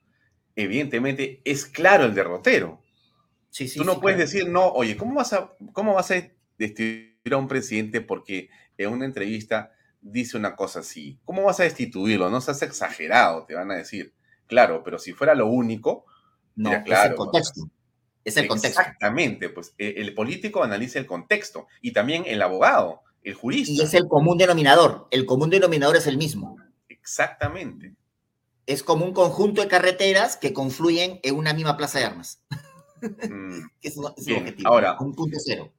evidentemente 0.57 1.41
es 1.45 1.67
claro 1.67 2.05
el 2.05 2.15
derrotero. 2.15 2.83
Sí, 3.51 3.69
sí, 3.69 3.79
tú 3.79 3.85
no 3.85 3.95
sí, 3.95 4.01
puedes 4.03 4.17
claro. 4.17 4.31
decir, 4.31 4.49
no, 4.51 4.67
oye, 4.69 4.97
¿cómo 4.97 5.15
vas 5.15 5.33
a, 5.33 5.53
cómo 5.73 5.95
vas 5.95 6.11
a 6.11 6.29
destituir 6.59 7.17
a 7.33 7.37
un 7.39 7.49
presidente 7.49 8.01
porque 8.03 8.51
en 8.77 8.91
una 8.91 9.07
entrevista 9.07 9.73
dice 10.01 10.37
una 10.37 10.55
cosa 10.57 10.81
así? 10.81 11.19
¿Cómo 11.25 11.45
vas 11.45 11.61
a 11.61 11.65
destituirlo? 11.65 12.29
No 12.31 12.41
seas 12.41 12.63
exagerado, 12.63 13.47
te 13.47 13.55
van 13.55 13.71
a 13.71 13.77
decir. 13.77 14.15
Claro, 14.47 14.83
pero 14.85 14.99
si 14.99 15.13
fuera 15.13 15.35
lo 15.35 15.47
único, 15.47 16.05
No, 16.57 16.71
mira, 16.71 16.79
es 16.81 16.85
claro. 16.85 17.11
el 17.11 17.17
contexto. 17.17 17.71
Es 18.25 18.37
el 18.37 18.47
contexto. 18.47 18.81
Exactamente, 18.81 19.49
pues 19.49 19.75
eh, 19.79 19.95
el 19.99 20.15
político 20.15 20.63
analiza 20.63 20.99
el 20.99 21.07
contexto 21.07 21.67
y 21.81 21.93
también 21.93 22.25
el 22.27 22.43
abogado, 22.43 23.03
el 23.23 23.35
jurista. 23.35 23.73
Y 23.73 23.81
es 23.81 23.95
el 23.95 24.07
común 24.09 24.39
denominador. 24.39 25.07
El 25.11 25.27
común 25.27 25.51
denominador 25.51 25.97
es 25.97 26.07
el 26.07 26.17
mismo. 26.17 26.57
Exactamente. 26.89 27.95
Es 28.67 28.83
como 28.83 29.05
un 29.07 29.15
conjunto 29.15 29.63
de 29.63 29.69
carreteras 29.69 30.37
que 30.37 30.53
confluyen 30.53 31.21
en 31.23 31.37
una 31.37 31.55
misma 31.55 31.77
plaza 31.77 31.99
de 31.99 32.05
armas. 32.05 32.43
Mm, 33.29 33.61
Es, 33.83 33.97
un- 33.97 34.13
es 34.17 34.29
objetivo. 34.37 34.69
ahora- 34.69 34.97
un 35.01 35.15
punto 35.15 35.39
cero. 35.43 35.73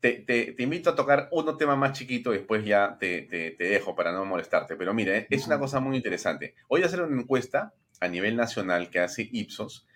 te, 0.00 0.12
te- 0.20 0.52
te 0.52 0.62
invito 0.62 0.90
a 0.90 0.94
tocar 0.94 1.28
otro 1.32 1.56
tema 1.56 1.74
más 1.76 1.98
chiquito 1.98 2.32
y 2.34 2.38
después 2.38 2.64
ya 2.64 2.96
te, 3.00 3.22
te- 3.22 3.56
dejo 3.58 3.96
para 3.96 4.12
no 4.12 4.24
molestarte. 4.24 4.76
Pero 4.76 4.92
mira, 4.92 5.16
eh, 5.16 5.26
es 5.30 5.46
una 5.46 5.58
cosa 5.58 5.80
muy 5.80 5.96
interesante. 5.96 6.54
Voy 6.68 6.82
a 6.82 6.86
hacer 6.86 7.00
una 7.02 7.20
encuesta 7.20 7.72
a 8.00 8.08
nivel 8.08 8.36
nacional 8.36 8.90
que 8.90 9.00
hace 9.00 9.26
Ipsos 9.32 9.86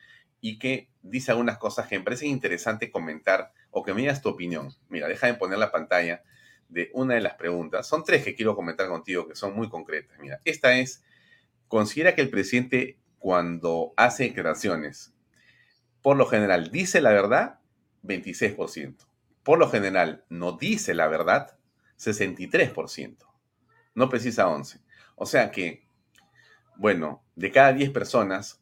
y 0.40 0.58
que 0.58 0.88
dice 1.02 1.30
algunas 1.32 1.58
cosas 1.58 1.86
que 1.86 1.98
me 1.98 2.04
parecen 2.04 2.30
interesante 2.30 2.90
comentar 2.90 3.52
o 3.70 3.82
que 3.84 3.92
me 3.92 4.00
digas 4.00 4.22
tu 4.22 4.30
opinión. 4.30 4.70
Mira, 4.88 5.06
déjame 5.06 5.34
poner 5.34 5.58
la 5.58 5.70
pantalla 5.70 6.22
de 6.70 6.90
una 6.94 7.14
de 7.14 7.20
las 7.20 7.34
preguntas. 7.34 7.86
Son 7.86 8.04
tres 8.04 8.24
que 8.24 8.34
quiero 8.34 8.54
comentar 8.56 8.88
contigo 8.88 9.28
que 9.28 9.34
son 9.34 9.54
muy 9.54 9.68
concretas. 9.68 10.18
Mira, 10.20 10.40
esta 10.44 10.78
es, 10.78 11.02
considera 11.68 12.14
que 12.14 12.22
el 12.22 12.30
presidente 12.30 12.98
cuando 13.18 13.92
hace 13.96 14.24
declaraciones, 14.24 15.12
por 16.00 16.16
lo 16.16 16.26
general 16.26 16.70
dice 16.70 17.00
la 17.00 17.10
verdad, 17.10 17.58
26%. 18.02 18.96
Por 19.42 19.58
lo 19.58 19.68
general 19.68 20.24
no 20.28 20.52
dice 20.52 20.94
la 20.94 21.08
verdad, 21.08 21.58
63%. 21.98 23.16
No 23.94 24.08
precisa 24.08 24.48
11. 24.48 24.80
O 25.16 25.26
sea 25.26 25.50
que, 25.50 25.86
bueno, 26.76 27.22
de 27.36 27.50
cada 27.50 27.72
10 27.72 27.90
personas, 27.90 28.60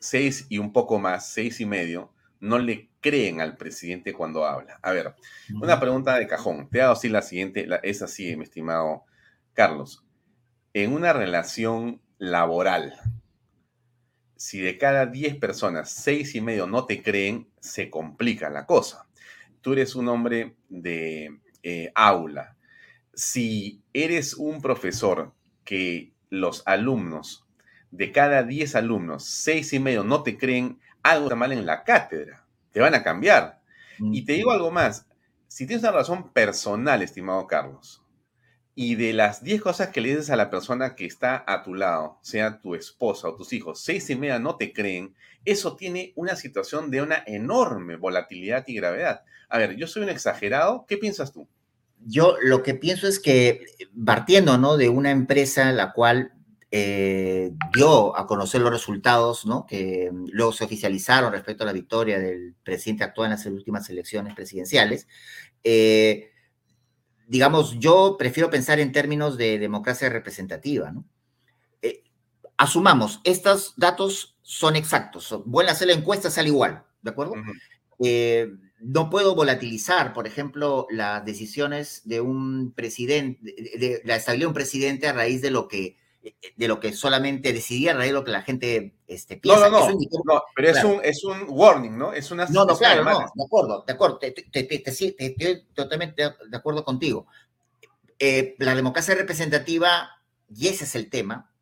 6 0.00 0.46
y 0.48 0.58
un 0.58 0.72
poco 0.72 0.98
más, 0.98 1.30
6 1.32 1.60
y 1.60 1.66
medio, 1.66 2.12
no 2.40 2.58
le 2.58 2.90
creen 3.00 3.40
al 3.40 3.56
presidente 3.56 4.12
cuando 4.12 4.44
habla. 4.46 4.78
A 4.82 4.92
ver, 4.92 5.14
una 5.62 5.80
pregunta 5.80 6.16
de 6.18 6.26
cajón. 6.26 6.68
Te 6.70 6.82
hago 6.82 6.92
así 6.92 7.08
la 7.08 7.22
siguiente, 7.22 7.66
la- 7.66 7.76
es 7.76 8.02
así, 8.02 8.36
mi 8.36 8.44
estimado 8.44 9.04
Carlos. 9.54 10.04
En 10.74 10.92
una 10.92 11.12
relación 11.12 12.00
laboral, 12.18 12.94
si 14.36 14.60
de 14.60 14.78
cada 14.78 15.06
10 15.06 15.36
personas, 15.36 15.90
6 15.90 16.34
y 16.34 16.40
medio 16.40 16.66
no 16.66 16.86
te 16.86 17.02
creen, 17.02 17.48
se 17.60 17.90
complica 17.90 18.48
la 18.50 18.66
cosa. 18.66 19.06
Tú 19.60 19.72
eres 19.72 19.96
un 19.96 20.08
hombre 20.08 20.54
de 20.68 21.38
eh, 21.62 21.90
aula. 21.94 22.56
Si 23.14 23.82
eres 23.92 24.34
un 24.34 24.62
profesor 24.62 25.34
que 25.64 26.12
los 26.30 26.62
alumnos, 26.66 27.44
de 27.90 28.12
cada 28.12 28.44
10 28.44 28.76
alumnos, 28.76 29.24
6 29.24 29.72
y 29.72 29.80
medio 29.80 30.04
no 30.04 30.22
te 30.22 30.36
creen, 30.38 30.78
algo 31.02 31.26
está 31.26 31.36
mal 31.36 31.52
en 31.52 31.66
la 31.66 31.84
cátedra. 31.84 32.44
Te 32.72 32.80
van 32.80 32.94
a 32.94 33.02
cambiar. 33.02 33.60
Y 33.98 34.24
te 34.24 34.34
digo 34.34 34.52
algo 34.52 34.70
más. 34.70 35.06
Si 35.48 35.66
tienes 35.66 35.82
una 35.82 35.92
razón 35.92 36.32
personal, 36.32 37.02
estimado 37.02 37.46
Carlos, 37.46 38.04
y 38.74 38.94
de 38.94 39.12
las 39.12 39.42
10 39.42 39.60
cosas 39.60 39.88
que 39.88 40.00
le 40.00 40.10
dices 40.10 40.30
a 40.30 40.36
la 40.36 40.50
persona 40.50 40.94
que 40.94 41.04
está 41.04 41.42
a 41.48 41.64
tu 41.64 41.74
lado, 41.74 42.18
sea 42.22 42.60
tu 42.60 42.76
esposa 42.76 43.28
o 43.28 43.34
tus 43.34 43.52
hijos, 43.52 43.80
6 43.82 44.10
y 44.10 44.16
media 44.16 44.38
no 44.38 44.54
te 44.54 44.72
creen, 44.72 45.16
eso 45.44 45.74
tiene 45.74 46.12
una 46.14 46.36
situación 46.36 46.90
de 46.90 47.02
una 47.02 47.24
enorme 47.26 47.96
volatilidad 47.96 48.64
y 48.68 48.76
gravedad. 48.76 49.22
A 49.48 49.58
ver, 49.58 49.74
yo 49.74 49.86
soy 49.86 50.02
un 50.02 50.10
exagerado. 50.10 50.84
¿Qué 50.86 50.96
piensas 50.96 51.32
tú? 51.32 51.48
Yo 52.06 52.36
lo 52.40 52.62
que 52.62 52.74
pienso 52.74 53.08
es 53.08 53.18
que 53.18 53.66
partiendo, 54.04 54.58
¿no? 54.58 54.76
De 54.76 54.88
una 54.88 55.10
empresa 55.10 55.72
la 55.72 55.92
cual 55.92 56.32
eh, 56.70 57.52
dio 57.74 58.16
a 58.16 58.26
conocer 58.26 58.60
los 58.60 58.70
resultados, 58.70 59.46
¿no? 59.46 59.66
Que 59.66 60.10
mm, 60.12 60.26
luego 60.32 60.52
se 60.52 60.64
oficializaron 60.64 61.32
respecto 61.32 61.62
a 61.62 61.66
la 61.66 61.72
victoria 61.72 62.18
del 62.18 62.54
presidente 62.62 63.04
actual 63.04 63.26
en 63.26 63.38
las 63.38 63.46
últimas 63.46 63.88
elecciones 63.90 64.34
presidenciales. 64.34 65.06
eh, 65.64 66.30
digamos, 67.28 67.78
yo 67.78 68.16
prefiero 68.18 68.48
pensar 68.50 68.80
en 68.80 68.90
términos 68.90 69.36
de 69.36 69.58
democracia 69.58 70.08
representativa, 70.08 70.90
¿no? 70.90 71.04
Eh, 71.82 72.02
asumamos, 72.56 73.20
estos 73.22 73.74
datos 73.76 74.38
son 74.42 74.76
exactos. 74.76 75.38
Vuelven 75.44 75.70
a 75.70 75.72
hacer 75.72 75.88
la 75.88 75.94
encuesta, 75.94 76.30
sale 76.30 76.48
igual, 76.48 76.84
¿de 77.02 77.10
acuerdo? 77.10 77.34
Eh, 78.02 78.48
no 78.80 79.10
puedo 79.10 79.34
volatilizar, 79.34 80.14
por 80.14 80.26
ejemplo, 80.26 80.86
las 80.90 81.24
decisiones 81.24 82.00
de 82.04 82.22
un 82.22 82.72
presidente, 82.72 83.40
de, 83.42 83.78
de 83.78 84.02
la 84.04 84.16
estabilidad 84.16 84.44
de 84.44 84.48
un 84.48 84.54
presidente 84.54 85.06
a 85.06 85.12
raíz 85.12 85.42
de 85.42 85.50
lo 85.50 85.68
que 85.68 85.98
de 86.56 86.68
lo 86.68 86.80
que 86.80 86.92
solamente 86.92 87.52
decidía 87.52 87.94
de 87.94 88.12
lo 88.12 88.24
que 88.24 88.30
la 88.32 88.42
gente 88.42 88.96
este, 89.06 89.36
No, 89.36 89.40
piensa. 89.40 89.68
no, 89.68 89.88
no, 89.90 89.98
no, 90.24 90.42
pero 90.54 90.68
es, 90.70 90.84
un, 90.84 91.00
es 91.04 91.24
un 91.24 91.44
warning, 91.48 91.96
¿no? 91.96 92.12
Es 92.12 92.30
una 92.30 92.46
No, 92.46 92.64
no, 92.64 92.76
claro, 92.76 93.04
no, 93.04 93.18
de 93.34 93.44
acuerdo, 93.44 93.84
de 93.86 93.92
acuerdo, 93.92 94.18
te, 94.18 94.32
te- 94.32 94.64
te- 94.64 94.82
estoy 94.90 95.66
totalmente 95.74 96.22
de 96.48 96.56
acuerdo 96.56 96.84
contigo. 96.84 97.26
Eh, 98.18 98.56
la 98.58 98.74
democracia 98.74 99.14
representativa, 99.14 100.10
y 100.52 100.68
ese 100.68 100.84
es 100.84 100.94
el 100.96 101.08
tema, 101.08 101.52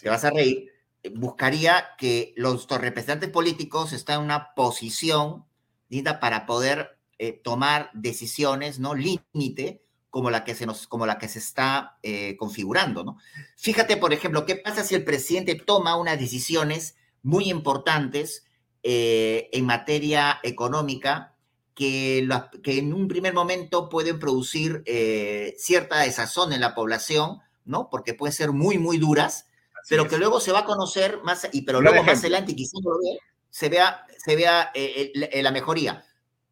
te 0.00 0.08
vas 0.08 0.24
a 0.24 0.30
reír, 0.30 0.70
eh, 1.02 1.10
buscaría 1.14 1.88
que 1.98 2.32
los 2.36 2.68
representantes 2.68 3.30
políticos 3.30 3.92
estén 3.92 4.16
en 4.16 4.20
una 4.22 4.54
posición 4.54 5.44
linda 5.88 6.20
para 6.20 6.46
poder 6.46 6.98
eh, 7.18 7.32
tomar 7.32 7.90
decisiones, 7.94 8.78
¿no? 8.78 8.94
Límite, 8.94 9.83
como 10.14 10.30
la 10.30 10.44
que 10.44 10.54
se 10.54 10.64
nos, 10.64 10.86
como 10.86 11.06
la 11.06 11.18
que 11.18 11.26
se 11.26 11.40
está 11.40 11.98
eh, 12.04 12.36
configurando, 12.36 13.02
¿no? 13.02 13.18
Fíjate, 13.56 13.96
por 13.96 14.12
ejemplo, 14.12 14.46
qué 14.46 14.54
pasa 14.54 14.84
si 14.84 14.94
el 14.94 15.02
presidente 15.02 15.56
toma 15.56 15.96
unas 15.96 16.20
decisiones 16.20 16.94
muy 17.24 17.50
importantes 17.50 18.44
eh, 18.84 19.48
en 19.52 19.66
materia 19.66 20.38
económica 20.44 21.34
que, 21.74 22.22
la- 22.24 22.48
que 22.62 22.78
en 22.78 22.92
un 22.94 23.08
primer 23.08 23.34
momento 23.34 23.88
pueden 23.88 24.20
producir 24.20 24.84
eh, 24.86 25.56
cierta 25.58 25.98
desazón 25.98 26.52
en 26.52 26.60
la 26.60 26.76
población, 26.76 27.40
¿no? 27.64 27.90
Porque 27.90 28.14
pueden 28.14 28.32
ser 28.34 28.52
muy, 28.52 28.78
muy 28.78 28.98
duras, 28.98 29.48
pero 29.88 30.06
que 30.06 30.16
luego 30.16 30.38
se 30.38 30.52
va 30.52 30.60
a 30.60 30.64
conocer 30.64 31.18
más, 31.24 31.48
y 31.52 31.62
pero 31.62 31.80
luego 31.80 32.04
más 32.04 32.20
adelante 32.20 32.54
quizás 32.54 32.80
lo 32.84 32.92
vea, 33.02 33.18
se 33.50 33.68
vea, 33.68 34.06
se 34.24 34.36
vea 34.36 34.70
eh, 34.74 35.10
eh, 35.32 35.42
la 35.42 35.50
mejoría. 35.50 36.04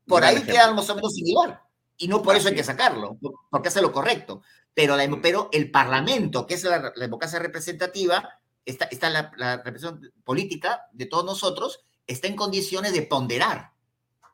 Por 0.09 0.22
Gran 0.22 0.30
ahí 0.30 0.34
ejemplo. 0.43 0.55
queda 0.55 0.74
más 0.74 0.90
o 0.90 0.97
menos 0.97 1.14
similar. 1.14 1.61
Y 2.02 2.08
no 2.08 2.20
por 2.22 2.34
eso 2.36 2.48
hay 2.48 2.54
que 2.54 2.64
sacarlo, 2.64 3.16
porque 3.50 3.68
hace 3.68 3.80
lo 3.80 3.92
correcto. 3.92 4.42
Pero, 4.74 4.96
la- 4.96 5.20
pero 5.22 5.48
el 5.52 5.70
Parlamento, 5.70 6.46
que 6.46 6.54
es 6.54 6.64
la, 6.64 6.78
la 6.80 6.90
democracia 6.96 7.38
representativa, 7.38 8.28
está, 8.64 8.86
está 8.86 9.08
la, 9.10 9.30
la 9.36 9.58
representación 9.62 10.12
política 10.24 10.82
de 10.92 11.06
todos 11.06 11.24
nosotros, 11.24 11.80
está 12.06 12.26
en 12.26 12.34
condiciones 12.36 12.92
de 12.92 13.02
ponderar, 13.02 13.72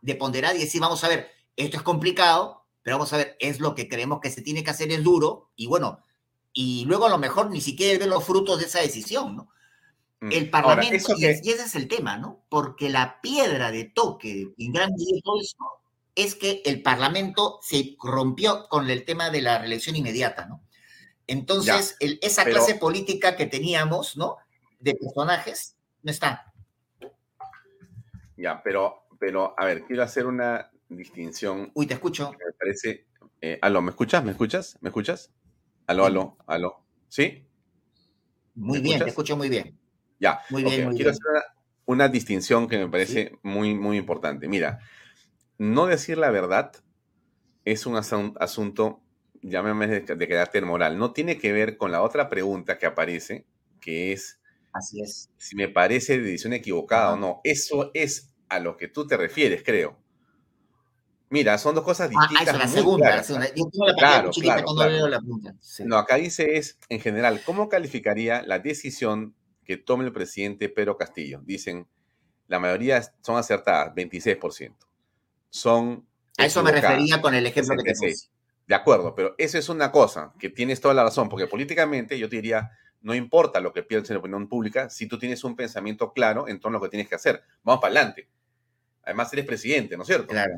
de 0.01 0.15
ponderar 0.15 0.57
y 0.57 0.61
decir, 0.61 0.81
vamos 0.81 1.03
a 1.05 1.09
ver, 1.09 1.29
esto 1.57 1.77
es 1.77 1.83
complicado, 1.83 2.65
pero 2.83 2.97
vamos 2.97 3.13
a 3.13 3.19
ver, 3.19 3.37
es 3.41 3.61
lo 3.61 3.75
que 3.75 3.89
creemos 3.89 4.21
que 4.21 4.31
se 4.31 4.41
tiene 4.43 4.65
que 4.65 4.71
hacer, 4.71 4.91
es 4.91 5.03
duro, 5.03 5.51
y 5.57 5.67
bueno, 5.67 6.01
y 6.55 6.85
luego 6.87 7.07
a 7.07 7.11
lo 7.11 7.19
mejor 7.19 7.51
ni 7.51 7.61
siquiera 7.61 7.99
ver 7.99 8.09
los 8.09 8.25
frutos 8.25 8.59
de 8.59 8.65
esa 8.67 8.81
decisión, 8.81 9.37
¿no? 9.37 9.51
Mm. 10.21 10.33
El 10.33 10.39
Ahora, 10.45 10.51
Parlamento, 10.69 10.97
eso 10.97 11.15
y, 11.17 11.21
que- 11.21 11.31
es- 11.33 11.45
y 11.45 11.51
ese 11.51 11.65
es 11.65 11.75
el 11.75 11.87
tema, 11.89 12.17
¿no? 12.17 12.45
Porque 12.49 12.89
la 12.89 13.21
piedra 13.21 13.71
de 13.71 13.85
toque 13.85 14.55
en 14.57 14.73
gran 14.73 14.91
medida 14.93 15.21
todo 15.23 15.41
esto 15.41 15.65
es 16.19 16.35
que 16.35 16.63
el 16.65 16.83
Parlamento 16.83 17.59
se 17.63 17.97
rompió 18.03 18.69
con 18.69 18.91
el 18.91 19.05
tema 19.05 19.31
de 19.31 19.41
la 19.41 19.59
reelección 19.59 19.97
inmediata, 19.97 20.47
¿no? 20.47 20.63
Entonces, 21.27 21.97
el- 22.01 22.19
esa 22.23 22.45
pero- 22.45 22.57
clase 22.57 22.75
política 22.77 23.37
que 23.37 23.47
teníamos, 23.47 24.17
¿no? 24.17 24.37
De 24.81 24.95
personajes, 24.95 25.77
no 26.03 26.11
está. 26.11 26.53
Ya, 28.37 28.63
pero, 28.63 29.05
pero, 29.19 29.55
a 29.59 29.65
ver, 29.65 29.85
quiero 29.85 30.03
hacer 30.03 30.27
una 30.27 30.71
distinción 30.89 31.71
Uy, 31.75 31.87
te 31.87 31.95
escucho. 31.95 32.33
me 32.33 32.53
parece. 32.59 33.07
Eh, 33.41 33.59
aló, 33.63 33.83
¿me 33.83 33.91
escuchas? 33.91 34.25
¿Me 34.25 34.31
escuchas? 34.33 34.79
¿Me 34.81 34.89
escuchas? 34.89 35.31
Aló, 35.87 36.05
aló, 36.07 36.37
aló. 36.47 36.85
¿Sí? 37.09 37.45
Muy 38.55 38.79
¿Me 38.79 38.83
bien, 38.85 38.99
te 38.99 39.09
escucho 39.09 39.37
muy 39.37 39.49
bien. 39.49 39.79
Ya. 40.19 40.41
Muy 40.51 40.65
bien, 40.65 40.81
ok, 40.81 40.87
muy 40.87 40.97
quiero 40.97 41.11
bien. 41.13 41.21
hacer 41.21 41.31
una, 41.31 41.43
una 41.87 42.09
distinción 42.09 42.69
que 42.69 42.79
me 42.79 42.89
parece 42.89 43.39
muy, 43.43 43.75
muy 43.75 43.97
importante. 43.97 44.49
Mira, 44.49 44.81
no 45.59 45.87
decir 45.87 46.19
la 46.19 46.31
verdad 46.31 46.73
es 47.65 47.87
un 47.87 47.95
asun- 47.95 48.37
asunto, 48.41 49.03
llámame 49.43 49.87
de, 49.87 50.29
carácter 50.29 50.65
moral. 50.65 50.99
No 50.99 51.13
tiene 51.13 51.39
que 51.39 51.53
ver 51.53 51.77
con 51.77 51.93
la 51.93 52.03
otra 52.03 52.29
pregunta 52.29 52.79
que 52.79 52.87
aparece, 52.87 53.47
que 53.81 54.13
es 54.13 54.41
Así 54.73 55.01
es. 55.03 55.31
si 55.37 55.57
me 55.57 55.69
parece 55.69 56.19
de 56.19 56.25
decisión 56.25 56.53
equivocada 56.53 57.13
o 57.15 57.17
no. 57.17 57.41
Eso 57.45 57.91
es 57.95 58.33
a 58.49 58.59
lo 58.61 58.77
que 58.77 58.89
tú 58.89 59.07
te 59.07 59.17
refieres, 59.17 59.63
creo. 59.65 59.99
Mira, 61.31 61.59
son 61.59 61.75
dos 61.75 61.85
cosas 61.85 62.11
Ah, 62.17 62.27
distintas. 62.29 62.57
la 62.59 62.65
muy 62.65 62.75
segunda. 62.75 63.17
la 63.17 63.23
segunda. 63.23 63.47
¿ah? 63.49 63.55
Yo 63.55 63.65
tengo 63.71 63.87
la 63.87 63.93
pantalla 63.93 64.13
Claro, 64.23 64.31
claro, 64.33 64.63
cuando 64.65 64.81
claro. 64.83 64.93
leo 64.97 65.09
la 65.09 65.19
pregunta. 65.21 65.55
Sí. 65.61 65.83
No, 65.85 65.99
acá 65.99 66.15
dice 66.17 66.57
es, 66.57 66.79
en 66.89 67.01
general, 67.01 67.43
¿cómo 67.45 67.69
calificaría 67.69 68.41
la 68.43 68.61
decisión 68.61 69.35
que 69.65 69.77
tome 69.77 70.05
el 70.07 70.13
presidente 70.13 70.71
Pedro 70.71 70.97
Castillo? 70.97 71.43
Dicen, 71.45 71.87
la 72.47 72.59
mayoría 72.59 73.03
son 73.21 73.37
acertadas, 73.37 73.95
26%. 73.95 74.88
Son 75.51 76.07
A 76.37 76.47
eso 76.47 76.63
me 76.63 76.73
refería 76.73 77.21
con 77.21 77.35
el 77.35 77.47
ejemplo 77.47 77.77
que 77.77 77.83
te 77.83 77.95
66. 77.95 78.29
puse. 78.29 78.39
De 78.67 78.75
acuerdo, 78.75 79.15
pero 79.15 79.35
eso 79.39 79.57
es 79.59 79.69
una 79.71 79.91
cosa, 79.91 80.35
que 80.39 80.51
tienes 80.51 80.81
toda 80.81 80.93
la 80.95 81.03
razón, 81.03 81.29
porque 81.31 81.47
políticamente 81.47 82.19
yo 82.19 82.29
te 82.29 82.37
diría, 82.37 82.71
no 83.01 83.15
importa 83.15 83.61
lo 83.61 83.73
que 83.73 83.83
pienses 83.83 84.11
en 84.11 84.15
la 84.17 84.21
opinión 84.21 84.47
pública, 84.49 84.91
si 84.91 85.07
tú 85.07 85.19
tienes 85.19 85.43
un 85.45 85.57
pensamiento 85.57 86.13
claro 86.13 86.49
en 86.49 86.61
torno 86.61 86.77
a 86.77 86.81
lo 86.81 86.85
que 86.85 86.91
tienes 86.91 87.09
que 87.09 87.15
hacer. 87.15 87.43
Vamos 87.63 87.81
para 87.81 87.93
adelante. 87.95 88.29
Además, 89.05 89.33
eres 89.33 89.47
presidente, 89.47 89.97
¿no 89.97 90.03
es 90.03 90.07
cierto? 90.09 90.27
Claro. 90.29 90.53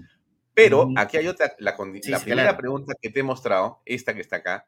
Pero 0.55 0.89
aquí 0.97 1.17
hay 1.19 1.29
otra, 1.29 1.55
la, 1.59 1.77
Sí, 2.03 2.11
la 2.11 2.19
sí, 2.19 2.25
primera 2.25 2.49
claro. 2.49 2.59
pregunta 2.59 2.95
que 3.01 3.11
te 3.11 3.21
he 3.21 3.23
mostrado, 3.23 3.81
esta 3.87 4.13
que 4.13 4.21
está 4.21 4.37
acá, 4.37 4.67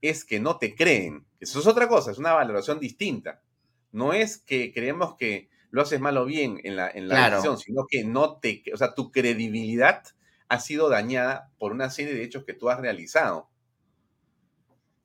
es 0.00 0.24
que 0.24 0.38
no 0.38 0.58
te 0.58 0.76
creen. 0.76 1.26
Eso 1.40 1.58
es 1.58 1.66
otra 1.66 1.88
cosa, 1.88 2.12
es 2.12 2.18
una 2.18 2.32
valoración 2.32 2.78
distinta. 2.78 3.42
No 3.90 4.12
es 4.12 4.38
que 4.38 4.72
creemos 4.72 5.16
que 5.16 5.48
lo 5.74 5.82
haces 5.82 6.00
mal 6.00 6.16
o 6.18 6.24
bien 6.24 6.60
en 6.64 6.76
la, 6.76 6.88
en 6.88 7.08
la 7.08 7.16
Claro. 7.16 7.36
decisión, 7.38 7.58
sino 7.58 7.84
que 7.88 8.04
no 8.04 8.38
te, 8.38 8.62
o 8.72 8.76
sea, 8.76 8.94
tu 8.94 9.10
credibilidad 9.10 10.04
ha 10.48 10.60
sido 10.60 10.88
dañada 10.88 11.52
por 11.58 11.72
una 11.72 11.90
serie 11.90 12.14
de 12.14 12.22
hechos 12.22 12.44
que 12.44 12.54
tú 12.54 12.70
has 12.70 12.78
realizado. 12.80 13.50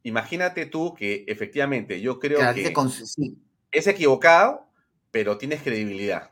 Imagínate 0.04 0.66
tú 0.66 0.94
que 0.94 1.26
efectivamente 1.28 2.02
yo 2.02 2.20
creo 2.20 2.40
Claro, 2.40 2.54
que 2.54 2.74
sí, 3.06 3.38
es 3.72 3.88
equivocado, 3.88 4.70
pero 5.12 5.38
tienes 5.38 5.62
credibilidad. 5.64 6.32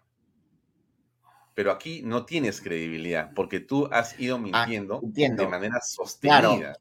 Pero 1.55 1.71
aquí 1.71 2.03
no 2.03 2.25
tienes 2.25 2.61
credibilidad, 2.61 3.31
porque 3.35 3.59
tú 3.59 3.87
has 3.91 4.19
ido 4.19 4.37
mintiendo 4.39 4.95
Ah, 4.97 5.05
entiendo. 5.07 5.43
de 5.43 5.47
manera 5.49 5.79
sostenida. 5.81 6.73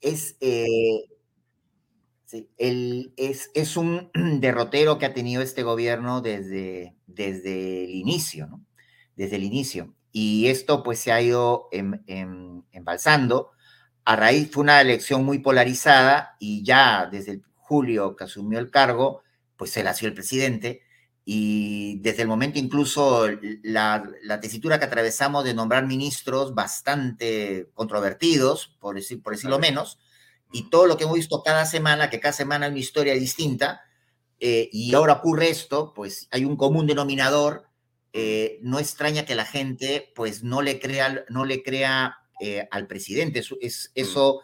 es, 0.00 0.36
eh, 0.40 1.17
sí, 2.28 2.48
el- 2.58 3.12
es, 3.16 3.50
es 3.54 3.76
un 3.76 4.10
derrotero 4.40 4.98
que 4.98 5.06
ha 5.06 5.14
tenido 5.14 5.42
este 5.42 5.62
gobierno 5.62 6.20
desde, 6.20 6.96
desde 7.06 7.84
el 7.84 7.90
inicio, 7.94 8.46
¿no? 8.46 8.64
Desde 9.16 9.36
el 9.36 9.44
inicio. 9.44 9.94
Y 10.12 10.46
esto 10.48 10.82
pues 10.82 11.00
se 11.00 11.12
ha 11.12 11.20
ido 11.22 11.68
em- 11.72 12.02
em- 12.06 12.62
embalsando. 12.72 13.50
A 14.04 14.16
raíz 14.16 14.50
fue 14.50 14.62
una 14.62 14.80
elección 14.80 15.24
muy 15.24 15.40
polarizada 15.40 16.36
y 16.40 16.64
ya 16.64 17.06
desde 17.10 17.32
el 17.32 17.42
julio 17.56 18.16
que 18.16 18.24
asumió 18.24 18.58
el 18.58 18.70
cargo, 18.70 19.22
pues 19.56 19.70
se 19.72 19.82
la 19.84 19.92
el 19.92 20.14
presidente. 20.14 20.82
Y 21.24 22.00
desde 22.00 22.22
el 22.22 22.28
momento 22.28 22.58
incluso 22.58 23.28
la, 23.62 24.02
la 24.22 24.40
tesitura 24.40 24.78
que 24.78 24.86
atravesamos 24.86 25.44
de 25.44 25.52
nombrar 25.54 25.86
ministros 25.86 26.54
bastante 26.54 27.68
controvertidos, 27.74 28.76
por, 28.80 28.94
decir, 28.96 29.22
por 29.22 29.34
decirlo 29.34 29.58
menos, 29.58 29.98
y 30.52 30.70
todo 30.70 30.86
lo 30.86 30.96
que 30.96 31.04
hemos 31.04 31.16
visto 31.16 31.42
cada 31.42 31.66
semana, 31.66 32.10
que 32.10 32.20
cada 32.20 32.32
semana 32.32 32.66
hay 32.66 32.72
una 32.72 32.80
historia 32.80 33.14
distinta, 33.14 33.82
eh, 34.40 34.68
y 34.72 34.94
ahora 34.94 35.14
ocurre 35.14 35.50
esto, 35.50 35.92
pues 35.94 36.28
hay 36.30 36.44
un 36.44 36.56
común 36.56 36.86
denominador, 36.86 37.66
eh, 38.12 38.58
no 38.62 38.78
extraña 38.78 39.24
que 39.24 39.34
la 39.34 39.44
gente 39.44 40.12
pues 40.14 40.42
no 40.42 40.62
le 40.62 40.80
crea, 40.80 41.24
no 41.28 41.44
le 41.44 41.62
crea 41.62 42.18
eh, 42.40 42.68
al 42.70 42.86
presidente, 42.86 43.40
eso, 43.40 43.56
es, 43.60 43.90
eso, 43.94 44.40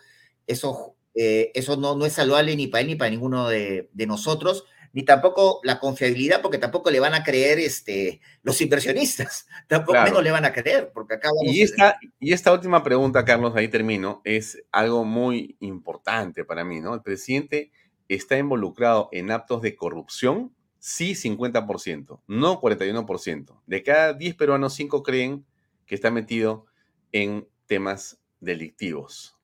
eso, 0.46 0.96
eso 1.14 1.76
no, 1.76 1.94
no 1.94 2.06
es 2.06 2.12
saludable 2.12 2.56
ni 2.56 2.66
para 2.66 2.82
él 2.82 2.88
ni 2.88 2.96
para 2.96 3.10
ninguno 3.10 3.48
de, 3.48 3.88
de 3.92 4.06
nosotros, 4.06 4.64
ni 4.94 5.02
tampoco 5.04 5.60
la 5.64 5.80
confiabilidad, 5.80 6.40
porque 6.40 6.56
tampoco 6.58 6.90
le 6.90 7.00
van 7.00 7.14
a 7.14 7.24
creer 7.24 7.58
este, 7.58 8.20
los 8.42 8.60
inversionistas, 8.62 9.46
tampoco 9.68 9.92
Claro. 9.92 10.06
menos 10.06 10.22
le 10.24 10.30
van 10.30 10.44
a 10.44 10.52
creer, 10.52 10.92
porque 10.94 11.14
acá 11.14 11.28
vamos 11.28 11.52
Y 11.52 11.62
esta, 11.62 11.98
y 12.20 12.32
esta 12.32 12.52
última 12.52 12.82
pregunta, 12.84 13.24
Carlos, 13.24 13.54
ahí 13.56 13.68
termino, 13.68 14.22
es 14.24 14.62
algo 14.70 15.04
muy 15.04 15.56
importante 15.60 16.44
para 16.44 16.64
mí, 16.64 16.80
¿no? 16.80 16.94
¿El 16.94 17.02
presidente 17.02 17.72
está 18.08 18.38
involucrado 18.38 19.08
en 19.10 19.32
actos 19.32 19.62
de 19.62 19.74
corrupción? 19.74 20.54
Sí, 20.78 21.14
50%, 21.14 22.20
no 22.28 22.60
41%. 22.60 23.62
De 23.66 23.82
cada 23.82 24.12
10 24.12 24.34
peruanos, 24.36 24.74
5 24.74 25.02
creen 25.02 25.44
que 25.86 25.94
está 25.96 26.10
metido 26.12 26.66
en 27.10 27.48
temas 27.66 28.20
delictivos. 28.38 29.36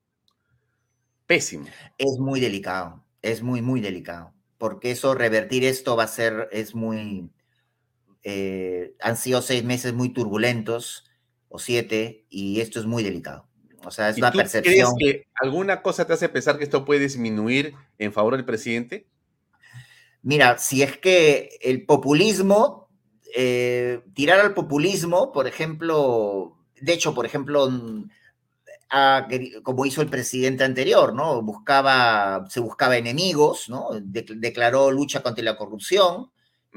Pésimo. 1.27 1.67
es 1.99 2.19
muy 2.19 2.41
delicado, 2.41 3.05
es 3.23 3.43
muy, 3.43 3.63
muy 3.63 3.81
delicado, 3.81 4.35
porque 4.61 4.91
eso, 4.91 5.15
revertir 5.15 5.65
esto 5.65 5.97
va 5.97 6.05
a 6.05 6.07
ser, 6.07 6.51
es 6.53 6.75
muy, 6.75 7.31
eh, 8.23 8.95
han 9.01 9.17
sido 9.17 9.41
seis 9.41 9.65
meses 9.65 9.95
muy 9.95 10.11
turbulentos, 10.11 11.11
o 11.49 11.59
siete, 11.59 12.27
y 12.29 12.61
esto 12.61 12.79
es 12.79 12.85
muy 12.85 13.03
delicado. 13.03 13.49
O 13.87 13.91
sea, 13.91 14.11
es 14.11 14.19
¿Y 14.19 14.21
una 14.21 14.31
tú 14.31 14.37
percepción. 14.37 14.95
crees 14.97 15.15
que 15.23 15.29
alguna 15.35 15.81
cosa 15.81 16.07
te 16.07 16.13
hace 16.13 16.29
pensar 16.29 16.59
que 16.59 16.65
esto 16.65 16.85
puede 16.85 17.01
disminuir 17.01 17.75
en 17.97 18.13
favor 18.13 18.37
del 18.37 18.45
presidente? 18.45 19.07
Mira, 20.21 20.59
si 20.59 20.83
es 20.83 20.99
que 20.99 21.59
el 21.63 21.87
populismo, 21.87 22.91
eh, 23.35 24.03
tirar 24.13 24.41
al 24.41 24.53
populismo, 24.53 25.33
por 25.33 25.47
ejemplo, 25.47 26.59
de 26.79 26.93
hecho, 26.93 27.15
por 27.15 27.25
ejemplo, 27.25 27.71
como 29.63 29.87
hizo 29.87 30.03
el 30.03 30.09
presidente 30.11 30.65
anterior, 30.65 31.15
¿no? 31.15 31.41
Buscaba, 31.43 32.47
se 32.51 32.61
buscaba 32.61 32.97
enemigos, 32.97 33.69
¿no? 33.69 33.89
De- 34.03 34.27
declaró 34.37 34.91
lucha 34.91 35.23
contra 35.23 35.45
la 35.45 35.57
corrupción 35.57 36.31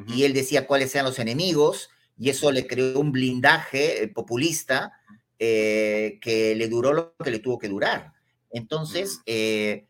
y 0.07 0.23
él 0.23 0.33
decía 0.33 0.67
cuáles 0.67 0.93
eran 0.95 1.05
los 1.07 1.19
enemigos 1.19 1.89
y 2.17 2.29
eso 2.29 2.51
le 2.51 2.67
creó 2.67 2.99
un 2.99 3.11
blindaje 3.11 4.03
eh, 4.03 4.07
populista 4.07 4.93
eh, 5.39 6.19
que 6.21 6.55
le 6.55 6.67
duró 6.67 6.93
lo 6.93 7.15
que 7.23 7.31
le 7.31 7.39
tuvo 7.39 7.57
que 7.57 7.69
durar. 7.69 8.13
Entonces, 8.51 9.19
eh, 9.25 9.87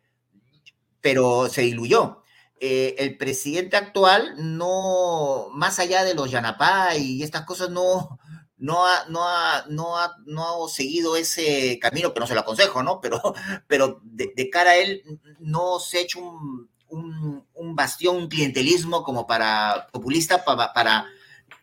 pero 1.02 1.50
se 1.50 1.62
diluyó. 1.62 2.22
Eh, 2.60 2.95
el 3.00 3.18
presidente 3.18 3.76
actual 3.76 4.36
no, 4.38 5.50
más 5.54 5.80
allá 5.80 6.06
de 6.06 6.14
los 6.14 6.32
Yanapá 6.32 6.95
y 6.95 7.22
estas 7.22 7.41
cosas, 7.45 7.70
no, 7.70 8.20
no, 8.64 8.85
ha, 8.85 9.03
no, 9.10 9.27
ha, 9.27 9.65
no, 9.68 9.98
ha, 9.98 10.15
no 10.26 10.65
ha 10.65 10.69
seguido 10.69 11.18
ese 11.18 11.77
camino, 11.81 12.14
que 12.14 12.22
no 12.22 12.27
se 12.27 12.34
lo 12.34 12.40
aconsejo, 12.40 12.81
¿no? 12.81 13.02
Pero, 13.02 13.22
pero 13.68 13.99
de, 14.03 14.49
cara 14.49 14.72
a 14.72 14.77
él 14.77 15.03
no 15.40 15.80
se 15.80 15.98
ha 15.98 16.02
hecho 16.02 16.22
un, 16.22 16.69
un, 16.88 17.45
un 17.53 17.76
bastión, 17.76 18.15
un 18.15 18.30
clientelismo 18.30 19.03
como 19.03 19.27
para 19.27 19.90
populista 19.91 20.45
para, 20.45 20.72
para 20.72 21.07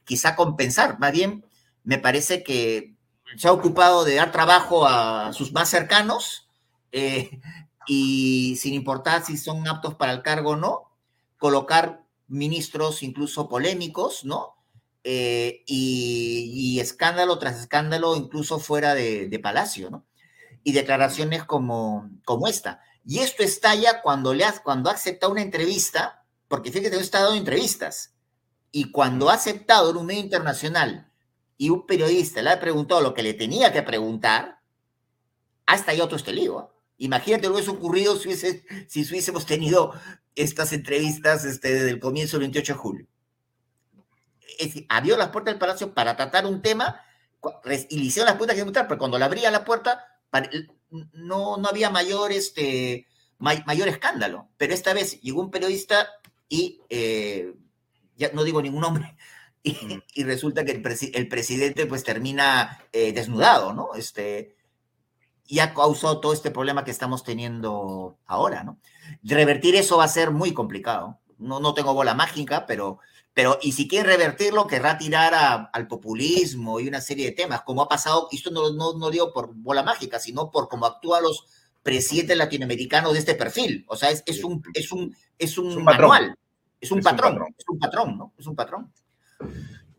quizá 0.04 0.36
compensar. 0.36 0.98
Más 0.98 1.12
bien, 1.12 1.42
me 1.84 1.96
parece 1.96 2.42
que 2.42 2.94
se 3.34 3.48
ha 3.48 3.52
ocupado 3.52 4.04
de 4.04 4.16
dar 4.16 4.30
trabajo 4.30 4.86
a 4.86 5.32
sus 5.32 5.52
más 5.52 5.70
cercanos 5.70 6.50
eh, 6.92 7.40
y 7.86 8.56
sin 8.56 8.74
importar 8.74 9.24
si 9.24 9.38
son 9.38 9.66
aptos 9.66 9.94
para 9.94 10.12
el 10.12 10.20
cargo 10.20 10.50
o 10.50 10.56
no, 10.56 10.90
colocar 11.38 12.02
ministros 12.28 13.02
incluso 13.02 13.48
polémicos, 13.48 14.26
¿no? 14.26 14.59
Eh, 15.02 15.62
y, 15.66 16.78
escándalo 16.80 17.38
tras 17.38 17.60
escándalo, 17.60 18.16
incluso 18.16 18.58
fuera 18.58 18.94
de, 18.94 19.40
Palacio, 19.42 19.90
¿no? 19.90 20.06
Y 20.62 20.72
declaraciones 20.72 21.44
como, 21.44 22.10
como 22.24 22.48
esta. 22.48 22.80
Y 23.04 23.20
esto 23.20 23.42
estalla 23.42 24.02
cuando, 24.02 24.34
le 24.34 24.44
ha, 24.44 24.52
cuando 24.62 24.90
ha 24.90 24.94
aceptado 24.94 25.32
una 25.32 25.42
entrevista, 25.42 26.24
porque 26.48 26.70
fíjate, 26.70 26.96
he 26.96 27.00
estado 27.00 27.32
en 27.32 27.38
entrevistas, 27.38 28.14
y 28.72 28.90
cuando 28.90 29.30
ha 29.30 29.34
aceptado 29.34 29.90
en 29.90 29.96
un 29.96 30.06
medio 30.06 30.20
internacional 30.20 31.10
y 31.56 31.70
un 31.70 31.86
periodista 31.86 32.42
le 32.42 32.50
ha 32.50 32.60
preguntado 32.60 33.00
lo 33.00 33.14
que 33.14 33.22
le 33.22 33.34
tenía 33.34 33.72
que 33.72 33.82
preguntar, 33.82 34.60
ahí 35.66 36.00
otro 36.00 36.16
este 36.16 36.32
lío. 36.32 36.72
Imagínate 36.98 37.46
lo 37.46 37.54
que 37.54 37.62
hubiese 37.62 37.70
ocurrido 37.70 38.16
si, 38.16 38.34
si 38.36 39.02
hubiésemos 39.02 39.46
tenido 39.46 39.92
estas 40.34 40.72
entrevistas 40.72 41.44
este, 41.44 41.72
desde 41.72 41.90
el 41.90 42.00
comienzo 42.00 42.36
del 42.36 42.46
28 42.46 42.72
de 42.72 42.78
julio 42.78 43.09
abrió 44.88 45.16
las 45.16 45.28
puertas 45.28 45.54
del 45.54 45.60
palacio 45.60 45.94
para 45.94 46.16
tratar 46.16 46.46
un 46.46 46.62
tema 46.62 47.00
y 47.88 47.98
le 47.98 48.04
hicieron 48.04 48.26
las 48.26 48.36
puertas 48.36 48.56
que 48.56 48.64
pero 48.64 48.98
cuando 48.98 49.18
le 49.18 49.24
abría 49.24 49.50
la 49.50 49.64
puerta 49.64 50.04
no, 51.12 51.56
no 51.56 51.68
había 51.68 51.90
mayor, 51.90 52.32
este, 52.32 53.06
mayor 53.38 53.88
escándalo. 53.88 54.48
Pero 54.56 54.74
esta 54.74 54.92
vez 54.92 55.20
llegó 55.20 55.40
un 55.40 55.50
periodista 55.50 56.08
y, 56.48 56.80
eh, 56.90 57.54
ya 58.16 58.30
no 58.32 58.44
digo 58.44 58.60
ningún 58.60 58.82
nombre, 58.82 59.16
y, 59.62 60.24
resulta 60.24 60.64
que 60.64 60.72
el, 60.72 61.28
presidente 61.28 61.86
pues 61.86 62.04
termina 62.04 62.82
eh, 62.92 63.12
desnudado, 63.12 63.72
¿no? 63.72 63.94
Este, 63.94 64.56
y 65.46 65.58
ha 65.60 65.74
causado 65.74 66.20
todo 66.20 66.32
este 66.32 66.50
problema 66.50 66.84
que 66.84 66.90
estamos 66.90 67.24
teniendo 67.24 68.18
ahora, 68.26 68.62
¿no? 68.62 68.78
Revertir 69.22 69.74
eso 69.76 69.98
va 69.98 70.04
a 70.04 70.08
ser 70.08 70.30
muy 70.30 70.52
complicado. 70.54 71.18
No, 71.38 71.58
no 71.58 71.74
tengo 71.74 71.94
bola 71.94 72.14
mágica, 72.14 72.66
pero 72.66 73.00
pero, 73.40 73.58
y 73.62 73.72
si 73.72 73.88
quiere 73.88 74.06
revertirlo, 74.06 74.66
querrá 74.66 74.98
tirar 74.98 75.70
al 75.72 75.88
populismo 75.88 76.78
y 76.78 76.88
una 76.88 77.00
serie 77.00 77.24
de 77.24 77.32
temas, 77.32 77.62
como 77.62 77.80
ha 77.80 77.88
pasado, 77.88 78.28
y 78.30 78.36
esto 78.36 78.50
no, 78.50 78.70
no, 78.70 78.92
no 78.98 79.08
digo 79.08 79.32
por 79.32 79.54
bola 79.54 79.82
mágica, 79.82 80.18
sino 80.18 80.50
por 80.50 80.68
cómo 80.68 80.84
actúan 80.84 81.22
los 81.22 81.46
presidentes 81.82 82.36
latinoamericanos 82.36 83.14
de 83.14 83.18
este 83.18 83.34
perfil. 83.34 83.86
O 83.88 83.96
sea, 83.96 84.10
es, 84.10 84.22
es 84.26 84.44
un, 84.44 84.62
es 84.74 84.92
un, 84.92 85.16
es 85.38 85.56
un, 85.56 85.82
manual, 85.82 86.36
es 86.78 86.90
un, 86.90 87.00
patrón, 87.00 87.38
es 87.56 87.64
un 87.66 87.78
patrón, 87.78 88.18
¿no? 88.18 88.34
Es 88.36 88.46
un 88.46 88.54
patrón. 88.54 88.92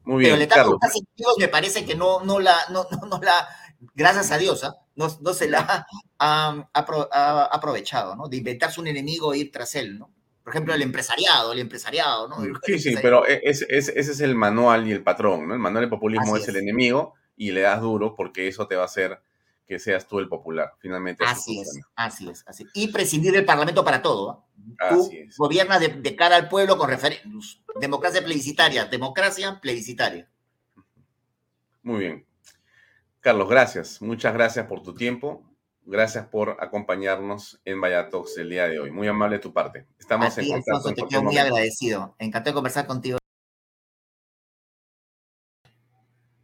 Muy 0.04 0.20
bien, 0.20 0.48
Pero 0.48 0.78
le 0.80 1.36
me 1.40 1.48
parece 1.48 1.84
que 1.84 1.96
no, 1.96 2.24
no 2.24 2.40
la, 2.40 2.56
no, 2.70 2.86
no, 3.10 3.20
la, 3.24 3.48
gracias 3.96 4.30
a 4.30 4.38
Dios, 4.38 4.64
¿ah? 4.64 4.76
no, 4.94 5.08
no, 5.20 5.34
se 5.34 5.50
la 5.50 5.88
ha, 6.20 6.70
aprovechado, 6.74 8.16
¿no? 8.16 8.28
De 8.28 8.38
inventarse 8.38 8.80
un 8.80 8.86
enemigo 8.86 9.34
e 9.34 9.40
ir 9.40 9.52
tras 9.52 9.74
él, 9.74 9.98
¿no? 9.98 10.12
Por 10.44 10.54
ejemplo, 10.54 10.74
el 10.74 10.82
empresariado, 10.82 11.54
el 11.54 11.60
empresariado, 11.60 12.28
¿no? 12.28 12.38
Sí, 12.64 12.80
sí, 12.80 12.96
pero 13.02 13.28
e, 13.28 13.42
ese 13.44 13.68
es 13.78 14.20
el 14.22 14.36
manual 14.36 14.88
y 14.88 14.92
el 14.92 15.04
patrón, 15.04 15.48
¿no? 15.48 15.54
El 15.54 15.60
manual 15.60 15.84
del 15.84 15.90
populismo 15.90 16.36
es, 16.36 16.48
el 16.48 16.58
enemigo 16.58 17.14
y 17.36 17.52
le 17.52 17.62
das 17.62 17.82
duro 17.82 18.16
porque 18.16 18.48
eso 18.48 18.68
te 18.68 18.76
va 18.76 18.84
a 18.84 18.86
hacer 18.86 19.22
que 19.68 19.80
seas 19.80 20.08
tú 20.08 20.20
el 20.20 20.28
popular, 20.28 20.74
finalmente. 20.80 21.24
Así 21.26 21.62
es, 21.62 21.80
así 21.96 22.30
es, 22.30 22.44
así 22.48 22.66
Y 22.74 22.88
prescindir 22.90 23.32
del 23.32 23.46
Parlamento 23.46 23.86
para 23.86 24.02
todo. 24.02 24.48
Tú 24.90 25.10
gobiernas 25.38 25.80
de, 25.80 26.16
cara 26.16 26.36
al 26.36 26.50
pueblo 26.50 26.78
con 26.78 26.90
referéndums. 26.90 27.64
Democracia 27.80 28.24
plebiscitaria, 28.24 28.86
democracia 28.86 29.60
plebiscitaria. 29.62 30.30
Muy 31.84 32.00
bien. 32.00 32.26
Carlos, 33.22 33.48
gracias. 33.48 34.02
Muchas 34.02 34.34
gracias 34.34 34.66
por 34.66 34.82
tu 34.82 34.94
tiempo. 34.94 35.51
Gracias 35.84 36.28
por 36.28 36.58
acompañarnos 36.60 37.60
en 37.66 37.82
Vallatox 37.82 38.38
el 38.38 38.50
día 38.50 38.68
de 38.68 38.80
hoy. 38.80 38.92
Muy 38.92 39.08
amable 39.08 39.38
de 39.38 39.42
tu 39.42 39.52
parte. 39.52 39.88
Estamos 40.00 40.38
en 40.38 40.50
contacto. 40.50 40.94
te 40.94 41.08
quedo 41.08 41.24
muy 41.24 41.38
agradecido. 41.38 42.16
Encantado 42.20 42.52
de 42.52 42.56
conversar 42.56 42.86
contigo. 42.86 43.18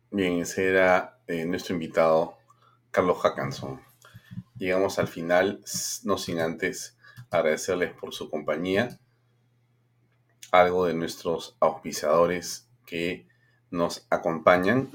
Bien, 0.10 0.40
ese 0.40 0.70
era 0.70 1.20
eh, 1.28 1.46
nuestro 1.46 1.76
invitado, 1.76 2.38
Carlos 2.90 3.20
Hackanson. 3.22 3.80
Llegamos 4.58 4.98
al 4.98 5.08
final, 5.08 5.62
no 6.04 6.18
sin 6.18 6.40
antes 6.40 6.98
agradecerles 7.30 7.94
por 7.94 8.14
su 8.14 8.30
compañía, 8.30 8.98
algo 10.52 10.86
de 10.86 10.96
nuestros 10.96 11.56
auspiciadores 11.60 12.68
que 12.86 13.28
nos 13.70 14.08
acompañan 14.10 14.90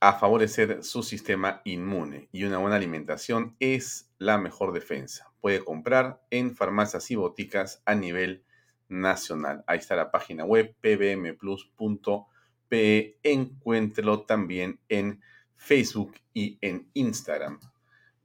a 0.00 0.14
favorecer 0.14 0.82
su 0.82 1.02
sistema 1.02 1.60
inmune 1.64 2.28
y 2.32 2.44
una 2.44 2.58
buena 2.58 2.76
alimentación 2.76 3.54
es 3.60 4.10
la 4.18 4.38
mejor 4.38 4.72
defensa. 4.72 5.30
Puede 5.40 5.62
comprar 5.62 6.22
en 6.30 6.56
farmacias 6.56 7.10
y 7.10 7.16
boticas 7.16 7.82
a 7.84 7.94
nivel 7.94 8.44
nacional. 8.88 9.62
Ahí 9.66 9.78
está 9.78 9.96
la 9.96 10.10
página 10.10 10.44
web 10.44 10.74
pbmplus.pe. 10.80 12.26
Encuéntrelo 13.22 14.22
también 14.22 14.80
en 14.88 15.20
Facebook 15.60 16.14
y 16.32 16.58
en 16.62 16.90
Instagram. 16.94 17.60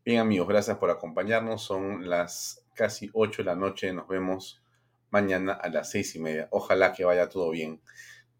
Bien 0.05 0.19
amigos, 0.19 0.47
gracias 0.47 0.77
por 0.77 0.89
acompañarnos. 0.89 1.61
Son 1.63 2.09
las 2.09 2.65
casi 2.73 3.09
8 3.13 3.43
de 3.43 3.45
la 3.45 3.55
noche. 3.55 3.91
Nos 3.91 4.07
vemos 4.07 4.63
mañana 5.11 5.53
a 5.53 5.67
las 5.69 5.91
seis 5.91 6.15
y 6.15 6.19
media. 6.19 6.47
Ojalá 6.51 6.93
que 6.93 7.03
vaya 7.03 7.27
todo 7.27 7.51
bien 7.51 7.81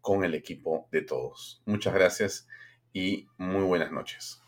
con 0.00 0.24
el 0.24 0.34
equipo 0.34 0.88
de 0.90 1.02
todos. 1.02 1.62
Muchas 1.66 1.92
gracias 1.92 2.48
y 2.94 3.28
muy 3.36 3.64
buenas 3.64 3.92
noches. 3.92 4.45